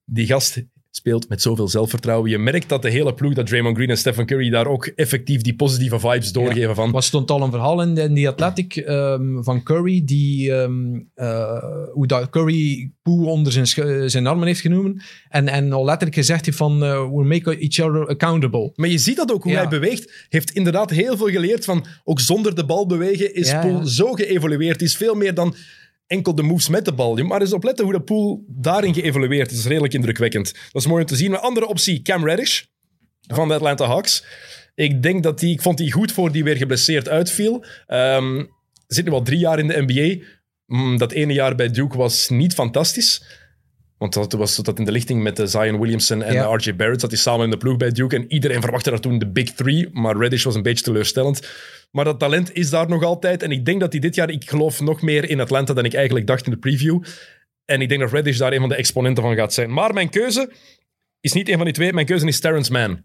Die 0.05 0.27
gast 0.27 0.63
speelt 0.97 1.29
met 1.29 1.43
zoveel 1.43 1.69
zelfvertrouwen. 1.69 2.31
Je 2.31 2.39
merkt 2.39 2.69
dat 2.69 2.83
de 2.83 2.91
hele 2.91 3.15
ploeg, 3.15 3.35
dat 3.35 3.47
Draymond 3.47 3.77
Green 3.77 3.91
en 3.91 3.97
Stephen 3.99 4.27
Curry 4.27 4.51
daar 4.51 4.67
ook 4.67 4.87
effectief 4.87 5.41
die 5.41 5.55
positieve 5.55 5.99
vibes 5.99 6.33
doorgeven 6.33 6.75
van... 6.75 6.95
Er 6.95 7.03
stond 7.03 7.31
al 7.31 7.43
een 7.43 7.51
verhaal 7.51 7.83
in, 7.83 8.15
die 8.15 8.29
Athletic 8.29 8.77
ehm, 8.77 9.43
van 9.43 9.63
Curry, 9.63 10.03
die, 10.05 10.53
ehm, 10.53 11.01
eh, 11.15 11.63
hoe 11.93 12.07
dat 12.07 12.31
Curry 12.31 12.91
Poe 13.03 13.27
onder 13.27 13.53
zijn, 13.53 13.67
sch- 13.67 14.05
zijn 14.07 14.27
armen 14.27 14.47
heeft 14.47 14.61
genomen. 14.61 15.03
En, 15.29 15.49
en 15.49 15.73
al 15.73 15.85
letterlijk 15.85 16.17
gezegd 16.17 16.45
heeft 16.45 16.57
van, 16.59 16.85
eh, 16.85 17.11
we 17.11 17.25
make 17.25 17.59
each 17.59 17.81
other 17.89 18.07
accountable. 18.07 18.73
Maar 18.75 18.89
je 18.89 18.99
ziet 18.99 19.17
dat 19.17 19.33
ook, 19.33 19.43
hoe 19.43 19.53
Ja. 19.53 19.59
hij 19.59 19.69
beweegt. 19.69 20.27
Heeft 20.29 20.51
inderdaad 20.51 20.91
heel 20.91 21.17
veel 21.17 21.29
geleerd 21.29 21.65
van 21.65 21.87
ook 22.05 22.21
zonder 22.21 22.55
de 22.55 22.65
bal 22.65 22.87
bewegen 22.87 23.35
is 23.35 23.51
Ja, 23.51 23.61
Poel 23.61 23.87
zo 23.87 24.13
geëvolueerd. 24.13 24.83
is 24.83 24.97
veel 24.97 25.15
meer 25.15 25.35
dan 25.35 25.55
enkel 26.07 26.35
de 26.35 26.43
moves 26.43 26.69
met 26.69 26.85
de 26.85 26.93
bal. 26.93 27.15
Maar 27.15 27.41
eens 27.41 27.53
opletten 27.53 27.85
hoe 27.85 27.95
de 27.95 28.01
Poel 28.01 28.45
daarin 28.49 28.95
geëvolueerd 28.95 29.51
is. 29.51 29.59
is 29.59 29.67
redelijk 29.67 29.95
indrukwekkend. 29.95 30.53
Dat 30.53 30.83
is 30.83 30.89
mooi 30.89 31.03
om 31.03 31.09
te 31.09 31.17
zien. 31.17 31.33
Een 31.33 31.39
andere 31.39 31.67
optie, 31.67 32.03
Cam 32.03 32.25
Reddish 32.25 32.63
van 33.21 33.49
de 33.49 33.55
Atlanta 33.55 33.87
Hawks. 33.87 34.25
Ik 34.75 35.03
denk 35.03 35.23
dat 35.23 35.39
die, 35.39 35.53
ik 35.53 35.63
vond 35.63 35.79
die 35.79 35.93
goed 35.93 36.13
voor 36.13 36.33
die 36.33 36.45
weer 36.45 36.57
geblesseerd 36.57 37.09
uitviel. 37.09 37.65
Ehm 37.87 38.45
zit 38.87 39.05
nu 39.05 39.11
al 39.11 39.23
drie 39.23 39.39
jaar 39.39 39.59
in 39.59 39.67
de 39.67 39.85
NBA. 39.87 40.25
Mm, 40.67 40.99
dat 40.99 41.13
ene 41.13 41.33
jaar 41.33 41.55
bij 41.55 41.71
Duke 41.71 41.97
was 41.97 42.29
niet 42.29 42.55
fantastisch. 42.55 43.23
Want 43.99 44.13
dat 44.15 44.33
was 44.33 44.57
dat 44.57 44.79
in 44.79 44.85
de 44.85 44.93
lichting 44.93 45.23
met 45.23 45.37
de 45.37 45.47
Zion 45.47 45.81
Williamson 45.81 46.23
en 46.23 46.33
Ja. 46.33 46.51
de 46.51 46.57
RJ 46.57 46.77
Barrett 46.77 47.01
zat 47.01 47.11
hij 47.11 47.19
samen 47.21 47.45
in 47.45 47.51
de 47.51 47.57
ploeg 47.57 47.77
bij 47.77 47.91
Duke. 47.91 48.17
En 48.17 48.33
iedereen 48.33 48.61
verwachtte 48.61 48.91
daar 48.91 49.01
toen 49.01 49.19
de 49.19 49.27
Big 49.31 49.51
Three. 49.53 49.89
Maar 49.93 50.17
Reddish 50.17 50.45
was 50.45 50.55
een 50.55 50.63
beetje 50.63 50.85
teleurstellend. 50.85 51.49
Maar 51.91 52.05
dat 52.05 52.19
talent 52.19 52.55
is 52.55 52.71
daar 52.71 52.89
nog 52.89 53.03
altijd. 53.03 53.43
En 53.43 53.51
ik 53.51 53.65
denk 53.65 53.81
dat 53.81 53.93
hij 53.93 54.01
dit 54.01 54.15
jaar, 54.15 54.31
ik 54.31 54.49
geloof 54.51 54.81
nog 54.81 55.03
meer 55.03 55.31
in 55.31 55.41
Atlanta 55.41 55.75
dan 55.75 55.85
ik 55.85 55.95
eigenlijk 55.95 56.27
dacht 56.27 56.45
in 56.45 56.51
de 56.51 56.59
preview. 56.59 57.03
En 57.65 57.81
ik 57.81 57.89
denk 57.89 58.01
dat 58.01 58.13
Reddish 58.13 58.39
daar 58.39 58.53
een 58.53 58.61
van 58.61 58.69
de 58.69 58.75
exponenten 58.77 59.23
van 59.23 59.35
gaat 59.37 59.55
zijn. 59.55 59.73
Maar 59.73 59.95
mijn 59.95 60.09
keuze 60.09 60.53
is 61.21 61.33
niet 61.33 61.49
een 61.49 61.57
van 61.57 61.65
die 61.65 61.75
twee. 61.75 61.93
Mijn 61.93 62.07
keuze 62.07 62.27
is 62.27 62.41
Terrence 62.41 62.73
Mann 62.73 63.05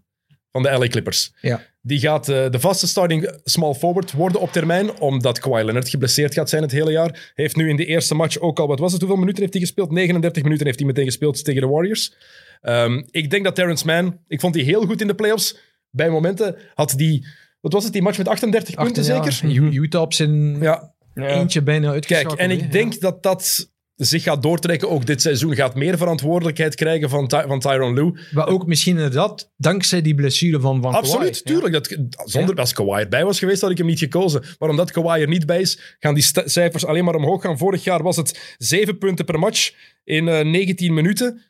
van 0.52 0.62
de 0.62 0.70
LA 0.78 0.88
Clippers. 0.88 1.32
Ja. 1.40 1.60
Die 1.82 1.98
gaat 1.98 2.28
eh, 2.28 2.50
de 2.50 2.60
vaste 2.60 2.86
starting 2.86 3.38
small 3.44 3.74
forward 3.74 4.12
worden 4.12 4.40
op 4.40 4.52
termijn, 4.52 5.00
omdat 5.00 5.38
Kawhi 5.38 5.64
Leonard 5.64 5.88
geblesseerd 5.88 6.34
gaat 6.34 6.48
zijn 6.48 6.62
het 6.62 6.72
hele 6.72 6.90
jaar. 6.90 7.32
Heeft 7.34 7.56
nu 7.56 7.68
in 7.68 7.76
de 7.76 7.84
eerste 7.84 8.14
match 8.14 8.38
ook 8.38 8.58
al, 8.58 8.66
wat 8.66 8.78
was 8.78 8.92
het, 8.92 9.00
hoeveel 9.00 9.18
minuten 9.18 9.40
heeft 9.40 9.52
hij 9.52 9.62
gespeeld? 9.62 9.90
39 9.90 10.42
minuten 10.42 10.66
heeft 10.66 10.78
hij 10.78 10.88
meteen 10.88 11.04
gespeeld 11.04 11.44
tegen 11.44 11.60
de 11.60 11.66
Warriors. 11.66 12.14
Ehm, 12.60 13.02
ik 13.10 13.30
denk 13.30 13.44
dat 13.44 13.54
Terrence 13.54 13.86
Mann, 13.86 14.18
ik 14.28 14.40
vond 14.40 14.54
die 14.54 14.64
heel 14.64 14.86
goed 14.86 15.00
in 15.00 15.06
de 15.06 15.14
playoffs. 15.14 15.58
Bij 15.90 16.10
momenten 16.10 16.56
had 16.74 16.94
die, 16.96 17.26
wat 17.60 17.72
was 17.72 17.84
het, 17.84 17.92
die 17.92 18.02
match 18.02 18.18
met 18.18 18.28
38 18.28 18.74
punten 18.74 19.04
ja, 19.04 19.30
zeker? 19.30 19.72
Utah 19.72 20.00
op 20.02 20.12
zijn 20.12 20.60
Ja, 20.60 20.94
eentje 21.14 21.62
bijna 21.62 21.82
Kijk, 21.82 21.94
uitgeschakeld. 21.94 22.38
en 22.38 22.50
hè, 22.50 22.56
ik 22.56 22.72
denk 22.72 23.00
dat 23.00 23.22
dat 23.22 23.71
zich 23.96 24.22
gaat 24.22 24.42
doortrekken. 24.42 24.90
Ook 24.90 25.06
dit 25.06 25.22
seizoen 25.22 25.54
gaat 25.54 25.74
meer 25.74 25.96
verantwoordelijkheid 25.96 26.74
krijgen 26.74 27.08
van, 27.08 27.28
Ty 27.28 27.42
van 27.46 27.60
Tyron 27.60 27.94
Lue. 27.94 28.18
Maar 28.32 28.46
ook 28.48 28.66
misschien 28.66 28.96
inderdaad, 28.96 29.52
dankzij 29.56 30.02
die 30.02 30.14
blessure 30.14 30.60
van, 30.60 30.82
van 30.82 30.94
Absoluut, 30.94 31.42
Kawhi. 31.42 31.60
tuurlijk. 31.60 31.72
Dat, 31.72 31.96
zonder, 32.30 32.56
Als 32.56 32.72
Kawhi 32.72 33.00
erbij 33.02 33.24
was 33.24 33.38
geweest, 33.38 33.60
had 33.60 33.70
ik 33.70 33.78
hem 33.78 33.86
niet 33.86 33.98
gekozen. 33.98 34.44
Maar 34.58 34.68
omdat 34.68 34.90
Kawhi 34.90 35.20
er 35.20 35.28
niet 35.28 35.46
bij 35.46 35.60
is, 35.60 35.96
gaan 35.98 36.14
die 36.14 36.24
cijfers 36.44 36.84
alleen 36.86 37.04
maar 37.04 37.14
omhoog 37.14 37.42
gaan. 37.42 37.58
Vorig 37.58 37.84
jaar 37.84 38.02
was 38.02 38.16
het 38.16 38.54
7 38.58 38.98
punten 38.98 39.24
per 39.24 39.38
match 39.38 39.72
in 40.04 40.28
eh, 40.28 40.44
19 40.44 40.94
minuten. 40.94 41.42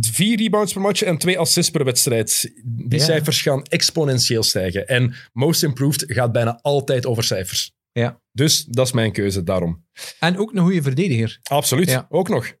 Vier 0.00 0.36
rebounds 0.36 0.72
per 0.72 0.82
match 0.82 1.02
en 1.02 1.18
twee 1.18 1.38
assists 1.38 1.70
per 1.70 1.84
wedstrijd. 1.84 2.52
Die 2.64 2.98
Ja. 2.98 3.04
cijfers 3.04 3.42
gaan 3.42 3.62
exponentieel 3.62 4.42
stijgen. 4.42 4.86
En 4.88 5.14
Most 5.32 5.62
Improved 5.62 6.04
gaat 6.06 6.32
bijna 6.32 6.58
altijd 6.62 7.06
over 7.06 7.22
cijfers. 7.24 7.72
Ja. 7.92 8.19
Dus 8.40 8.64
dat 8.64 8.86
is 8.86 8.92
mijn 8.92 9.12
keuze 9.12 9.42
daarom. 9.42 9.84
En 10.20 10.38
ook 10.38 10.52
een 10.54 10.62
goede 10.62 10.82
verdediger. 10.82 11.38
Absoluut, 11.42 11.88
Ja. 11.90 12.06
ook 12.10 12.28
nog. 12.28 12.52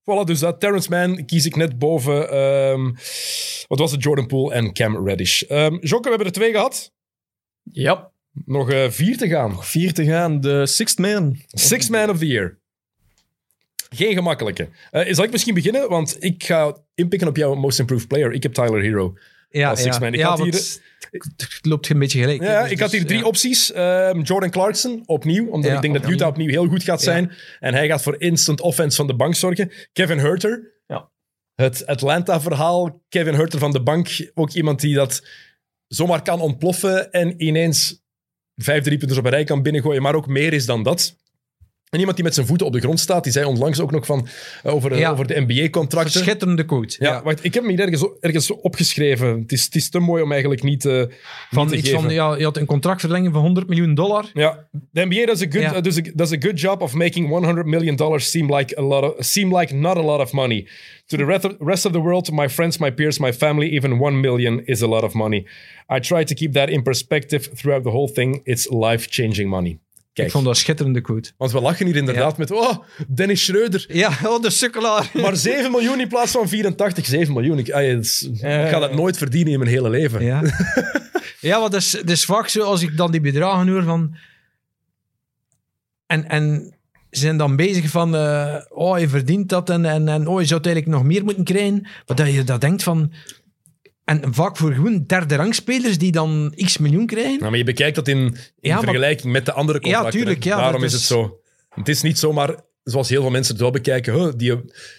Voilà, 0.00 0.24
dus 0.24 0.38
dat 0.38 0.60
Terrence 0.60 0.90
Mann 0.90 1.24
kies 1.26 1.46
ik 1.46 1.56
net 1.56 1.78
boven. 1.78 2.30
ehm, 2.30 2.92
wat 3.68 3.78
was 3.78 3.92
het? 3.92 4.02
Jordan 4.02 4.26
Poole 4.26 4.54
en 4.54 4.72
Cam 4.72 5.06
Reddish. 5.08 5.42
Ehm 5.42 5.76
Jokke, 5.80 6.02
we 6.02 6.08
hebben 6.08 6.26
er 6.26 6.32
twee 6.32 6.50
gehad. 6.52 6.92
Ja, 7.62 8.10
Nog 8.44 8.70
eh, 8.70 8.90
vier 8.90 9.16
te 9.16 9.28
gaan. 9.28 9.64
vier 9.64 9.92
te 9.92 10.04
gaan. 10.04 10.40
De 10.40 10.66
sixth 10.66 10.98
man. 10.98 11.36
Sixth 11.48 11.90
Man 11.90 12.10
of 12.10 12.18
the 12.18 12.26
Year. 12.26 12.58
Geen 13.94 14.14
gemakkelijke. 14.14 14.68
Eh, 14.90 15.14
zal 15.14 15.24
ik 15.24 15.30
misschien 15.30 15.54
beginnen? 15.54 15.88
Want 15.88 16.16
ik 16.18 16.44
ga 16.44 16.76
inpikken 16.94 17.28
op 17.28 17.36
jouw 17.36 17.54
Most 17.54 17.78
Improved 17.78 18.08
Player. 18.08 18.32
Ik 18.32 18.42
heb 18.42 18.52
Tyler 18.52 18.82
Hero. 18.82 19.14
Ja, 19.50 19.70
Als 19.70 19.82
six 19.82 19.94
ja. 19.94 20.00
man. 20.02 20.12
Ik 20.12 20.18
ja, 20.18 20.28
had 20.28 20.38
hier- 20.42 20.78
het 21.22 21.58
loopt 21.62 21.88
een 21.88 21.98
beetje 21.98 22.20
gelijk. 22.20 22.42
Ja, 22.42 22.62
Dus- 22.62 22.70
ik 22.70 22.78
had 22.78 22.90
hier 22.90 23.00
dus, 23.00 23.08
drie 23.08 23.20
ja. 23.20 23.26
opties. 23.26 23.72
Ehm, 23.72 24.20
Jordan 24.20 24.50
Clarkson, 24.50 25.02
opnieuw. 25.06 25.46
Omdat 25.48 25.70
Ja, 25.70 25.76
ik 25.76 25.82
denk 25.82 25.94
dat. 26.02 26.10
Utah 26.10 26.28
opnieuw 26.28 26.48
heel 26.48 26.66
goed 26.66 26.82
gaat 26.82 26.98
Ja. 26.98 27.04
zijn. 27.04 27.32
En 27.60 27.74
hij 27.74 27.86
gaat 27.86 28.02
voor 28.02 28.20
instant 28.20 28.60
offense 28.60 28.96
van 28.96 29.06
de 29.06 29.14
bank 29.14 29.34
zorgen. 29.34 29.70
Kevin 29.92 30.18
Herter. 30.18 30.72
Ja. 30.86 31.10
Het 31.54 31.86
Atlanta-verhaal. 31.86 33.02
Kevin 33.08 33.34
Herter 33.34 33.58
van 33.58 33.72
de 33.72 33.82
bank. 33.82 34.30
Ook 34.34 34.52
iemand 34.52 34.80
die 34.80 34.94
dat 34.94 35.26
zomaar 35.86 36.22
kan 36.22 36.40
ontploffen. 36.40 37.10
En 37.12 37.42
ineens 37.42 38.02
vijf 38.54 38.82
driepunters 38.82 39.18
op 39.18 39.24
een 39.24 39.30
rij 39.30 39.44
kan 39.44 39.62
binnengooien. 39.62 40.02
Maar 40.02 40.14
ook 40.14 40.26
meer 40.26 40.52
is 40.52 40.66
dan 40.66 40.82
dat. 40.82 41.16
En 41.94 41.98
iemand 42.00 42.16
die 42.16 42.24
met 42.24 42.34
zijn 42.34 42.46
voeten 42.46 42.66
op 42.66 42.72
de 42.72 42.80
grond 42.80 43.00
staat. 43.00 43.22
Die 43.24 43.32
zei 43.32 43.44
onlangs 43.46 43.80
ook 43.80 43.90
nog 43.90 44.06
van, 44.06 44.26
eh, 44.62 44.74
over, 44.74 44.92
eh, 44.92 44.98
Ja. 44.98 45.10
over 45.10 45.26
de 45.26 45.40
NBA-contracten. 45.40 46.20
Schitterende 46.20 46.64
quote. 46.64 46.96
Ja, 46.98 47.22
wacht, 47.22 47.44
ik 47.44 47.54
heb 47.54 47.62
hem 47.62 47.72
hier 47.72 47.80
ergens, 47.80 48.06
ergens 48.20 48.50
opgeschreven. 48.50 49.38
Het 49.40 49.52
is, 49.52 49.64
het 49.64 49.74
is 49.74 49.90
te 49.90 49.98
mooi 49.98 50.22
om 50.22 50.30
eigenlijk 50.32 50.62
niet, 50.62 50.84
eh, 50.84 50.92
Van 51.50 51.62
niet 51.62 51.68
te 51.68 51.76
iets 51.76 51.88
geven. 51.88 52.02
van, 52.02 52.12
ja, 52.12 52.34
je 52.36 52.44
had 52.44 52.56
een 52.56 52.66
contractverlenging 52.66 53.32
van 53.32 53.42
100 53.42 53.68
miljoen 53.68 53.94
dollar. 53.94 54.30
Ja, 54.32 54.66
de 54.90 55.04
NBA 55.04 55.26
does 55.26 55.42
a 55.42 55.46
good, 55.50 55.62
Ja. 55.62 55.74
uh, 55.76 55.82
does, 55.82 55.98
a, 55.98 56.02
does 56.14 56.32
a 56.32 56.36
good 56.40 56.60
job 56.60 56.80
of 56.82 56.94
making 56.94 57.28
100 57.28 57.66
million 57.66 57.96
dollars 57.96 58.30
seem 58.30 58.54
like 58.54 58.78
a 58.78 58.82
lot 58.82 59.02
of, 59.02 59.24
seem 59.24 59.56
like 59.58 59.74
not 59.74 59.96
a 59.96 60.02
lot 60.02 60.20
of 60.20 60.32
money. 60.32 60.66
To 61.06 61.16
the 61.16 61.24
rest 61.24 61.44
of, 61.44 61.52
rest 61.58 61.84
of 61.86 61.92
the 61.92 62.00
world, 62.00 62.30
my 62.32 62.48
friends, 62.48 62.78
my 62.78 62.92
peers, 62.92 63.18
my 63.18 63.32
family, 63.32 63.68
even 63.68 63.98
1 63.98 64.20
million 64.20 64.62
is 64.66 64.82
a 64.82 64.86
lot 64.86 65.02
of 65.04 65.12
money. 65.14 65.46
I 65.96 66.00
try 66.00 66.24
to 66.24 66.34
keep 66.34 66.52
that 66.52 66.68
in 66.68 66.82
perspective 66.82 67.48
throughout 67.54 67.82
the 67.82 67.90
whole 67.90 68.08
thing. 68.14 68.40
It's 68.44 68.66
life-changing 68.70 69.48
money. 69.48 69.78
Kijk, 70.14 70.26
Ik 70.26 70.32
vond 70.32 70.44
dat 70.44 70.54
een 70.54 70.60
schitterende 70.60 71.00
quote. 71.00 71.32
want 71.36 71.52
we 71.52 71.60
lachen 71.60 71.86
hier 71.86 71.96
inderdaad 71.96 72.38
met, 72.38 72.50
oh, 72.50 72.78
Dennis 73.08 73.44
Schreuder. 73.44 73.84
Ja, 73.88 74.12
oh, 74.24 74.42
de 74.42 74.50
sukkelaar. 74.50 75.10
Maar 75.22 75.36
7 75.36 75.70
miljoen 75.70 76.00
in 76.00 76.08
plaats 76.08 76.30
van 76.32 76.48
84. 76.48 77.06
7 77.06 77.34
miljoen. 77.34 77.58
Ik, 77.58 77.68
is- 77.68 78.22
ik 78.32 78.40
ga 78.40 78.78
dat 78.78 78.94
nooit 78.94 79.18
verdienen 79.18 79.52
in 79.52 79.58
mijn 79.58 79.70
hele 79.70 79.90
leven. 79.90 80.24
Ja, 80.24 80.42
ja 81.40 81.60
want 81.60 81.72
het 81.72 81.82
is, 81.82 81.94
is 81.94 82.24
vaak 82.24 82.48
zo 82.48 82.62
als 82.62 82.82
ik 82.82 82.96
dan 82.96 83.10
die 83.10 83.20
bedragen 83.20 83.68
hoor 83.68 83.82
van... 83.82 84.16
En, 86.06 86.28
en 86.28 86.74
ze 87.10 87.20
zijn 87.20 87.36
dan 87.36 87.56
bezig 87.56 87.90
van... 87.90 88.16
eh, 88.16 88.56
oh, 88.68 88.98
je 88.98 89.08
verdient 89.08 89.48
dat 89.48 89.70
en, 89.70 89.84
en, 89.84 90.08
en 90.08 90.26
oh, 90.28 90.40
je 90.40 90.46
zou 90.46 90.60
het 90.60 90.66
eigenlijk 90.68 90.96
nog 90.96 91.04
meer 91.06 91.24
moeten 91.24 91.44
krijgen. 91.44 91.80
Maar 92.06 92.16
dat 92.16 92.32
je 92.32 92.44
dat 92.44 92.60
denkt 92.60 92.82
van... 92.82 93.12
En 94.04 94.34
vaak 94.34 94.56
voor 94.56 94.72
gewoon 94.72 95.04
derde 95.06 95.34
rangspelers 95.34 95.98
die 95.98 96.12
dan 96.12 96.54
x 96.64 96.78
miljoen 96.78 97.06
krijgen. 97.06 97.38
Nou, 97.38 97.48
maar 97.50 97.58
je 97.58 97.64
bekijkt 97.64 97.94
dat 97.96 98.08
in, 98.08 98.16
in 98.18 98.36
Ja, 98.60 98.74
maar- 98.74 98.82
vergelijking 98.82 99.32
met 99.32 99.44
de 99.46 99.52
andere 99.52 99.80
contracten. 99.80 100.10
hè. 100.10 100.16
tuurlijk, 100.18 100.44
ja, 100.44 100.56
Daarom 100.56 100.84
is 100.84 100.92
het 100.92 101.02
zo. 101.02 101.38
Het 101.70 101.88
is 101.88 102.02
niet 102.02 102.18
zomaar, 102.18 102.54
zoals 102.82 103.08
heel 103.08 103.20
veel 103.22 103.30
mensen 103.30 103.52
het 103.52 103.62
wel 103.62 103.70
bekijken, 103.70 104.14
huh, 104.14 104.32
die, 104.36 104.54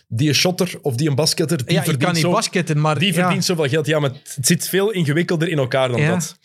die 0.08 0.28
een 0.28 0.36
shotter 0.36 0.74
of 0.82 0.96
die 0.96 1.10
een 1.10 1.16
basketter, 1.16 1.58
die 1.66 1.76
ja, 1.76 1.84
verdient, 1.84 2.04
kan 2.04 2.14
niet 2.14 2.22
zo, 2.22 2.32
basketten, 2.32 2.82
maar... 2.82 3.00
die 3.00 3.14
ja. 3.14 3.22
verdient 3.22 3.46
zoveel 3.46 3.68
geld. 3.68 3.86
Ja, 3.86 4.00
maar 4.00 4.10
het 4.10 4.38
zit 4.48 4.68
veel 4.70 4.92
ingewikkelder 4.92 5.48
in 5.48 5.58
elkaar 5.58 5.90
dan 5.90 6.00
Ja. 6.02 6.10
dat. 6.12 6.38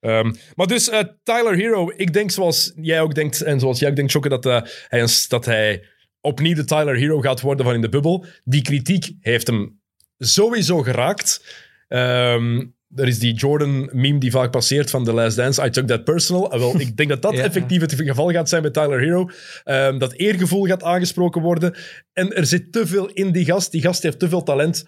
Ehm, 0.00 0.32
maar 0.54 0.66
dus, 0.66 0.88
eh, 0.88 1.00
Tyler 1.22 1.54
Hero, 1.56 1.92
ik 1.96 2.12
denk 2.12 2.30
zoals 2.30 2.72
jij 2.76 3.00
ook 3.00 3.14
denkt, 3.14 3.40
en 3.42 3.60
zoals 3.60 3.78
jij 3.78 3.88
ook 3.90 3.96
denkt, 3.96 4.12
Jokke, 4.12 4.28
dat, 4.28 4.46
eh, 4.46 4.60
hij, 4.88 5.00
een- 5.02 5.08
dat 5.28 5.44
hij 5.44 5.84
opnieuw 6.20 6.54
de 6.54 6.64
Tyler 6.64 6.96
Hero 6.96 7.20
gaat 7.20 7.40
worden 7.40 7.64
van 7.64 7.74
in 7.74 7.80
de 7.80 7.88
bubbel. 7.88 8.24
Die 8.44 8.62
kritiek 8.62 9.12
heeft 9.20 9.46
hem 9.46 9.80
sowieso 10.18 10.82
geraakt. 10.82 11.44
Ehm, 11.88 12.64
er 12.94 13.06
is 13.08 13.18
die 13.18 13.34
Jordan-meme 13.34 14.18
die 14.18 14.30
vaak 14.30 14.50
passeert 14.50 14.90
van 14.90 15.04
The 15.04 15.12
Last 15.12 15.36
Dance. 15.36 15.64
I 15.66 15.70
took 15.70 15.86
that 15.86 16.04
personal. 16.04 16.50
Ah, 16.52 16.58
wel, 16.58 16.80
ik 16.80 16.96
denk 16.96 17.08
dat 17.08 17.22
dat 17.22 17.34
Ja. 17.36 17.42
effectief 17.44 17.80
het 17.80 17.94
geval 17.94 18.30
gaat 18.30 18.48
zijn 18.48 18.62
bij 18.62 18.70
Tyler 18.70 19.00
Hero. 19.00 19.30
Ehm, 19.64 19.98
dat 19.98 20.12
eergevoel 20.12 20.64
gaat 20.66 20.82
aangesproken 20.82 21.42
worden. 21.42 21.74
En 22.12 22.32
er 22.36 22.46
zit 22.46 22.72
te 22.72 22.86
veel 22.86 23.08
in 23.08 23.32
die 23.32 23.44
gast. 23.44 23.72
Die 23.72 23.80
gast 23.80 24.02
heeft 24.02 24.18
te 24.18 24.28
veel 24.28 24.42
talent 24.42 24.84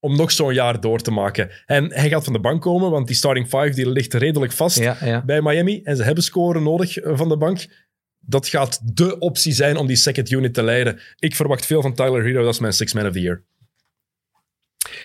om 0.00 0.16
nog 0.16 0.30
zo'n 0.30 0.54
jaar 0.54 0.80
door 0.80 1.00
te 1.00 1.10
maken. 1.10 1.50
En 1.66 1.92
hij 1.94 2.08
gaat 2.08 2.24
van 2.24 2.32
de 2.32 2.40
bank 2.40 2.62
komen, 2.62 2.90
want 2.90 3.06
die 3.06 3.16
starting 3.16 3.46
five 3.46 3.70
die 3.74 3.90
ligt 3.90 4.14
redelijk 4.14 4.52
vast 4.52 4.78
Ja, 4.78 4.96
ja. 5.04 5.24
bij 5.24 5.42
Miami. 5.42 5.80
En 5.82 5.96
ze 5.96 6.02
hebben 6.02 6.24
scoren 6.24 6.62
nodig 6.62 6.96
eh, 6.98 7.16
van 7.16 7.28
de 7.28 7.36
bank. 7.36 7.66
Dat 8.18 8.48
gaat 8.48 8.80
de 8.96 9.18
optie 9.18 9.52
zijn 9.52 9.76
om 9.76 9.86
die 9.86 9.96
second 9.96 10.30
unit 10.30 10.54
te 10.54 10.62
leiden. 10.62 11.00
Ik 11.18 11.34
verwacht 11.36 11.66
veel 11.66 11.82
van 11.82 11.94
Tyler 11.94 12.22
Hero. 12.24 12.42
Dat 12.44 12.52
is 12.54 12.60
mijn 12.60 12.72
six 12.72 12.92
man 12.92 13.06
of 13.06 13.12
the 13.12 13.20
year. 13.20 13.42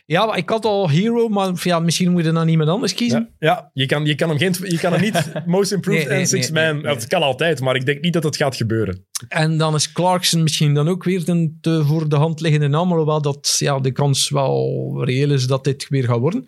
Ja, 0.06 0.26
maar 0.26 0.38
ik 0.38 0.50
had 0.50 0.66
al 0.66 0.90
Hero, 0.90 1.28
maar 1.28 1.52
ja, 1.64 1.80
misschien 1.80 2.12
moet 2.12 2.26
je 2.26 2.32
dan 2.32 2.48
iemand 2.48 2.70
anders 2.70 2.94
kiezen. 2.94 3.30
Ja, 3.40 3.48
ja 3.48 3.70
je, 3.74 3.86
kan, 3.86 4.06
je, 4.06 4.16
kan 4.16 4.30
hem 4.30 4.38
geen, 4.38 4.56
je 4.62 4.80
kan 4.80 4.92
hem 4.94 5.02
niet 5.02 5.32
most 5.46 5.72
improved 5.72 6.00
Nee, 6.00 6.10
nee, 6.10 6.20
en 6.20 6.28
six 6.28 6.50
nee, 6.50 6.74
man. 6.74 6.86
Het 6.86 7.08
kan 7.08 7.22
altijd, 7.22 7.62
maar 7.62 7.76
ik 7.76 7.86
denk 7.86 8.02
niet 8.02 8.14
dat 8.14 8.24
het 8.24 8.38
gaat 8.38 8.56
gebeuren. 8.56 9.06
En 9.28 9.58
dan 9.58 9.76
is 9.76 9.92
Clarkson 9.92 10.44
misschien 10.44 10.74
dan 10.74 10.88
ook 10.88 11.04
weer 11.04 11.30
een 11.30 11.58
te 11.62 11.84
voor 11.86 12.10
de 12.10 12.16
hand 12.16 12.40
liggende 12.40 12.68
naam, 12.68 12.92
alhoewel 12.92 13.22
dat 13.22 13.56
ja, 13.60 13.80
de 13.80 13.92
kans 13.92 14.30
wel 14.30 15.02
reëel 15.06 15.32
is 15.32 15.48
dat 15.48 15.64
dit 15.64 15.88
weer 15.90 16.04
gaat 16.04 16.20
worden. 16.20 16.48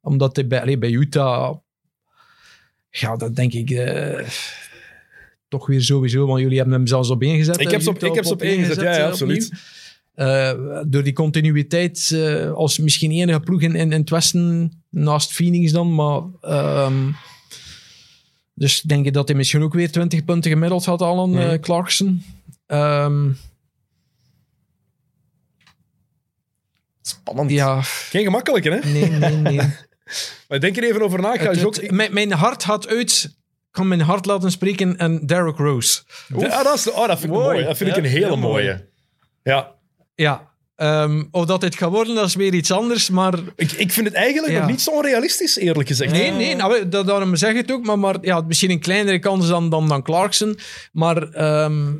Omdat 0.00 0.36
hij 0.36 0.46
bij, 0.46 0.78
bij 0.78 0.90
Utah, 0.90 1.56
ja, 2.90 3.16
dat 3.16 3.36
denk 3.36 3.52
ik 3.52 3.70
eh, 3.70 4.26
toch 5.48 5.66
weer 5.66 5.82
sowieso, 5.82 6.26
want 6.26 6.40
jullie 6.40 6.56
hebben 6.56 6.74
hem 6.74 6.86
zelfs 6.86 7.10
op 7.10 7.22
één 7.22 7.36
gezet. 7.36 7.60
Ik 7.60 7.70
heb 7.70 7.80
ze 7.80 7.90
op, 7.90 8.00
heb 8.00 8.24
ze 8.24 8.32
op 8.32 8.42
één 8.42 8.64
gezet, 8.64 8.80
ja, 8.80 8.96
ja, 8.96 9.06
absoluut. 9.06 9.44
opnieuw. 9.44 9.60
Eh, 10.18 10.80
door 10.86 11.02
die 11.02 11.12
continuïteit, 11.12 12.10
eh, 12.14 12.52
als 12.52 12.78
misschien 12.78 13.10
enige 13.10 13.40
ploeg 13.40 13.60
in, 13.60 13.74
in, 13.74 13.92
in 13.92 14.00
het 14.00 14.10
Westen, 14.10 14.72
naast 14.90 15.32
Phoenix 15.32 15.72
dan, 15.72 15.94
maar... 15.94 16.22
ehm, 16.40 17.10
dus 18.54 18.80
denk 18.80 19.06
ik 19.06 19.12
dat 19.12 19.28
hij 19.28 19.36
misschien 19.36 19.62
ook 19.62 19.74
weer 19.74 19.90
20 19.92 20.24
punten 20.24 20.50
gemiddeld 20.50 20.84
had 20.84 21.00
al 21.02 21.28
Mhm. 21.28 21.38
aan 21.40 21.60
Clarkson. 21.60 22.22
Ehm, 22.66 23.30
Spannend. 27.02 27.50
ja, 27.50 27.82
Geen 27.82 28.24
gemakkelijke, 28.24 28.70
hè? 28.70 28.90
nee, 28.90 29.10
nee, 29.10 29.36
nee. 29.56 29.60
Maar 30.48 30.60
denk 30.60 30.76
er 30.76 30.84
even 30.84 31.02
over 31.02 31.20
na. 31.20 31.34
Ik 31.34 31.40
ga 31.40 31.50
Het- 31.50 31.64
ook... 31.64 31.76
het- 31.76 31.90
mijn, 31.90 32.14
mijn 32.14 32.32
hart 32.32 32.62
had 32.62 32.88
uit, 32.88 33.24
ik 33.30 33.34
kan 33.70 33.88
mijn 33.88 34.00
hart 34.00 34.26
laten 34.26 34.50
spreken 34.50 34.96
en 34.96 35.26
Derrick 35.26 35.56
Rose. 35.56 36.02
Ah, 36.34 36.64
dat, 36.64 36.74
is, 36.76 36.90
oh, 36.90 37.06
dat 37.06 37.18
vind 37.18 37.32
ik 37.32 37.38
Mooi. 37.38 37.44
mooi. 37.52 37.64
Dat 37.64 37.76
vind 37.76 37.90
ik 37.90 37.96
een 37.96 38.04
hele 38.04 38.26
heel 38.26 38.36
mooi. 38.36 38.64
mooie. 38.64 38.88
Ja. 39.42 39.76
Ja, 40.22 40.48
ehm, 40.76 41.24
of 41.30 41.44
dat 41.44 41.60
dit 41.60 41.76
gaat 41.76 41.90
worden, 41.90 42.14
dat 42.14 42.26
is 42.26 42.34
weer 42.34 42.54
iets 42.54 42.70
anders, 42.70 43.10
maar... 43.10 43.34
Ik, 43.56 43.72
ik 43.72 43.92
vind 43.92 44.06
het 44.06 44.14
eigenlijk 44.14 44.52
Ja. 44.52 44.58
nog 44.58 44.68
niet 44.70 44.80
zo 44.80 44.90
onrealistisch, 44.90 45.56
eerlijk 45.56 45.88
gezegd. 45.88 46.12
Nee, 46.12 46.30
nee, 46.30 46.54
nou, 46.56 46.88
dat, 46.88 47.06
daarom 47.06 47.36
zeg 47.36 47.50
ik 47.50 47.56
het 47.56 47.72
ook, 47.72 47.84
maar, 47.86 47.98
maar 47.98 48.16
ja, 48.20 48.40
misschien 48.40 48.70
een 48.70 48.80
kleinere 48.80 49.18
kans 49.18 49.48
dan, 49.48 49.70
dan, 49.70 49.88
dan 49.88 50.02
Clarkson. 50.02 50.58
Maar 50.92 51.22
ehm, 51.32 51.94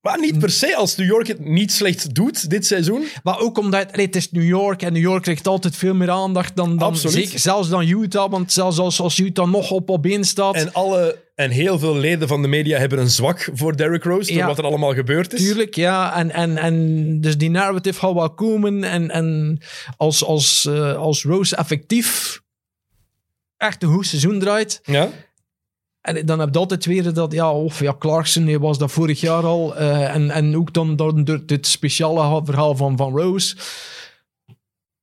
Maar 0.00 0.20
niet 0.20 0.38
per 0.38 0.50
se 0.50 0.76
als 0.76 0.96
New 0.96 1.06
York 1.06 1.26
het 1.26 1.44
niet 1.44 1.72
slecht 1.72 2.14
doet 2.14 2.50
dit 2.50 2.66
seizoen. 2.66 3.04
Maar 3.22 3.38
ook 3.38 3.58
omdat 3.58 3.92
allee, 3.92 4.06
het 4.06 4.16
is 4.16 4.30
New 4.30 4.48
York 4.48 4.82
en 4.82 4.92
New 4.92 5.02
York 5.02 5.22
krijgt 5.22 5.46
altijd 5.46 5.76
veel 5.76 5.94
meer 5.94 6.10
aandacht 6.10 6.56
dan, 6.56 6.76
dan 6.76 6.96
zeker, 6.96 7.38
zelfs 7.38 7.68
dan 7.68 7.88
Utah. 7.88 8.30
Want 8.30 8.52
zelfs 8.52 8.78
als, 8.78 9.00
als 9.00 9.18
Utah 9.18 9.50
nog 9.50 9.70
op 9.70 9.88
op 9.88 10.06
één 10.06 10.24
staat, 10.24 10.54
En, 10.54 10.72
alle, 10.72 11.24
en 11.34 11.50
heel 11.50 11.78
veel 11.78 11.96
leden 11.96 12.28
van 12.28 12.42
de 12.42 12.48
media 12.48 12.78
hebben 12.78 12.98
een 12.98 13.10
zwak 13.10 13.48
voor 13.52 13.76
Derrick 13.76 14.04
Rose, 14.04 14.34
door 14.34 14.46
wat 14.46 14.58
er 14.58 14.64
allemaal 14.64 14.94
gebeurd 14.94 15.32
is. 15.32 15.40
Tuurlijk, 15.40 15.74
ja. 15.74 16.16
En, 16.16 16.30
en, 16.30 16.56
en 16.56 17.20
dus 17.20 17.38
die 17.38 17.50
narrative 17.50 17.98
gaat 17.98 18.14
wel 18.14 18.34
komen. 18.34 18.84
En, 18.84 19.10
en 19.10 19.58
als, 19.96 20.24
als, 20.24 20.66
eh, 20.66 20.96
als 20.96 21.24
Rose 21.24 21.56
effectief 21.56 22.40
echt 23.56 23.82
een 23.82 23.92
goed 23.92 24.06
seizoen 24.06 24.38
draait, 24.38 24.80
Ja? 24.84 25.10
En 26.00 26.26
dan 26.26 26.38
heb 26.38 26.48
je 26.52 26.58
altijd 26.58 26.84
weer 26.84 27.12
dat, 27.12 27.32
ja, 27.32 27.52
of 27.52 27.80
ja, 27.80 27.94
Clarkson 27.98 28.46
hij 28.46 28.58
was 28.58 28.78
dat 28.78 28.92
vorig 28.92 29.20
jaar 29.20 29.44
al. 29.44 29.76
eh, 29.76 30.14
en, 30.14 30.30
en 30.30 30.56
ook 30.56 30.72
dan, 30.72 30.96
dan 30.96 31.24
door 31.24 31.46
dit 31.46 31.66
speciale 31.66 32.40
verhaal 32.44 32.76
van, 32.76 32.96
van 32.96 33.16
Rose. 33.18 33.56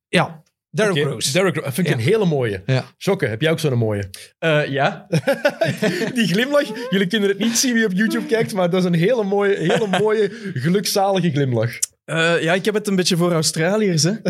Ja, 0.08 0.42
Derrick 0.70 0.96
Oké, 1.04 1.08
Rose. 1.12 1.32
Derrick 1.32 1.54
Rose, 1.56 1.72
vind 1.72 1.86
ik 1.86 1.92
Ja. 1.92 1.98
een 1.98 2.04
hele 2.04 2.24
mooie. 2.24 2.62
Ja. 2.66 2.84
Jokke, 2.96 3.26
heb 3.26 3.40
jij 3.40 3.50
ook 3.50 3.58
zo'n 3.58 3.78
mooie? 3.78 4.10
Eh, 4.38 4.66
ja. 4.66 5.06
Die 6.14 6.26
glimlach, 6.26 6.88
jullie 6.90 7.06
kunnen 7.06 7.28
het 7.28 7.38
niet 7.38 7.58
zien 7.58 7.74
wie 7.74 7.84
op 7.84 7.92
YouTube 7.92 8.26
kijkt, 8.26 8.54
maar 8.54 8.70
dat 8.70 8.80
is 8.80 8.86
een 8.86 8.94
hele 8.94 9.24
mooie, 9.24 9.56
hele 9.56 9.86
mooie 10.00 10.50
gelukzalige 10.54 11.30
glimlach. 11.30 11.70
Eh, 12.04 12.42
ja, 12.42 12.52
ik 12.54 12.64
heb 12.64 12.74
het 12.74 12.88
een 12.88 12.96
beetje 12.96 13.16
voor 13.16 13.32
Australiërs. 13.32 14.02
Hè. 14.02 14.12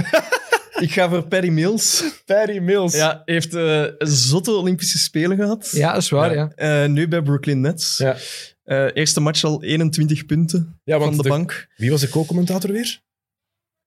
ik 0.81 0.93
ga 0.93 1.09
voor 1.09 1.29
Perry 1.29 1.49
Mills. 1.49 2.05
Paddy 2.25 2.59
Mills. 2.59 2.95
Ja, 2.95 3.23
heeft 3.25 3.55
eh, 3.55 3.85
zotte 3.99 4.51
Olympische 4.51 4.99
Spelen 4.99 5.37
gehad. 5.37 5.71
Ja, 5.73 5.93
dat 5.93 6.03
is 6.03 6.09
waar, 6.09 6.35
ja. 6.35 6.53
Eh, 6.55 6.89
nu 6.91 7.09
bij 7.09 7.23
Brooklyn 7.23 7.61
Nets. 7.61 7.97
Ja. 7.99 8.17
Eh, 8.65 8.87
eerste 8.95 9.21
match 9.21 9.45
al 9.45 9.63
21 9.63 10.27
punten 10.27 10.81
Ja, 10.85 10.99
van 10.99 11.17
de, 11.17 11.23
de- 11.23 11.29
bank. 11.29 11.69
Wie 11.77 11.91
was 11.91 12.01
de 12.01 12.09
co-commentator 12.09 12.73
weer? 12.73 13.01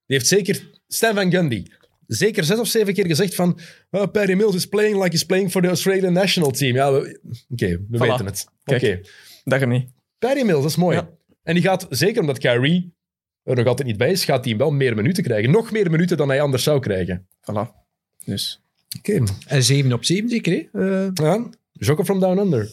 Die 0.06 0.16
heeft 0.16 0.26
zeker... 0.26 0.70
Stan 0.88 1.14
Van 1.14 1.30
Gundy. 1.30 1.66
Zeker 2.06 2.44
zes 2.44 2.58
of 2.58 2.68
zeven 2.68 2.94
keer 2.94 3.06
gezegd 3.06 3.34
van... 3.34 3.58
Oh, 3.90 4.10
Paddy 4.10 4.32
Mills 4.34 4.54
is 4.54 4.66
playing 4.66 4.96
like 4.96 5.10
he's 5.10 5.24
playing 5.24 5.50
for 5.50 5.62
the 5.62 5.68
Australian 5.68 6.12
national 6.12 6.50
team. 6.50 6.74
Ja, 6.74 6.92
oké, 6.92 7.06
we 7.48 7.84
Voilà. 7.90 7.98
weten 7.98 8.26
het. 8.26 8.46
Oké. 8.64 8.78
Kijk. 8.78 9.10
Dag 9.44 9.66
niet. 9.66 9.88
Paddy 10.18 10.42
Mills, 10.42 10.62
dat 10.62 10.70
is 10.70 10.76
mooi. 10.76 10.96
Ja. 10.96 11.08
En 11.42 11.54
die 11.54 11.62
gaat, 11.62 11.86
zeker 11.90 12.20
omdat 12.20 12.38
Kyrie 12.38 12.94
er 13.44 13.56
nog 13.56 13.66
altijd 13.66 13.88
niet 13.88 13.96
bij 13.96 14.10
is, 14.10 14.24
gaat 14.24 14.44
hij 14.44 14.56
wel 14.56 14.70
meer 14.70 14.94
minuten 14.94 15.22
krijgen. 15.22 15.50
Nog 15.50 15.70
meer 15.72 15.90
minuten 15.90 16.16
dan 16.16 16.28
hij 16.28 16.40
anders 16.40 16.62
zou 16.62 16.80
krijgen. 16.80 17.26
Voilà. 17.50 17.68
Dus. 18.24 18.60
Oké. 18.98 19.22
En 19.46 19.62
7 19.62 19.92
op 19.92 20.04
7 20.04 20.28
zeker, 20.28 20.68
hè? 20.72 20.80
Eh, 21.04 21.10
Ja. 21.14 21.46
Jokke 21.72 22.04
from 22.04 22.20
Down 22.20 22.38
Under. 22.38 22.70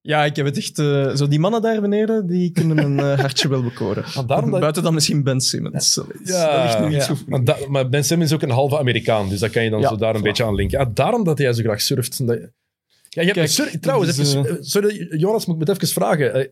Ja, 0.00 0.24
ik 0.24 0.36
heb 0.36 0.46
het 0.46 0.56
echt... 0.56 0.78
eh, 0.78 1.14
zo 1.14 1.28
die 1.28 1.38
mannen 1.38 1.62
daar 1.62 1.80
beneden, 1.80 2.26
die 2.26 2.50
kunnen 2.50 2.78
een 2.78 2.98
eh, 2.98 3.18
hartje 3.20 3.48
wel 3.48 3.62
bekoren. 3.62 4.04
Daarom 4.26 4.50
dat- 4.50 4.60
Buiten 4.60 4.82
dan 4.82 4.94
misschien 4.94 5.22
Ben 5.22 5.40
Simmons. 5.40 6.00
Ja, 6.24 6.56
dat 6.56 6.64
ligt 6.64 6.80
nu 6.80 6.96
niet 6.96 7.06
ja. 7.06 7.14
Maar, 7.26 7.44
da- 7.44 7.58
maar 7.68 7.88
Ben 7.88 8.04
Simmons 8.04 8.30
is 8.30 8.36
ook 8.36 8.42
een 8.42 8.50
halve 8.50 8.78
Amerikaan, 8.78 9.28
dus 9.28 9.40
dat 9.40 9.50
kan 9.50 9.64
je 9.64 9.70
dan 9.70 9.80
Ja, 9.80 9.88
zo 9.88 9.96
daar 9.96 10.14
een 10.14 10.20
voilà. 10.20 10.24
beetje 10.24 10.44
aan 10.44 10.54
linken. 10.54 10.78
Ja, 10.78 10.90
daarom 10.94 11.24
dat 11.24 11.38
hij 11.38 11.52
zo 11.52 11.62
graag 11.62 11.80
surft. 11.80 12.26
Dat- 12.26 12.38
Ja, 12.38 13.22
je 13.22 13.28
hebt 13.32 13.32
Kijk, 13.32 13.36
een 13.46 13.48
surf- 13.52 13.78
trouwens, 13.80 14.18
even, 14.18 14.44
eh, 14.46 14.50
eh, 14.50 14.56
sorry, 14.60 15.06
Jonas, 15.18 15.46
moet 15.46 15.60
ik 15.60 15.66
het 15.68 15.76
even 15.76 15.88
vragen. 15.88 16.50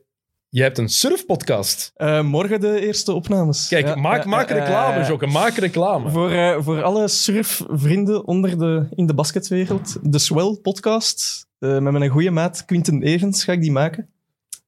Je 0.55 0.63
hebt 0.63 0.79
een 0.79 0.89
surfpodcast. 0.89 1.91
Eh, 1.95 2.23
morgen 2.23 2.61
de 2.61 2.81
eerste 2.87 3.13
opnames. 3.13 3.69
Kijk, 3.69 3.87
Ja, 3.87 3.95
maak, 3.95 4.23
ja, 4.23 4.29
maak 4.29 4.49
ja, 4.49 4.55
reclame, 4.55 4.99
ja. 5.01 5.07
Jokke, 5.09 5.27
maak 5.27 5.55
reclame. 5.57 6.11
Voor, 6.11 6.31
eh, 6.31 6.63
voor 6.63 6.83
alle 6.83 7.09
surfvrienden 7.09 8.27
onder 8.27 8.59
de, 8.59 8.87
in 8.95 9.07
de 9.07 9.15
basketwereld, 9.15 9.97
de 10.03 10.19
Swell 10.19 10.59
podcast. 10.63 11.47
eh, 11.59 11.79
met 11.79 11.93
mijn 11.93 12.09
goede 12.11 12.31
maat 12.31 12.65
Quinten 12.65 13.03
Evans 13.03 13.45
ga 13.45 13.53
ik 13.53 13.61
die 13.61 13.73
maken. 13.73 14.09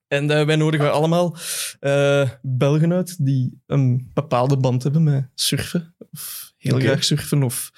En 0.08 0.30
eh, 0.30 0.46
wij 0.46 0.56
nodigen 0.56 0.92
allemaal 0.92 1.36
eh, 1.80 2.30
Belgen 2.42 2.92
uit 2.92 3.24
die 3.24 3.60
een 3.66 4.10
bepaalde 4.14 4.56
band 4.56 4.82
hebben 4.82 5.02
met 5.02 5.28
surfen. 5.34 5.94
Of 6.12 6.52
heel 6.56 6.74
Oké. 6.74 6.84
graag 6.84 7.04
surfen, 7.04 7.42
of 7.42 7.70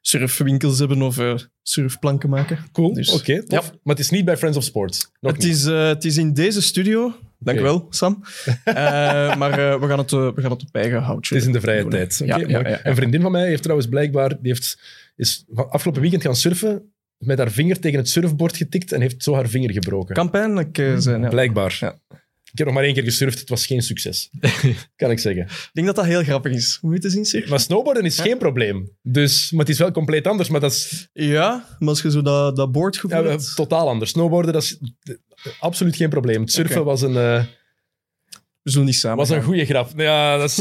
surfwinkels 0.00 0.78
hebben, 0.78 1.02
of 1.02 1.18
eh, 1.18 1.34
surfplanken 1.62 2.28
maken. 2.28 2.58
Cool, 2.72 2.92
Dus- 2.94 3.12
oké, 3.12 3.42
tof. 3.46 3.70
Maar 3.70 3.94
het 3.94 3.98
is 4.04 4.10
niet 4.10 4.24
bij 4.24 4.36
Friends 4.36 4.56
of 4.58 4.64
Sports. 4.64 5.10
Nog 5.20 5.32
Het 5.32 5.42
niet. 5.42 5.52
is, 5.54 5.64
eh, 5.64 5.86
het 5.86 6.04
is 6.04 6.16
in 6.16 6.32
deze 6.34 6.62
studio. 6.62 7.12
Dankjewel, 7.44 7.86
Sam. 7.90 8.22
Eh, 8.64 8.74
maar 9.36 9.50
eh, 9.50 9.80
we, 9.80 9.86
gaan 9.86 9.98
het, 9.98 10.12
eh, 10.12 10.34
we 10.34 10.40
gaan 10.40 10.50
het 10.50 10.62
op 10.62 10.68
eigen 10.72 11.02
houtje 11.02 11.34
Het 11.34 11.42
is 11.42 11.48
in 11.48 11.54
de 11.54 11.60
vrije 11.60 11.80
doen. 11.80 11.90
tijd. 11.90 12.22
Ja, 12.24 12.36
ja, 12.36 12.68
ja. 12.68 12.80
Een 12.82 12.94
vriendin 12.94 13.20
van 13.20 13.32
mij 13.32 13.46
heeft 13.46 13.62
trouwens 13.62 13.88
blijkbaar... 13.88 14.28
Die 14.28 14.52
heeft, 14.52 14.78
is 15.16 15.44
afgelopen 15.54 16.00
weekend 16.00 16.22
gaan 16.22 16.36
surfen, 16.36 16.92
met 17.18 17.38
haar 17.38 17.50
vinger 17.50 17.80
tegen 17.80 17.98
het 17.98 18.08
surfbord 18.08 18.56
getikt 18.56 18.92
en 18.92 19.00
heeft 19.00 19.22
zo 19.22 19.34
haar 19.34 19.48
vinger 19.48 19.72
gebroken. 19.72 20.14
Kan 20.14 20.30
pijnlijk 20.30 20.92
zijn. 20.96 21.28
Blijkbaar. 21.28 21.76
Ja. 21.80 21.98
Ik 22.52 22.58
heb 22.58 22.66
nog 22.66 22.76
maar 22.76 22.84
één 22.84 22.94
keer 22.94 23.02
gesurfd, 23.02 23.38
het 23.38 23.48
was 23.48 23.66
geen 23.66 23.82
succes. 23.82 24.30
kan 24.96 25.10
ik 25.10 25.18
zeggen. 25.18 25.42
Ik 25.42 25.70
denk 25.72 25.86
dat 25.86 25.96
dat 25.96 26.04
heel 26.04 26.22
grappig 26.22 26.52
is. 26.52 26.78
Moet 26.80 26.96
je 26.96 27.04
eens 27.04 27.14
inzien? 27.14 27.44
Maar 27.48 27.60
snowboarden 27.60 28.04
is 28.04 28.20
geen 28.20 28.38
probleem. 28.38 28.96
Dus, 29.02 29.50
maar 29.50 29.60
het 29.60 29.68
is 29.68 29.78
wel 29.78 29.90
compleet 29.90 30.26
anders, 30.26 30.48
maar 30.48 30.60
dat 30.60 30.72
is 30.72 31.08
Ja, 31.12 31.76
maar 31.78 31.88
als 31.88 32.02
je 32.02 32.10
zo 32.10 32.22
dat, 32.22 32.56
dat 32.56 32.72
boordgevoel 32.72 33.24
ja, 33.24 33.38
totaal 33.54 33.88
anders. 33.88 34.10
Snowboarden, 34.10 34.52
dat 34.52 34.62
is 34.62 34.78
absoluut 35.58 35.96
geen 35.96 36.08
probleem. 36.08 36.40
Het 36.40 36.52
surfen 36.52 36.84
was 36.84 37.02
een, 37.02 37.16
eh, 37.16 37.44
We 38.62 38.70
zullen 38.70 38.86
niet 38.86 38.96
samen 38.96 39.18
was 39.18 39.30
een 39.30 39.42
goede 39.42 39.64
grap. 39.64 39.90
Ja, 39.96 40.36
dat 40.36 40.50
is, 40.50 40.56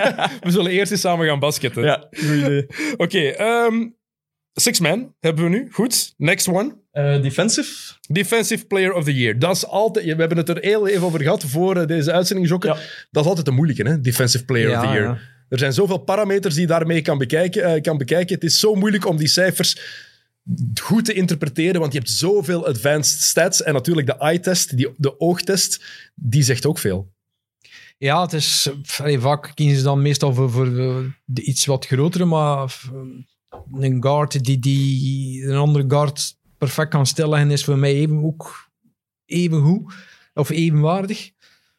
we 0.46 0.50
zullen 0.50 0.70
eerst 0.70 0.92
eens 0.92 1.00
samen 1.00 1.26
gaan 1.26 1.38
basketten. 1.38 1.82
Ja, 1.82 2.06
goed 2.10 2.36
idee. 2.36 2.66
Oké, 2.96 3.18
ehm, 3.18 3.88
Six 4.54 4.80
Man 4.80 5.14
hebben 5.20 5.44
we 5.44 5.50
nu. 5.50 5.68
Goed, 5.70 6.14
next 6.16 6.48
one. 6.48 6.76
Eh, 6.90 7.22
defensive? 7.22 7.92
Defensive 8.08 8.66
Player 8.66 8.92
of 8.92 9.04
the 9.04 9.14
Year. 9.14 9.38
Dat 9.38 9.56
is 9.56 9.66
altijd... 9.66 10.04
We 10.04 10.14
hebben 10.14 10.36
het 10.36 10.48
er 10.48 10.58
heel 10.60 10.88
even 10.88 11.02
over 11.02 11.22
gehad 11.22 11.44
voor 11.44 11.76
eh, 11.76 11.86
deze 11.86 12.12
uitzending, 12.12 12.48
Jokke. 12.48 12.66
Ja. 12.66 12.76
Dat 13.10 13.22
is 13.22 13.28
altijd 13.28 13.46
een 13.46 13.54
moeilijke, 13.54 13.88
hè? 13.88 14.00
Defensive 14.00 14.44
Player 14.44 14.76
of 14.76 14.82
the 14.82 14.88
Year. 14.88 15.02
ja. 15.02 15.18
Er 15.48 15.58
zijn 15.58 15.72
zoveel 15.72 15.98
parameters 15.98 16.54
die 16.54 16.62
je 16.62 16.68
daarmee 16.68 17.02
kan 17.02 17.18
bekijken, 17.18 17.82
kan 17.82 17.98
bekijken. 17.98 18.34
Het 18.34 18.44
is 18.44 18.60
zo 18.60 18.74
moeilijk 18.74 19.06
om 19.06 19.16
die 19.16 19.28
cijfers 19.28 19.76
goed 20.82 21.04
te 21.04 21.12
interpreteren, 21.12 21.80
want 21.80 21.92
je 21.92 21.98
hebt 21.98 22.10
zoveel 22.10 22.66
advanced 22.66 23.20
stats. 23.20 23.62
En 23.62 23.72
natuurlijk 23.72 24.06
de 24.06 24.16
eye-test, 24.16 24.76
die- 24.76 24.92
de 24.96 25.20
oogtest, 25.20 25.84
die 26.14 26.42
zegt 26.42 26.66
ook 26.66 26.78
veel. 26.78 27.12
Ja, 27.98 28.22
het 28.22 28.32
is 28.32 28.70
allee, 28.98 29.18
vaak 29.20 29.52
kiezen 29.54 29.76
ze 29.78 29.82
dan 29.84 30.02
meestal 30.02 30.34
voor, 30.34 30.50
voor 30.50 30.72
de 31.24 31.42
iets 31.42 31.66
wat 31.66 31.86
grotere, 31.86 32.24
maar 32.24 32.80
een 33.72 34.02
guard 34.02 34.44
die, 34.44 34.58
die 34.58 35.44
een 35.46 35.56
andere 35.56 35.84
guard 35.88 36.36
perfect 36.58 36.90
kan 36.90 37.06
stellen 37.06 37.50
is 37.50 37.64
voor 37.64 37.78
mij 37.78 37.94
even 37.94 38.24
ook 38.24 38.70
even 39.26 39.60
goed 39.62 39.94
of 40.34 40.50
evenwaardig. 40.50 41.30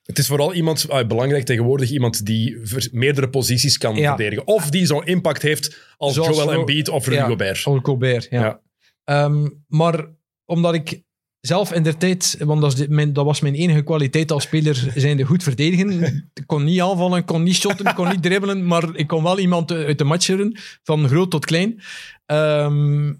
Het 0.06 0.18
is 0.18 0.28
vooral 0.28 0.54
iemand, 0.54 0.90
ah, 0.90 1.08
belangrijk 1.08 1.46
tegenwoordig, 1.46 1.90
iemand 1.90 2.26
die 2.26 2.62
meerdere 2.92 3.30
posities 3.30 3.78
kan 3.78 3.96
Ja. 3.96 4.16
verdedigen. 4.16 4.48
Of 4.48 4.70
die 4.70 4.86
zo'n 4.86 5.06
impact 5.06 5.42
heeft 5.42 5.94
als 5.98 6.14
Zoals 6.14 6.38
Joel 6.38 6.54
Embiid 6.54 6.90
of 6.90 7.06
Rudy 7.06 7.20
Ja, 7.20 7.26
Gobert. 7.28 7.62
Gobert, 7.62 8.28
ja. 8.30 8.42
Ja. 8.42 8.62
Ehm, 9.04 9.48
maar 9.68 10.06
omdat 10.46 10.74
ik 10.74 11.04
zelf 11.40 11.74
in 11.74 11.84
de 11.84 11.98
tijd, 11.98 12.36
want 12.40 12.62
dat, 12.62 12.80
is 12.80 12.88
mijn, 12.88 13.14
dat 13.14 13.26
was 13.26 13.40
mijn 13.40 13.56
enige 13.56 13.82
kwaliteit 13.84 14.32
als 14.32 14.44
speler, 14.44 14.92
zijnde 14.96 15.24
goed 15.24 15.44
verdedigen. 15.44 16.04
Ik 16.34 16.44
kon 16.46 16.64
niet 16.64 16.82
aanvallen, 16.82 17.26
kon 17.26 17.44
niet 17.44 17.56
shotten, 17.56 17.94
kon 17.94 18.10
niet 18.10 18.24
dribbelen, 18.24 18.66
maar 18.66 18.96
ik 18.96 19.08
kon 19.08 19.24
wel 19.24 19.40
iemand 19.40 19.72
uit 19.72 19.98
de 19.98 20.04
match 20.04 20.24
scheuren, 20.24 20.58
van 20.84 21.08
groot 21.08 21.32
tot 21.32 21.46
klein. 21.46 21.82
Ehm, 22.26 23.14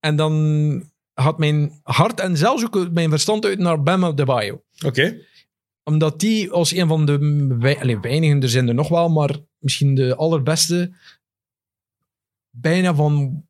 en 0.00 0.16
dan 0.16 0.84
had 1.12 1.38
mijn 1.38 1.80
hart 1.82 2.20
en 2.20 2.36
zelfs 2.36 2.64
ook 2.64 2.90
mijn 2.92 3.10
verstand 3.10 3.44
uit 3.44 3.58
naar 3.58 3.82
Bam 3.82 4.16
de 4.16 4.24
Bayo 4.24 4.62
Oké. 4.86 5.16
Omdat 5.90 6.20
die 6.20 6.50
als 6.50 6.72
een 6.72 6.88
van 6.88 7.06
de 7.06 7.76
allee, 7.80 7.98
weinigen, 8.00 8.42
er 8.42 8.48
zijn 8.48 8.68
er 8.68 8.74
nog 8.74 8.88
wel, 8.88 9.08
maar 9.08 9.36
misschien 9.58 9.94
de 9.94 10.16
allerbeste, 10.16 10.92
bijna 12.50 12.94
van, 12.94 13.42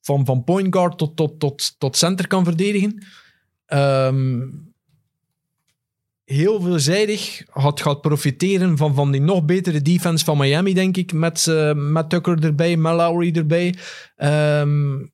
van, 0.00 0.24
van 0.24 0.44
point 0.44 0.74
guard 0.74 0.98
tot, 0.98 1.16
tot, 1.16 1.40
tot, 1.40 1.74
tot 1.78 1.96
center 1.96 2.26
kan 2.26 2.44
verdedigen. 2.44 3.06
Ehm, 3.66 4.40
heel 6.24 6.60
veelzijdig 6.60 7.42
had 7.50 7.80
gaat 7.80 8.00
profiteren 8.00 8.76
van, 8.76 8.94
van 8.94 9.10
die 9.10 9.20
nog 9.20 9.44
betere 9.44 9.82
defense 9.82 10.24
van 10.24 10.38
Miami, 10.38 10.74
denk 10.74 10.96
ik, 10.96 11.12
met, 11.12 11.46
eh, 11.46 11.74
met 11.74 12.10
Tucker 12.10 12.44
erbij, 12.44 12.76
met 12.76 12.94
Lowry 12.94 13.32
erbij. 13.32 13.74
Ehm, 14.16 15.06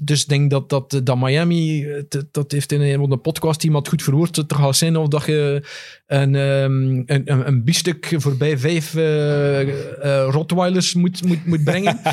dus 0.00 0.22
ik 0.22 0.28
denk 0.28 0.50
dat, 0.50 0.68
dat, 0.68 1.00
dat 1.04 1.18
Miami, 1.18 1.84
eh, 1.84 2.02
dat, 2.30 2.52
heeft 2.52 2.72
in 2.72 2.80
een 2.80 3.20
podcast 3.20 3.64
iemand 3.64 3.88
goed 3.88 4.02
verwoord, 4.02 4.36
het 4.36 4.54
gaat 4.54 4.76
zijn 4.76 4.96
of 4.96 5.08
dat 5.08 5.24
je 5.24 5.68
een, 6.06 6.34
ehm, 6.34 7.02
een, 7.06 7.22
een, 7.24 7.46
een 7.46 7.64
biefstuk 7.64 8.14
voorbij 8.16 8.58
vijf 8.58 8.94
eh 8.94 9.60
eh, 9.60 10.28
Rottweilers 10.30 10.94
moet, 10.94 11.24
moet, 11.24 11.46
moet 11.46 11.64
brengen. 11.64 12.00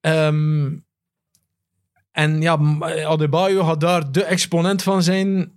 Ehm, 0.00 0.70
en 2.12 2.40
ja, 2.40 2.58
Adebayo 3.06 3.64
gaat 3.64 3.80
daar 3.80 4.12
de 4.12 4.24
exponent 4.24 4.82
van 4.82 5.02
zijn. 5.02 5.52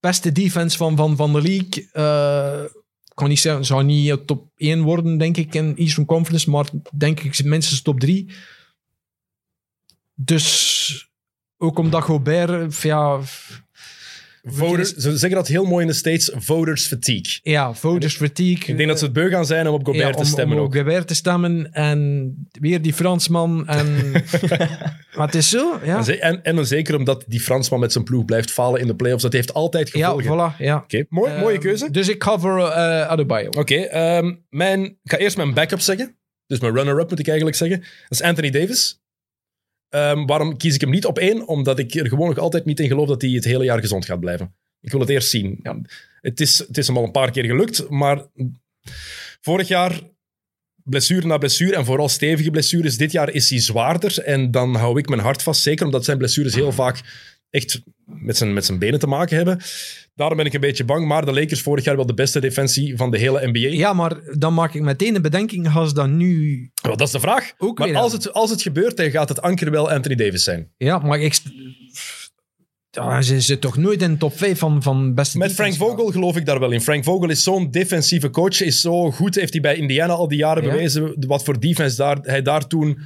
Beste 0.00 0.32
defense 0.32 0.76
van, 0.76 0.96
van, 0.96 1.16
van 1.16 1.32
de 1.32 1.42
league. 1.42 1.88
Eh, 1.92 2.62
ik 3.04 3.14
kan 3.14 3.28
niet 3.28 3.38
zeggen, 3.38 3.64
zou 3.64 3.84
niet 3.84 4.10
eh, 4.10 4.16
top 4.16 4.50
1 4.56 4.82
worden, 4.82 5.18
denk 5.18 5.36
ik, 5.36 5.54
in 5.54 5.76
Eastern 5.76 6.06
Conference, 6.06 6.50
maar 6.50 6.66
denk 6.92 7.20
ik 7.20 7.44
minstens 7.44 7.82
top 7.82 8.00
3. 8.00 8.26
Dus 10.18 11.10
ook 11.56 11.78
omdat 11.78 12.02
Gobert, 12.02 12.80
ja, 12.82 13.20
Voters, 14.48 14.92
ze 14.94 15.10
zeggen 15.10 15.38
dat 15.38 15.48
heel 15.48 15.64
mooi 15.64 15.82
in 15.82 15.90
de 15.90 15.96
States, 15.96 16.30
voters 16.34 16.86
fatigue. 16.86 17.38
Ja, 17.42 17.74
voters 17.74 18.16
fatigue. 18.16 18.64
Ik 18.66 18.76
denk 18.76 18.88
dat 18.88 18.98
ze 18.98 19.04
het 19.04 19.12
beu 19.14 19.28
gaan 19.30 19.46
zijn 19.46 19.68
om 19.68 19.74
op 19.74 19.84
Gobert 19.86 20.08
Ja, 20.08 20.22
te 20.22 20.24
stemmen 20.24 20.56
om 20.56 20.62
ook. 20.62 20.68
op 20.68 20.74
Gobert 20.74 21.06
te 21.06 21.14
stemmen 21.14 21.72
en 21.72 22.48
weer 22.60 22.82
die 22.82 22.92
Fransman. 22.92 23.68
En... 23.68 24.10
maar 25.16 25.26
het 25.26 25.34
is 25.34 25.48
zo, 25.48 25.80
ja. 25.84 26.06
En, 26.06 26.42
en, 26.44 26.66
zeker 26.66 26.96
omdat 26.96 27.24
die 27.26 27.40
Fransman 27.40 27.80
met 27.80 27.92
zijn 27.92 28.04
ploeg 28.04 28.24
blijft 28.24 28.50
falen 28.50 28.80
in 28.80 28.86
de 28.86 28.94
playoffs. 28.96 29.22
Dat 29.22 29.32
heeft 29.32 29.54
altijd 29.54 29.90
Ja, 29.92 30.10
gevolgen. 30.10 30.54
voilà, 30.54 30.56
ja. 30.58 30.76
Oké, 30.76 31.04
mooi, 31.08 31.32
mooie 31.38 31.52
Ehm, 31.54 31.62
keuze. 31.62 31.90
Dus 31.90 32.08
ik 32.08 32.22
ga 32.22 32.38
voor 32.38 32.58
eh 32.68 33.08
Adebayo. 33.08 33.48
Oké, 33.48 33.74
ehm, 33.76 34.34
mijn, 34.48 34.84
ik 34.84 34.98
ga 35.10 35.16
eerst 35.16 35.36
mijn 35.36 35.54
backup 35.54 35.80
zeggen. 35.80 36.16
Dus 36.46 36.60
mijn 36.60 36.74
runner-up 36.74 37.10
moet 37.10 37.18
ik 37.18 37.26
eigenlijk 37.28 37.56
zeggen. 37.56 37.78
Dat 37.80 37.88
is 38.08 38.22
Anthony 38.22 38.50
Davis. 38.50 39.00
Ehm, 39.88 40.26
waarom 40.26 40.56
kies 40.56 40.74
ik 40.74 40.80
hem 40.80 40.90
niet 40.90 41.06
op 41.06 41.18
één? 41.18 41.46
Omdat 41.46 41.78
ik 41.78 41.94
er 41.94 42.08
gewoon 42.08 42.28
nog 42.28 42.38
altijd 42.38 42.64
niet 42.64 42.80
in 42.80 42.88
geloof 42.88 43.08
dat 43.08 43.22
hij 43.22 43.30
het 43.30 43.44
hele 43.44 43.64
jaar 43.64 43.80
gezond 43.80 44.04
gaat 44.04 44.20
blijven. 44.20 44.54
Ik 44.80 44.90
wil 44.90 45.00
het 45.00 45.08
eerst 45.08 45.30
zien. 45.30 45.60
Het, 46.20 46.40
is, 46.40 46.58
het 46.58 46.78
is 46.78 46.86
hem 46.86 46.96
al 46.96 47.04
een 47.04 47.10
paar 47.10 47.30
keer 47.30 47.44
gelukt, 47.44 47.88
maar 47.88 48.26
vorig 49.40 49.68
jaar 49.68 50.00
blessure 50.82 51.26
na 51.26 51.38
blessure 51.38 51.76
en 51.76 51.84
vooral 51.84 52.08
stevige 52.08 52.50
blessures. 52.50 52.96
Dit 52.96 53.12
jaar 53.12 53.30
is 53.30 53.50
hij 53.50 53.60
zwaarder 53.60 54.18
en 54.18 54.50
dan 54.50 54.74
hou 54.74 54.98
ik 54.98 55.08
mijn 55.08 55.20
hart 55.20 55.42
vast. 55.42 55.62
Zeker 55.62 55.84
omdat 55.84 56.04
zijn 56.04 56.18
blessures 56.18 56.54
heel 56.54 56.72
vaak 56.72 57.00
echt 57.50 57.82
met 58.04 58.36
zijn, 58.36 58.52
met 58.52 58.64
zijn 58.64 58.78
benen 58.78 58.98
te 58.98 59.06
maken 59.06 59.36
hebben. 59.36 59.60
Daarom 60.16 60.36
ben 60.36 60.46
ik 60.46 60.52
een 60.52 60.60
beetje 60.60 60.84
bang. 60.84 61.06
Maar 61.06 61.24
de 61.24 61.32
Lakers 61.32 61.62
vorig 61.62 61.84
jaar 61.84 61.96
wel 61.96 62.06
de 62.06 62.14
beste 62.14 62.40
defensie 62.40 62.96
van 62.96 63.10
de 63.10 63.18
hele 63.18 63.46
NBA. 63.46 63.58
Ja, 63.58 63.92
maar 63.92 64.16
dan 64.38 64.54
maak 64.54 64.74
ik 64.74 64.82
meteen 64.82 65.14
de 65.14 65.20
bedenking, 65.20 65.74
als 65.74 65.94
dat 65.94 66.08
nu... 66.08 66.70
Wel, 66.82 66.96
dat 66.96 67.06
is 67.06 67.12
de 67.12 67.20
vraag. 67.20 67.52
Ook 67.58 67.78
maar 67.78 67.96
als 67.96 68.12
het, 68.12 68.32
als 68.32 68.50
het 68.50 68.62
gebeurt, 68.62 68.96
dan 68.96 69.10
gaat 69.10 69.28
het 69.28 69.42
anker 69.42 69.70
wel 69.70 69.90
Anthony 69.90 70.14
Davis 70.14 70.44
zijn. 70.44 70.70
Ja, 70.76 70.98
maar 70.98 71.20
ik... 71.20 71.38
Ja, 72.90 73.22
ze 73.22 73.40
zit 73.40 73.60
toch 73.60 73.76
nooit 73.76 74.02
in 74.02 74.12
de 74.12 74.18
top 74.18 74.36
5 74.36 74.58
van, 74.58 74.82
van 74.82 75.14
beste 75.14 75.38
Met 75.38 75.52
Frank 75.52 75.74
Vogel 75.74 76.06
geloof 76.06 76.36
ik 76.36 76.46
daar 76.46 76.60
wel 76.60 76.70
in. 76.70 76.80
Frank 76.80 77.04
Vogel 77.04 77.30
is 77.30 77.42
zo'n 77.42 77.70
defensieve 77.70 78.30
coach, 78.30 78.60
is 78.60 78.80
zo 78.80 79.10
goed, 79.10 79.34
heeft 79.34 79.52
hij 79.52 79.62
bij 79.62 79.76
Indiana 79.76 80.12
al 80.12 80.28
die 80.28 80.38
jaren 80.38 80.62
Ja. 80.62 80.70
bewezen 80.70 81.14
wat 81.26 81.44
voor 81.44 81.60
defense 81.60 81.96
daar, 81.96 82.18
hij 82.22 82.42
daar 82.42 82.66
toen 82.66 82.98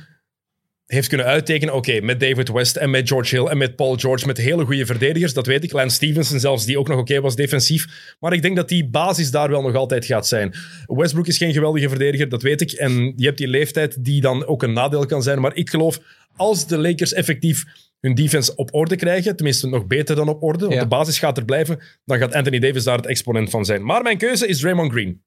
heeft 0.91 1.09
kunnen 1.09 1.27
uittekenen. 1.27 1.75
Oké, 1.75 2.01
met 2.01 2.21
David 2.21 2.49
West 2.49 2.77
en 2.77 2.91
met 2.91 3.09
George 3.09 3.37
Hill 3.37 3.47
en 3.47 3.59
met 3.59 3.77
Paul 3.77 3.97
George, 3.97 4.27
met 4.27 4.37
hele 4.37 4.65
goede 4.65 4.87
verdedigers, 4.87 5.33
dat 5.35 5.47
weet 5.47 5.65
ik. 5.65 5.73
Lance 5.73 5.95
Stevenson 5.97 6.41
zelfs, 6.41 6.65
die 6.65 6.79
ook 6.79 6.89
nog 6.89 6.99
oké 6.99 7.21
was 7.21 7.37
defensief. 7.37 8.15
Maar 8.21 8.33
ik 8.33 8.43
denk 8.43 8.57
dat 8.57 8.69
die 8.69 8.89
basis 8.89 9.31
daar 9.31 9.51
wel 9.51 9.63
nog 9.63 9.75
altijd 9.75 10.05
gaat 10.05 10.27
zijn. 10.27 10.55
Westbrook 10.87 11.27
is 11.27 11.37
geen 11.37 11.53
geweldige 11.53 11.89
verdediger, 11.89 12.29
dat 12.29 12.43
weet 12.43 12.61
ik. 12.61 12.73
En 12.73 13.13
je 13.17 13.25
hebt 13.27 13.39
die 13.39 13.49
leeftijd 13.49 14.05
die 14.05 14.21
dan 14.21 14.47
ook 14.47 14.63
een 14.63 14.73
nadeel 14.73 15.07
kan 15.07 15.23
zijn. 15.23 15.41
Maar 15.41 15.55
ik 15.57 15.71
geloof, 15.71 16.01
als 16.37 16.67
de 16.67 16.79
Lakers 16.79 17.13
effectief 17.13 17.65
hun 18.01 18.15
defense 18.15 18.55
op 18.55 18.75
orde 18.75 18.97
krijgen, 18.97 19.37
tenminste 19.37 19.69
nog 19.69 19.87
beter 19.87 20.17
dan 20.17 20.29
op 20.29 20.43
orde, 20.43 20.65
want 20.65 20.75
Ja. 20.75 20.81
de 20.81 20.87
basis 20.89 21.19
gaat 21.19 21.37
er 21.37 21.45
blijven, 21.45 21.79
dan 22.05 22.19
gaat 22.19 22.35
Anthony 22.35 22.59
Davis 22.59 22.85
daar 22.85 22.97
het 22.97 23.07
exponent 23.07 23.51
van 23.51 23.65
zijn. 23.65 23.85
Maar 23.85 24.03
mijn 24.03 24.19
keuze 24.19 24.47
is 24.47 24.59
Draymond 24.59 24.93
Green 24.93 25.23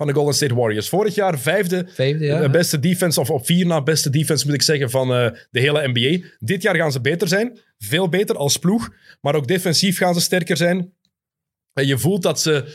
van 0.00 0.08
de 0.08 0.14
Golden 0.14 0.34
State 0.34 0.54
Warriors. 0.54 0.88
Vorig 0.88 1.14
jaar 1.14 1.38
vijfde 1.38 1.86
Vijfde, 1.92 2.24
ja. 2.24 2.42
eh, 2.42 2.50
beste 2.50 2.78
defense, 2.78 3.20
of 3.20 3.30
op 3.30 3.46
vier 3.46 3.66
na 3.66 3.82
beste 3.82 4.10
defense 4.10 4.46
moet 4.46 4.54
ik 4.54 4.62
zeggen, 4.62 4.90
van 4.90 5.14
eh, 5.14 5.30
de 5.50 5.60
hele 5.60 5.88
NBA. 5.92 6.26
Dit 6.38 6.62
jaar 6.62 6.76
gaan 6.76 6.92
ze 6.92 7.00
beter 7.00 7.28
zijn, 7.28 7.58
veel 7.78 8.08
beter 8.08 8.36
als 8.36 8.56
ploeg, 8.56 8.94
maar 9.20 9.34
ook 9.34 9.46
defensief 9.46 9.98
gaan 9.98 10.14
ze 10.14 10.20
sterker 10.20 10.56
zijn. 10.56 10.92
En 11.72 11.86
je 11.86 11.98
voelt 11.98 12.22
dat 12.22 12.40
ze 12.40 12.74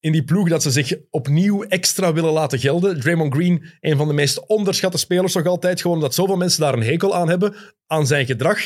in 0.00 0.12
die 0.12 0.24
ploeg 0.24 0.48
dat 0.48 0.62
ze 0.62 0.70
zich 0.70 0.94
opnieuw 1.10 1.64
extra 1.64 2.12
willen 2.12 2.32
laten 2.32 2.58
gelden. 2.58 3.00
Draymond 3.00 3.34
Green, 3.34 3.64
een 3.80 3.96
van 3.96 4.08
de 4.08 4.14
meest 4.14 4.46
onderschatte 4.46 4.98
spelers 4.98 5.34
nog 5.34 5.46
altijd, 5.46 5.80
gewoon 5.80 5.96
omdat 5.96 6.14
zoveel 6.14 6.36
mensen 6.36 6.60
daar 6.60 6.74
een 6.74 6.82
hekel 6.82 7.14
aan 7.14 7.28
hebben, 7.28 7.54
aan 7.86 8.06
zijn 8.06 8.26
gedrag, 8.26 8.58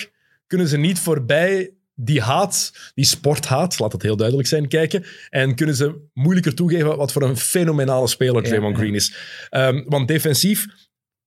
kunnen 0.47 0.69
ze 0.69 0.77
niet 0.77 0.99
voorbij 0.99 1.71
die 1.95 2.21
haat, 2.21 2.73
die 2.95 3.05
sporthaat, 3.05 3.79
laat 3.79 3.93
het 3.93 4.03
heel 4.03 4.17
duidelijk 4.17 4.49
zijn, 4.49 4.69
kijken. 4.69 5.05
En 5.29 5.55
kunnen 5.55 5.75
ze 5.75 6.09
moeilijker 6.13 6.55
toegeven 6.55 6.97
wat 6.97 7.13
voor 7.13 7.23
een 7.23 7.37
fenomenale 7.37 8.09
speler 8.09 8.43
Draymond 8.43 8.77
ja. 8.77 8.83
Green 8.83 8.95
is. 8.95 9.15
Ehm, 9.51 9.83
want 9.87 10.09
defensief, 10.09 10.67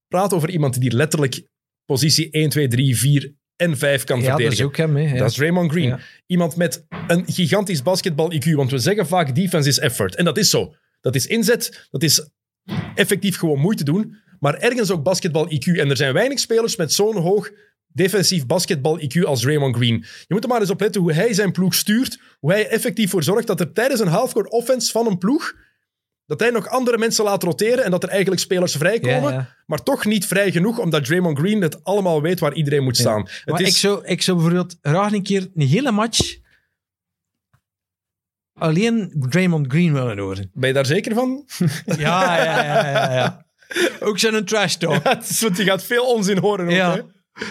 praat 0.08 0.34
over 0.34 0.50
iemand 0.50 0.80
die 0.80 0.92
letterlijk 0.92 1.48
positie 1.86 2.30
1, 2.30 2.50
2, 2.50 2.68
3, 2.68 2.98
4 2.98 3.34
en 3.56 3.78
5 3.78 4.04
kan 4.04 4.20
Ja, 4.20 4.24
dat 4.24 4.32
verdedigen. 4.32 4.64
is 4.64 4.70
ook 4.70 4.78
hem. 4.78 4.96
Hè. 4.96 5.02
Ja. 5.02 5.18
Dat 5.18 5.30
is 5.30 5.36
Draymond 5.36 5.72
Green. 5.72 5.88
Ja. 5.88 6.00
Iemand 6.26 6.56
met 6.56 6.86
een 7.08 7.24
gigantisch 7.28 7.84
basketbal-IQ. 7.84 8.52
Want 8.52 8.72
we 8.72 8.78
zeggen 8.78 9.08
vaak 9.08 9.36
defense 9.36 9.70
is 9.70 9.80
effort. 9.80 10.16
En 10.16 10.26
dat 10.26 10.38
is 10.38 10.50
zo. 10.50 10.76
Dat 11.02 11.16
is 11.16 11.28
inzet. 11.28 11.88
Dat 11.92 12.04
is 12.04 12.30
effectief 12.96 13.38
gewoon 13.38 13.60
moeite 13.60 13.84
doen. 13.84 14.16
Maar 14.40 14.56
ergens 14.58 14.92
ook 14.92 15.04
basketbal-IQ. 15.04 15.80
En 15.80 15.90
er 15.90 15.98
zijn 15.98 16.14
weinig 16.14 16.40
spelers 16.40 16.76
met 16.76 16.94
zo'n 16.94 17.16
hoog 17.18 17.52
defensief 17.98 18.46
basketbal-IQ 18.46 19.24
als 19.24 19.42
Draymond 19.42 19.76
Green. 19.76 20.06
Je 20.28 20.34
moet 20.34 20.44
er 20.44 20.50
maar 20.50 20.62
eens 20.62 20.70
op 20.70 20.80
letten 20.80 21.02
hoe 21.02 21.14
hij 21.14 21.34
zijn 21.34 21.52
ploeg 21.52 21.76
stuurt. 21.76 22.20
Hoe 22.40 22.52
hij 22.52 22.68
effectief 22.68 23.10
voor 23.10 23.24
zorgt 23.24 23.48
dat 23.48 23.60
er 23.60 23.74
tijdens 23.74 24.00
een 24.00 24.08
halfcourt 24.08 24.50
offense 24.50 24.92
van 24.92 25.08
een 25.08 25.18
ploeg... 25.18 25.54
Dat 26.26 26.40
hij 26.40 26.50
nog 26.50 26.68
andere 26.68 26.98
mensen 26.98 27.24
laat 27.24 27.44
roteren 27.44 27.84
en 27.84 27.92
dat 27.92 28.04
er 28.04 28.10
eigenlijk 28.10 28.42
spelers 28.42 28.76
vrijkomen. 28.76 29.32
Ja, 29.32 29.38
ja. 29.38 29.56
Maar 29.66 29.84
toch 29.84 30.06
niet 30.06 30.26
vrij 30.26 30.52
genoeg, 30.52 30.78
omdat 30.78 31.06
Draymond 31.06 31.38
Green 31.38 31.62
het 31.62 31.84
allemaal 31.84 32.22
weet 32.22 32.40
waar 32.40 32.54
iedereen 32.54 32.84
moet 32.84 32.98
staan. 32.98 33.22
Het 33.22 33.46
Maar 33.46 33.62
is, 33.62 33.70
ik, 33.70 33.76
zou, 33.78 34.06
ik 34.06 34.22
zou 34.22 34.38
bijvoorbeeld 34.38 34.78
graag 34.82 35.12
een 35.12 35.24
keer 35.24 35.48
een 35.56 35.68
hele 35.68 35.92
match 35.92 36.38
alleen 38.58 39.14
Draymond 39.30 39.66
Green 39.68 39.94
willen 39.94 40.18
horen. 40.18 40.52
Ben 40.54 40.68
je 40.68 40.74
daar 40.74 40.86
zeker 40.86 41.14
van? 41.14 41.46
Ja, 41.86 42.44
ja, 42.44 42.64
ja. 42.64 42.90
ja, 42.90 43.14
ja. 43.14 43.46
Ook 44.00 44.20
zo'n 44.20 44.44
trash 44.44 44.76
talk. 44.76 45.04
Want 45.42 45.58
je 45.58 45.64
gaat 45.64 45.84
veel 45.84 46.06
onzin 46.06 46.38
horen. 46.38 46.66
Ook, 46.66 46.96
hè? 46.96 47.02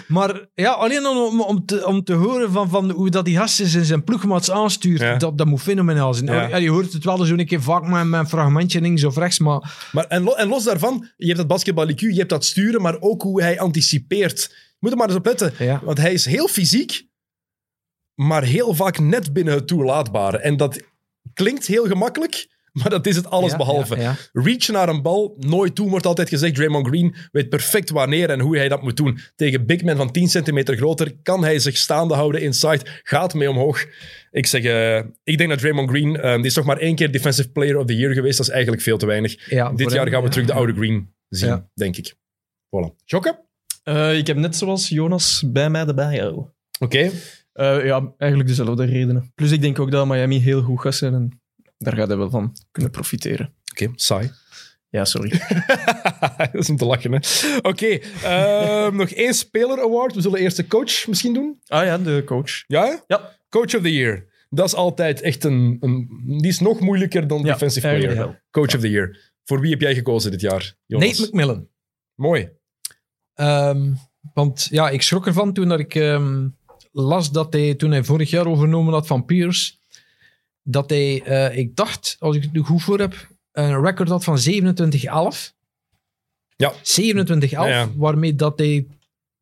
Maar 0.07 0.47
ja, 0.53 0.71
alleen 0.71 1.05
om, 1.07 1.41
om, 1.41 1.65
te, 1.65 1.85
om 1.87 2.03
te 2.03 2.13
horen 2.13 2.51
van, 2.51 2.69
van 2.69 2.91
hoe 2.91 3.09
dat 3.09 3.25
die 3.25 3.37
gast 3.37 3.59
in 3.59 3.85
zijn 3.85 4.03
ploegmaats 4.03 4.51
aanstuurt, 4.51 4.99
Ja. 5.01 5.17
dat, 5.17 5.37
dat 5.37 5.47
moet 5.47 5.61
fenomenaal 5.61 6.13
zijn. 6.13 6.25
Ja. 6.31 6.47
Ja. 6.47 6.57
je 6.57 6.69
hoort 6.69 6.93
het 6.93 7.03
wel 7.03 7.19
eens 7.19 7.29
een 7.29 7.45
keer 7.45 7.61
vaak 7.61 7.87
met, 7.87 8.05
met 8.05 8.19
een 8.19 8.27
fragmentje 8.27 8.81
links 8.81 9.03
of 9.03 9.15
rechts, 9.17 9.39
maar 9.39 9.87
Maar, 9.91 10.05
en, 10.05 10.23
lo- 10.23 10.33
en 10.33 10.47
los 10.47 10.63
daarvan, 10.63 11.07
je 11.17 11.25
hebt 11.25 11.37
dat 11.37 11.47
basketbal 11.47 11.89
IQ, 11.89 11.95
je 11.99 12.13
hebt 12.17 12.29
dat 12.29 12.45
sturen, 12.45 12.81
maar 12.81 12.97
ook 12.99 13.21
hoe 13.21 13.41
hij 13.41 13.59
anticipeert. 13.59 14.47
Je 14.51 14.75
moet 14.79 14.91
er 14.91 14.97
maar 14.97 15.07
eens 15.07 15.17
op 15.17 15.25
letten. 15.25 15.53
Ja. 15.59 15.81
Want 15.83 15.97
hij 15.97 16.13
is 16.13 16.25
heel 16.25 16.47
fysiek, 16.47 17.07
maar 18.15 18.43
heel 18.43 18.73
vaak 18.73 18.99
net 18.99 19.33
binnen 19.33 19.53
het 19.53 19.67
toelaatbare. 19.67 20.37
En 20.37 20.57
dat 20.57 20.81
klinkt 21.33 21.65
heel 21.67 21.85
gemakkelijk, 21.85 22.47
maar 22.81 22.89
dat 22.89 23.05
is 23.07 23.15
het 23.15 23.29
alles 23.29 23.51
Ja, 23.51 23.57
behalve. 23.57 23.95
ja, 23.95 24.01
ja. 24.01 24.15
Reach 24.41 24.67
naar 24.67 24.89
een 24.89 25.01
bal, 25.01 25.35
nooit 25.39 25.75
toe 25.75 25.89
wordt 25.89 26.05
altijd 26.05 26.29
gezegd. 26.29 26.55
Draymond 26.55 26.87
Green 26.87 27.15
weet 27.31 27.49
perfect 27.49 27.89
wanneer 27.89 28.29
en 28.29 28.39
hoe 28.39 28.57
hij 28.57 28.69
dat 28.69 28.81
moet 28.81 28.97
doen. 28.97 29.19
Tegen 29.35 29.65
big 29.65 29.83
men 29.83 29.97
van 29.97 30.11
10 30.11 30.27
centimeter 30.27 30.75
groter 30.77 31.15
kan 31.23 31.43
hij 31.43 31.59
zich 31.59 31.77
staande 31.77 32.13
houden 32.13 32.41
inside, 32.41 32.85
gaat 33.03 33.33
mee 33.33 33.49
omhoog. 33.49 33.85
Ik 34.31 34.45
zeg, 34.45 34.63
eh, 34.63 34.97
ik 35.23 35.37
denk 35.37 35.49
dat 35.49 35.59
Draymond 35.59 35.89
Green, 35.89 36.17
eh, 36.17 36.35
die 36.35 36.45
is 36.45 36.55
nog 36.55 36.65
maar 36.65 36.77
één 36.77 36.95
keer 36.95 37.11
Defensive 37.11 37.49
Player 37.51 37.77
of 37.77 37.85
the 37.85 37.95
Year 37.95 38.13
geweest, 38.13 38.37
dat 38.37 38.47
is 38.47 38.53
eigenlijk 38.53 38.81
veel 38.83 38.97
te 38.97 39.05
weinig. 39.05 39.49
Ja, 39.49 39.71
Dit 39.71 39.91
jaar 39.91 40.07
gaan 40.07 40.19
we 40.19 40.25
ja. 40.25 40.31
terug 40.31 40.47
de 40.47 40.53
oude 40.53 40.73
Green 40.73 41.13
zien, 41.29 41.49
Ja. 41.49 41.69
denk 41.73 41.97
ik. 41.97 42.13
Voilà. 42.65 42.95
Jokke? 43.05 43.45
Eh, 43.83 44.17
ik 44.17 44.27
heb 44.27 44.37
net 44.37 44.55
zoals 44.55 44.89
Jonas 44.89 45.43
bij 45.45 45.69
mij 45.69 45.85
erbij 45.85 46.17
houden. 46.19 46.53
Oké. 46.79 46.97
Eh, 47.53 47.85
ja, 47.85 48.13
eigenlijk 48.17 48.49
dezelfde 48.49 48.85
redenen. 48.85 49.31
Plus 49.35 49.51
ik 49.51 49.61
denk 49.61 49.79
ook 49.79 49.91
dat 49.91 50.07
Miami 50.07 50.39
heel 50.39 50.61
goed 50.61 50.81
gaat 50.81 50.95
zijn 50.95 51.13
en 51.13 51.41
daar 51.77 51.95
gaat 51.95 52.07
hij 52.07 52.17
wel 52.17 52.29
van 52.29 52.55
kunnen 52.71 52.91
profiteren. 52.91 53.53
Oké, 53.71 53.91
saai. 53.95 54.31
Ja, 54.89 55.05
sorry. 55.05 55.29
dat 56.51 56.53
is 56.53 56.69
om 56.69 56.77
te 56.77 56.85
lachen, 56.85 57.11
hè. 57.11 57.19
Oké, 57.61 57.99
ehm, 58.23 58.95
nog 58.95 59.09
één 59.09 59.33
Speler 59.33 59.79
Award. 59.81 60.15
We 60.15 60.21
zullen 60.21 60.39
eerst 60.39 60.57
de 60.57 60.67
coach 60.67 61.07
misschien 61.07 61.33
doen. 61.33 61.59
Ah 61.67 61.85
ja, 61.85 61.97
de 61.97 62.23
coach. 62.25 62.63
Ja? 62.67 63.03
Ja. 63.07 63.35
Coach 63.49 63.75
of 63.75 63.81
the 63.81 63.93
Year. 63.93 64.25
Dat 64.49 64.65
is 64.65 64.73
altijd 64.73 65.21
echt 65.21 65.43
een... 65.43 65.77
een 65.79 66.07
die 66.25 66.47
is 66.47 66.59
nog 66.59 66.79
moeilijker 66.79 67.27
dan 67.27 67.37
Ja, 67.37 67.51
Defensive 67.51 67.87
Player. 67.87 68.43
Coach 68.51 68.75
of 68.75 68.81
the 68.81 68.89
Year. 68.89 69.33
Voor 69.43 69.59
wie 69.59 69.71
heb 69.71 69.81
jij 69.81 69.93
gekozen 69.93 70.31
dit 70.31 70.41
jaar, 70.41 70.75
Jonas? 70.85 71.07
Nate 71.07 71.21
McMillan. 71.21 71.67
Mooi. 72.15 72.49
Ehm, 73.33 73.93
want 74.33 74.67
ja, 74.69 74.89
ik 74.89 75.01
schrok 75.01 75.27
ervan 75.27 75.53
toen 75.53 75.67
dat 75.67 75.79
ik 75.79 75.95
ehm, 75.95 76.47
las 76.91 77.31
dat 77.31 77.53
hij, 77.53 77.75
toen 77.75 77.91
hij 77.91 78.03
vorig 78.03 78.29
jaar 78.29 78.47
overnomen 78.47 78.93
had 78.93 79.07
van 79.07 79.25
Pierce, 79.25 79.76
dat 80.69 80.89
hij, 80.89 81.21
eh, 81.23 81.57
ik 81.57 81.75
dacht, 81.75 82.15
als 82.19 82.35
ik 82.35 82.41
het 82.43 82.51
nu 82.53 82.61
goed 82.61 82.83
voor 82.83 82.99
heb, 82.99 83.27
een 83.51 83.81
record 83.81 84.09
had 84.09 84.23
van 84.23 84.37
27-11. 84.37 85.53
Ja. 86.55 86.73
27-11, 86.81 87.49
Ja, 87.49 87.67
ja. 87.67 87.89
waarmee 87.95 88.35
dat 88.35 88.59
hij 88.59 88.87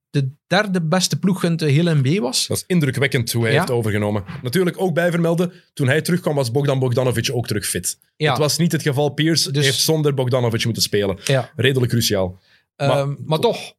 de 0.09 0.29
derde 0.47 0.81
beste 0.81 1.19
ploeg 1.19 1.43
in 1.43 1.55
de 1.55 1.65
hele 1.71 1.95
NBA 1.95 2.21
was. 2.21 2.47
Dat 2.47 2.57
is 2.57 2.63
indrukwekkend 2.67 3.31
hoe 3.31 3.43
hij 3.43 3.51
Ja. 3.51 3.57
heeft 3.57 3.71
overgenomen. 3.71 4.23
Natuurlijk 4.43 4.81
ook 4.81 4.93
bijvermelden, 4.93 5.51
toen 5.73 5.87
hij 5.87 6.01
terugkwam 6.01 6.35
was 6.35 6.51
Bogdan 6.51 6.79
Bogdanovic 6.79 7.29
ook 7.33 7.47
terug 7.47 7.65
fit. 7.65 7.97
Ja, 8.15 8.29
Het 8.29 8.37
was 8.39 8.57
niet 8.57 8.71
het 8.71 8.81
geval. 8.81 9.09
Pierce 9.09 9.51
Dus- 9.51 9.65
heeft 9.65 9.79
zonder 9.79 10.13
Bogdanovic 10.13 10.63
moeten 10.65 10.83
spelen. 10.83 11.17
ja. 11.25 11.51
Redelijk 11.55 11.91
cruciaal. 11.91 12.39
Ehm, 12.75 12.89
Maar- 12.89 13.15
maar, 13.25 13.39
toch 13.39 13.73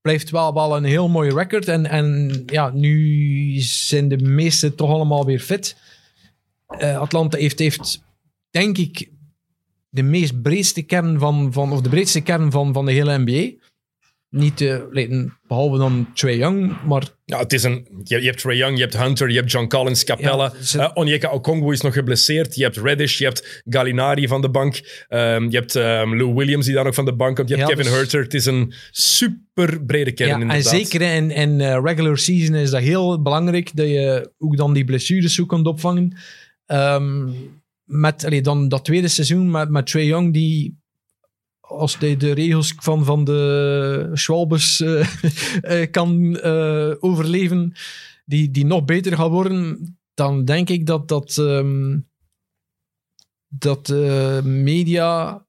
blijft 0.00 0.30
wel, 0.30 0.54
wel 0.54 0.76
een 0.76 0.84
heel 0.84 1.08
mooi 1.08 1.30
record. 1.30 1.68
En, 1.68 1.86
en 1.86 2.42
ja, 2.46 2.70
nu 2.74 3.58
zijn 3.60 4.08
de 4.08 4.16
meesten 4.18 4.74
toch 4.74 4.90
allemaal 4.90 5.24
weer 5.26 5.40
fit. 5.40 5.76
Eh, 6.68 6.98
Atlanta 6.98 7.38
heeft, 7.38 7.58
heeft, 7.58 8.02
denk 8.50 8.78
ik, 8.78 9.10
de 9.88 10.02
meest 10.02 10.42
breedste 10.42 10.82
kern 10.82 11.18
van, 11.18 11.52
van 11.52 11.72
of 11.72 11.80
de 11.80 11.88
breedste 11.88 12.20
kern 12.20 12.50
van, 12.50 12.72
van 12.72 12.86
de 12.86 12.92
hele 12.92 13.18
NBA. 13.18 13.66
niet 14.30 14.60
uh, 14.60 14.76
behalve 15.46 15.78
dan 15.78 16.08
Trae 16.14 16.36
Young, 16.36 16.76
maar... 16.86 17.02
Ja, 17.24 17.38
het 17.38 17.52
is 17.52 17.62
een... 17.62 17.86
Je, 18.04 18.20
je 18.20 18.26
hebt 18.26 18.38
Trae 18.38 18.56
Young, 18.56 18.76
je 18.76 18.82
hebt 18.82 18.96
Hunter, 18.96 19.30
je 19.30 19.36
hebt 19.36 19.50
John 19.50 19.66
Collins, 19.66 20.04
Capella. 20.04 20.52
Ja, 20.54 20.62
ze... 20.62 20.78
uh, 20.78 20.90
Onyeka 20.94 21.30
Okongwu 21.30 21.72
is 21.72 21.80
nog 21.80 21.94
geblesseerd. 21.94 22.54
Je 22.54 22.62
hebt 22.62 22.76
Reddish, 22.76 23.18
je 23.18 23.24
hebt 23.24 23.62
Gallinari 23.68 24.28
van 24.28 24.40
de 24.40 24.50
bank. 24.50 25.04
Um, 25.08 25.50
je 25.50 25.56
hebt 25.56 25.74
um, 25.74 26.16
Lou 26.16 26.34
Williams 26.34 26.64
die 26.64 26.74
daar 26.74 26.84
nog 26.84 26.94
van 26.94 27.04
de 27.04 27.14
bank 27.14 27.36
komt. 27.36 27.48
Je 27.48 27.56
hebt 27.56 27.68
ja, 27.68 27.74
Kevin 27.74 27.90
dus... 27.90 28.00
Herter. 28.00 28.22
Het 28.22 28.34
is 28.34 28.46
een 28.46 28.74
super 28.90 29.84
brede 29.84 30.12
kern 30.12 30.28
ja, 30.28 30.34
inderdaad. 30.34 30.72
En 30.72 30.78
zeker 30.78 31.00
in, 31.00 31.30
in 31.30 31.60
uh, 31.60 31.78
regular 31.82 32.18
season 32.18 32.54
is 32.54 32.70
dat 32.70 32.82
heel 32.82 33.22
belangrijk, 33.22 33.76
dat 33.76 33.88
je 33.88 34.32
ook 34.38 34.56
dan 34.56 34.72
die 34.72 34.84
blessures 34.84 35.34
zo 35.34 35.46
kunt 35.46 35.66
opvangen. 35.66 36.16
Um, 36.72 37.34
met 37.84 38.24
allee, 38.24 38.42
dan 38.42 38.68
dat 38.68 38.84
tweede 38.84 39.08
seizoen 39.08 39.50
met, 39.50 39.68
met 39.68 39.86
Trae 39.86 40.06
Young, 40.06 40.32
die 40.32 40.78
als 41.60 41.98
hij 41.98 42.16
de 42.16 42.32
regels 42.32 42.74
van, 42.76 43.04
van 43.04 43.24
de 43.24 44.10
Schwalbes 44.12 44.80
uh, 44.80 45.08
uh, 45.62 45.90
kan 45.96 46.20
uh, 46.20 46.94
overleven, 47.00 47.72
die, 48.24 48.50
die 48.50 48.64
nog 48.64 48.84
beter 48.84 49.16
gaat 49.16 49.30
worden, 49.30 49.96
dan 50.14 50.44
denk 50.44 50.68
ik 50.68 50.86
dat 50.86 51.08
dat, 51.08 51.36
um, 51.36 52.08
dat 53.48 53.88
media 54.44 55.46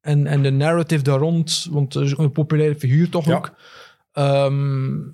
en, 0.00 0.26
en 0.26 0.42
de 0.42 0.50
narrative 0.50 1.02
daar 1.02 1.18
rond, 1.18 1.66
want 1.70 1.94
is 1.94 2.16
een 2.16 2.32
populaire 2.32 2.78
figuur 2.78 3.08
toch 3.08 3.26
ja. 3.26 3.36
ook, 3.36 3.54
um, 4.12 5.10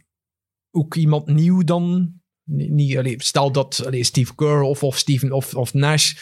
ook 0.70 0.94
iemand 0.94 1.26
nieuw 1.26 1.62
dan, 1.62 2.19
niet, 2.50 2.96
allee, 2.96 3.14
stel 3.18 3.52
dat 3.52 3.82
allee, 3.86 4.04
Steve 4.04 4.34
Kerr 4.34 4.60
of, 4.60 4.82
of 4.82 4.98
Steven 4.98 5.32
of, 5.32 5.54
of 5.54 5.74
Nash, 5.74 6.14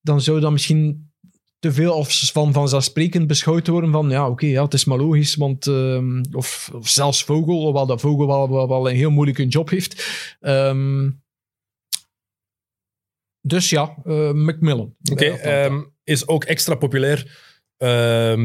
dan 0.00 0.20
zou 0.20 0.40
dat 0.40 0.52
misschien 0.52 1.10
te 1.58 1.72
veel 1.72 1.92
of 1.92 2.30
van 2.32 2.52
vanzelfsprekend 2.52 3.26
beschouwd 3.26 3.66
worden 3.66 3.92
van 3.92 4.10
ja, 4.10 4.22
oké, 4.22 4.32
okay, 4.32 4.48
ja, 4.48 4.64
het 4.64 4.74
is 4.74 4.84
maar 4.84 4.98
logisch, 4.98 5.34
want 5.34 5.66
um, 5.66 6.22
of, 6.32 6.70
of, 6.74 6.88
zelfs 6.88 7.24
Vogel, 7.24 7.62
hoewel 7.62 7.86
dat 7.86 8.00
Vogel 8.00 8.26
wel, 8.26 8.50
wel, 8.50 8.68
wel, 8.68 8.90
een 8.90 8.96
heel 8.96 9.10
moeilijke 9.10 9.46
job 9.46 9.70
heeft. 9.70 10.06
Um, 10.40 11.22
dus 13.40 13.70
ja, 13.70 13.96
uh, 14.04 14.32
Macmillan. 14.32 14.94
Oké, 15.10 15.32
okay, 15.32 15.64
um, 15.64 15.94
is 16.04 16.26
ook 16.28 16.44
extra 16.44 16.74
populair 16.74 17.50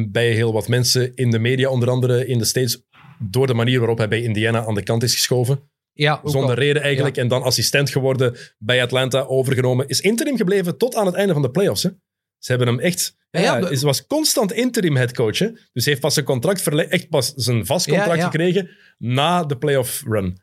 bij 0.08 0.32
heel 0.32 0.54
wat 0.54 0.68
mensen 0.68 1.16
in 1.16 1.32
de 1.32 1.40
media, 1.40 1.70
onder 1.70 1.90
andere 1.90 2.28
in 2.28 2.38
de 2.38 2.46
States, 2.46 2.84
door 3.20 3.48
de 3.48 3.54
manier 3.54 3.80
waarop 3.80 3.98
hij 3.98 4.08
bij 4.08 4.22
Indiana 4.22 4.66
aan 4.66 4.76
de 4.76 4.84
kant 4.84 5.04
is 5.04 5.14
geschoven. 5.14 5.70
Ja, 5.98 6.22
Zonder 6.24 6.50
al. 6.50 6.56
reden 6.56 6.82
eigenlijk. 6.82 7.16
Ja. 7.16 7.22
En 7.22 7.28
dan 7.28 7.44
assistent 7.44 7.90
geworden 7.90 8.38
bij 8.58 8.82
Atlanta, 8.82 9.22
overgenomen. 9.22 9.88
Is 9.88 10.02
interim 10.02 10.38
gebleven 10.38 10.78
tot 10.78 10.96
aan 10.96 11.06
het 11.06 11.16
einde 11.16 11.34
van 11.34 11.42
de 11.42 11.52
playoffs. 11.52 11.84
Hè? 11.84 11.90
Ze 12.38 12.52
hebben 12.52 12.68
hem 12.68 12.80
echt... 12.80 13.16
Ja, 13.30 13.42
ja, 13.42 13.70
ja 13.70 13.80
was 13.80 14.08
constant 14.08 14.52
interim 14.52 14.96
headcoach. 14.96 15.40
Hè? 15.40 15.50
Dus 15.74 15.86
heeft 15.86 16.00
pas 16.00 16.14
zijn 16.14 16.26
contract 16.26 16.62
verlengd, 16.62 16.92
echt 16.92 17.10
pas 17.10 17.34
zijn 17.36 17.66
vast 17.66 17.88
contract 17.88 18.24
gekregen 18.24 18.70
na 18.98 19.44
de 19.44 19.58
playoff 19.58 20.04
run. 20.06 20.42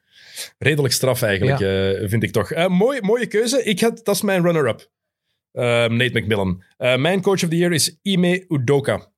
Redelijk 0.59 0.94
straf 0.94 1.22
eigenlijk, 1.22 1.60
uh, 1.60 2.09
vind 2.09 2.22
ik 2.22 2.31
toch. 2.31 2.52
Uh, 2.52 2.66
mooi, 2.66 3.01
mooie 3.01 3.26
keuze. 3.26 3.62
Ik 3.62 3.81
had, 3.81 4.05
dat 4.05 4.14
is 4.14 4.22
mijn 4.22 4.43
runner-up. 4.43 4.90
Uh, 5.52 5.62
Nate 5.86 6.18
McMillan. 6.18 6.62
mijn 6.76 7.20
coach 7.20 7.43
of 7.43 7.48
the 7.48 7.56
year 7.56 7.72
is 7.72 7.98
Ime 8.02 8.44
Udoka 8.48 9.12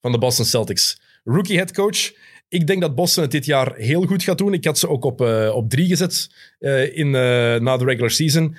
van 0.00 0.12
de 0.12 0.18
Boston 0.18 0.44
Celtics. 0.44 1.00
Rookie 1.24 1.56
headcoach. 1.56 2.12
Ik 2.52 2.66
denk 2.66 2.80
dat 2.80 2.94
Boston 2.94 3.22
het 3.22 3.32
dit 3.32 3.44
jaar 3.44 3.74
heel 3.76 4.06
goed 4.06 4.22
gaat 4.22 4.38
doen. 4.38 4.52
Ik 4.52 4.64
had 4.64 4.78
ze 4.78 4.88
ook 4.88 5.04
op, 5.04 5.20
op 5.54 5.70
drie 5.70 5.88
gezet 5.88 6.28
in, 6.92 7.10
na 7.10 7.76
de 7.76 7.84
regular 7.84 8.10
season. 8.10 8.56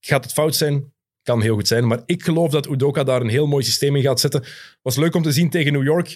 Gaat 0.00 0.24
het 0.24 0.32
fout 0.32 0.56
zijn? 0.56 0.92
kan 1.28 1.42
heel 1.42 1.54
goed 1.54 1.68
zijn. 1.68 1.86
Maar 1.86 2.02
ik 2.06 2.22
geloof 2.22 2.50
dat 2.50 2.68
Udoka 2.68 3.04
daar 3.04 3.20
een 3.20 3.28
heel 3.28 3.46
mooi 3.46 3.64
systeem 3.64 3.96
in 3.96 4.02
gaat 4.02 4.20
zetten. 4.20 4.44
Was 4.82 4.96
leuk 4.96 5.14
om 5.14 5.22
te 5.22 5.32
zien 5.32 5.50
tegen 5.50 5.72
New 5.72 5.82
York. 5.82 6.08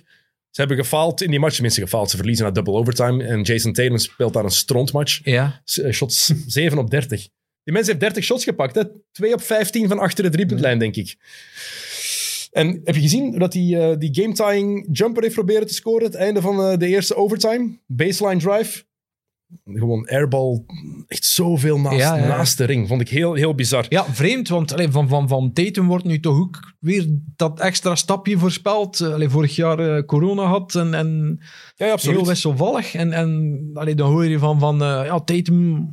Ze 0.50 0.60
hebben 0.60 0.76
gefaald 0.76 1.22
in 1.22 1.30
die 1.30 1.40
match. 1.40 1.54
Tenminste, 1.54 1.80
gefaald. 1.80 2.10
Ze 2.10 2.16
verliezen 2.16 2.44
naar 2.44 2.52
double 2.52 2.72
overtime. 2.72 3.24
En 3.24 3.42
Jason 3.42 3.72
Tatum 3.72 3.98
speelt 3.98 4.32
daar 4.32 4.44
een 4.44 4.50
strontmatch. 4.50 5.20
Ja. 5.24 5.62
Eh, 5.64 5.92
shots 5.92 6.32
7 6.46 6.78
op 6.84 6.90
30. 6.90 7.20
Die 7.64 7.74
mensen 7.74 7.92
heeft 7.92 8.04
30 8.04 8.24
shots 8.24 8.44
gepakt. 8.44 8.74
Hè? 8.74 8.82
2 9.12 9.32
op 9.32 9.42
15 9.42 9.88
van 9.88 9.98
achter 9.98 10.24
de 10.24 10.30
driepuntlijn, 10.30 10.78
denk 10.78 10.96
ik. 10.96 11.16
En 12.52 12.80
heb 12.84 12.94
je 12.94 13.00
gezien 13.00 13.38
dat 13.38 13.52
hij 13.52 13.62
uh, 13.62 13.96
die 13.98 14.14
game-tying 14.14 14.88
jumper 14.90 15.22
heeft 15.22 15.34
proberen 15.34 15.66
te 15.66 15.74
scoren? 15.74 16.04
Het 16.04 16.14
einde 16.14 16.40
van 16.40 16.60
uh, 16.60 16.76
de 16.76 16.86
eerste 16.86 17.16
overtime. 17.16 17.78
Baseline 17.86 18.40
drive 18.40 18.84
gewoon 19.64 20.08
airball 20.08 20.64
echt 21.06 21.24
zoveel 21.24 21.80
naast, 21.80 21.98
ja, 21.98 22.16
ja. 22.16 22.26
naast 22.26 22.58
de 22.58 22.64
ring. 22.64 22.88
Vond 22.88 23.00
ik 23.00 23.08
heel, 23.08 23.34
heel 23.34 23.54
bizar. 23.54 23.86
Ja, 23.88 24.04
vreemd, 24.04 24.48
want 24.48 24.72
allee, 24.72 24.90
van, 24.90 25.08
van, 25.08 25.28
van 25.28 25.52
Tatum 25.52 25.86
wordt 25.86 26.04
nu 26.04 26.20
toch 26.20 26.38
ook 26.38 26.74
weer 26.80 27.06
dat 27.36 27.60
extra 27.60 27.94
stapje 27.94 28.38
voorspeld. 28.38 29.00
Allee, 29.00 29.28
vorig 29.28 29.56
jaar 29.56 29.80
uh, 29.80 30.02
corona 30.02 30.42
had 30.42 30.74
en, 30.74 30.94
en 30.94 31.40
ja, 31.74 31.86
ja, 31.86 31.96
heel 32.00 32.26
wisselvallig. 32.26 32.94
En, 32.94 33.12
en 33.12 33.70
allee, 33.74 33.94
dan 33.94 34.10
hoor 34.10 34.24
je 34.24 34.38
van, 34.38 34.58
van 34.60 34.78
ja, 34.78 35.20
Tatum, 35.20 35.88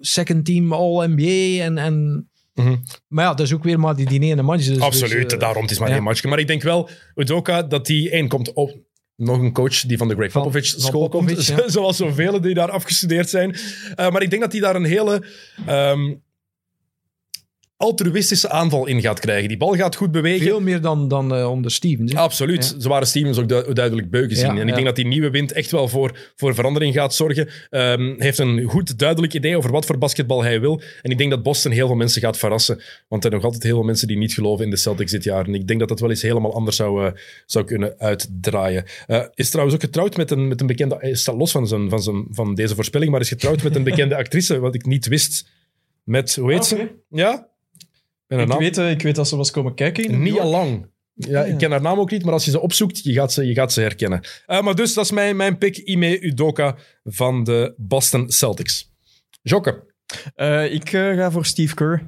second 0.00 0.44
team 0.44 0.72
All-NBA 0.72 1.64
en... 1.64 1.78
en 1.78 2.24
Mm 2.60 2.66
-hmm. 2.66 2.82
Maar 3.08 3.24
ja, 3.24 3.34
dat 3.34 3.46
is 3.46 3.54
ook 3.54 3.64
weer 3.64 3.80
maar 3.80 3.96
die, 3.96 4.06
die 4.06 4.20
ene 4.20 4.42
match. 4.42 4.66
Dus, 4.66 4.80
Absoluut, 4.80 5.24
dus, 5.24 5.32
uh, 5.32 5.38
daarom 5.38 5.62
het 5.62 5.70
is 5.70 5.78
maar 5.78 5.88
ja. 5.88 5.94
één 5.94 6.02
match. 6.02 6.24
Maar 6.24 6.38
ik 6.38 6.46
denk 6.46 6.62
wel, 6.62 6.88
Udoka, 7.14 7.62
dat 7.62 7.86
die 7.86 8.10
één 8.10 8.28
komt 8.28 8.52
op 8.52 8.76
nog 9.16 9.38
een 9.38 9.52
coach 9.52 9.80
die 9.80 9.96
van 9.96 10.08
de 10.08 10.14
Greg 10.14 10.32
Popovich 10.32 10.70
van, 10.70 10.80
school 10.80 11.00
van 11.00 11.10
Popovich, 11.10 11.46
komt. 11.46 11.58
Ja. 11.58 11.68
Zoals 11.78 11.96
zoveel 11.96 12.40
die 12.40 12.54
daar 12.54 12.70
afgestudeerd 12.70 13.28
zijn. 13.28 13.50
Uh, 13.50 14.10
maar 14.10 14.22
ik 14.22 14.30
denk 14.30 14.42
dat 14.42 14.52
hij 14.52 14.60
daar 14.60 14.74
een 14.74 14.84
hele 14.84 15.24
um, 15.68 16.22
altruïstische 17.80 18.48
aanval 18.48 18.86
in 18.86 19.00
gaat 19.00 19.20
krijgen. 19.20 19.48
Die 19.48 19.56
bal 19.56 19.74
gaat 19.74 19.96
goed 19.96 20.10
bewegen. 20.10 20.46
Veel 20.46 20.60
meer 20.60 20.80
dan, 20.80 21.08
dan 21.08 21.36
uh, 21.36 21.50
onder 21.50 21.70
Stevens. 21.70 22.12
Hè? 22.12 22.18
Absoluut. 22.18 22.72
Ja. 22.74 22.80
Ze 22.80 22.88
waren 22.88 23.06
Stevens 23.06 23.38
ook 23.38 23.48
du 23.48 23.72
duidelijk 23.72 24.10
beu 24.10 24.28
gezien. 24.28 24.54
Ja, 24.54 24.60
en 24.60 24.68
ik 24.68 24.74
denk 24.74 24.86
dat 24.86 24.96
die 24.96 25.06
nieuwe 25.06 25.30
wind 25.30 25.52
echt 25.52 25.70
wel 25.70 25.88
voor, 25.88 26.18
voor 26.36 26.54
verandering 26.54 26.94
gaat 26.94 27.14
zorgen. 27.14 27.48
Um, 27.70 28.14
heeft 28.18 28.38
een 28.38 28.62
goed 28.62 28.98
duidelijk 28.98 29.34
idee 29.34 29.56
over 29.56 29.70
wat 29.70 29.86
voor 29.86 29.98
basketbal 29.98 30.42
hij 30.42 30.60
wil. 30.60 30.80
En 31.02 31.10
ik 31.10 31.18
denk 31.18 31.30
dat 31.30 31.42
Boston 31.42 31.72
heel 31.72 31.86
veel 31.86 31.96
mensen 31.96 32.20
gaat 32.20 32.38
verrassen. 32.38 32.74
Want 33.08 33.24
er 33.24 33.30
zijn 33.30 33.32
nog 33.32 33.44
altijd 33.44 33.62
heel 33.62 33.74
veel 33.74 33.84
mensen 33.84 34.08
die 34.08 34.16
niet 34.16 34.34
geloven 34.34 34.64
in 34.64 34.70
de 34.70 34.76
Celtics 34.76 35.10
dit 35.10 35.24
jaar. 35.24 35.46
En 35.46 35.54
ik 35.54 35.66
denk 35.66 35.80
dat 35.80 35.88
dat 35.88 36.00
wel 36.00 36.10
eens 36.10 36.22
helemaal 36.22 36.54
anders 36.54 36.76
zou, 36.76 37.04
uh, 37.04 37.10
zou 37.46 37.64
kunnen 37.64 37.94
uitdraaien. 37.98 38.84
Uh, 39.08 39.24
is 39.34 39.50
trouwens 39.50 39.76
ook 39.76 39.82
getrouwd 39.82 40.16
met 40.16 40.30
een, 40.30 40.48
met 40.48 40.60
een 40.60 40.66
bekende... 40.66 41.08
Staat 41.12 41.36
los 41.36 41.50
van, 41.50 41.68
zijn, 41.68 41.90
van, 41.90 42.02
zijn, 42.02 42.26
van 42.30 42.54
deze 42.54 42.74
voorspelling, 42.74 43.10
maar 43.10 43.20
is 43.20 43.28
getrouwd 43.28 43.62
met 43.62 43.76
een 43.76 43.84
bekende 43.84 44.16
actrice, 44.16 44.58
wat 44.58 44.74
ik 44.74 44.86
niet 44.86 45.06
wist. 45.06 45.48
Met, 46.04 46.34
hoe 46.34 46.52
heet 46.52 46.72
okay. 46.72 46.84
ze? 46.84 46.90
Ja? 47.08 47.48
Ik 48.38 48.52
weet, 48.52 48.78
uh, 48.78 48.90
ik 48.90 49.02
weet 49.02 49.14
dat 49.14 49.28
ze 49.28 49.36
was 49.36 49.50
komen 49.50 49.74
kijken. 49.74 50.22
Niet 50.22 50.38
al 50.38 50.50
lang. 50.50 50.86
Ja, 51.14 51.44
ik 51.44 51.58
ken 51.58 51.70
haar 51.70 51.80
naam 51.80 51.98
ook 51.98 52.10
niet, 52.10 52.24
maar 52.24 52.32
als 52.32 52.44
je 52.44 52.50
ze 52.50 52.60
opzoekt, 52.60 53.02
je 53.02 53.12
gaat 53.12 53.32
ze, 53.32 53.46
je 53.46 53.54
gaat 53.54 53.72
ze 53.72 53.80
herkennen. 53.80 54.20
Uh, 54.46 54.62
maar 54.62 54.74
dus, 54.74 54.94
dat 54.94 55.04
is 55.04 55.10
mijn, 55.10 55.36
mijn 55.36 55.58
pick, 55.58 55.76
Ime 55.76 56.20
Udoka 56.20 56.76
van 57.04 57.44
de 57.44 57.74
Boston 57.76 58.30
Celtics. 58.30 58.90
Jokke? 59.42 59.82
Uh, 60.36 60.72
ik 60.72 60.88
ga 60.88 61.30
voor 61.30 61.46
Steve 61.46 61.74
Kerr. 61.74 62.06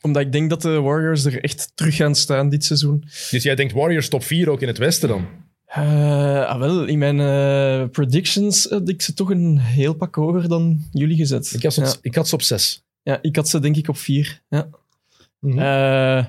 Omdat 0.00 0.22
ik 0.22 0.32
denk 0.32 0.50
dat 0.50 0.62
de 0.62 0.80
Warriors 0.80 1.24
er 1.24 1.42
echt 1.42 1.72
terug 1.74 1.96
gaan 1.96 2.14
staan 2.14 2.48
dit 2.48 2.64
seizoen. 2.64 3.04
Dus 3.30 3.42
jij 3.42 3.54
denkt 3.54 3.72
Warriors 3.72 4.08
top 4.08 4.24
4 4.24 4.50
ook 4.50 4.60
in 4.60 4.68
het 4.68 4.78
Westen 4.78 5.08
dan? 5.08 5.26
ah, 5.66 6.58
wel, 6.58 6.84
in 6.84 6.98
mijn 6.98 7.90
predictions 7.90 8.66
had 8.68 8.88
ik 8.88 9.02
ze 9.02 9.14
toch 9.14 9.30
een 9.30 9.58
heel 9.58 9.94
pak 9.94 10.14
hoger 10.14 10.48
dan 10.48 10.88
jullie 10.92 11.16
gezet. 11.16 11.52
Ik 11.54 11.62
had 11.62 11.74
ze 11.74 11.80
op, 11.80 11.86
ja. 11.86 11.94
ik 12.02 12.14
had 12.14 12.28
ze 12.28 12.34
op 12.34 12.42
6. 12.42 12.84
Ja, 13.02 13.18
ik 13.22 13.36
had 13.36 13.48
ze 13.48 13.60
denk 13.60 13.76
ik 13.76 13.88
op 13.88 13.96
4. 13.96 14.42
Ja. 14.48 14.68
Mm 15.42 15.50
-hmm. 15.50 15.58
uh, 15.58 16.24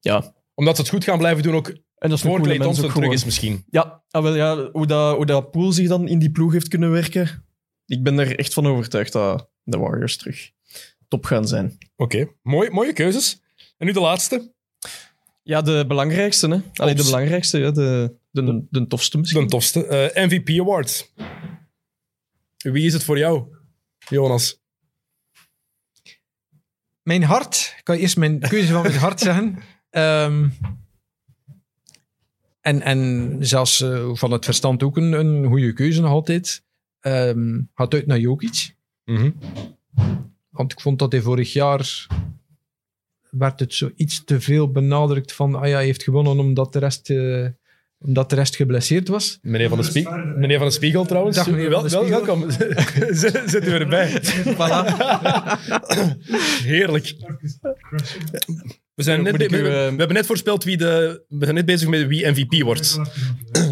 ja. 0.00 0.34
Omdat 0.54 0.76
ze 0.76 0.82
het 0.82 0.90
goed 0.90 1.04
gaan 1.04 1.18
blijven 1.18 1.42
doen 1.42 1.54
ook 1.54 1.68
en 1.98 2.08
dat 2.08 2.18
is 2.18 2.24
voor 2.24 2.40
Clay 2.40 2.58
Thompson 2.58 2.92
terug 2.92 3.12
is 3.12 3.24
misschien. 3.24 3.64
Ja, 3.70 4.02
ah, 4.10 4.22
wel, 4.22 4.34
ja 4.34 4.70
hoe, 4.70 4.86
dat, 4.86 5.16
hoe 5.16 5.26
dat 5.26 5.50
Poel 5.50 5.72
zich 5.72 5.88
dan 5.88 6.08
in 6.08 6.18
die 6.18 6.30
ploeg 6.30 6.52
heeft 6.52 6.68
kunnen 6.68 6.90
werken. 6.90 7.46
Ik 7.86 8.02
ben 8.02 8.18
er 8.18 8.38
echt 8.38 8.54
van 8.54 8.66
overtuigd 8.66 9.12
dat 9.12 9.50
de 9.62 9.78
Warriors 9.78 10.16
terug 10.16 10.50
top 11.08 11.24
gaan 11.24 11.46
zijn. 11.46 11.78
Oké, 11.96 12.16
okay. 12.16 12.36
Mooi, 12.42 12.70
mooie 12.70 12.92
keuzes. 12.92 13.42
En 13.76 13.86
nu 13.86 13.92
de 13.92 14.00
laatste. 14.00 14.52
Ja, 15.42 15.62
de 15.62 15.84
belangrijkste. 15.86 16.48
Hè? 16.48 16.60
Allee, 16.74 16.94
de 16.94 17.04
belangrijkste, 17.04 17.58
ja, 17.58 17.70
de, 17.70 18.16
de, 18.30 18.44
de, 18.44 18.66
de 18.70 18.86
tofste 18.86 19.18
misschien. 19.18 19.42
De 19.42 19.48
tofste. 19.48 20.12
Uh, 20.16 20.24
MVP 20.26 20.60
Awards. 20.60 21.12
Wie 22.56 22.86
is 22.86 22.92
het 22.92 23.04
voor 23.04 23.18
jou, 23.18 23.44
Jonas? 23.98 24.62
Mijn 27.08 27.22
hart, 27.22 27.74
ik 27.78 27.84
kan 27.84 27.96
eerst 27.96 28.16
mijn 28.16 28.38
keuze 28.38 28.72
van 28.72 28.82
mijn 28.82 28.98
hart 29.06 29.20
zeggen. 29.20 29.58
Um, 29.90 30.52
en, 32.60 32.82
en 32.82 33.36
zelfs 33.40 33.80
uh, 33.80 34.10
van 34.14 34.30
het 34.30 34.44
verstand 34.44 34.82
ook 34.82 34.96
een, 34.96 35.12
een 35.12 35.46
goede 35.46 35.72
keuze 35.72 36.00
nog 36.00 36.10
altijd. 36.10 36.62
Um, 37.00 37.70
gaat 37.74 37.94
uit 37.94 38.06
naar 38.06 38.18
Jokic. 38.18 38.74
Mm 39.04 39.16
-hmm. 39.16 39.34
Want 40.50 40.72
ik 40.72 40.80
vond 40.80 40.98
dat 40.98 41.12
hij 41.12 41.20
vorig 41.20 41.52
jaar 41.52 42.06
werd 43.30 43.60
het 43.60 43.74
zo 43.74 43.90
iets 43.96 44.24
te 44.24 44.40
veel 44.40 44.70
benadrukt 44.70 45.32
van 45.32 45.54
ah 45.54 45.66
ja, 45.66 45.74
hij 45.74 45.84
heeft 45.84 46.02
gewonnen 46.02 46.38
omdat 46.38 46.72
de 46.72 46.78
rest 46.78 47.10
uh, 47.10 47.48
omdat 47.98 48.30
de 48.30 48.36
rest 48.36 48.56
geblesseerd 48.56 49.08
was. 49.08 49.38
Meneer 49.42 49.68
van 49.68 49.78
de, 49.78 49.84
Spie 49.84 50.08
meneer 50.36 50.58
van 50.58 50.66
de 50.66 50.72
Spiegel 50.72 51.04
trouwens. 51.04 51.36
Dag, 51.36 51.50
meneer 51.50 51.68
wel, 51.70 51.88
wel, 51.88 52.08
welkom. 52.08 52.50
Zitten 53.10 53.62
we 53.62 53.78
erbij. 53.78 54.22
Voilà. 54.54 54.84
Heerlijk. 56.62 57.14
We, 58.94 59.02
zijn 59.02 59.22
net, 59.22 59.36
we, 59.36 59.44
u, 59.44 59.48
we- 59.48 59.56
eh, 59.56 59.62
we 59.72 59.96
hebben 59.96 60.12
net 60.12 60.26
voorspeld 60.26 60.64
wie 60.64 60.76
de... 60.76 61.24
We 61.28 61.44
zijn 61.44 61.54
net 61.56 61.66
bezig 61.66 61.88
met 61.88 62.06
wie 62.06 62.26
MVP 62.30 62.62
wordt. 62.62 62.98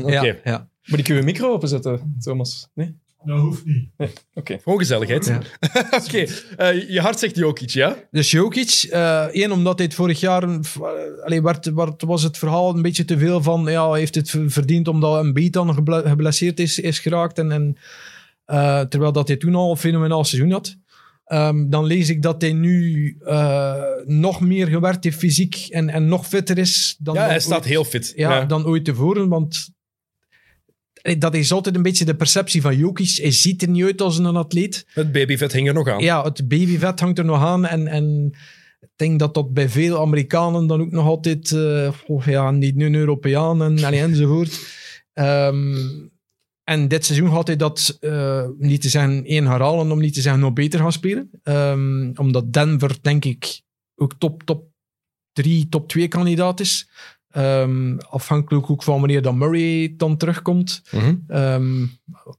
Oké. 0.03 0.11
Ja, 0.13 0.37
ja. 0.45 0.69
Moet 0.85 0.99
ik 0.99 1.07
uw 1.07 1.23
micro 1.23 1.53
openzetten, 1.53 2.17
Thomas? 2.21 2.69
Nee? 2.75 2.97
Dat 3.27 3.39
hoeft 3.41 3.65
niet. 3.65 3.89
Gewoon 4.63 4.79
gezelligheid. 4.79 5.27
Ja. 5.27 5.41
Oké, 6.05 6.25
eh, 6.57 6.89
je 6.91 7.01
hart 7.01 7.19
zegt 7.19 7.37
Jokic, 7.37 7.71
ja? 7.71 7.97
Dus 8.11 8.31
Jokic, 8.31 8.87
eh 8.91 9.23
één, 9.25 9.53
omdat 9.53 9.77
hij 9.79 9.87
het 9.87 9.95
vorig 9.97 10.21
jaar... 10.21 10.43
een- 10.43 10.65
eh, 10.75 11.25
Allee, 11.25 11.43
werd, 11.43 11.73
werd, 11.75 12.03
was 12.03 12.23
het 12.23 12.39
verhaal 12.39 12.75
een 12.77 12.83
beetje 12.83 13.05
te 13.05 13.19
veel 13.19 13.43
van... 13.43 13.65
Ja, 13.71 13.91
hij 13.91 13.99
heeft 13.99 14.15
het 14.15 14.31
ver- 14.31 14.51
verdiend 14.51 14.89
omdat 14.89 15.25
een 15.25 15.33
beat 15.33 15.53
dan 15.53 15.75
geble- 15.75 16.03
geblesseerd 16.09 16.61
is, 16.61 16.79
is 16.79 16.99
geraakt. 16.99 17.39
En, 17.39 17.53
en, 17.53 17.77
eh, 18.45 18.81
terwijl 18.81 19.13
dat 19.13 19.29
hij 19.29 19.37
toen 19.37 19.55
al 19.55 19.71
een 19.71 19.77
fenomenaal 19.77 20.25
seizoen 20.25 20.51
had. 20.53 20.77
Ehm, 21.25 21.69
dan 21.69 21.85
lees 21.85 22.09
ik 22.09 22.23
dat 22.23 22.41
hij 22.43 22.53
nu 22.53 23.17
eh, 23.25 23.75
nog 24.05 24.41
meer 24.41 24.67
gewerkt 24.67 25.05
heeft 25.05 25.19
fysiek 25.19 25.67
en, 25.71 25.89
en 25.89 26.09
nog 26.09 26.27
fitter 26.27 26.59
is 26.59 26.97
dan, 26.99 27.15
Ja, 27.15 27.21
dan 27.21 27.31
hij 27.31 27.41
staat 27.41 27.57
ooit- 27.59 27.65
heel 27.65 27.85
fit. 27.85 28.13
ja, 28.17 28.45
dan 28.45 28.67
ooit 28.67 28.85
tevoren. 28.85 29.29
Want 29.29 29.75
dat 31.15 31.35
is 31.35 31.53
altijd 31.53 31.77
een 31.77 31.83
beetje 31.83 32.05
de 32.05 32.17
perceptie 32.17 32.61
van 32.61 32.77
Jokic. 32.77 33.19
Hij 33.23 33.31
ziet 33.31 33.63
er 33.63 33.69
niet 33.69 33.85
uit 33.85 34.01
als 34.01 34.19
een 34.19 34.27
atleet. 34.27 34.87
Het 34.89 35.13
babyvet 35.13 35.53
hing 35.53 35.69
er 35.69 35.75
nog 35.75 35.89
aan. 35.89 36.01
Ja, 36.03 36.23
het 36.23 36.49
babyvet 36.49 37.01
hangt 37.01 37.19
er 37.19 37.25
nog 37.25 37.43
aan. 37.43 37.67
En, 37.67 37.87
en 37.87 38.35
ik 38.81 38.89
denk 38.97 39.19
dat 39.19 39.35
dat 39.35 39.55
bij 39.55 39.69
veel 39.69 40.01
Amerikanen 40.01 40.67
dan 40.67 40.81
ook 40.81 40.91
nog 40.91 41.07
altijd... 41.07 41.51
eh, 41.51 41.93
oh 42.07 42.25
ja, 42.25 42.51
niet 42.51 42.81
een 42.81 42.95
Europeaan 42.95 43.63
en, 43.63 43.85
allee, 43.85 44.01
enzovoort. 44.01 44.59
Ehm, 45.13 45.75
en 46.65 46.89
dit 46.89 47.05
seizoen 47.05 47.29
had 47.29 47.47
hij 47.47 47.57
dat 47.57 47.97
eh, 48.01 48.47
niet 48.59 48.83
te 48.83 48.89
zeggen 48.89 49.25
één 49.25 49.47
herhalen, 49.47 49.91
om 49.91 50.01
niet 50.01 50.15
te 50.15 50.21
zeggen 50.21 50.41
nog 50.41 50.53
beter 50.53 50.81
gaan 50.81 50.93
spelen. 50.93 51.31
Ehm, 51.43 52.11
omdat 52.15 52.53
Denver, 52.53 52.97
denk 53.01 53.25
ik, 53.25 53.63
ook 53.95 54.13
top, 54.19 54.43
top 54.43 54.71
3, 55.33 55.69
top 55.69 55.89
2 55.89 56.09
kandidaat 56.09 56.61
is. 56.61 56.89
Ehm, 57.37 57.97
afhankelijk 57.99 58.71
ook 58.71 58.83
van 58.83 58.99
wanneer 58.99 59.23
dan 59.23 59.39
Murray 59.39 59.95
dan 59.97 60.17
terugkomt. 60.17 60.83
Mhm. 60.91 61.15
Ehm, 61.29 61.81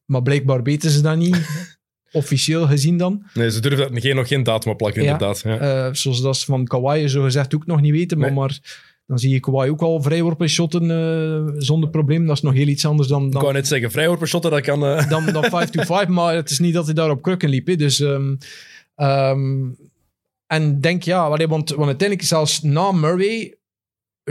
maar 0.05 0.21
blijkbaar 0.21 0.63
weten 0.63 0.89
ze 0.89 1.01
dat 1.01 1.17
niet. 1.17 1.37
Officieel 2.11 2.67
gezien 2.67 2.97
dan. 2.97 3.23
Nee, 3.33 3.51
ze 3.51 3.59
durven 3.59 3.91
dat 3.93 4.01
geen, 4.01 4.15
nog 4.15 4.27
geen 4.27 4.43
datum 4.43 4.71
op 4.71 4.77
plakken, 4.77 5.03
Ja. 5.03 5.11
inderdaad. 5.11 5.41
Ja. 5.45 5.57
Eh, 5.57 5.93
zoals 5.93 6.21
dat 6.21 6.37
ze 6.37 6.45
van 6.45 6.65
Kawhi 6.65 7.07
zo 7.07 7.23
gezegd 7.23 7.55
ook 7.55 7.65
nog 7.65 7.81
niet 7.81 7.91
weten. 7.91 8.17
Maar, 8.17 8.27
Nee. 8.29 8.37
maar 8.37 8.59
dan 9.05 9.19
zie 9.19 9.29
je 9.29 9.39
Kawhi 9.39 9.69
ook 9.69 9.81
al 9.81 10.01
vrijworpen 10.01 10.49
shotten 10.49 10.91
eh, 10.91 11.53
zonder 11.57 11.89
probleem. 11.89 12.25
Dat 12.25 12.35
is 12.35 12.41
nog 12.41 12.53
heel 12.53 12.67
iets 12.67 12.85
anders 12.85 13.07
dan, 13.07 13.25
Ik 13.25 13.31
dan, 13.31 13.41
wou 13.41 13.53
net 13.53 13.67
zeggen, 13.67 13.91
vrijworpen 13.91 14.27
shotten, 14.27 14.51
dat 14.51 14.61
kan... 14.61 14.85
eh, 14.85 15.09
dan, 15.09 15.25
dan 15.25 15.43
5-to-5. 15.45 16.07
Maar 16.07 16.35
het 16.35 16.49
is 16.49 16.59
niet 16.59 16.73
dat 16.73 16.85
hij 16.85 16.93
daar 16.93 17.09
op 17.11 17.21
krukken 17.21 17.49
liep. 17.49 17.67
hè. 17.67 17.75
Dus, 17.75 17.99
ehm, 18.95 19.65
en 20.47 20.81
denk 20.81 21.03
ja, 21.03 21.29
want, 21.29 21.47
want 21.47 21.69
uiteindelijk 21.87 22.21
zelfs 22.27 22.61
na 22.61 22.91
Murray 22.91 23.56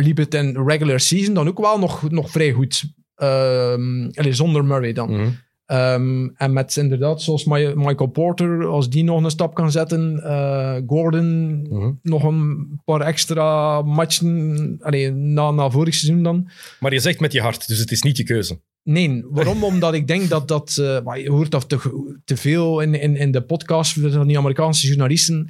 liep 0.05 0.17
het 0.17 0.35
in 0.35 0.67
regular 0.67 1.01
season 1.01 1.35
dan 1.35 1.49
ook 1.49 1.59
wel 1.59 1.79
nog, 1.79 2.11
nog 2.11 2.31
vrij 2.31 2.53
goed. 2.53 2.85
Allee, 3.15 4.33
zonder 4.33 4.65
Murray 4.65 4.93
dan. 4.93 5.11
mhm. 5.11 5.29
Ehm, 5.67 6.29
en 6.35 6.53
met 6.53 6.77
inderdaad, 6.77 7.23
zoals 7.23 7.45
Mi- 7.45 7.75
Michael 7.75 8.07
Porter, 8.11 8.67
als 8.67 8.91
die 8.91 9.05
nog 9.05 9.23
een 9.25 9.31
stap 9.31 9.55
kan 9.55 9.71
zetten. 9.71 10.23
eh, 10.25 10.77
Gordon, 10.87 11.61
Mhm. 11.71 11.91
nog 12.03 12.23
een 12.25 12.81
paar 12.85 13.01
extra 13.01 13.83
matchen. 13.83 14.77
Allee, 14.81 15.11
na, 15.13 15.51
na 15.51 15.71
vorig 15.71 15.95
seizoen 15.95 16.23
dan. 16.23 16.49
Maar 16.81 16.93
je 16.93 16.99
zegt 16.99 17.21
met 17.21 17.33
je 17.33 17.41
hart, 17.41 17.69
dus 17.69 17.79
het 17.79 17.91
is 17.91 18.03
niet 18.03 18.17
je 18.17 18.25
keuze. 18.25 18.61
Nee, 18.83 19.25
waarom? 19.31 19.65
Omdat 19.73 19.95
ik 19.95 20.07
denk 20.07 20.29
dat 20.29 20.49
dat... 20.49 20.77
eh, 20.81 21.01
maar 21.03 21.21
je 21.21 21.31
hoort 21.31 21.51
dat 21.51 21.69
te, 21.69 21.79
te 22.25 22.37
veel 22.37 22.81
in, 22.81 22.95
in, 23.01 23.17
in 23.17 23.31
de 23.31 23.43
podcast 23.43 23.93
van 24.01 24.27
die 24.27 24.39
Amerikaanse 24.39 24.87
journalisten. 24.87 25.49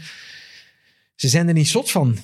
Ze 1.14 1.28
zijn 1.28 1.48
er 1.48 1.54
niet 1.54 1.68
zot 1.68 1.90
van. 1.90 2.16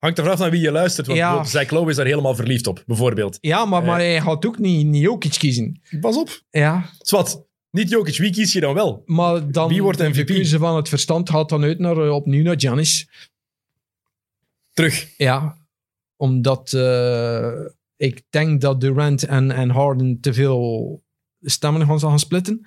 Hangt 0.00 0.18
er 0.18 0.24
vanaf 0.24 0.38
naar 0.38 0.50
wie 0.50 0.60
je 0.60 0.70
luistert. 0.70 1.06
Want 1.06 1.18
Ja. 1.18 1.44
Zach 1.44 1.70
Lowe 1.70 1.90
is 1.90 1.96
daar 1.96 2.06
helemaal 2.06 2.34
verliefd 2.34 2.66
op, 2.66 2.82
bijvoorbeeld. 2.86 3.38
Ja, 3.40 3.64
maar, 3.64 3.82
maar 3.82 3.98
hij 3.98 4.20
gaat 4.20 4.46
ook 4.46 4.58
niet, 4.58 4.86
niet 4.86 5.02
Jokic 5.02 5.32
kiezen. 5.38 5.80
Pas 6.00 6.16
op. 6.16 6.42
Ja, 6.50 6.90
Zwat, 6.98 7.46
niet 7.70 7.90
Jokic, 7.90 8.16
wie 8.16 8.30
kies 8.32 8.52
je 8.52 8.60
dan 8.60 8.74
wel? 8.74 9.02
maar 9.06 9.50
dan... 9.52 9.68
Wie 9.68 9.82
wordt 9.82 9.98
De 9.98 10.08
MVP? 10.08 10.26
keuze 10.26 10.58
van 10.58 10.76
het 10.76 10.88
verstand 10.88 11.30
gaat 11.30 11.48
dan 11.48 11.62
uit 11.62 11.78
naar, 11.78 11.96
eh, 11.96 12.14
opnieuw 12.14 12.42
naar 12.42 12.60
Giannis. 12.60 13.08
Terug. 14.72 15.14
Ja, 15.16 15.56
omdat 16.16 16.72
eh, 16.72 17.50
ik 17.96 18.22
denk 18.30 18.60
dat 18.60 18.80
Durant 18.80 19.22
en, 19.24 19.50
en 19.50 19.70
Harden 19.70 20.20
te 20.20 20.32
veel 20.34 21.02
stemmen 21.40 21.86
gaan, 21.86 22.00
gaan 22.00 22.18
splitten. 22.18 22.64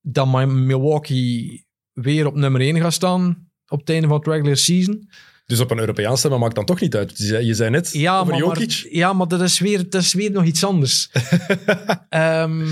Dat 0.00 0.26
Mi- 0.26 0.46
Milwaukee 0.46 1.66
weer 1.92 2.26
op 2.26 2.34
nummer 2.34 2.60
1 2.60 2.80
gaat 2.80 2.92
staan 2.92 3.50
op 3.68 3.78
het 3.80 3.90
einde 3.90 4.06
van 4.08 4.16
het 4.16 4.26
regular 4.26 4.56
season. 4.56 5.10
Dus 5.50 5.60
op 5.60 5.70
een 5.70 5.78
Europeaan 5.78 6.16
stemmen 6.18 6.40
maakt 6.40 6.54
dan 6.54 6.64
toch 6.64 6.80
niet 6.80 6.96
uit. 6.96 7.18
Je 7.18 7.54
zei, 7.54 7.70
net 7.70 7.92
Ja, 7.92 8.18
over 8.18 8.32
maar, 8.32 8.38
Jokic. 8.42 8.80
maar, 8.82 8.92
ja, 8.94 9.12
maar 9.12 9.28
dat 9.28 9.40
is 9.40 9.58
weer, 9.58 9.90
dat 9.90 10.02
is 10.02 10.14
weer 10.14 10.30
nog 10.30 10.44
iets 10.44 10.64
anders. 10.64 11.10
Ehm, 12.08 12.66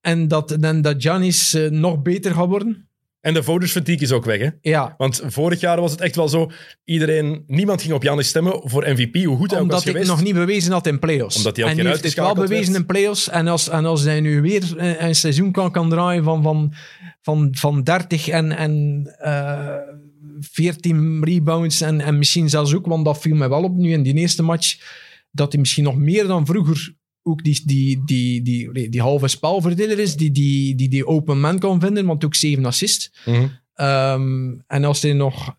en 0.00 0.28
dat, 0.28 0.50
en 0.52 0.82
dat 0.82 0.94
Giannis 0.98 1.54
eh, 1.54 1.70
nog 1.70 2.02
beter 2.02 2.34
gaat 2.34 2.46
worden. 2.48 2.88
En 3.20 3.34
de 3.34 3.42
voters 3.42 3.72
fatigue 3.72 4.00
is 4.02 4.12
ook 4.12 4.24
weg, 4.24 4.40
hè? 4.40 4.48
Ja, 4.60 4.94
Want 4.96 5.22
vorig 5.26 5.60
jaar 5.60 5.80
was 5.80 5.90
het 5.90 6.00
echt 6.00 6.16
wel 6.16 6.28
zo. 6.28 6.50
Iedereen, 6.84 7.44
niemand 7.46 7.82
ging 7.82 7.92
op 7.94 8.02
Giannis 8.02 8.28
stemmen 8.28 8.60
voor 8.64 8.82
MVP, 8.88 9.24
hoe 9.24 9.36
goed 9.36 9.50
hij 9.50 9.60
ook 9.60 9.70
was 9.70 9.74
omdat 9.80 9.80
ik 9.84 9.90
geweest. 9.90 10.08
nog 10.08 10.22
niet 10.22 10.34
bewezen 10.34 10.72
had 10.72 10.86
in 10.86 10.98
playoffs. 10.98 11.36
Omdat 11.36 11.56
hij 11.56 11.64
elke 11.64 11.78
en 11.78 11.84
nu 11.84 11.90
heeft 11.90 12.04
het 12.04 12.14
wel 12.14 12.34
bewezen 12.34 12.66
werd. 12.66 12.76
in 12.76 12.86
playoffs. 12.86 13.28
En 13.28 13.46
als, 13.48 13.68
en 13.68 13.84
als 13.84 14.02
hij 14.02 14.20
nu 14.20 14.40
weer 14.40 14.62
een, 14.76 15.04
een 15.04 15.14
seizoen 15.14 15.52
kan, 15.52 15.70
kan 15.72 15.90
draaien 15.90 16.24
van, 16.24 16.42
van, 16.42 16.72
van, 17.22 17.48
van 17.58 17.82
30 17.82 18.28
en, 18.28 18.52
en 18.56 19.02
eh 19.18 19.76
14 20.50 21.24
rebounds 21.24 21.80
en, 21.80 22.00
en 22.00 22.18
misschien 22.18 22.48
zelfs 22.50 22.74
ook, 22.74 22.86
want 22.86 23.04
dat 23.04 23.20
viel 23.20 23.34
mij 23.36 23.48
wel 23.48 23.62
op 23.62 23.76
nu 23.76 23.92
in 23.92 24.02
die 24.02 24.14
eerste 24.14 24.42
match, 24.42 24.76
dat 25.30 25.52
hij 25.52 25.60
misschien 25.60 25.84
nog 25.84 25.96
meer 25.96 26.26
dan 26.26 26.46
vroeger 26.46 26.94
ook 27.22 27.44
die, 27.44 27.62
die, 27.64 28.02
die, 28.04 28.42
die, 28.42 28.88
die, 28.88 29.00
halve 29.00 29.28
spelverdeler 29.28 29.98
is, 29.98 30.16
die, 30.16 30.30
die, 30.30 30.74
die 30.74 30.88
die 30.88 31.06
open 31.06 31.40
man 31.40 31.58
kan 31.58 31.80
vinden, 31.80 32.06
want 32.06 32.24
ook 32.24 32.34
7 32.34 32.64
assists. 32.64 33.12
Mhm. 33.26 33.46
Ehm, 33.74 34.54
en 34.66 34.84
als 34.84 35.02
hij 35.02 35.12
nog... 35.12 35.56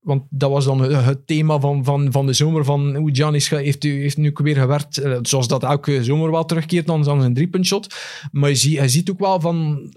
Want 0.00 0.22
dat 0.30 0.50
was 0.50 0.64
dan 0.64 0.80
het- 0.80 1.26
thema 1.26 1.60
van, 1.60 1.84
van, 1.84 2.12
van 2.12 2.26
de 2.26 2.32
zomer, 2.32 2.64
van 2.64 2.96
hoe 2.96 3.14
ge- 3.48 3.56
heeft, 3.56 3.82
heeft 3.82 4.16
nu 4.16 4.30
weer 4.34 4.56
gewerkt, 4.56 4.98
eh, 4.98 5.18
zoals 5.22 5.48
dat 5.48 5.62
elke 5.62 6.04
zomer 6.04 6.30
wel 6.30 6.44
terugkeert, 6.44 6.86
dan 6.86 7.02
dan 7.02 7.20
zijn 7.20 7.34
driepuntshot. 7.34 7.94
Maar 8.32 8.48
je, 8.50 8.56
zie, 8.56 8.80
je 8.80 8.88
ziet 8.88 9.10
ook 9.10 9.18
wel 9.18 9.40
van... 9.40 9.88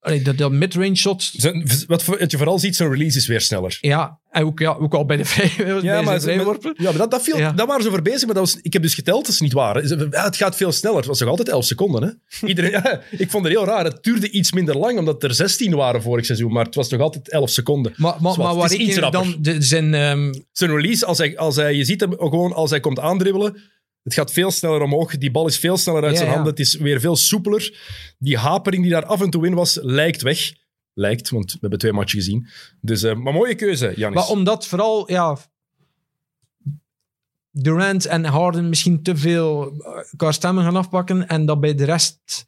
allee, 0.00 0.22
dat, 0.22 0.38
dat 0.38 0.52
midrange 0.52 0.94
shot... 0.96 1.30
Zijn- 1.36 1.68
Wat, 1.86 2.04
wat 2.04 2.30
je 2.30 2.36
vooral 2.36 2.58
ziet, 2.58 2.76
zijn 2.76 2.90
release 2.90 3.18
is 3.18 3.26
weer 3.26 3.40
sneller. 3.40 3.78
Ja, 3.80 4.18
en 4.30 4.44
ook, 4.44 4.58
ja, 4.58 4.70
ook 4.70 4.94
al 4.94 5.04
bij 5.04 5.16
de, 5.16 5.24
vrij, 5.24 5.52
bij 5.66 5.80
Ja, 5.82 6.02
maar, 6.02 6.20
vrijworpen. 6.20 6.74
ja, 6.76 6.84
maar 6.84 6.96
dat, 6.98 7.10
dat, 7.10 7.22
viel, 7.22 7.38
Ja. 7.38 7.52
dat 7.52 7.66
waren 7.66 7.82
ze 7.82 7.90
voor 7.90 8.02
bezig, 8.02 8.26
maar 8.26 8.34
dat 8.34 8.44
was, 8.52 8.58
ik 8.62 8.72
heb 8.72 8.82
dus 8.82 8.94
geteld, 8.94 9.24
dat 9.24 9.34
is 9.34 9.40
niet 9.40 9.52
waar. 9.52 9.74
Het 10.10 10.36
gaat 10.36 10.56
veel 10.56 10.72
sneller. 10.72 10.96
Het 10.96 11.06
was 11.06 11.20
nog 11.20 11.28
altijd 11.28 11.48
11 11.48 11.64
seconden. 11.64 12.02
Hè? 12.02 12.46
Iedereen, 12.48 12.70
ja, 12.70 13.00
ik 13.10 13.30
vond 13.30 13.44
het 13.44 13.52
heel 13.52 13.64
raar. 13.64 13.84
Het 13.84 14.02
duurde 14.02 14.30
iets 14.30 14.52
minder 14.52 14.78
lang, 14.78 14.98
omdat 14.98 15.22
er 15.22 15.34
16 15.34 15.74
waren 15.74 16.02
vorig 16.02 16.24
seizoen, 16.24 16.52
maar 16.52 16.64
het 16.64 16.74
was 16.74 16.88
nog 16.88 17.00
altijd 17.00 17.30
11 17.30 17.50
seconden. 17.50 17.92
Maar, 17.96 18.14
maar, 18.20 18.38
maar 18.38 18.54
waar 18.54 18.72
ik 18.72 19.12
dan 19.12 19.36
de, 19.40 19.62
zijn... 19.62 19.94
ehm, 19.94 20.32
Zijn 20.52 20.70
release, 20.70 21.06
als 21.06 21.18
hij, 21.18 21.38
als 21.38 21.56
hij, 21.56 21.74
je 21.74 21.84
ziet 21.84 22.00
hem 22.00 22.12
gewoon 22.18 22.52
als 22.52 22.70
hij 22.70 22.80
komt 22.80 22.98
aandribbelen, 22.98 23.56
het 24.02 24.14
gaat 24.14 24.32
veel 24.32 24.50
sneller 24.50 24.82
omhoog. 24.82 25.18
Die 25.18 25.30
bal 25.30 25.46
is 25.46 25.58
veel 25.58 25.76
sneller 25.76 26.02
uit 26.02 26.12
Ja, 26.12 26.18
zijn 26.18 26.30
handen. 26.30 26.50
Het 26.50 26.60
is 26.60 26.74
weer 26.74 27.00
veel 27.00 27.16
soepeler. 27.16 27.78
Die 28.18 28.36
hapering 28.36 28.82
die 28.82 28.92
daar 28.92 29.04
af 29.04 29.20
en 29.20 29.30
toe 29.30 29.46
in 29.46 29.54
was, 29.54 29.78
lijkt 29.82 30.22
weg. 30.22 30.52
Lijkt, 30.94 31.30
want 31.30 31.52
we 31.52 31.58
hebben 31.60 31.78
twee 31.78 31.92
matchen 31.92 32.18
gezien. 32.18 32.48
Dus, 32.80 33.02
eh, 33.02 33.14
maar 33.14 33.32
mooie 33.32 33.54
keuze, 33.54 33.92
Janis. 33.96 34.14
Maar 34.14 34.28
omdat 34.28 34.66
vooral, 34.66 35.10
ja, 35.10 35.38
Durant 37.52 38.06
en 38.06 38.24
Harden 38.24 38.68
misschien 38.68 39.02
te 39.02 39.16
veel 39.16 39.72
eh, 39.78 39.92
elkaar 40.10 40.34
stemmen 40.34 40.64
gaan 40.64 40.76
afpakken 40.76 41.28
en 41.28 41.46
dat 41.46 41.60
bij 41.60 41.74
de 41.74 41.84
rest, 41.84 42.46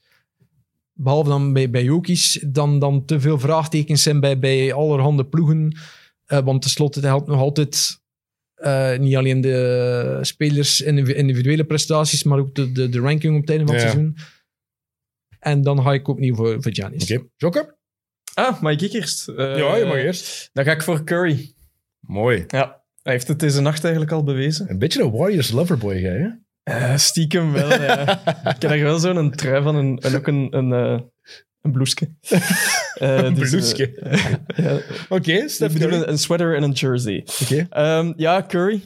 behalve 0.92 1.28
dan 1.28 1.52
bij, 1.52 1.70
bij 1.70 2.00
dan, 2.46 2.78
dan 2.78 3.04
te 3.04 3.20
veel 3.20 3.38
vraagtekens 3.38 4.02
zijn 4.02 4.20
bij, 4.20 4.38
bij 4.38 4.72
allerhande 4.72 5.26
ploegen. 5.26 5.76
Eh, 6.24 6.38
want 6.38 6.62
tenslotte 6.62 6.98
het 6.98 7.08
helpt 7.08 7.26
nog 7.26 7.40
altijd 7.40 8.01
eh, 8.62 8.98
niet 8.98 9.16
alleen 9.16 9.40
de 9.40 10.18
spelers 10.20 10.80
in 10.80 11.04
de 11.04 11.14
individuele 11.14 11.64
prestaties, 11.64 12.22
maar 12.22 12.38
ook 12.38 12.54
de, 12.54 12.72
de, 12.72 12.88
de 12.88 12.98
ranking 13.00 13.34
op 13.34 13.40
het 13.40 13.50
einde 13.50 13.64
van 13.66 13.74
het 13.74 13.84
Ja. 13.84 13.90
seizoen. 13.90 14.16
En 15.38 15.62
dan 15.62 15.82
ga 15.82 15.92
ik 15.92 16.08
opnieuw 16.08 16.34
voor, 16.34 16.62
voor 16.62 16.72
Giannis. 16.74 17.12
Oké, 17.12 17.24
Jokke? 17.36 17.76
Ah, 18.34 18.60
mag 18.60 18.72
ik 18.80 18.92
eerst? 18.92 19.28
Eh, 19.28 19.36
ja, 19.58 19.76
je 19.76 19.84
mag 19.84 19.96
eerst. 19.96 20.50
Dan 20.52 20.64
ga 20.64 20.72
ik 20.72 20.82
voor 20.82 21.04
Curry. 21.04 21.54
Mooi. 22.00 22.44
Ja, 22.48 22.82
hij 23.02 23.12
heeft 23.12 23.28
het 23.28 23.40
deze 23.40 23.60
nacht 23.60 23.82
eigenlijk 23.82 24.12
al 24.12 24.24
bewezen. 24.24 24.70
Een 24.70 24.78
beetje 24.78 25.02
een 25.02 25.10
Warriors 25.10 25.50
loverboy, 25.50 25.94
jij, 25.96 26.16
hè? 26.16 26.28
Eh, 26.62 26.96
stiekem 26.96 27.52
wel, 27.52 27.68
ja. 27.82 28.08
ik 28.54 28.62
heb 28.62 28.70
er 28.70 28.82
wel 28.82 28.98
zo'n 28.98 29.30
trui 29.30 29.62
van 29.62 29.76
en, 29.76 29.98
en 29.98 30.16
ook 30.16 30.26
een, 30.26 30.56
een, 30.56 30.72
eh, 30.72 31.00
een 31.60 31.72
bloesje. 31.72 32.08
Eh, 32.94 33.16
Een 33.24 33.34
dus, 33.34 33.52
eh, 33.52 33.58
bloesje. 33.58 33.92
ja, 34.62 34.80
Oké, 35.08 35.48
Steph 35.48 35.74
Curry. 35.78 35.94
een, 35.94 36.08
een 36.08 36.18
sweater 36.18 36.56
en 36.56 36.62
een 36.62 36.72
jersey. 36.72 37.26
Oké. 37.42 37.66
Ehm, 37.70 38.12
ja, 38.16 38.44
Curry. 38.48 38.82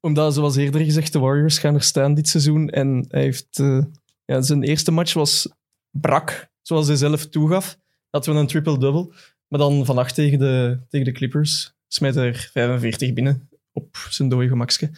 Omdat, 0.00 0.34
zoals 0.34 0.56
eerder 0.56 0.80
gezegd, 0.80 1.12
de 1.12 1.18
Warriors 1.18 1.58
gaan 1.58 1.74
er 1.74 1.82
staan 1.82 2.14
dit 2.14 2.28
seizoen. 2.28 2.68
En 2.70 3.04
hij 3.08 3.22
heeft... 3.22 3.58
eh, 3.58 3.84
ja, 4.24 4.40
zijn 4.42 4.62
eerste 4.62 4.90
match 4.90 5.12
was 5.12 5.48
brak, 5.90 6.48
zoals 6.62 6.86
hij 6.86 6.96
zelf 6.96 7.26
toegaf. 7.26 7.78
Hadden 8.10 8.34
we 8.34 8.40
een 8.40 8.46
triple-double. 8.46 9.14
Maar 9.48 9.60
dan 9.60 9.84
vannacht 9.86 10.14
tegen 10.14 10.38
de, 10.38 10.80
tegen 10.88 11.06
de 11.06 11.12
Clippers 11.12 11.74
smijt 11.88 12.16
er 12.16 12.50
45 12.52 13.12
binnen 13.12 13.48
op 13.72 13.96
zijn 14.10 14.28
dode 14.28 14.48
gemakske. 14.48 14.90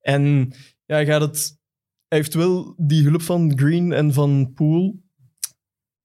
En 0.00 0.52
ja, 0.86 0.94
hij 0.94 1.06
gaat 1.06 1.20
het... 1.20 1.58
Hij 2.08 2.18
heeft 2.18 2.34
wel 2.34 2.74
die 2.76 3.02
hulp 3.04 3.22
van 3.22 3.58
Green 3.58 3.92
en 3.92 4.12
van 4.12 4.52
Poole, 4.54 4.94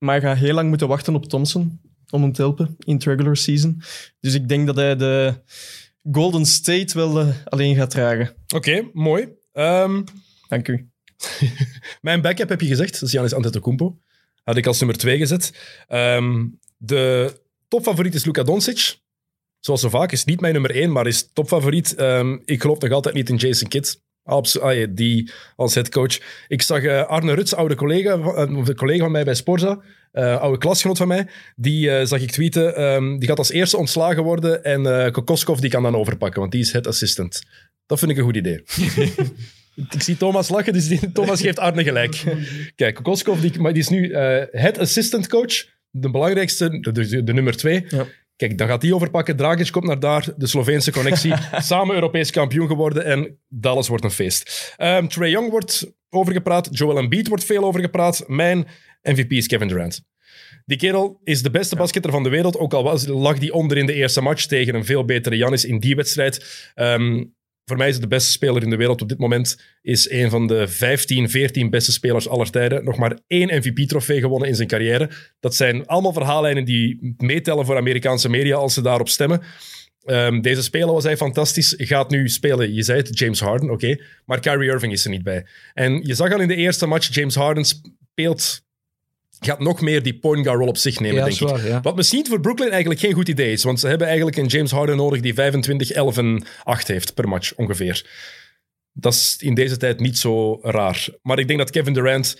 maar 0.06 0.22
hij 0.22 0.30
gaat 0.30 0.38
heel 0.38 0.54
lang 0.54 0.70
moeten 0.70 0.88
wachten 0.88 1.16
op 1.16 1.26
Thompson 1.26 1.80
om 2.10 2.22
hem 2.22 2.32
te 2.32 2.42
helpen 2.42 2.76
in 2.80 2.94
het 2.94 3.04
regular 3.04 3.38
season. 3.38 3.82
Dus 4.20 4.34
ik 4.34 4.48
denk 4.48 4.66
dat 4.68 4.76
hij 4.76 4.96
de 4.96 5.42
Golden 6.12 6.46
State 6.46 6.98
wel 6.98 7.20
eh, 7.20 7.28
alleen 7.46 7.76
gaat 7.76 7.90
dragen. 7.90 8.36
Oké, 8.56 8.90
mooi. 8.94 9.28
Ehm, 9.52 10.02
Dank 10.48 10.68
u. 10.68 10.90
mijn 12.02 12.22
backup 12.22 12.50
heb 12.50 12.62
je 12.62 12.68
gezegd, 12.68 12.94
dat 12.94 13.02
is 13.02 13.10
Giannis 13.10 13.34
Antetokounmpo. 13.34 14.00
Had 14.44 14.58
ik 14.58 14.66
als 14.66 14.80
nummer 14.80 14.98
twee 14.98 15.18
gezet. 15.18 15.54
Ehm, 15.88 16.48
de 16.78 17.34
topfavoriet 17.68 18.14
is 18.14 18.26
Luka 18.26 18.44
Doncic. 18.44 18.98
Zoals 19.60 19.82
zo 19.82 19.90
vaak, 19.90 20.12
is 20.12 20.24
niet 20.24 20.42
mijn 20.42 20.54
nummer 20.54 20.76
één, 20.76 20.92
maar 20.92 21.08
is 21.08 21.30
topfavoriet. 21.34 21.96
Ehm, 21.96 22.38
ik 22.46 22.62
geloof 22.62 22.80
nog 22.80 22.92
altijd 22.92 23.16
niet 23.16 23.30
in 23.30 23.36
Jason 23.36 23.68
Kidd. 23.68 24.04
Abs- 24.26 24.60
ja, 24.62 24.86
die 24.90 25.32
als 25.56 25.74
headcoach. 25.74 26.20
Ik 26.48 26.62
zag 26.62 26.84
eh, 26.84 27.06
Arne 27.08 27.34
Ruts, 27.34 27.56
oude 27.56 27.76
collega, 27.76 28.14
een 28.14 28.76
collega 28.76 29.00
van 29.00 29.12
mij 29.12 29.24
bij 29.24 29.34
Sporza, 29.34 29.80
eh, 30.12 30.38
oude 30.42 30.58
klasgenoot 30.58 30.98
van 30.98 31.08
mij, 31.08 31.28
die 31.56 32.06
zag 32.06 32.22
ik 32.22 32.32
tweeten. 32.32 32.76
ehm, 32.76 33.18
die 33.18 33.28
gaat 33.28 33.38
als 33.38 33.52
eerste 33.52 33.78
ontslagen 33.78 34.24
worden 34.24 34.64
en 34.64 35.12
Kokoskov 35.12 35.60
die 35.60 35.70
kan 35.70 35.84
dan 35.84 35.96
overpakken, 35.96 36.40
want 36.40 36.52
die 36.52 36.62
is 36.62 36.72
head 36.72 36.88
assistant. 36.88 37.44
Dat 37.86 38.00
vind 38.00 38.12
ik 38.12 38.18
een 38.18 38.24
goed 38.24 38.36
idee. 38.36 38.64
ik 39.92 40.02
zie 40.02 40.18
Thomas 40.18 40.50
lachen, 40.50 40.74
dus 40.74 40.88
die, 40.88 41.12
Thomas 41.12 41.42
geeft 41.42 41.60
Arne 41.60 41.84
gelijk. 41.84 42.24
Kijk, 42.76 42.96
Kokoskov 42.96 43.40
die, 43.40 43.52
die 43.52 43.74
is 43.74 43.90
nu 43.90 44.14
head 44.52 44.78
assistant 44.78 45.28
coach, 45.28 45.66
de 45.90 46.10
belangrijkste, 46.10 46.80
de, 46.80 46.92
de, 46.92 47.24
de 47.24 47.34
nummer 47.34 47.58
twee. 47.58 47.86
Ja. 47.88 48.06
Kijk, 48.36 48.58
dan 48.58 48.68
gaat 48.68 48.82
die 48.82 48.96
overpakken. 48.96 49.36
Dragic 49.36 49.72
komt 49.72 49.86
naar 49.86 50.00
daar, 50.00 50.28
de 50.38 50.48
Sloveense 50.48 50.92
connectie. 50.92 51.34
Samen 51.58 51.96
Europees 51.96 52.32
kampioen 52.32 52.68
geworden 52.68 53.06
en 53.06 53.40
Dallas 53.48 53.88
wordt 53.88 54.04
een 54.04 54.12
feest. 54.12 54.74
Ehm 54.78 55.08
Trey 55.08 55.30
Young 55.30 55.50
wordt 55.50 55.94
overgepraat. 56.10 56.70
Joel 56.72 56.98
Embiid 56.98 57.28
wordt 57.28 57.44
veel 57.44 57.64
overgepraat. 57.64 58.24
Mijn 58.28 58.68
MVP 59.02 59.32
is 59.32 59.48
Kevin 59.48 59.68
Durant. 59.68 60.04
Die 60.66 60.78
kerel 60.78 61.20
is 61.24 61.42
de 61.42 61.52
beste 61.52 61.76
basketter 61.76 62.12
van 62.12 62.24
de 62.24 62.30
wereld. 62.30 62.58
Ook 62.58 62.74
al 62.74 62.84
was, 62.84 63.08
lag 63.08 63.38
die 63.38 63.54
onder 63.54 63.78
in 63.78 63.86
de 63.86 63.94
eerste 63.94 64.22
match 64.22 64.46
tegen 64.46 64.76
een 64.76 64.86
veel 64.86 65.06
betere 65.06 65.38
Janis 65.38 65.66
in 65.66 65.80
die 65.80 65.96
wedstrijd. 65.96 66.72
Ehm, 66.74 67.24
voor 67.66 67.78
mij 67.78 67.88
is 67.88 67.94
het 67.94 68.04
de 68.04 68.10
beste 68.10 68.32
speler 68.32 68.64
in 68.64 68.70
de 68.70 68.76
wereld 68.76 69.02
op 69.02 69.10
dit 69.10 69.18
moment. 69.18 69.58
Is 69.82 70.10
een 70.10 70.30
van 70.30 70.48
de 70.48 70.68
15, 70.68 71.30
14 71.30 71.70
beste 71.70 71.92
spelers 71.92 72.28
aller 72.28 72.52
tijden. 72.52 72.84
Nog 72.84 72.98
maar 72.98 73.20
één 73.28 73.58
MVP-trofee 73.58 74.20
gewonnen 74.20 74.50
in 74.50 74.56
zijn 74.56 74.68
carrière. 74.68 75.10
Dat 75.40 75.56
zijn 75.56 75.86
allemaal 75.86 76.14
verhaallijnen 76.14 76.66
die 76.66 77.16
meetellen 77.18 77.66
voor 77.66 77.78
Amerikaanse 77.78 78.30
media 78.30 78.56
als 78.56 78.74
ze 78.74 78.82
daarop 78.82 79.10
stemmen. 79.10 79.42
Ehm, 80.04 80.42
deze 80.42 80.64
speler 80.64 80.94
was 80.94 81.04
hij 81.04 81.18
fantastisch. 81.18 81.74
Gaat 81.78 82.10
nu 82.10 82.30
spelen, 82.30 82.74
je 82.74 82.84
zei 82.84 82.98
het, 82.98 83.20
James 83.20 83.40
Harden, 83.40 83.70
oké. 83.70 83.98
maar 84.26 84.40
Kyrie 84.40 84.70
Irving 84.70 84.92
is 84.92 85.04
er 85.04 85.10
niet 85.10 85.24
bij. 85.24 85.46
En 85.74 86.02
je 86.04 86.14
zag 86.14 86.34
al 86.34 86.42
in 86.42 86.48
de 86.48 86.56
eerste 86.56 86.86
match, 86.86 87.14
James 87.14 87.36
Harden 87.36 87.66
speelt... 87.66 88.64
Gaat 89.46 89.60
nog 89.60 89.82
meer 89.82 90.04
die 90.04 90.20
point 90.20 90.46
guard 90.46 90.60
rol 90.60 90.68
op 90.68 90.78
zich 90.78 91.00
nemen, 91.00 91.18
Ja, 91.18 91.26
denk 91.26 91.58
ik. 91.58 91.68
ja. 91.68 91.82
Wat 91.82 91.96
misschien 91.96 92.26
voor 92.26 92.40
Brooklyn 92.40 92.70
eigenlijk 92.70 93.00
geen 93.00 93.14
goed 93.14 93.28
idee 93.28 93.52
is. 93.52 93.64
Want 93.64 93.80
ze 93.80 93.88
hebben 93.88 94.08
eigenlijk 94.08 94.38
een 94.38 94.46
James 94.46 94.72
Harden 94.72 94.98
nodig 94.98 95.22
die 95.22 95.34
25, 95.34 95.92
11 95.92 96.18
en 96.18 96.44
8 96.64 96.88
heeft 96.88 97.14
per 97.14 97.28
match 97.28 97.56
ongeveer. 97.56 98.06
Dat 98.94 99.14
is 99.14 99.36
in 99.40 99.54
deze 99.54 99.78
tijd 99.78 100.00
niet 100.00 100.18
zo 100.18 100.60
raar. 100.62 101.08
Maar 101.22 101.40
ik 101.40 101.48
denk 101.48 101.60
dat 101.60 101.70
Kevin 101.70 101.94
Durant, 101.94 102.40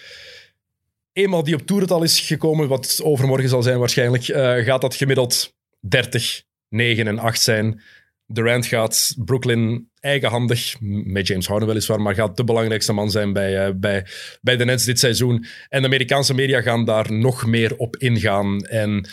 eenmaal 1.14 1.44
die 1.44 1.56
op 1.56 1.62
toerental 1.66 2.04
is 2.04 2.20
gekomen, 2.20 2.68
wat 2.68 3.00
overmorgen 3.04 3.50
zal 3.50 3.64
zijn 3.64 3.80
waarschijnlijk, 3.80 4.28
eh, 4.28 4.56
gaat 4.56 4.82
dat 4.82 4.96
gemiddeld 4.96 5.54
30, 5.80 6.44
9 6.70 7.08
en 7.08 7.20
8 7.20 7.42
zijn. 7.42 7.82
Durant 8.28 8.66
gaat 8.66 9.16
Brooklyn 9.18 9.90
eigenhandig, 10.00 10.76
met 10.80 11.28
James 11.28 11.48
Harden 11.48 11.68
weliswaar, 11.68 12.02
maar 12.02 12.16
gaat 12.16 12.38
de 12.38 12.44
belangrijkste 12.44 12.94
man 12.94 13.12
zijn 13.12 13.34
bij, 13.34 13.66
eh, 13.66 13.74
bij, 13.76 14.06
bij 14.42 14.58
de 14.58 14.66
Nets 14.66 14.86
dit 14.86 15.00
seizoen. 15.00 15.46
En 15.70 15.82
de 15.82 15.88
Amerikaanse 15.88 16.34
media 16.34 16.62
gaan 16.62 16.86
daar 16.86 17.12
nog 17.12 17.46
meer 17.46 17.78
op 17.78 17.98
ingaan. 17.98 18.66
En 18.66 19.08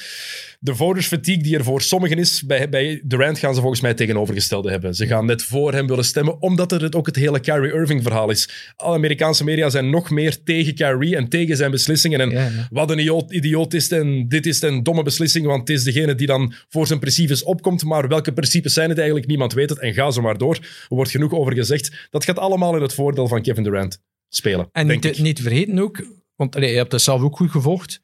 de 0.64 0.74
votersfatigue 0.74 1.42
die 1.42 1.56
er 1.56 1.64
voor 1.64 1.82
sommigen 1.82 2.18
is, 2.18 2.42
bij, 2.42 2.68
bij 2.68 3.00
Durant 3.04 3.38
gaan 3.38 3.54
ze 3.54 3.60
volgens 3.60 3.80
mij 3.80 3.94
tegenovergestelde 3.94 4.70
hebben. 4.70 4.94
Ze 4.94 5.06
gaan 5.06 5.26
net 5.26 5.42
voor 5.42 5.72
hem 5.72 5.86
willen 5.86 6.04
stemmen, 6.04 6.42
omdat 6.42 6.72
er 6.72 6.82
het 6.82 6.94
ook 6.94 7.06
het 7.06 7.16
hele 7.16 7.40
Kyrie 7.40 7.72
Irving 7.72 8.02
verhaal 8.02 8.30
is. 8.30 8.72
Alle 8.76 8.94
Amerikaanse 8.94 9.44
media 9.44 9.70
zijn 9.70 9.90
nog 9.90 10.10
meer 10.10 10.42
tegen 10.42 10.74
Kyrie 10.74 11.16
en 11.16 11.28
tegen 11.28 11.56
zijn 11.56 11.70
beslissingen. 11.70 12.20
En 12.20 12.30
Ja, 12.30 12.44
ja. 12.44 12.68
wat 12.70 12.90
een 12.90 13.24
idioot, 13.28 13.74
is 13.74 13.90
het 13.90 14.00
en 14.00 14.28
dit 14.28 14.46
is 14.46 14.62
een 14.62 14.82
domme 14.82 15.02
beslissing, 15.02 15.46
want 15.46 15.68
het 15.68 15.78
is 15.78 15.84
degene 15.84 16.14
die 16.14 16.26
dan 16.26 16.54
voor 16.68 16.86
zijn 16.86 16.98
principes 16.98 17.42
opkomt. 17.42 17.84
Maar 17.84 18.08
welke 18.08 18.32
principes 18.32 18.72
zijn 18.72 18.88
het 18.88 18.98
eigenlijk? 18.98 19.28
Niemand 19.28 19.52
weet 19.52 19.70
het 19.70 19.78
en 19.78 19.94
ga 19.94 20.10
zo 20.10 20.20
maar 20.20 20.38
door. 20.38 20.54
Er 20.54 20.86
wordt 20.88 21.10
genoeg 21.10 21.32
over 21.32 21.54
gezegd. 21.54 22.08
Dat 22.10 22.24
gaat 22.24 22.38
allemaal 22.38 22.76
in 22.76 22.82
het 22.82 22.94
voordeel 22.94 23.28
van 23.28 23.42
Kevin 23.42 23.62
Durant 23.62 24.00
spelen, 24.28 24.68
En 24.72 24.86
denk 24.86 25.02
niet, 25.02 25.18
niet 25.18 25.36
te 25.36 25.42
vergeten 25.42 25.78
ook, 25.78 26.06
want 26.36 26.54
je 26.54 26.66
hebt 26.66 26.90
dat 26.90 27.02
zelf 27.02 27.22
ook 27.22 27.36
goed 27.36 27.50
gevolgd, 27.50 28.00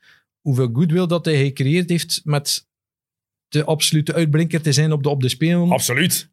hoeveel 0.48 0.70
goodwill 0.72 1.06
dat 1.06 1.24
hij 1.24 1.36
gecreëerd 1.44 1.88
heeft 1.88 2.20
met 2.24 2.66
de 3.48 3.64
absolute 3.64 4.14
uitblinker 4.14 4.60
te 4.62 4.72
zijn 4.72 4.92
op 4.92 5.02
de, 5.02 5.08
op 5.08 5.20
de 5.22 5.28
spelen. 5.28 5.70
Absoluut. 5.70 6.30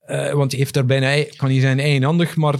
Eh, 0.00 0.32
want 0.32 0.50
hij 0.50 0.60
heeft 0.60 0.74
daar 0.74 0.84
bijna, 0.86 1.24
kan 1.36 1.48
niet 1.48 1.60
zijn 1.60 1.80
eigenhandig, 1.80 2.36
maar 2.36 2.54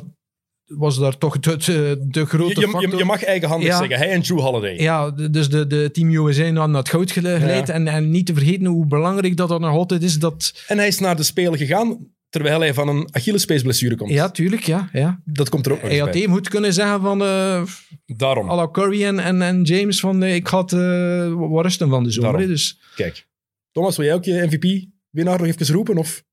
was 0.64 0.98
daar 0.98 1.18
toch 1.18 1.38
de, 1.40 1.56
de, 1.56 2.04
de 2.08 2.24
grote 2.26 2.54
Je, 2.54 2.60
je, 2.60 2.68
factor. 2.68 2.90
je, 2.90 2.96
je 2.96 3.04
mag 3.04 3.24
eigenhandig 3.24 3.68
Ja. 3.68 3.78
zeggen. 3.78 3.96
Hij 3.96 4.10
en 4.10 4.22
Drew 4.22 4.40
Holiday. 4.40 4.76
Ja, 4.80 5.10
dus 5.10 5.50
de, 5.50 5.66
de 5.66 5.90
Team 5.92 6.10
USA 6.10 6.50
naar 6.50 6.68
het 6.68 6.88
goud 6.88 7.10
gele- 7.10 7.38
geleid. 7.38 7.66
Ja. 7.66 7.72
En, 7.74 7.86
en 7.86 8.10
niet 8.10 8.26
te 8.26 8.34
vergeten 8.34 8.66
hoe 8.66 8.86
belangrijk 8.86 9.36
dat, 9.36 9.48
dat 9.48 9.60
nog 9.60 9.70
altijd 9.70 10.02
is. 10.02 10.18
Dat, 10.18 10.64
En 10.66 10.78
hij 10.78 10.86
is 10.86 10.98
naar 10.98 11.16
de 11.16 11.22
Spelen 11.22 11.58
gegaan 11.58 11.98
terwijl 12.28 12.60
hij 12.60 12.74
van 12.74 12.88
een 12.88 13.08
Achillespeesblessure 13.14 13.96
komt. 13.96 14.10
ja, 14.10 14.30
tuurlijk, 14.30 14.62
ja. 14.62 14.88
ja. 14.92 15.20
Dat 15.24 15.48
komt 15.48 15.66
er 15.66 15.72
ook 15.72 15.80
nog 15.80 15.90
Hij 15.90 15.98
had 15.98 16.10
bij. 16.10 16.26
goed 16.26 16.48
kunnen 16.48 16.72
zeggen 16.72 17.00
van... 17.00 17.22
eh 17.22 17.62
Daarom. 18.06 18.50
à 18.50 18.54
la 18.54 18.68
Curry 18.70 19.04
en, 19.04 19.18
en, 19.18 19.42
en 19.42 19.62
James 19.62 20.00
van... 20.00 20.22
eh, 20.22 20.34
ik 20.34 20.46
had 20.46 20.72
eh 20.72 21.32
wat 21.34 21.62
rusten 21.64 21.88
van 21.88 22.04
de 22.04 22.10
zomer. 22.10 22.46
Dus 22.46 22.80
Kijk. 22.96 23.26
Thomas, 23.72 23.96
wil 23.96 24.06
jij 24.06 24.14
ook 24.14 24.24
je 24.24 24.46
MVP-winnaar 24.46 25.38
nog 25.38 25.46
even 25.46 25.74
roepen? 25.74 25.96
Of? 25.96 26.24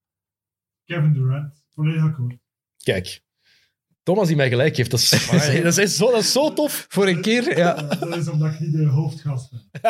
Kevin 0.86 1.14
Durant, 1.14 1.64
volledig 1.74 2.04
akkoord. 2.04 2.36
Kijk. 2.84 3.22
Thomas 4.06 4.28
die 4.28 4.36
mij 4.36 4.50
gelijk 4.50 4.78
heeft. 4.78 4.92
Dat 4.92 5.00
is, 5.00 5.10
dat 5.64 5.78
is, 5.78 5.96
zo, 5.96 6.12
dat 6.12 6.20
is 6.20 6.32
zo 6.32 6.54
tof. 6.54 6.86
voor 6.90 7.08
een 7.08 7.22
keer, 7.22 7.58
ja. 7.58 7.74
Dat 7.74 8.18
is 8.18 8.30
omdat 8.30 8.54
ik 8.54 8.60
niet 8.60 8.74
de 8.74 8.86
hoofdgast 8.86 9.52
ben. 9.52 9.82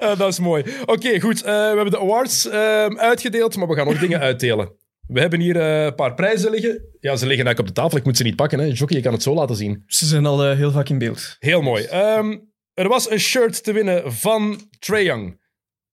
Eh, 0.00 0.18
dat 0.18 0.28
is 0.32 0.38
mooi. 0.38 0.64
Oké, 0.84 1.20
goed. 1.20 1.42
Eh, 1.42 1.52
we 1.52 1.76
hebben 1.76 1.90
de 1.90 2.00
awards 2.00 2.48
ehm, 2.48 2.98
uitgedeeld, 2.98 3.56
maar 3.56 3.68
we 3.68 3.74
gaan 3.74 3.86
nog 3.86 3.98
dingen 3.98 4.20
uitdelen. 4.20 4.72
We 5.06 5.20
hebben 5.20 5.40
hier 5.40 5.56
eh, 5.56 5.84
een 5.84 5.94
paar 5.94 6.14
prijzen 6.14 6.50
liggen. 6.50 6.70
Ja, 7.00 7.16
ze 7.16 7.26
liggen 7.26 7.46
eigenlijk 7.46 7.58
op 7.58 7.66
de 7.66 7.72
tafel. 7.72 7.98
Ik 7.98 8.04
moet 8.04 8.16
ze 8.16 8.22
niet 8.22 8.36
pakken. 8.36 8.58
Hè. 8.58 8.64
Jockey, 8.64 8.96
je 8.96 9.02
kan 9.02 9.12
het 9.12 9.22
zo 9.22 9.34
laten 9.34 9.56
zien. 9.56 9.82
Ze 9.86 10.06
zijn 10.06 10.26
al 10.26 10.44
eh, 10.44 10.56
heel 10.56 10.70
vaak 10.70 10.88
in 10.88 10.98
beeld. 10.98 11.36
Heel 11.38 11.62
mooi. 11.62 11.84
Ehm, 11.84 12.38
er 12.74 12.88
was 12.88 13.10
een 13.10 13.20
shirt 13.20 13.64
te 13.64 13.72
winnen 13.72 14.12
van 14.12 14.60
Trae 14.78 15.02
Young. 15.02 15.40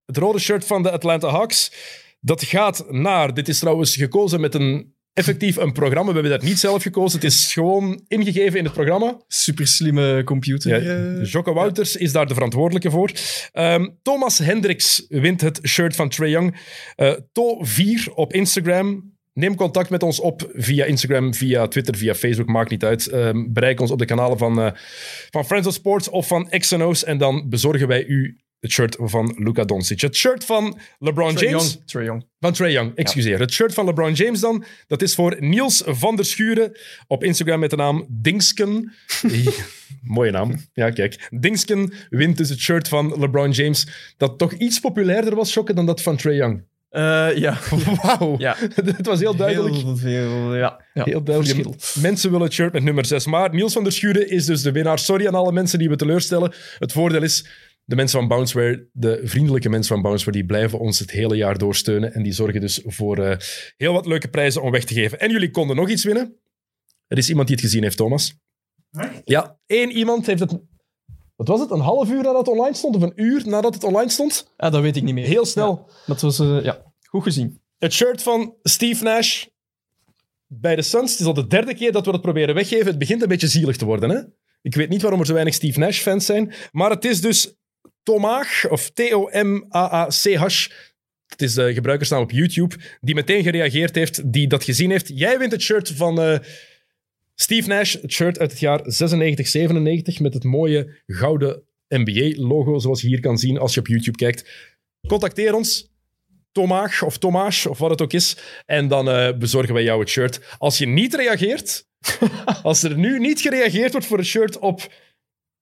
Het 0.05 0.17
rode 0.17 0.39
shirt 0.39 0.65
van 0.65 0.83
de 0.83 0.91
Atlanta 0.91 1.29
Hawks. 1.29 1.71
Dat 2.19 2.43
gaat 2.43 2.91
naar... 2.91 3.33
Dit 3.33 3.47
is 3.47 3.59
trouwens 3.59 3.95
gekozen 3.95 4.41
met 4.41 4.55
een... 4.55 4.92
Effectief 5.13 5.55
een 5.55 5.71
programma. 5.71 6.07
We 6.07 6.13
hebben 6.13 6.31
dat 6.31 6.41
niet 6.41 6.59
zelf 6.59 6.81
gekozen. 6.81 7.19
Het 7.19 7.31
is 7.31 7.53
gewoon 7.53 8.03
ingegeven 8.07 8.57
in 8.57 8.63
het 8.63 8.73
programma. 8.73 9.21
Super 9.27 9.67
slimme 9.67 10.21
computer. 10.23 10.83
Ja, 10.83 11.19
eh. 11.19 11.25
Jocke 11.31 11.53
Wouters 11.53 11.95
is 11.95 12.11
daar 12.11 12.27
de 12.27 12.33
verantwoordelijke 12.33 12.89
voor. 12.89 13.11
Ehm, 13.51 13.89
Thomas 14.01 14.37
Hendricks 14.37 15.05
wint 15.09 15.41
het 15.41 15.59
shirt 15.63 15.95
van 15.95 16.09
Trae 16.09 16.29
Young. 16.29 16.57
Eh 16.95 17.11
To4 17.11 18.13
op 18.13 18.33
Instagram. 18.33 19.11
Neem 19.33 19.55
contact 19.55 19.89
met 19.89 20.03
ons 20.03 20.19
op 20.19 20.49
via 20.53 20.85
Instagram, 20.85 21.33
via 21.33 21.67
Twitter, 21.67 21.95
via 21.95 22.15
Facebook, 22.15 22.47
maakt 22.47 22.69
niet 22.69 22.83
uit. 22.83 23.07
Ehm, 23.07 23.51
bereik 23.51 23.79
ons 23.79 23.91
op 23.91 23.99
de 23.99 24.05
kanalen 24.05 24.37
van, 24.37 24.61
eh, 24.61 24.71
van 25.29 25.45
Friends 25.45 25.67
of 25.67 25.73
Sports 25.73 26.09
of 26.09 26.27
van 26.27 26.49
XNO's 26.49 27.03
en 27.03 27.17
dan 27.17 27.49
bezorgen 27.49 27.87
wij 27.87 28.05
u 28.05 28.42
het 28.63 28.71
shirt 28.71 28.97
van 28.99 29.35
Luka 29.37 29.63
Doncic. 29.63 30.01
Het 30.01 30.15
shirt 30.15 30.45
van 30.45 30.77
LeBron 30.99 31.35
Trae 31.35 31.49
James. 31.49 31.71
Young. 31.71 31.87
Trae 31.87 32.03
Young. 32.03 32.25
Van 32.39 32.53
Trae 32.53 32.71
Young, 32.71 32.95
excuseer. 32.95 33.39
Het 33.39 33.51
shirt 33.51 33.73
van 33.73 33.85
LeBron 33.85 34.13
James 34.13 34.39
dan, 34.39 34.63
dat 34.87 35.01
is 35.01 35.15
voor 35.15 35.37
Niels 35.39 35.83
van 35.85 36.15
der 36.15 36.25
Schuren 36.25 36.77
op 37.07 37.23
Instagram 37.23 37.59
met 37.59 37.69
de 37.69 37.75
naam 37.75 38.05
Dingsken. 38.09 38.93
Mooie 40.01 40.31
naam. 40.31 40.55
Ja, 40.73 40.89
kijk. 40.89 41.27
Dingsken 41.29 41.93
wint 42.09 42.37
dus 42.37 42.49
het 42.49 42.59
shirt 42.59 42.87
van 42.87 43.19
LeBron 43.19 43.51
James, 43.51 43.87
dat 44.17 44.37
toch 44.37 44.53
iets 44.53 44.79
populairder 44.79 45.35
was, 45.35 45.51
Shokken, 45.51 45.75
dan 45.75 45.85
dat 45.85 46.01
van 46.01 46.15
Trae 46.15 46.35
Young. 46.35 46.63
Eh, 46.93 47.35
ja. 47.35 47.57
Wauw. 48.01 48.35
Ja. 48.37 48.55
Het 48.95 49.05
was 49.05 49.19
heel 49.19 49.35
duidelijk. 49.35 49.75
Heel 49.75 49.97
veel, 49.97 50.55
ja. 50.55 50.79
ja. 50.93 51.03
Heel 51.03 51.23
duidelijk. 51.23 51.69
verschil. 51.69 52.01
Mensen 52.01 52.29
willen 52.29 52.45
het 52.45 52.55
shirt 52.55 52.73
met 52.73 52.83
nummer 52.83 53.05
6. 53.05 53.25
Maar 53.25 53.53
Niels 53.53 53.73
van 53.73 53.83
der 53.83 53.91
Schuren 53.91 54.29
is 54.29 54.45
dus 54.45 54.61
de 54.61 54.71
winnaar. 54.71 54.99
Sorry 54.99 55.27
aan 55.27 55.35
alle 55.35 55.51
mensen 55.51 55.79
die 55.79 55.89
we 55.89 55.95
teleurstellen. 55.95 56.53
Het 56.79 56.91
voordeel 56.91 57.23
is, 57.23 57.45
de 57.85 57.95
mensen 57.95 58.19
van 58.19 58.27
Bounceware, 58.27 58.87
de 58.91 59.21
vriendelijke 59.23 59.69
mensen 59.69 59.93
van 59.93 60.03
Bounceware, 60.03 60.37
die 60.37 60.45
blijven 60.45 60.79
ons 60.79 60.99
het 60.99 61.11
hele 61.11 61.35
jaar 61.35 61.57
doorsteunen. 61.57 62.13
En 62.13 62.23
die 62.23 62.31
zorgen 62.31 62.61
dus 62.61 62.81
voor 62.85 63.17
eh, 63.17 63.37
heel 63.77 63.93
wat 63.93 64.05
leuke 64.05 64.27
prijzen 64.27 64.61
om 64.61 64.71
weg 64.71 64.83
te 64.83 64.93
geven. 64.93 65.19
En 65.19 65.31
jullie 65.31 65.51
konden 65.51 65.75
nog 65.75 65.89
iets 65.89 66.03
winnen. 66.03 66.37
Er 67.07 67.17
is 67.17 67.29
iemand 67.29 67.47
die 67.47 67.55
het 67.55 67.65
gezien 67.65 67.83
heeft, 67.83 67.97
Thomas. 67.97 68.35
Echt? 68.91 69.21
Ja, 69.25 69.57
één 69.65 69.91
iemand 69.91 70.25
heeft 70.25 70.39
het... 70.39 70.59
Wat 71.35 71.47
was 71.47 71.59
het? 71.59 71.71
Een 71.71 71.79
half 71.79 72.09
uur 72.09 72.23
nadat 72.23 72.37
het 72.37 72.47
online 72.47 72.75
stond? 72.75 72.95
Of 72.95 73.01
een 73.01 73.13
uur 73.15 73.47
nadat 73.47 73.73
het 73.73 73.83
online 73.83 74.09
stond? 74.09 74.51
Ah, 74.57 74.71
dat 74.71 74.81
weet 74.81 74.95
ik 74.95 75.03
niet 75.03 75.13
meer. 75.13 75.25
Heel 75.25 75.45
snel. 75.45 75.89
Dat 76.05 76.21
was, 76.21 76.39
eh, 76.39 76.63
ja. 76.63 76.93
Goed 77.01 77.23
gezien. 77.23 77.61
Het 77.77 77.93
shirt 77.93 78.21
van 78.21 78.55
Steve 78.63 79.03
Nash 79.03 79.45
bij 80.47 80.75
de 80.75 80.81
Suns. 80.81 81.11
Het 81.11 81.19
is 81.19 81.25
al 81.25 81.33
de 81.33 81.47
derde 81.47 81.73
keer 81.73 81.91
dat 81.91 82.05
we 82.05 82.11
dat 82.11 82.21
proberen 82.21 82.55
weggeven. 82.55 82.85
Het 82.85 82.97
begint 82.97 83.21
een 83.21 83.27
beetje 83.27 83.47
zielig 83.47 83.77
te 83.77 83.85
worden. 83.85 84.09
Hè? 84.09 84.21
Ik 84.61 84.75
weet 84.75 84.89
niet 84.89 85.01
waarom 85.01 85.19
er 85.19 85.25
zo 85.25 85.33
weinig 85.33 85.53
Steve 85.53 85.79
Nash-fans 85.79 86.25
zijn. 86.25 86.53
Maar 86.71 86.89
het 86.89 87.05
is 87.05 87.21
dus 87.21 87.55
Tomaag, 88.03 88.69
of 88.69 88.89
T-O-M-A-A-C-H. 88.89 90.67
Het 91.27 91.41
is 91.41 91.53
de 91.53 91.73
gebruikersnaam 91.73 92.21
op 92.21 92.31
YouTube. 92.31 92.75
Die 93.01 93.15
meteen 93.15 93.43
gereageerd 93.43 93.95
heeft, 93.95 94.31
die 94.31 94.47
dat 94.47 94.63
gezien 94.63 94.89
heeft. 94.89 95.11
Jij 95.13 95.37
wint 95.37 95.51
het 95.51 95.61
shirt 95.61 95.89
van 95.89 96.21
eh, 96.21 96.39
Steve 97.35 97.67
Nash. 97.67 97.93
Het 97.93 98.11
shirt 98.11 98.39
uit 98.39 98.51
het 98.51 98.59
jaar 98.59 98.79
96-97 98.79 100.21
met 100.21 100.33
het 100.33 100.43
mooie 100.43 101.01
gouden 101.07 101.63
NBA-logo, 101.87 102.79
zoals 102.79 103.01
je 103.01 103.07
hier 103.07 103.19
kan 103.19 103.37
zien 103.37 103.57
als 103.57 103.73
je 103.73 103.79
op 103.79 103.87
YouTube 103.87 104.17
kijkt. 104.17 104.49
Contacteer 105.07 105.53
ons. 105.53 105.91
Tomaag 106.51 107.03
of 107.03 107.17
Tomaas 107.17 107.65
of 107.65 107.77
wat 107.77 107.89
het 107.89 108.01
ook 108.01 108.13
is. 108.13 108.37
En 108.65 108.87
dan 108.87 109.09
eh, 109.09 109.37
bezorgen 109.37 109.73
wij 109.73 109.83
jou 109.83 109.99
het 109.99 110.09
shirt. 110.09 110.55
Als 110.57 110.77
je 110.77 110.87
niet 110.87 111.13
reageert, 111.13 111.87
als 112.63 112.83
er 112.83 112.97
nu 112.97 113.19
niet 113.19 113.41
gereageerd 113.41 113.91
wordt 113.91 114.07
voor 114.07 114.17
het 114.17 114.27
shirt 114.27 114.59
op, 114.59 114.93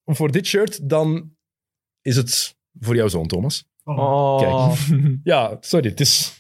voor 0.05 0.31
dit 0.31 0.47
shirt, 0.47 0.89
dan 0.89 1.35
is 2.01 2.15
het 2.15 2.55
voor 2.79 2.95
jouw 2.95 3.07
zoon, 3.07 3.27
Thomas. 3.27 3.65
Oh. 3.83 4.73
Ja, 5.23 5.57
sorry, 5.59 5.89
het 5.89 5.99
is... 5.99 6.39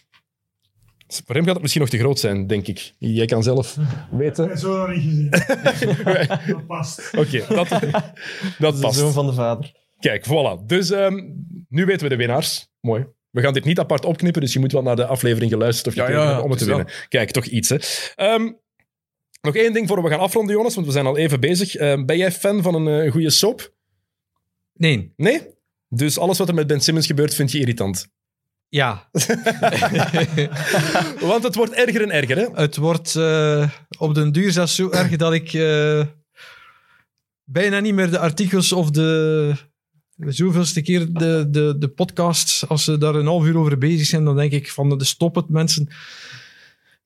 Voor 1.25 1.35
hem 1.35 1.43
gaat 1.43 1.53
het 1.53 1.61
misschien 1.61 1.81
nog 1.81 1.91
te 1.91 1.97
groot 1.97 2.19
zijn, 2.19 2.47
denk 2.47 2.67
ik. 2.67 2.93
Jij 2.97 3.25
kan 3.25 3.43
zelf 3.43 3.77
weten. 4.11 4.43
Ik 4.43 4.49
heb 4.49 4.59
zo 4.59 4.87
nog 4.87 4.95
niet 4.95 5.03
gezien. 5.03 5.29
dat 6.47 6.67
past. 6.67 7.17
Oké, 7.17 7.45
dat, 7.47 7.69
dat 8.59 8.75
De 8.75 8.79
past. 8.81 8.99
zoon 8.99 9.11
van 9.11 9.25
de 9.25 9.33
vader. 9.33 9.71
Kijk, 9.99 10.25
voilà. 10.25 10.65
Dus 10.65 10.91
ehm, 10.91 11.15
nu 11.69 11.85
weten 11.85 12.03
we 12.03 12.09
de 12.09 12.15
winnaars. 12.15 12.67
Mooi. 12.79 13.05
We 13.29 13.41
gaan 13.41 13.53
dit 13.53 13.65
niet 13.65 13.79
apart 13.79 14.05
opknippen, 14.05 14.41
dus 14.41 14.53
je 14.53 14.59
moet 14.59 14.71
wel 14.71 14.81
naar 14.81 14.95
de 14.95 15.05
aflevering 15.05 15.51
geluisterd 15.51 15.87
of 15.87 15.93
Ja, 15.93 16.01
gekeken 16.01 16.21
ja, 16.21 16.27
hebben 16.27 16.45
om 16.45 16.49
het 16.51 16.59
te 16.59 16.65
winnen. 16.65 16.87
Kijk, 17.07 17.31
toch 17.31 17.45
iets, 17.45 17.69
hè. 17.69 17.77
Ehm, 18.15 18.51
nog 19.41 19.55
één 19.55 19.73
ding 19.73 19.87
voor 19.87 20.03
we 20.03 20.09
gaan 20.09 20.19
afronden, 20.19 20.55
Jonas, 20.55 20.75
want 20.75 20.87
we 20.87 20.93
zijn 20.93 21.05
al 21.05 21.17
even 21.17 21.39
bezig. 21.39 21.75
Ehm, 21.75 22.05
ben 22.05 22.17
jij 22.17 22.31
fan 22.31 22.61
van 22.61 22.75
een 22.75 23.03
eh, 23.03 23.11
goede 23.11 23.29
soap? 23.29 23.73
Nee, 24.81 25.13
Nee? 25.15 25.41
Dus 25.87 26.17
alles 26.17 26.37
wat 26.37 26.47
er 26.47 26.53
met 26.53 26.67
Ben 26.67 26.81
Simmons 26.81 27.05
gebeurt, 27.05 27.33
vind 27.33 27.51
je 27.51 27.59
irritant. 27.59 28.07
ja. 28.69 29.09
Want 31.31 31.43
het 31.43 31.55
wordt 31.55 31.73
erger 31.73 32.01
en 32.01 32.11
erger, 32.11 32.37
hè? 32.37 32.47
Het 32.53 32.77
wordt 32.77 33.15
eh, 33.15 33.69
op 33.97 34.15
den 34.15 34.31
duur 34.31 34.51
zelfs 34.51 34.75
zo 34.75 34.91
erg 34.91 35.15
dat 35.15 35.33
ik 35.33 35.53
eh, 35.53 36.05
bijna 37.43 37.79
niet 37.79 37.93
meer 37.93 38.11
de 38.11 38.19
artikels 38.19 38.71
of 38.71 38.89
de, 38.89 39.53
de 40.15 40.31
zoveelste 40.31 40.81
keer 40.81 41.13
de, 41.13 41.47
de, 41.49 41.75
de 41.77 41.87
podcasts, 41.87 42.67
als 42.67 42.83
ze 42.83 42.97
daar 42.97 43.15
een 43.15 43.25
half 43.25 43.45
uur 43.45 43.57
over 43.57 43.77
bezig 43.77 44.05
zijn, 44.05 44.23
dan 44.23 44.35
denk 44.35 44.51
ik 44.51 44.71
van 44.71 44.97
de 44.97 45.05
stop 45.05 45.35
het 45.35 45.49
mensen. 45.49 45.89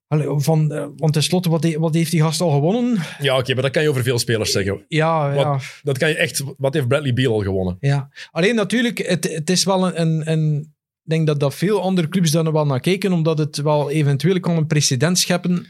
Allee, 0.08 0.26
van, 0.36 0.72
eh, 0.72 0.86
want 0.96 1.12
tenslotte, 1.12 1.50
wat, 1.50 1.62
he- 1.62 1.78
wat 1.78 1.94
heeft 1.94 2.10
die 2.10 2.20
gast 2.20 2.40
al 2.40 2.50
gewonnen? 2.50 2.98
Ja, 3.20 3.38
oké, 3.38 3.52
maar 3.54 3.62
dat 3.62 3.72
kan 3.72 3.82
je 3.82 3.88
over 3.88 4.02
veel 4.02 4.18
spelers 4.18 4.50
zeggen. 4.52 4.84
Ja, 4.88 5.34
ja. 5.34 5.44
Wat, 5.50 5.62
dat 5.82 5.98
kan 5.98 6.08
je 6.08 6.14
echt... 6.16 6.42
Wat 6.56 6.74
heeft 6.74 6.88
Bradley 6.88 7.12
Beal 7.12 7.32
al 7.32 7.42
gewonnen? 7.42 7.76
Ja, 7.80 8.08
alleen 8.30 8.54
natuurlijk, 8.54 8.98
het, 8.98 9.32
het 9.34 9.50
is 9.50 9.64
wel 9.64 9.86
een, 9.86 10.00
een, 10.00 10.30
een- 10.32 10.74
Ik 11.04 11.10
denk 11.12 11.26
dat, 11.26 11.40
dat 11.40 11.54
veel 11.54 11.80
andere 11.82 12.08
clubs 12.08 12.30
daar 12.30 12.52
wel 12.52 12.66
naar 12.66 12.80
kijken, 12.80 13.12
omdat 13.12 13.38
het 13.38 13.56
wel 13.56 13.90
eventueel 13.90 14.40
kan 14.40 14.56
een 14.56 14.66
precedent 14.66 15.18
scheppen. 15.18 15.66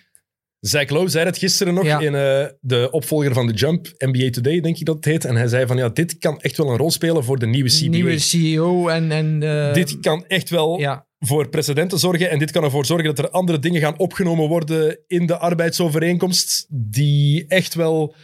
Zach 0.61 0.89
Lowe 0.89 1.09
zei 1.09 1.25
het 1.27 1.39
gisteren 1.39 1.75
nog 1.75 1.85
Ja. 1.85 2.01
in 2.01 2.15
eh, 2.15 2.47
de 2.61 2.89
opvolger 2.91 3.33
van 3.35 3.47
The 3.47 3.55
Jump, 3.55 3.87
NBA 3.99 4.31
Today, 4.31 4.61
denk 4.61 4.79
ik 4.79 4.85
dat 4.87 4.95
het 4.95 5.05
heet. 5.05 5.25
En 5.25 5.37
hij 5.37 5.49
zei 5.49 5.67
van, 5.67 5.77
ja, 5.77 5.89
dit 5.89 6.19
kan 6.19 6.41
echt 6.41 6.57
wel 6.57 6.71
een 6.71 6.77
rol 6.77 6.91
spelen 6.91 7.25
voor 7.25 7.39
de 7.39 7.47
nieuwe 7.47 7.69
CBA. 7.69 7.89
Nieuwe 7.89 8.19
CEO 8.19 8.89
en. 8.89 9.11
en 9.13 9.43
eh, 9.43 9.73
dit 9.75 10.01
kan 10.01 10.25
echt 10.29 10.51
wel 10.51 10.79
Ja, 10.79 11.06
voor 11.19 11.49
precedenten 11.49 11.99
zorgen. 11.99 12.31
En 12.31 12.39
dit 12.39 12.51
kan 12.51 12.65
ervoor 12.65 12.87
zorgen 12.87 13.07
dat 13.15 13.19
er 13.19 13.31
andere 13.31 13.59
dingen 13.59 13.81
gaan 13.81 13.99
opgenomen 13.99 14.49
worden 14.49 14.99
in 15.07 15.27
de 15.27 15.39
arbeidsovereenkomst, 15.39 16.67
die 16.69 17.45
echt 17.49 17.75
wel 17.75 18.15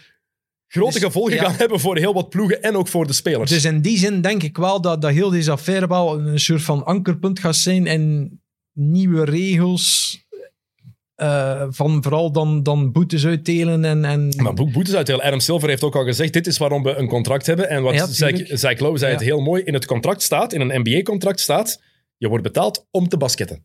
grote 0.69 0.93
Dus, 0.93 1.03
gevolgen 1.03 1.35
ja. 1.35 1.43
gaan 1.45 1.55
hebben 1.59 1.81
voor 1.81 1.97
heel 1.99 2.15
wat 2.15 2.29
ploegen 2.29 2.63
en 2.63 2.77
ook 2.77 2.89
voor 2.89 3.07
de 3.07 3.13
spelers. 3.13 3.51
dus 3.51 3.65
in 3.65 3.81
die 3.81 3.99
zin 3.99 4.21
denk 4.21 4.43
ik 4.43 4.57
wel 4.57 4.81
dat, 4.81 5.03
dat 5.03 5.11
heel 5.13 5.31
deze 5.31 5.51
affaire 5.51 5.87
wel 5.87 6.19
een 6.19 6.41
soort 6.41 6.63
van 6.63 6.85
ankerpunt 6.85 7.39
gaat 7.41 7.57
zijn 7.57 7.87
en 7.87 8.31
nieuwe 8.73 9.25
regels. 9.25 10.21
eh, 11.15 11.67
van 11.71 12.03
vooral 12.03 12.33
dan, 12.33 12.63
dan 12.63 12.93
boetes 12.93 13.27
uitdelen 13.27 13.85
en. 13.85 14.05
en 14.05 14.33
Maar 14.37 14.55
Boetes 14.55 14.95
uitdelen. 14.95 15.25
Adam 15.25 15.41
Silver 15.41 15.69
heeft 15.69 15.83
ook 15.83 15.97
al 15.97 16.05
gezegd, 16.05 16.33
dit 16.33 16.47
is 16.47 16.59
waarom 16.59 16.83
we 16.83 16.95
een 16.95 17.09
contract 17.09 17.47
hebben. 17.47 17.69
En 17.69 17.83
wat 17.83 17.95
Ja, 17.95 18.07
Zach, 18.07 18.29
tuurlijk. 18.31 18.59
Zach 18.59 18.79
Lowe 18.79 18.99
zei 18.99 19.11
het 19.13 19.21
Ja. 19.21 19.27
heel 19.27 19.41
mooi, 19.41 19.63
in 19.63 19.75
het 19.75 19.87
contract 19.87 20.23
staat, 20.23 20.53
in 20.53 20.61
een 20.61 20.81
NBA-contract 20.81 21.41
staat, 21.41 21.81
je 22.23 22.29
wordt 22.29 22.43
betaald 22.45 22.87
om 22.91 23.09
te 23.09 23.17
basketten. 23.17 23.65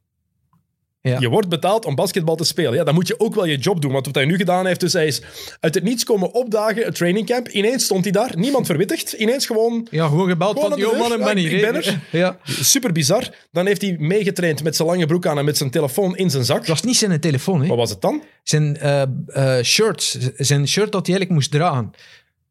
Ja. 1.01 1.19
Je 1.19 1.29
wordt 1.29 1.49
betaald 1.49 1.85
om 1.85 1.95
basketbal 1.95 2.35
te 2.35 2.43
spelen. 2.43 2.73
Ja, 2.73 2.83
dan 2.83 2.93
moet 2.93 3.07
je 3.07 3.19
ook 3.19 3.35
wel 3.35 3.45
je 3.45 3.57
job 3.57 3.81
doen. 3.81 3.91
Want 3.91 4.05
wat 4.05 4.15
hij 4.15 4.25
nu 4.25 4.37
gedaan 4.37 4.65
heeft, 4.65 4.79
dus 4.79 4.93
hij 4.93 5.07
is 5.07 5.21
uit 5.59 5.73
het 5.75 5.83
niets 5.83 6.03
komen 6.03 6.33
opdagen, 6.33 6.83
het 6.83 6.95
trainingcamp. 6.95 7.47
Ineens 7.47 7.83
stond 7.83 8.03
hij 8.03 8.11
daar, 8.13 8.31
niemand 8.37 8.65
verwittigd. 8.65 9.13
Ineens 9.13 9.45
gewoon 9.45 9.87
ja, 9.91 10.07
gewoon 10.07 10.29
gebeld 10.29 10.55
Gewoon 10.55 10.69
van, 10.69 10.79
yo 10.79 10.97
man, 10.97 11.13
ik 11.13 11.23
ben 11.23 11.27
Ja, 11.35 11.41
hier. 11.41 11.51
ik 11.51 11.65
hè." 11.65 11.71
ben 11.71 11.83
er. 11.83 11.99
Ja. 12.11 12.37
super 12.43 12.91
bizar. 12.91 13.35
Dan 13.51 13.65
heeft 13.65 13.81
hij 13.81 13.95
meegetraind 13.99 14.63
met 14.63 14.75
zijn 14.75 14.87
lange 14.87 15.05
broek 15.05 15.25
aan 15.25 15.37
en 15.37 15.45
met 15.45 15.57
zijn 15.57 15.69
telefoon 15.69 16.17
in 16.17 16.29
zijn 16.29 16.45
zak. 16.45 16.57
Het 16.57 16.67
was 16.67 16.81
niet 16.81 16.97
zijn 16.97 17.19
telefoon, 17.19 17.61
hè. 17.61 17.67
Wat 17.67 17.77
was 17.77 17.89
het 17.89 18.01
dan? 18.01 18.23
Zijn 18.43 18.77
eh, 18.77 19.01
eh, 19.27 19.63
shirt. 19.63 20.31
Zijn 20.35 20.67
shirt 20.67 20.91
dat 20.91 21.07
hij 21.07 21.15
eigenlijk 21.15 21.31
moest 21.31 21.51
dragen. 21.51 21.91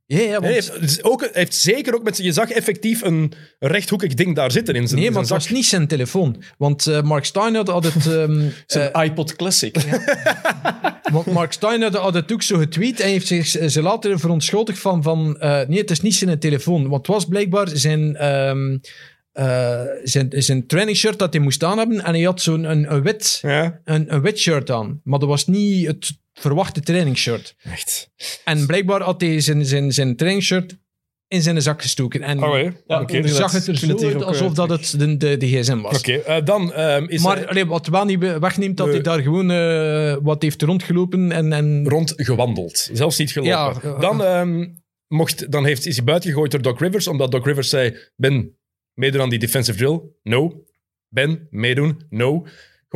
Ja, 0.06 0.20
ja, 0.20 0.30
want- 0.30 0.44
Hij 0.44 0.52
heeft, 0.52 0.80
dus 0.80 1.02
ook, 1.02 1.28
heeft 1.32 1.54
zeker 1.54 1.94
ook 1.94 2.02
met. 2.02 2.16
Je 2.16 2.32
zag 2.32 2.50
effectief 2.50 3.02
een 3.02 3.32
rechthoekig 3.58 4.14
ding 4.14 4.34
daar 4.34 4.52
zitten 4.52 4.74
in 4.74 4.88
zijn, 4.88 5.00
Nee, 5.00 5.10
maar 5.10 5.20
het 5.20 5.30
was 5.30 5.50
niet 5.50 5.66
zijn 5.66 5.86
telefoon. 5.86 6.42
Want 6.58 6.86
eh, 6.86 7.02
Mark 7.02 7.24
Stein 7.24 7.54
had, 7.54 7.84
het... 7.84 8.06
ehm, 8.06 8.48
Zijn 8.66 8.92
eh, 8.92 9.04
iPod 9.04 9.36
Classic. 9.36 9.76
want 11.12 11.26
Mark 11.26 11.52
Stein 11.52 11.82
had, 11.82 12.14
het 12.14 12.32
ook 12.32 12.42
zo 12.42 12.58
getweet. 12.58 13.00
En 13.00 13.08
heeft 13.08 13.26
zich 13.26 13.46
ze 13.46 13.82
later 13.82 14.18
verontschuldigd 14.20 14.78
van... 14.78 15.02
van 15.02 15.38
eh, 15.38 15.68
nee, 15.68 15.78
het 15.78 15.90
is 15.90 16.00
niet 16.00 16.14
zijn 16.14 16.38
telefoon. 16.38 16.82
Want 16.88 17.06
het 17.06 17.14
was 17.16 17.24
blijkbaar 17.24 17.68
zijn... 17.68 18.16
ehm 18.16 18.76
eh, 19.32 19.82
zijn, 20.02 20.32
zijn 20.36 20.66
training 20.66 20.96
shirt 20.96 21.18
dat 21.18 21.32
hij 21.32 21.42
moest 21.42 21.64
aan 21.64 21.78
hebben. 21.78 22.04
En 22.04 22.14
hij 22.14 22.22
had 22.22 22.40
zo'n 22.40 22.64
een, 22.64 22.92
een, 22.92 23.02
wit, 23.02 23.38
Ja, 23.42 23.80
een, 23.84 24.14
een 24.14 24.20
wit 24.20 24.38
shirt 24.38 24.70
aan. 24.70 25.00
Maar 25.04 25.18
dat 25.18 25.28
was 25.28 25.46
niet 25.46 25.86
het 25.86 26.18
verwachte 26.40 26.80
trainingsshirt. 26.80 27.54
echt. 27.62 28.10
En 28.44 28.66
blijkbaar 28.66 29.02
had 29.02 29.20
hij 29.20 29.40
zijn, 29.40 29.66
zijn, 29.66 29.92
zijn 29.92 30.16
trainingsshirt 30.16 30.76
in 31.28 31.42
zijn 31.42 31.62
zak 31.62 31.82
gestoken. 31.82 32.22
En 32.22 32.42
Oh? 32.42 32.58
Ja, 32.86 33.00
Oké. 33.00 33.16
inderdaad. 33.16 33.40
zag 33.40 33.52
het 33.52 33.66
er 33.66 33.76
zo 33.76 34.06
uit 34.06 34.22
alsof 34.22 34.48
eh, 34.48 34.54
dat 34.54 34.68
het 34.68 34.94
de, 34.98 35.16
de, 35.16 35.36
de 35.36 35.46
gsm 35.46 35.80
was. 35.80 35.98
Oké, 35.98 36.12
eh, 36.12 36.44
dan 36.44 36.72
ehm, 36.72 37.04
is 37.08 37.22
Maar 37.22 37.38
er 37.38 37.48
allee, 37.48 37.66
wat 37.66 37.86
wel 37.86 38.04
niet 38.04 38.18
wegneemt 38.18 38.76
dat 38.76 38.88
hij 38.88 39.00
daar 39.00 39.22
gewoon 39.22 39.50
eh, 39.50 40.16
wat 40.22 40.42
heeft 40.42 40.62
rondgelopen 40.62 41.32
en... 41.32 41.52
en 41.52 41.88
rondgewandeld. 41.88 42.88
Zelfs 42.92 43.18
niet 43.18 43.32
gelopen. 43.32 43.90
Ja, 43.90 43.98
dan, 44.00 44.24
ehm, 44.24 44.66
mocht, 45.08 45.52
dan 45.52 45.64
heeft, 45.64 45.86
is 45.86 45.96
hij 45.96 46.04
buiten 46.04 46.30
gegooid 46.30 46.50
door 46.50 46.62
Doc 46.62 46.80
Rivers, 46.80 47.06
omdat 47.06 47.30
Doc 47.30 47.44
Rivers 47.44 47.68
zei, 47.68 47.96
Ben, 48.16 48.56
meedoen 48.94 49.20
aan 49.20 49.30
die 49.30 49.38
defensive 49.38 49.78
drill? 49.78 50.00
No. 50.22 50.64
Ben, 51.08 51.46
meedoen? 51.50 52.00
No. 52.10 52.46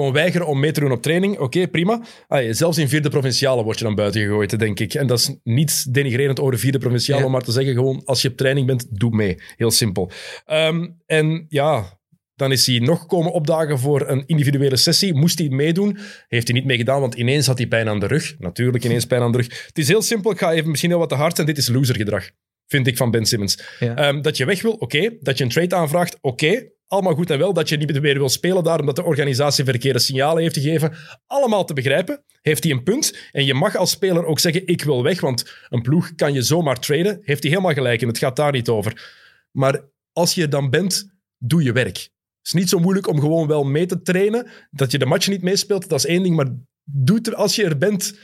Gewoon 0.00 0.14
weigeren 0.14 0.46
om 0.46 0.60
mee 0.60 0.72
te 0.72 0.80
doen 0.80 0.92
op 0.92 1.02
training? 1.02 1.38
Oké, 1.38 1.68
prima. 1.68 2.02
Ah, 2.28 2.46
zelfs 2.50 2.78
in 2.78 2.88
vierde 2.88 3.08
provinciale 3.08 3.62
word 3.62 3.78
je 3.78 3.84
dan 3.84 3.94
buiten 3.94 4.20
gegooid, 4.20 4.58
denk 4.58 4.80
ik. 4.80 4.94
En 4.94 5.06
dat 5.06 5.18
is 5.18 5.34
niet 5.42 5.94
denigrerend 5.94 6.40
over 6.40 6.52
de 6.52 6.58
vierde 6.58 6.78
provinciale, 6.78 7.20
Ja. 7.20 7.26
om 7.26 7.32
maar 7.32 7.42
te 7.42 7.52
zeggen, 7.52 7.74
gewoon 7.74 8.02
als 8.04 8.22
je 8.22 8.28
op 8.28 8.36
training 8.36 8.66
bent, 8.66 8.86
doe 8.90 9.10
mee. 9.10 9.36
Heel 9.56 9.70
simpel. 9.70 10.10
Ehm, 10.46 10.88
en 11.06 11.46
ja... 11.48 11.98
Dan 12.34 12.52
is 12.52 12.66
hij 12.66 12.78
nog 12.78 13.06
komen 13.06 13.32
opdagen 13.32 13.78
voor 13.78 14.08
een 14.08 14.22
individuele 14.26 14.76
sessie. 14.76 15.14
Moest 15.14 15.38
hij 15.38 15.48
meedoen? 15.48 15.98
Heeft 16.28 16.48
hij 16.48 16.56
niet 16.56 16.66
meegedaan, 16.66 17.00
want 17.00 17.14
ineens 17.14 17.46
had 17.46 17.58
hij 17.58 17.66
pijn 17.66 17.88
aan 17.88 18.00
de 18.00 18.06
rug. 18.06 18.34
Natuurlijk, 18.38 18.84
ineens 18.84 19.04
pijn 19.06 19.22
aan 19.22 19.32
de 19.32 19.38
rug. 19.38 19.66
Het 19.66 19.78
is 19.78 19.88
heel 19.88 20.02
simpel. 20.02 20.30
Ik 20.30 20.38
ga 20.38 20.52
even 20.52 20.68
misschien 20.70 20.90
heel 20.90 20.98
wat 20.98 21.08
te 21.08 21.14
hard 21.14 21.34
zijn. 21.34 21.46
Dit 21.46 21.58
is 21.58 21.68
losergedrag, 21.68 22.30
vind 22.66 22.86
ik 22.86 22.96
van 22.96 23.10
Ben 23.10 23.26
Simmons. 23.26 23.58
Ja. 23.78 23.94
Ehm, 23.96 24.22
dat 24.22 24.36
je 24.36 24.44
weg 24.44 24.62
wil, 24.62 24.72
oké. 24.72 25.10
Dat 25.20 25.38
je 25.38 25.44
een 25.44 25.50
trade 25.50 25.74
aanvraagt, 25.74 26.18
oké. 26.20 26.66
Allemaal 26.90 27.14
goed 27.14 27.30
en 27.30 27.38
wel. 27.38 27.52
Dat 27.52 27.68
je 27.68 27.76
niet 27.76 28.00
meer 28.00 28.18
wil 28.18 28.28
spelen 28.28 28.64
daar, 28.64 28.80
omdat 28.80 28.96
de 28.96 29.02
organisatie 29.02 29.64
verkeerde 29.64 29.98
signalen 29.98 30.42
heeft 30.42 30.54
gegeven. 30.56 30.92
Allemaal 31.26 31.64
te 31.64 31.74
begrijpen. 31.74 32.24
Heeft 32.42 32.64
hij 32.64 32.72
een 32.72 32.82
punt. 32.82 33.16
En 33.32 33.44
je 33.44 33.54
mag 33.54 33.76
als 33.76 33.90
speler 33.90 34.24
ook 34.24 34.38
zeggen, 34.38 34.66
ik 34.66 34.82
wil 34.82 35.02
weg, 35.02 35.20
want 35.20 35.66
een 35.68 35.82
ploeg 35.82 36.14
kan 36.14 36.32
je 36.32 36.42
zomaar 36.42 36.80
traden. 36.80 37.20
Heeft 37.22 37.42
hij 37.42 37.50
helemaal 37.50 37.72
gelijk 37.72 38.02
en 38.02 38.08
het 38.08 38.18
gaat 38.18 38.36
daar 38.36 38.52
niet 38.52 38.68
over. 38.68 39.12
Maar 39.50 39.80
als 40.12 40.34
je 40.34 40.48
dan 40.48 40.70
bent, 40.70 41.14
doe 41.38 41.62
je 41.62 41.72
werk. 41.72 41.96
Het 41.96 42.46
is 42.46 42.52
niet 42.52 42.68
zo 42.68 42.78
moeilijk 42.78 43.08
om 43.08 43.20
gewoon 43.20 43.46
wel 43.46 43.64
mee 43.64 43.86
te 43.86 44.02
trainen. 44.02 44.46
Dat 44.70 44.90
je 44.90 44.98
de 44.98 45.06
match 45.06 45.28
niet 45.28 45.42
meespeelt, 45.42 45.88
dat 45.88 45.98
is 45.98 46.06
één 46.06 46.22
ding. 46.22 46.36
Maar 46.36 46.54
doe 46.84 47.20
er, 47.22 47.34
als 47.34 47.56
je 47.56 47.64
er 47.64 47.78
bent, 47.78 48.18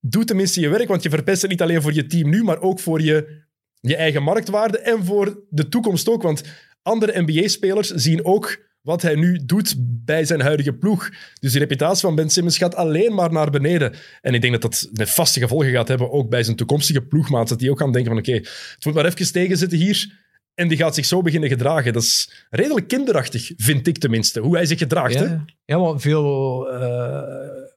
doe 0.00 0.24
tenminste 0.24 0.60
je 0.60 0.68
werk. 0.68 0.88
Want 0.88 1.02
je 1.02 1.10
verpest 1.10 1.42
het 1.42 1.50
niet 1.50 1.62
alleen 1.62 1.82
voor 1.82 1.92
je 1.92 2.06
team 2.06 2.30
nu, 2.30 2.42
maar 2.42 2.60
ook 2.60 2.80
voor 2.80 3.00
je, 3.00 3.42
je 3.80 3.96
eigen 3.96 4.22
marktwaarde 4.22 4.78
en 4.78 5.04
voor 5.04 5.44
de 5.48 5.68
toekomst 5.68 6.08
ook. 6.08 6.22
Want 6.22 6.42
andere 6.84 7.22
NBA-spelers 7.22 7.88
zien 7.88 8.24
ook 8.24 8.72
wat 8.80 9.02
hij 9.02 9.14
nu 9.14 9.40
doet 9.44 9.74
bij 9.78 10.24
zijn 10.24 10.40
huidige 10.40 10.72
ploeg. 10.72 11.10
Dus 11.40 11.52
de 11.52 11.58
reputatie 11.58 12.00
van 12.00 12.14
Ben 12.14 12.30
Simmons 12.30 12.58
gaat 12.58 12.74
alleen 12.74 13.14
maar 13.14 13.32
naar 13.32 13.50
beneden. 13.50 13.94
En 14.20 14.34
ik 14.34 14.40
denk 14.40 14.52
dat 14.52 14.62
dat 14.62 14.88
nefaste 14.92 15.40
gevolgen 15.40 15.70
gaat 15.70 15.88
hebben, 15.88 16.10
ook 16.10 16.30
bij 16.30 16.42
zijn 16.42 16.56
toekomstige 16.56 17.02
ploegmaats. 17.02 17.50
Dat 17.50 17.58
die 17.58 17.70
ook 17.70 17.78
gaan 17.78 17.92
denken 17.92 18.10
van, 18.10 18.20
oké, 18.20 18.32
het 18.32 18.84
moet 18.84 18.94
maar 18.94 19.04
even 19.04 19.32
tegenzitten 19.32 19.78
hier. 19.78 20.22
En 20.54 20.68
die 20.68 20.76
gaat 20.76 20.94
zich 20.94 21.04
zo 21.04 21.22
beginnen 21.22 21.48
gedragen. 21.48 21.92
Dat 21.92 22.02
is 22.02 22.46
redelijk 22.50 22.88
kinderachtig, 22.88 23.52
vind 23.56 23.86
ik 23.86 23.98
tenminste. 23.98 24.40
Hoe 24.40 24.56
hij 24.56 24.66
zich 24.66 24.78
gedraagt. 24.78 25.14
Hè? 25.14 25.24
Ja, 25.24 25.44
ja 25.64 25.78
want 25.78 26.00
veel 26.00 26.68
eh, 26.68 27.22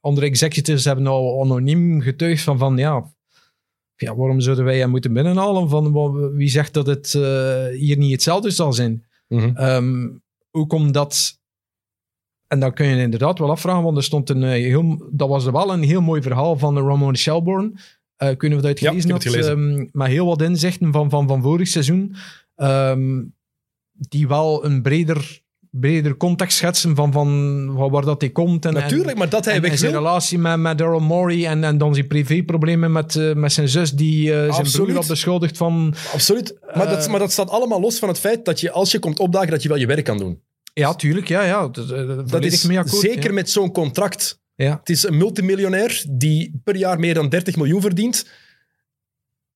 andere 0.01 0.25
executives 0.25 0.85
hebben 0.85 1.07
al 1.07 1.41
anoniem 1.43 2.01
getuigd 2.01 2.43
van, 2.43 2.57
van 2.57 2.77
ja, 2.77 3.15
ja, 3.97 4.15
waarom 4.15 4.39
zouden 4.41 4.65
wij 4.65 4.77
hem 4.79 4.89
moeten 4.89 5.13
binnenhalen? 5.13 5.69
Van, 5.69 5.91
wie 6.35 6.49
zegt 6.49 6.73
dat 6.73 6.87
het 6.87 7.13
eh, 7.13 7.65
hier 7.67 7.97
niet 7.97 8.11
hetzelfde 8.11 8.49
zal 8.49 8.73
zijn? 8.73 9.05
Mhm. 9.27 9.55
Ehm, 9.55 10.09
hoe 10.49 10.67
komt 10.67 10.93
dat? 10.93 11.39
En 12.47 12.59
dan 12.59 12.73
kun 12.73 12.85
je 12.87 13.01
inderdaad 13.01 13.39
wel 13.39 13.49
afvragen, 13.49 13.83
want 13.83 13.97
er 13.97 14.03
stond 14.03 14.29
een 14.29 14.43
eh, 14.43 14.49
heel, 14.49 15.07
dat 15.11 15.29
was 15.29 15.45
wel 15.45 15.73
een 15.73 15.83
heel 15.83 16.01
mooi 16.01 16.21
verhaal 16.21 16.57
van 16.57 16.77
Ramon 16.77 17.17
Shelbourne. 17.17 17.71
Eh 18.15 18.29
of 18.29 18.41
je 18.41 18.49
dat 18.49 18.79
Ja, 18.79 18.89
gelezen 18.89 19.09
ik 19.09 19.15
heb 19.15 19.23
het 19.23 19.23
had, 19.23 19.45
gelezen. 19.45 19.77
ehm, 19.79 19.87
maar 19.91 20.07
heel 20.07 20.25
wat 20.25 20.41
inzichten 20.41 20.91
van, 20.91 21.09
van, 21.09 21.27
van 21.27 21.41
vorig 21.41 21.67
seizoen, 21.67 22.15
ehm, 22.55 23.23
die 23.91 24.27
wel 24.27 24.65
een 24.65 24.81
breder, 24.81 25.41
breder 25.71 26.17
context 26.17 26.57
schetsen 26.57 26.95
van, 26.95 27.11
van, 27.11 27.89
waar 27.89 28.05
dat 28.05 28.21
hij 28.21 28.29
komt. 28.29 28.65
En, 28.65 28.73
Natuurlijk, 28.73 29.17
maar 29.17 29.29
dat 29.29 29.45
hij 29.45 29.53
en, 29.53 29.61
weg 29.61 29.71
en 29.71 29.77
zijn 29.77 29.91
wil. 29.91 29.99
relatie 29.99 30.37
met, 30.37 30.57
met 30.59 30.77
Daryl 30.77 30.99
Morey 30.99 31.45
en, 31.45 31.63
en 31.63 31.77
dan 31.77 31.93
zijn 31.93 32.07
privéproblemen 32.07 32.91
met, 32.91 33.15
eh, 33.15 33.33
met 33.33 33.53
zijn 33.53 33.69
zus, 33.69 33.91
die 33.91 34.33
eh, 34.33 34.53
zijn 34.53 34.71
broer 34.71 34.93
had 34.93 35.07
beschuldigd 35.07 35.57
van... 35.57 35.93
Absoluut. 36.13 36.57
Maar, 36.73 36.89
dat, 36.89 37.05
Eh, 37.05 37.11
maar 37.11 37.19
dat 37.19 37.31
staat 37.31 37.49
allemaal 37.49 37.79
los 37.79 37.99
van 37.99 38.07
het 38.07 38.19
feit 38.19 38.45
dat 38.45 38.59
je, 38.59 38.71
als 38.71 38.91
je 38.91 38.99
komt 38.99 39.19
opdagen, 39.19 39.49
dat 39.49 39.63
je 39.63 39.69
wel 39.69 39.77
je 39.77 39.85
werk 39.85 40.05
kan 40.05 40.17
doen. 40.17 40.41
Ja, 40.73 40.95
tuurlijk, 40.95 41.27
ja, 41.27 41.43
ja. 41.43 41.67
Dat, 42.25 42.43
is 42.43 42.63
mee 42.63 42.79
akkoord, 42.79 43.01
zeker 43.01 43.27
ja. 43.27 43.33
met 43.33 43.49
zo'n 43.49 43.71
contract. 43.71 44.39
Ja. 44.55 44.77
Het 44.79 44.89
is 44.89 45.03
een 45.03 45.17
multimiljonair 45.17 46.05
die 46.09 46.61
per 46.63 46.75
jaar 46.75 46.99
meer 46.99 47.13
dan 47.13 47.29
30 47.29 47.55
miljoen 47.55 47.81
verdient. 47.81 48.25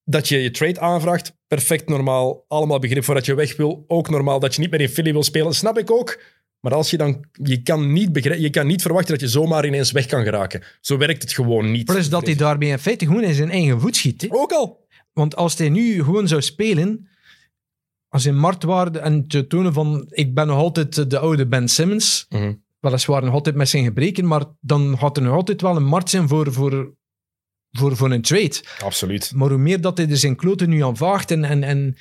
Dat 0.03 0.27
je 0.27 0.37
je 0.37 0.51
trade 0.51 0.79
aanvraagt, 0.79 1.35
perfect 1.47 1.89
normaal. 1.89 2.45
Allemaal 2.47 2.79
begrip 2.79 3.03
voor 3.03 3.15
dat 3.15 3.25
je 3.25 3.33
weg 3.35 3.55
wil. 3.57 3.83
Ook 3.87 4.09
normaal 4.09 4.39
dat 4.39 4.55
je 4.55 4.61
niet 4.61 4.71
meer 4.71 4.81
in 4.81 4.89
Philly 4.89 5.11
wil 5.11 5.23
spelen, 5.23 5.53
snap 5.53 5.77
ik 5.77 5.91
ook. 5.91 6.21
Maar 6.59 6.73
als 6.73 6.89
je 6.89 6.97
dan, 6.97 7.25
je 7.31 7.61
kan 7.61 7.93
niet, 7.93 8.23
je 8.23 8.49
kan 8.49 8.67
niet 8.67 8.81
verwachten 8.81 9.11
dat 9.11 9.21
je 9.21 9.27
zomaar 9.27 9.65
ineens 9.65 9.91
weg 9.91 10.05
kan 10.05 10.23
geraken. 10.23 10.63
Zo 10.81 10.97
werkt 10.97 11.21
het 11.21 11.33
gewoon 11.33 11.71
niet. 11.71 11.85
Plus 11.85 12.09
dat 12.09 12.25
hij 12.25 12.35
daarmee 12.35 12.69
in 12.69 12.79
feite 12.79 13.05
gewoon 13.05 13.23
in 13.23 13.33
zijn 13.33 13.51
eigen 13.51 13.79
voet 13.81 13.95
schiet. 13.95 14.25
Ook 14.29 14.51
al. 14.51 14.87
Want 15.13 15.35
als 15.35 15.57
hij 15.57 15.69
nu 15.69 16.03
gewoon 16.03 16.27
zou 16.27 16.41
spelen, 16.41 17.07
als 18.07 18.23
hij 18.23 18.33
marktwaarde 18.33 18.99
en 18.99 19.27
te 19.27 19.47
tonen 19.47 19.73
van 19.73 20.05
ik 20.09 20.33
ben 20.33 20.47
nog 20.47 20.57
altijd 20.57 21.09
de 21.09 21.19
oude 21.19 21.47
Ben 21.47 21.67
Simmons, 21.67 22.25
Mhm. 22.29 22.53
weliswaar 22.79 23.23
nog 23.23 23.33
altijd 23.33 23.55
met 23.55 23.69
zijn 23.69 23.83
gebreken, 23.83 24.27
maar 24.27 24.43
dan 24.59 24.97
gaat 24.97 25.17
er 25.17 25.23
nog 25.23 25.33
altijd 25.35 25.61
wel 25.61 25.75
een 25.75 25.85
markt 25.85 26.09
zijn 26.09 26.27
voor, 26.27 26.53
voor, 26.53 26.93
voor, 27.71 27.95
voor 27.97 28.11
een 28.11 28.21
trade. 28.21 28.63
Absoluut. 28.83 29.31
Maar 29.35 29.49
hoe 29.49 29.57
meer 29.57 29.81
dat 29.81 29.97
hij 29.97 30.09
er 30.09 30.17
zijn 30.17 30.35
kloten 30.35 30.69
nu 30.69 30.83
aanvaagt 30.83 31.31
en, 31.31 31.43
en, 31.43 31.63
en, 31.63 31.97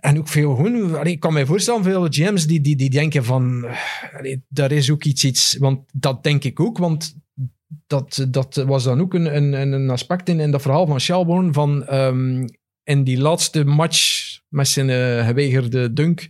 en 0.00 0.18
ook 0.18 0.28
veel 0.28 0.54
gewoon... 0.54 0.98
allee, 0.98 1.12
ik 1.12 1.20
kan 1.20 1.32
mij 1.32 1.46
voorstellen, 1.46 1.82
veel 1.82 2.06
GM's 2.10 2.46
die, 2.46 2.60
die, 2.60 2.76
die 2.76 2.90
denken 2.90 3.24
van... 3.24 3.64
eh, 3.64 3.78
allee, 4.18 4.42
daar 4.48 4.72
is 4.72 4.90
ook 4.90 5.04
iets, 5.04 5.24
iets... 5.24 5.56
Want 5.58 5.80
dat 5.92 6.22
denk 6.22 6.44
ik 6.44 6.60
ook, 6.60 6.78
want 6.78 7.16
dat, 7.86 8.26
dat 8.28 8.54
was 8.54 8.84
dan 8.84 9.00
ook 9.00 9.14
een, 9.14 9.36
een, 9.36 9.72
een 9.72 9.90
aspect 9.90 10.28
in, 10.28 10.40
in 10.40 10.50
dat 10.50 10.62
verhaal 10.62 10.86
van 10.86 11.00
Shelbourne, 11.00 11.52
van 11.52 11.86
ehm, 11.86 12.46
in 12.84 13.04
die 13.04 13.18
laatste 13.18 13.64
match 13.64 14.29
met 14.50 14.68
zijn 14.68 14.90
eh, 14.90 15.26
geweigerde 15.26 15.92
dunk, 15.92 16.28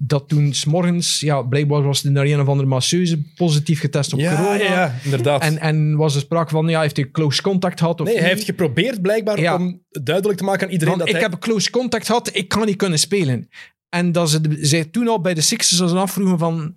dat 0.00 0.28
toen 0.28 0.54
s'morgens, 0.54 1.20
ja, 1.20 1.42
blijkbaar 1.42 1.82
was 1.82 2.04
er 2.04 2.10
naar 2.10 2.24
een 2.24 2.40
of 2.40 2.48
andere 2.48 2.68
masseuse 2.68 3.22
positief 3.34 3.80
getest 3.80 4.12
op 4.12 4.18
Ja, 4.18 4.36
corona. 4.36 4.54
ja, 4.54 4.64
ja, 4.64 4.94
inderdaad. 5.04 5.42
En, 5.42 5.58
en 5.58 5.96
was 5.96 6.14
er 6.14 6.20
sprake 6.20 6.50
van, 6.50 6.68
ja, 6.68 6.80
heeft 6.80 6.96
hij 6.96 7.10
close 7.10 7.42
contact 7.42 7.78
gehad 7.78 8.00
of 8.00 8.06
nee, 8.06 8.18
hij 8.18 8.28
heeft 8.28 8.44
geprobeerd 8.44 9.02
blijkbaar 9.02 9.40
Ja. 9.40 9.54
om 9.56 9.82
duidelijk 9.90 10.38
te 10.38 10.44
maken 10.44 10.66
aan 10.66 10.72
iedereen 10.72 10.94
Van, 10.94 10.98
dat 11.04 11.14
ik 11.14 11.20
hij... 11.20 11.30
heb 11.30 11.40
close 11.40 11.70
contact 11.70 12.06
gehad, 12.06 12.30
ik 12.36 12.48
kan 12.48 12.66
niet 12.66 12.76
kunnen 12.76 12.98
spelen. 12.98 13.48
En 13.88 14.12
dat 14.12 14.30
ze 14.30 14.40
zij 14.60 14.84
toen 14.84 15.08
al 15.08 15.20
bij 15.20 15.34
de 15.34 15.40
Sixers 15.40 15.80
als 15.80 15.92
afvroegen 15.92 16.38
van... 16.38 16.76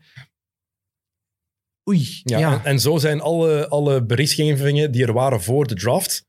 Oei, 1.89 2.21
Ja, 2.23 2.39
ja. 2.39 2.53
En, 2.53 2.63
en 2.65 2.79
zo 2.79 2.97
zijn 2.97 3.21
alle, 3.21 3.67
alle 3.67 4.05
berichtgevingen 4.05 4.91
die 4.91 5.05
er 5.05 5.13
waren 5.13 5.41
voor 5.41 5.67
de 5.67 5.75
draft 5.75 6.25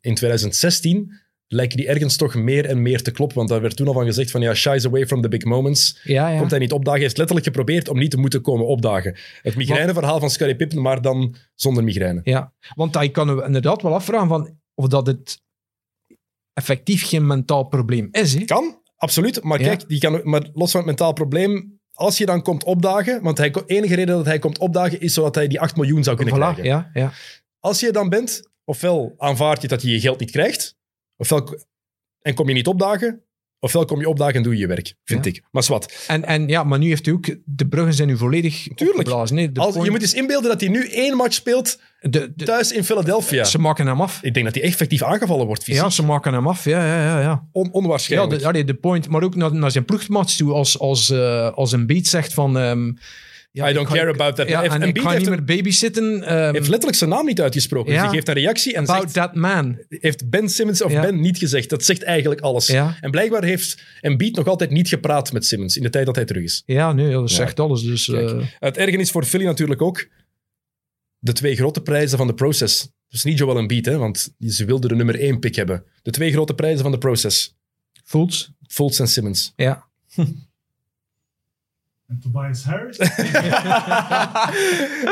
in 0.00 0.14
2016, 0.14 1.12
lijken 1.52 1.76
die 1.76 1.88
ergens 1.88 2.16
toch 2.16 2.34
meer 2.34 2.66
en 2.66 2.82
meer 2.82 3.02
te 3.02 3.10
kloppen. 3.10 3.36
Want 3.36 3.48
daar 3.48 3.60
werd 3.60 3.76
toen 3.76 3.86
al 3.86 3.92
van 3.92 4.04
gezegd 4.04 4.30
van 4.30 4.40
ja, 4.40 4.54
shies 4.54 4.86
away 4.86 5.06
from 5.06 5.20
the 5.22 5.28
big 5.28 5.44
moments. 5.44 6.00
ja, 6.04 6.28
ja. 6.28 6.38
Komt 6.38 6.50
hij 6.50 6.58
niet 6.60 6.72
opdagen? 6.72 6.92
Hij 6.92 7.02
heeft 7.02 7.16
letterlijk 7.18 7.46
geprobeerd 7.46 7.88
om 7.88 7.98
niet 7.98 8.10
te 8.10 8.16
moeten 8.18 8.42
komen 8.42 8.66
opdagen. 8.66 9.16
Het 9.42 9.56
migraineverhaal 9.56 10.20
van 10.20 10.30
Scottie 10.30 10.56
Pippen, 10.56 10.80
maar 10.82 11.02
dan 11.02 11.34
zonder 11.54 11.84
migraine. 11.84 12.20
ja. 12.24 12.52
Want 12.74 12.94
hij 12.94 13.10
kan 13.10 13.28
er 13.28 13.44
inderdaad 13.44 13.82
wel 13.82 13.94
afvragen 13.94 14.28
van 14.28 14.58
of 14.74 14.86
dat 14.88 15.06
het 15.06 15.40
effectief 16.52 17.08
geen 17.08 17.26
mentaal 17.26 17.64
probleem 17.64 18.08
is. 18.10 18.34
Hè? 18.34 18.44
Kan, 18.44 18.82
absoluut. 18.96 19.42
Maar 19.42 19.60
Ja. 19.60 19.66
kijk, 19.66 19.88
die 19.88 19.98
kan, 20.00 20.20
maar 20.24 20.48
los 20.52 20.70
van 20.70 20.80
het 20.80 20.88
mentaal 20.88 21.12
probleem, 21.12 21.80
als 21.92 22.18
je 22.18 22.26
dan 22.26 22.42
komt 22.42 22.64
opdagen, 22.64 23.22
want 23.22 23.36
de 23.36 23.62
enige 23.66 23.94
reden 23.94 24.16
dat 24.16 24.24
hij 24.26 24.38
komt 24.38 24.58
opdagen 24.58 25.00
is 25.00 25.14
zodat 25.14 25.34
hij 25.34 25.48
die 25.48 25.60
8 25.60 25.76
miljoen 25.76 26.04
zou 26.04 26.16
kunnen 26.16 26.34
Voilà, 26.34 26.38
krijgen. 26.38 26.64
ja, 26.64 26.90
ja. 26.92 27.12
Als 27.58 27.80
je 27.80 27.90
dan 27.92 28.08
bent, 28.08 28.42
ofwel 28.64 29.14
aanvaard 29.16 29.62
je 29.62 29.68
dat 29.68 29.82
je 29.82 29.90
je 29.90 30.00
geld 30.00 30.20
niet 30.20 30.30
krijgt, 30.30 30.76
ofwel 31.20 31.58
en 32.20 32.34
kom 32.34 32.48
je 32.48 32.54
niet 32.54 32.66
opdagen, 32.66 33.22
ofwel 33.58 33.84
kom 33.84 34.00
je 34.00 34.08
opdagen 34.08 34.34
en 34.34 34.42
doe 34.42 34.52
je 34.54 34.58
je 34.58 34.66
werk, 34.66 34.94
vind 35.04 35.24
Ja. 35.24 35.30
ik. 35.30 35.42
Maar 35.50 35.62
zwart. 35.62 36.04
En, 36.06 36.24
en 36.24 36.48
ja, 36.48 36.64
maar 36.64 36.78
nu 36.78 36.88
heeft 36.88 37.04
hij 37.04 37.14
ook... 37.14 37.36
De 37.44 37.66
bruggen 37.68 37.94
zijn 37.94 38.08
nu 38.08 38.16
volledig 38.16 38.68
Tuurlijk. 38.74 39.08
Als, 39.08 39.30
je 39.30 39.90
moet 39.90 40.02
eens 40.02 40.14
inbeelden 40.14 40.50
dat 40.50 40.60
hij 40.60 40.68
nu 40.70 40.88
één 40.88 41.16
match 41.16 41.34
speelt 41.34 41.80
de, 42.00 42.32
de- 42.36 42.44
thuis 42.44 42.72
in 42.72 42.84
Philadelphia. 42.84 43.44
Ze 43.44 43.58
maken 43.58 43.86
hem 43.86 44.00
af. 44.00 44.22
Ik 44.22 44.34
denk 44.34 44.46
dat 44.46 44.54
hij 44.54 44.64
effectief 44.64 45.02
aangevallen 45.02 45.46
wordt, 45.46 45.62
fysiek. 45.62 45.82
Ja, 45.82 45.90
ze 45.90 46.02
maken 46.04 46.32
hem 46.32 46.48
af. 46.48 46.64
Ja, 46.64 46.86
ja, 46.86 47.02
ja. 47.02 47.20
ja. 47.20 47.48
On- 47.52 47.64
Ja, 47.64 47.70
onwaarschijnlijk. 47.70 48.40
de, 48.40 48.46
allee, 48.46 48.64
de 48.64 48.74
point, 48.74 49.08
maar 49.08 49.22
ook 49.22 49.34
naar, 49.34 49.54
naar 49.54 49.70
zijn 49.70 49.84
ploegmaats 49.84 50.36
toe, 50.36 50.52
als, 50.52 50.78
als, 50.78 51.10
eh, 51.10 51.50
als 51.52 51.72
een 51.72 51.86
beat 51.86 52.06
zegt 52.06 52.34
van... 52.34 52.58
ehm, 52.58 52.92
I 53.52 53.72
don't 53.72 53.88
care 53.88 54.10
about 54.12 54.36
that. 54.36 54.48
Ja, 54.48 54.62
en 54.62 54.70
Embiid 54.82 54.96
ik 54.96 55.02
heeft 55.02 55.18
niet 55.18 55.28
meer 55.28 55.44
babysitten. 55.44 56.22
ehm, 56.22 56.54
heeft 56.54 56.68
letterlijk 56.68 56.98
zijn 56.98 57.10
naam 57.10 57.26
niet 57.26 57.40
uitgesproken. 57.40 57.92
Dus 57.92 58.00
hij 58.00 58.10
geeft 58.10 58.28
een 58.28 58.34
reactie 58.34 58.74
en 58.74 58.82
about 58.82 59.00
zegt, 59.12 59.14
that 59.14 59.34
man. 59.34 59.78
heeft 59.88 60.30
Ben 60.30 60.48
Simmons 60.48 60.82
of. 60.82 60.92
Ben 60.92 61.20
niet 61.20 61.38
gezegd. 61.38 61.70
Dat 61.70 61.84
zegt 61.84 62.02
eigenlijk 62.02 62.40
alles. 62.40 62.68
En 62.68 63.10
blijkbaar 63.10 63.44
heeft 63.44 63.82
Embiid 64.00 64.36
nog 64.36 64.46
altijd 64.46 64.70
niet 64.70 64.88
gepraat 64.88 65.32
met 65.32 65.46
Simmons 65.46 65.76
in 65.76 65.82
de 65.82 65.90
tijd 65.90 66.06
dat 66.06 66.16
hij 66.16 66.24
terug 66.24 66.42
is. 66.42 66.62
Ja, 66.66 66.92
nee, 66.92 67.10
dat 67.12 67.30
zegt 67.30 67.60
alles. 67.60 67.82
Dus, 67.82 68.08
eh, 68.08 68.42
Het 68.58 68.76
ergernis 68.76 69.10
voor 69.10 69.24
Philly 69.24 69.44
natuurlijk 69.44 69.82
ook. 69.82 70.08
De 71.18 71.32
twee 71.32 71.56
grote 71.56 71.80
prijzen 71.82 72.18
van 72.18 72.26
de 72.26 72.34
process. 72.34 72.88
Dus 73.08 73.24
niet 73.24 73.38
Joel 73.38 73.58
Embiid, 73.58 73.86
hè, 73.86 73.96
want 73.96 74.34
ze 74.38 74.64
wilden 74.64 74.88
de 74.88 74.96
nummer 74.96 75.20
één 75.20 75.38
pick 75.38 75.54
hebben. 75.54 75.84
De 76.02 76.10
twee 76.10 76.32
grote 76.32 76.54
prijzen 76.54 76.82
van 76.82 76.90
de 76.90 76.98
process. 76.98 77.54
Fultz. 78.04 78.48
Fultz 78.68 79.00
en 79.00 79.08
Simmons. 79.08 79.52
Ja. 79.56 79.84
En 82.10 82.20
Tobias 82.20 82.64
Harris? 82.64 82.98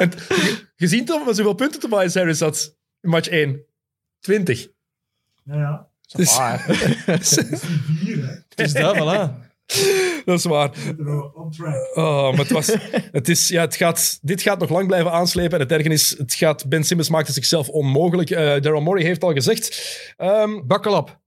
En 0.00 0.10
gezien 0.76 1.04
toch 1.04 1.26
met 1.26 1.36
zoveel 1.36 1.54
punten 1.54 1.80
Tobias 1.80 2.14
Harris 2.14 2.40
had 2.40 2.76
in 3.00 3.10
match 3.10 3.28
1? 3.28 3.64
20. 4.20 4.68
ja, 5.44 5.54
ja. 5.54 5.88
Dus, 6.16 6.36
Dat 7.06 7.20
is 7.20 7.30
die 7.36 7.58
vier, 7.96 8.26
hè. 8.26 8.32
Het 8.48 8.60
is 8.60 8.72
dat, 8.72 8.96
voilà. 8.96 9.46
dat 10.24 10.38
is 10.38 10.44
waar. 10.44 10.70
Oh, 11.94 12.30
maar 12.30 12.38
het 12.38 12.50
was, 12.50 12.76
het 13.12 13.28
is, 13.28 13.48
ja, 13.48 13.60
het 13.60 13.76
gaat, 13.76 14.18
dit 14.22 14.42
gaat 14.42 14.58
nog 14.58 14.70
lang 14.70 14.86
blijven 14.86 15.12
aanslepen. 15.12 15.52
En 15.52 15.60
het 15.60 15.72
ergernis, 15.72 16.14
het 16.18 16.34
gaat, 16.34 16.68
Ben 16.68 16.84
Simmons 16.84 17.08
maakte 17.08 17.32
zichzelf 17.32 17.68
onmogelijk. 17.68 18.30
Eh 18.30 18.60
Daryl 18.60 18.80
Morey 18.80 19.04
heeft 19.04 19.22
al 19.24 19.32
gezegd... 19.32 19.80
ehm, 20.16 20.66
Buckle 20.66 20.96
up. 20.96 21.20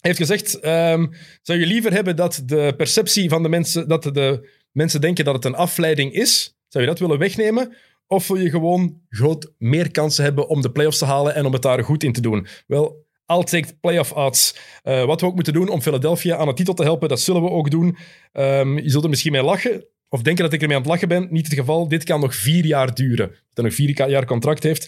heeft 0.00 0.18
gezegd: 0.18 0.60
ehm, 0.60 1.06
zou 1.42 1.58
je 1.58 1.66
liever 1.66 1.92
hebben 1.92 2.16
dat 2.16 2.42
de 2.44 2.74
perceptie 2.76 3.28
van 3.28 3.42
de 3.42 3.48
mensen, 3.48 3.88
dat 3.88 4.02
de 4.02 4.48
mensen 4.74 5.00
denken 5.00 5.24
dat 5.24 5.34
het 5.34 5.44
een 5.44 5.54
afleiding 5.54 6.12
is? 6.12 6.56
Zou 6.68 6.84
je 6.84 6.90
dat 6.90 6.98
willen 6.98 7.18
wegnemen? 7.18 7.76
Of 8.06 8.28
wil 8.28 8.36
je 8.36 8.50
gewoon 8.50 9.00
groot 9.08 9.52
meer 9.58 9.90
kansen 9.90 10.24
hebben 10.24 10.48
om 10.48 10.60
de 10.60 10.70
playoffs 10.70 10.98
te 10.98 11.04
halen 11.04 11.34
en 11.34 11.46
om 11.46 11.52
het 11.52 11.62
daar 11.62 11.84
goed 11.84 12.02
in 12.02 12.12
te 12.12 12.20
doen? 12.20 12.46
Wel, 12.66 13.04
I'll 13.26 13.44
take 13.44 13.76
playoff 13.80 14.12
odds. 14.12 14.56
Eh, 14.82 15.04
wat 15.04 15.20
we 15.20 15.26
ook 15.26 15.34
moeten 15.34 15.52
doen 15.52 15.68
om 15.68 15.82
Philadelphia 15.82 16.36
aan 16.36 16.46
de 16.46 16.54
titel 16.54 16.74
te 16.74 16.82
helpen, 16.82 17.08
dat 17.08 17.20
zullen 17.20 17.42
we 17.42 17.50
ook 17.50 17.70
doen. 17.70 17.96
Ehm, 18.32 18.78
je 18.78 18.90
zult 18.90 19.04
er 19.04 19.10
misschien 19.10 19.32
mee 19.32 19.42
lachen. 19.42 19.86
Of 20.08 20.22
denken 20.22 20.44
dat 20.44 20.52
ik 20.52 20.60
ermee 20.60 20.76
aan 20.76 20.82
het 20.82 20.90
lachen 20.90 21.08
ben. 21.08 21.26
Niet 21.30 21.46
het 21.46 21.54
geval. 21.54 21.88
Dit 21.88 22.04
kan 22.04 22.20
nog 22.20 22.34
vier 22.34 22.66
jaar 22.66 22.94
duren. 22.94 23.28
Dat 23.28 23.38
hij 23.54 23.64
nog 23.64 23.74
vier 23.74 24.08
jaar 24.08 24.24
contract 24.24 24.62
heeft. 24.62 24.84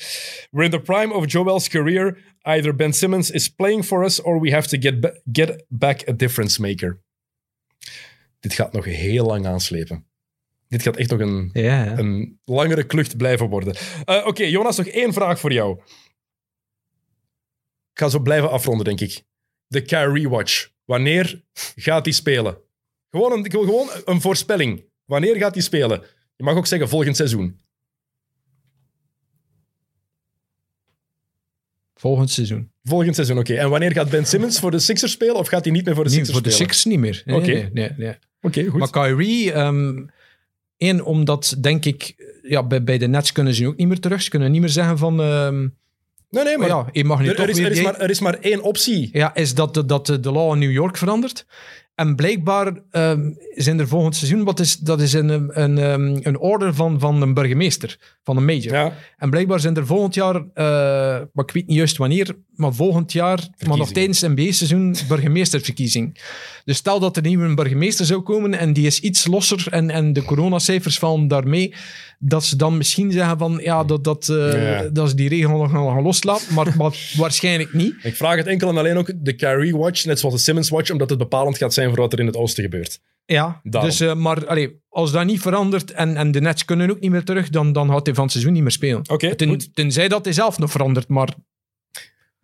We're 0.51 0.65
in 0.65 0.71
the 0.71 0.81
prime 0.81 1.15
of 1.15 1.33
Joel's 1.33 1.69
career. 1.69 2.19
Either 2.43 2.77
Ben 2.77 2.93
Simmons 2.93 3.31
is 3.31 3.49
playing 3.49 3.85
for 3.85 4.05
us 4.05 4.23
or 4.23 4.41
we 4.41 4.51
have 4.51 4.69
to 4.69 4.79
get, 4.81 5.21
get 5.33 5.65
back 5.69 6.09
a 6.09 6.13
difference 6.13 6.61
maker. 6.61 7.05
Dit 8.47 8.55
gaat 8.55 8.73
nog 8.73 8.85
heel 8.85 9.27
lang 9.27 9.47
aanslepen. 9.47 10.07
Dit 10.69 10.83
gaat 10.83 10.97
echt 10.97 11.11
nog 11.11 11.21
een, 11.21 11.51
Ja, 11.53 11.85
ja. 11.85 11.99
een 11.99 12.41
langere 12.45 12.85
klucht 12.87 13.17
blijven 13.17 13.49
worden. 13.49 13.77
Eh, 14.05 14.27
Oké, 14.27 14.45
Jonas, 14.45 14.77
nog 14.77 14.87
één 14.87 15.13
vraag 15.13 15.41
voor 15.41 15.53
jou. 15.53 15.81
Ik 17.93 17.99
ga 18.03 18.09
zo 18.09 18.19
blijven 18.19 18.51
afronden, 18.51 18.85
denk 18.85 19.01
ik. 19.01 19.23
De 19.67 19.83
Kyrie 19.83 20.29
Watch. 20.29 20.69
Wanneer 20.85 21.43
gaat 21.77 22.05
hij 22.05 22.15
spelen? 22.15 22.59
Gewoon 23.11 23.33
een, 23.33 23.51
gewoon 23.51 23.89
een 24.05 24.21
voorspelling. 24.21 24.85
Wanneer 25.05 25.37
gaat 25.37 25.55
hij 25.55 25.63
spelen? 25.63 26.03
Je 26.37 26.45
mag 26.45 26.57
ook 26.57 26.67
zeggen 26.67 26.89
volgend 26.89 27.17
seizoen. 27.17 27.61
Volgend 31.97 32.31
seizoen. 32.31 32.71
Volgend 32.85 33.15
seizoen, 33.15 33.39
oké. 33.39 33.55
En 33.55 33.71
wanneer 33.71 33.93
gaat 33.93 34.11
Ben 34.11 34.27
Simmons 34.27 34.59
voor 34.59 34.71
de 34.71 34.79
Sixers 34.79 35.13
spelen? 35.13 35.35
Of 35.37 35.49
gaat 35.49 35.65
hij 35.65 35.73
niet 35.73 35.85
meer 35.85 35.95
voor 35.95 36.05
de 36.05 36.11
Niet 36.11 36.19
Sixers 36.19 36.39
voor 36.39 36.47
de 36.47 36.55
spelen? 36.55 36.71
Sixers 36.71 36.93
niet 36.95 37.01
meer. 37.01 37.23
Nee, 37.25 37.37
Oké. 37.37 37.53
nee, 37.53 37.71
nee, 37.73 37.91
nee. 37.97 38.15
Oké, 38.41 38.65
goed. 38.67 38.79
Maar 38.79 38.91
Kyrie, 38.91 39.53
ehm 39.53 40.05
één, 40.77 41.05
omdat 41.05 41.57
denk 41.59 41.85
ik, 41.85 42.15
ja, 42.43 42.63
bij, 42.63 42.83
bij 42.85 42.99
de 42.99 43.09
Nets 43.09 43.33
kunnen 43.33 43.55
ze 43.55 43.67
ook 43.67 43.77
niet 43.77 43.89
meer 43.89 44.01
terug. 44.01 44.23
Ze 44.23 44.31
kunnen 44.31 44.51
niet 44.51 44.61
meer 44.61 44.71
zeggen 44.71 44.99
van, 44.99 45.21
ehm, 45.21 45.61
nee, 46.31 46.45
nee, 46.45 46.59
maar 46.59 46.69
ja, 46.69 46.87
je 46.93 47.05
mag 47.05 47.21
nu 47.21 47.29
er, 47.29 47.41
er 47.41 47.49
is, 47.49 47.59
er, 47.59 47.83
maar, 47.83 47.97
er 47.97 48.11
is 48.11 48.21
maar 48.21 48.39
één 48.41 48.63
optie. 48.63 49.09
Ja, 49.13 49.35
is 49.35 49.55
dat 49.55 49.75
de, 49.75 49.87
dat 49.87 50.07
de 50.07 50.33
law 50.33 50.53
in 50.53 50.59
New 50.59 50.73
York 50.73 50.97
verandert. 50.97 51.47
En 51.97 52.17
blijkbaar 52.17 52.73
ehm, 52.91 53.31
zijn 53.55 53.79
er 53.79 53.89
volgend 53.89 54.17
seizoen, 54.17 54.45
wat 54.45 54.61
is, 54.61 54.77
dat 54.77 55.01
is 55.01 55.13
een, 55.13 55.61
een, 55.61 55.79
ehm, 55.79 56.19
een 56.23 56.39
order 56.39 56.75
van, 56.75 57.01
van 57.01 57.23
een 57.23 57.35
burgemeester, 57.35 57.99
van 58.25 58.37
een 58.37 58.45
major. 58.45 58.73
Ja, 58.73 58.93
En 59.19 59.31
blijkbaar 59.31 59.61
zijn 59.61 59.77
er 59.77 59.87
volgend 59.87 60.15
jaar, 60.15 60.35
eh, 60.35 60.65
maar 61.33 61.45
ik 61.45 61.51
weet 61.51 61.67
niet 61.67 61.77
juist 61.77 61.97
wanneer, 61.97 62.37
maar 62.55 62.75
volgend 62.75 63.13
jaar, 63.13 63.49
maar 63.67 63.77
nog 63.77 63.93
tijdens 63.93 64.21
het 64.21 64.31
NBA-seizoen, 64.31 64.97
burgemeesterverkiezing. 65.09 66.21
Dus 66.65 66.77
stel 66.77 67.01
dat 67.01 67.17
er 67.17 67.23
nieuw 67.23 67.41
een 67.41 67.55
burgemeester 67.55 68.07
zou 68.07 68.21
komen 68.21 68.59
en 68.59 68.73
die 68.73 68.87
is 68.87 69.01
iets 69.01 69.27
losser 69.27 69.67
en, 69.71 69.91
en 69.91 70.13
de 70.13 70.25
coronacijfers 70.25 70.99
vallen 70.99 71.29
daarmee, 71.29 71.75
dat 72.19 72.45
ze 72.45 72.57
dan 72.57 72.77
misschien 72.77 73.13
zeggen 73.13 73.39
van, 73.39 73.59
ja, 73.63 73.85
dat, 73.85 74.05
dat, 74.05 74.29
eh, 74.29 74.37
Ja. 74.63 74.89
dat 74.89 75.09
ze 75.09 75.15
die 75.17 75.29
regel 75.29 75.57
nog 75.59 75.71
gaan 75.71 76.03
loslaten, 76.03 76.55
maar, 76.55 76.75
maar 76.77 76.97
waarschijnlijk 77.17 77.73
niet. 77.73 77.95
ik 78.03 78.17
vraag 78.17 78.37
het 78.37 78.47
enkel 78.47 78.69
en 78.69 78.77
alleen 78.77 78.97
ook 78.97 79.11
de 79.17 79.33
Kyrie 79.33 79.77
Watch, 79.77 80.05
net 80.05 80.19
zoals 80.19 80.35
de 80.35 80.41
Simmons 80.41 80.69
Watch, 80.69 80.91
omdat 80.91 81.11
het 81.11 81.19
bepalend 81.19 81.57
gaat 81.59 81.75
zijn 81.75 81.89
voor 81.89 81.99
wat 81.99 82.13
er 82.13 82.19
in 82.21 82.27
het 82.27 82.37
oosten 82.37 82.63
gebeurt. 82.63 83.01
Ja, 83.25 83.61
Daarom. 83.63 83.91
dus, 83.91 84.01
eh, 84.01 84.15
maar 84.15 84.47
allee, 84.47 84.81
als 84.89 85.13
dat 85.13 85.25
niet 85.25 85.41
verandert 85.41 85.91
en, 85.91 86.17
en 86.17 86.31
de 86.33 86.41
Nets 86.41 86.65
kunnen 86.65 86.91
ook 86.91 87.01
niet 87.01 87.11
meer 87.11 87.25
terug, 87.25 87.49
dan, 87.51 87.73
dan 87.73 87.89
gaat 87.91 88.07
hij 88.07 88.15
van 88.15 88.23
het 88.25 88.33
seizoen 88.33 88.53
niet 88.55 88.63
meer 88.63 88.71
spelen. 88.71 89.03
Oké, 89.11 89.35
Ten- 89.35 89.61
tenzij 89.75 90.09
dat 90.09 90.25
hij 90.25 90.35
zelf 90.35 90.59
nog 90.59 90.71
verandert, 90.71 91.09
maar 91.09 91.35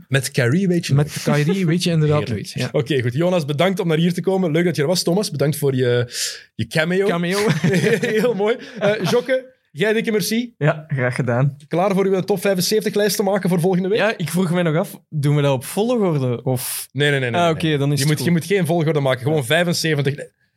Met 0.08 0.30
Kyrie 0.30 0.68
weet 0.68 0.86
je 0.86 0.94
met 0.94 1.16
Kyrie 1.24 1.66
weet 1.66 1.82
je 1.82 1.90
inderdaad 1.96 2.18
Heerlijk. 2.28 2.54
nooit. 2.54 2.72
Ja. 2.72 2.78
Oké, 2.78 3.02
goed. 3.02 3.12
Jonas, 3.14 3.44
bedankt 3.44 3.80
om 3.80 3.88
naar 3.88 3.96
hier 3.96 4.12
te 4.14 4.20
komen. 4.20 4.50
Leuk 4.50 4.64
dat 4.64 4.76
je 4.76 4.82
er 4.82 4.88
was. 4.88 5.02
Thomas, 5.02 5.30
bedankt 5.30 5.56
voor 5.58 5.74
je, 5.74 6.12
je 6.54 6.66
cameo. 6.66 7.06
Cameo. 7.06 7.38
Heel 8.00 8.34
mooi. 8.34 8.56
Eh 8.78 9.10
Jokke, 9.10 9.54
jij 9.72 9.92
dikke 9.92 10.10
merci. 10.10 10.54
Ja, 10.58 10.84
graag 10.88 11.14
gedaan. 11.14 11.56
Klaar 11.68 11.94
voor 11.94 12.04
uw 12.06 12.20
top 12.20 12.38
75-lijst 12.38 13.16
te 13.16 13.22
maken 13.22 13.48
voor 13.48 13.60
volgende 13.60 13.88
week? 13.88 13.98
Ja, 13.98 14.16
ik 14.18 14.28
vroeg 14.30 14.50
mij 14.52 14.62
nog 14.62 14.76
af, 14.76 15.00
doen 15.08 15.36
we 15.36 15.42
dat 15.42 15.52
op 15.54 15.64
volgorde? 15.64 16.42
Of... 16.42 16.88
Nee, 16.92 17.10
nee, 17.10 17.20
nee. 17.20 17.30
nee, 17.30 17.40
Ah, 17.40 17.46
nee. 17.46 17.54
oké, 17.54 17.78
dan 17.78 17.92
is 17.92 17.98
je 17.98 18.04
het 18.04 18.08
moet, 18.08 18.16
goed. 18.16 18.24
je 18.26 18.30
moet 18.30 18.44
geen 18.44 18.66
volgorde 18.66 19.00
maken. 19.00 19.22
Gewoon 19.22 19.44
75... 19.44 20.14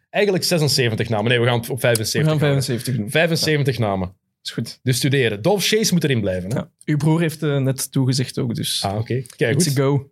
Eigenlijk 0.10 0.46
76 0.46 1.10
namen. 1.10 1.30
Nee, 1.30 1.40
we 1.40 1.46
gaan 1.46 1.60
het 1.60 1.70
op 1.70 1.76
We 1.76 1.82
75 1.82 2.32
gaan 2.32 2.40
houden. 2.40 2.64
75 2.64 2.96
doen. 2.96 3.10
75 3.12 3.78
namen. 3.80 4.16
Is 4.44 4.52
goed. 4.52 4.80
Dus 4.84 4.98
studeren. 4.98 5.42
Dolph 5.42 5.66
Chase 5.68 5.94
moet 5.94 6.04
erin 6.04 6.22
blijven. 6.22 6.50
Hè? 6.50 6.56
Ja. 6.58 6.70
Uw 6.86 6.98
broer 6.98 7.20
heeft 7.22 7.44
eh, 7.44 7.58
net 7.58 7.92
toegezegd 7.92 8.40
ook, 8.40 8.56
dus 8.56 8.84
Ah, 8.84 8.98
oké. 8.98 9.22
Kijk, 9.36 9.56
it's 9.56 9.68
goed. 9.68 9.78
a 9.80 9.82
go. 9.82 10.10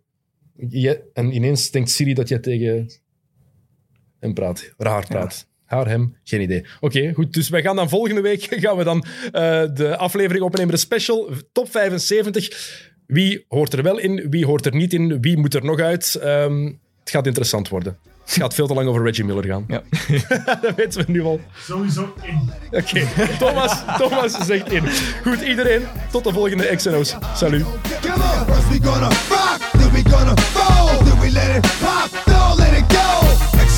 Je- 0.68 1.10
en 1.12 1.32
ineens 1.34 1.70
denkt 1.70 1.90
Siri 1.90 2.14
dat 2.14 2.28
jij 2.28 2.38
tegen 2.38 2.86
hem 4.20 4.34
praat. 4.34 4.72
Raar 4.76 5.06
praat. 5.06 5.48
Haar, 5.64 5.88
hem, 5.88 6.16
geen 6.24 6.40
idee. 6.40 6.66
Oké, 6.80 7.12
goed. 7.12 7.32
Dus 7.32 7.48
wij 7.48 7.62
gaan 7.62 7.76
dan 7.76 7.88
volgende 7.88 8.20
week 8.20 8.46
gaan 8.64 8.76
we 8.76 8.84
dan 8.84 9.04
eh, 9.24 9.62
de 9.74 9.96
aflevering 9.96 10.44
opnemen. 10.44 10.74
De 10.74 10.80
special 10.80 11.30
top 11.52 11.70
75. 11.70 12.92
Wie 13.06 13.44
hoort 13.48 13.72
er 13.72 13.82
wel 13.82 13.98
in? 13.98 14.26
Wie 14.30 14.46
hoort 14.46 14.66
er 14.66 14.74
niet 14.74 14.92
in? 14.92 15.20
Wie 15.20 15.36
moet 15.36 15.54
er 15.54 15.64
nog 15.64 15.80
uit? 15.80 16.14
Ehm, 16.14 16.64
het 17.00 17.10
gaat 17.10 17.26
interessant 17.26 17.68
worden. 17.68 17.96
Het 18.24 18.34
gaat 18.34 18.54
veel 18.54 18.66
te 18.66 18.74
lang 18.74 18.88
over 18.88 19.02
Reggie 19.02 19.24
Miller 19.24 19.44
gaan. 19.44 19.64
Ja. 19.68 19.82
dat 20.62 20.74
weten 20.74 21.06
we 21.06 21.12
nu 21.12 21.22
al. 21.22 21.40
Sowieso 21.56 22.14
in. 22.22 22.50
Oké, 22.70 23.06
Thomas, 23.38 23.82
Thomas 23.98 24.46
zegt 24.46 24.72
in. 24.72 24.82
Goed, 25.22 25.40
iedereen. 25.40 25.82
Tot 26.10 26.24
de 26.24 26.32
volgende 26.32 26.76
XNO's. 26.76 27.16
Salut. 27.34 27.64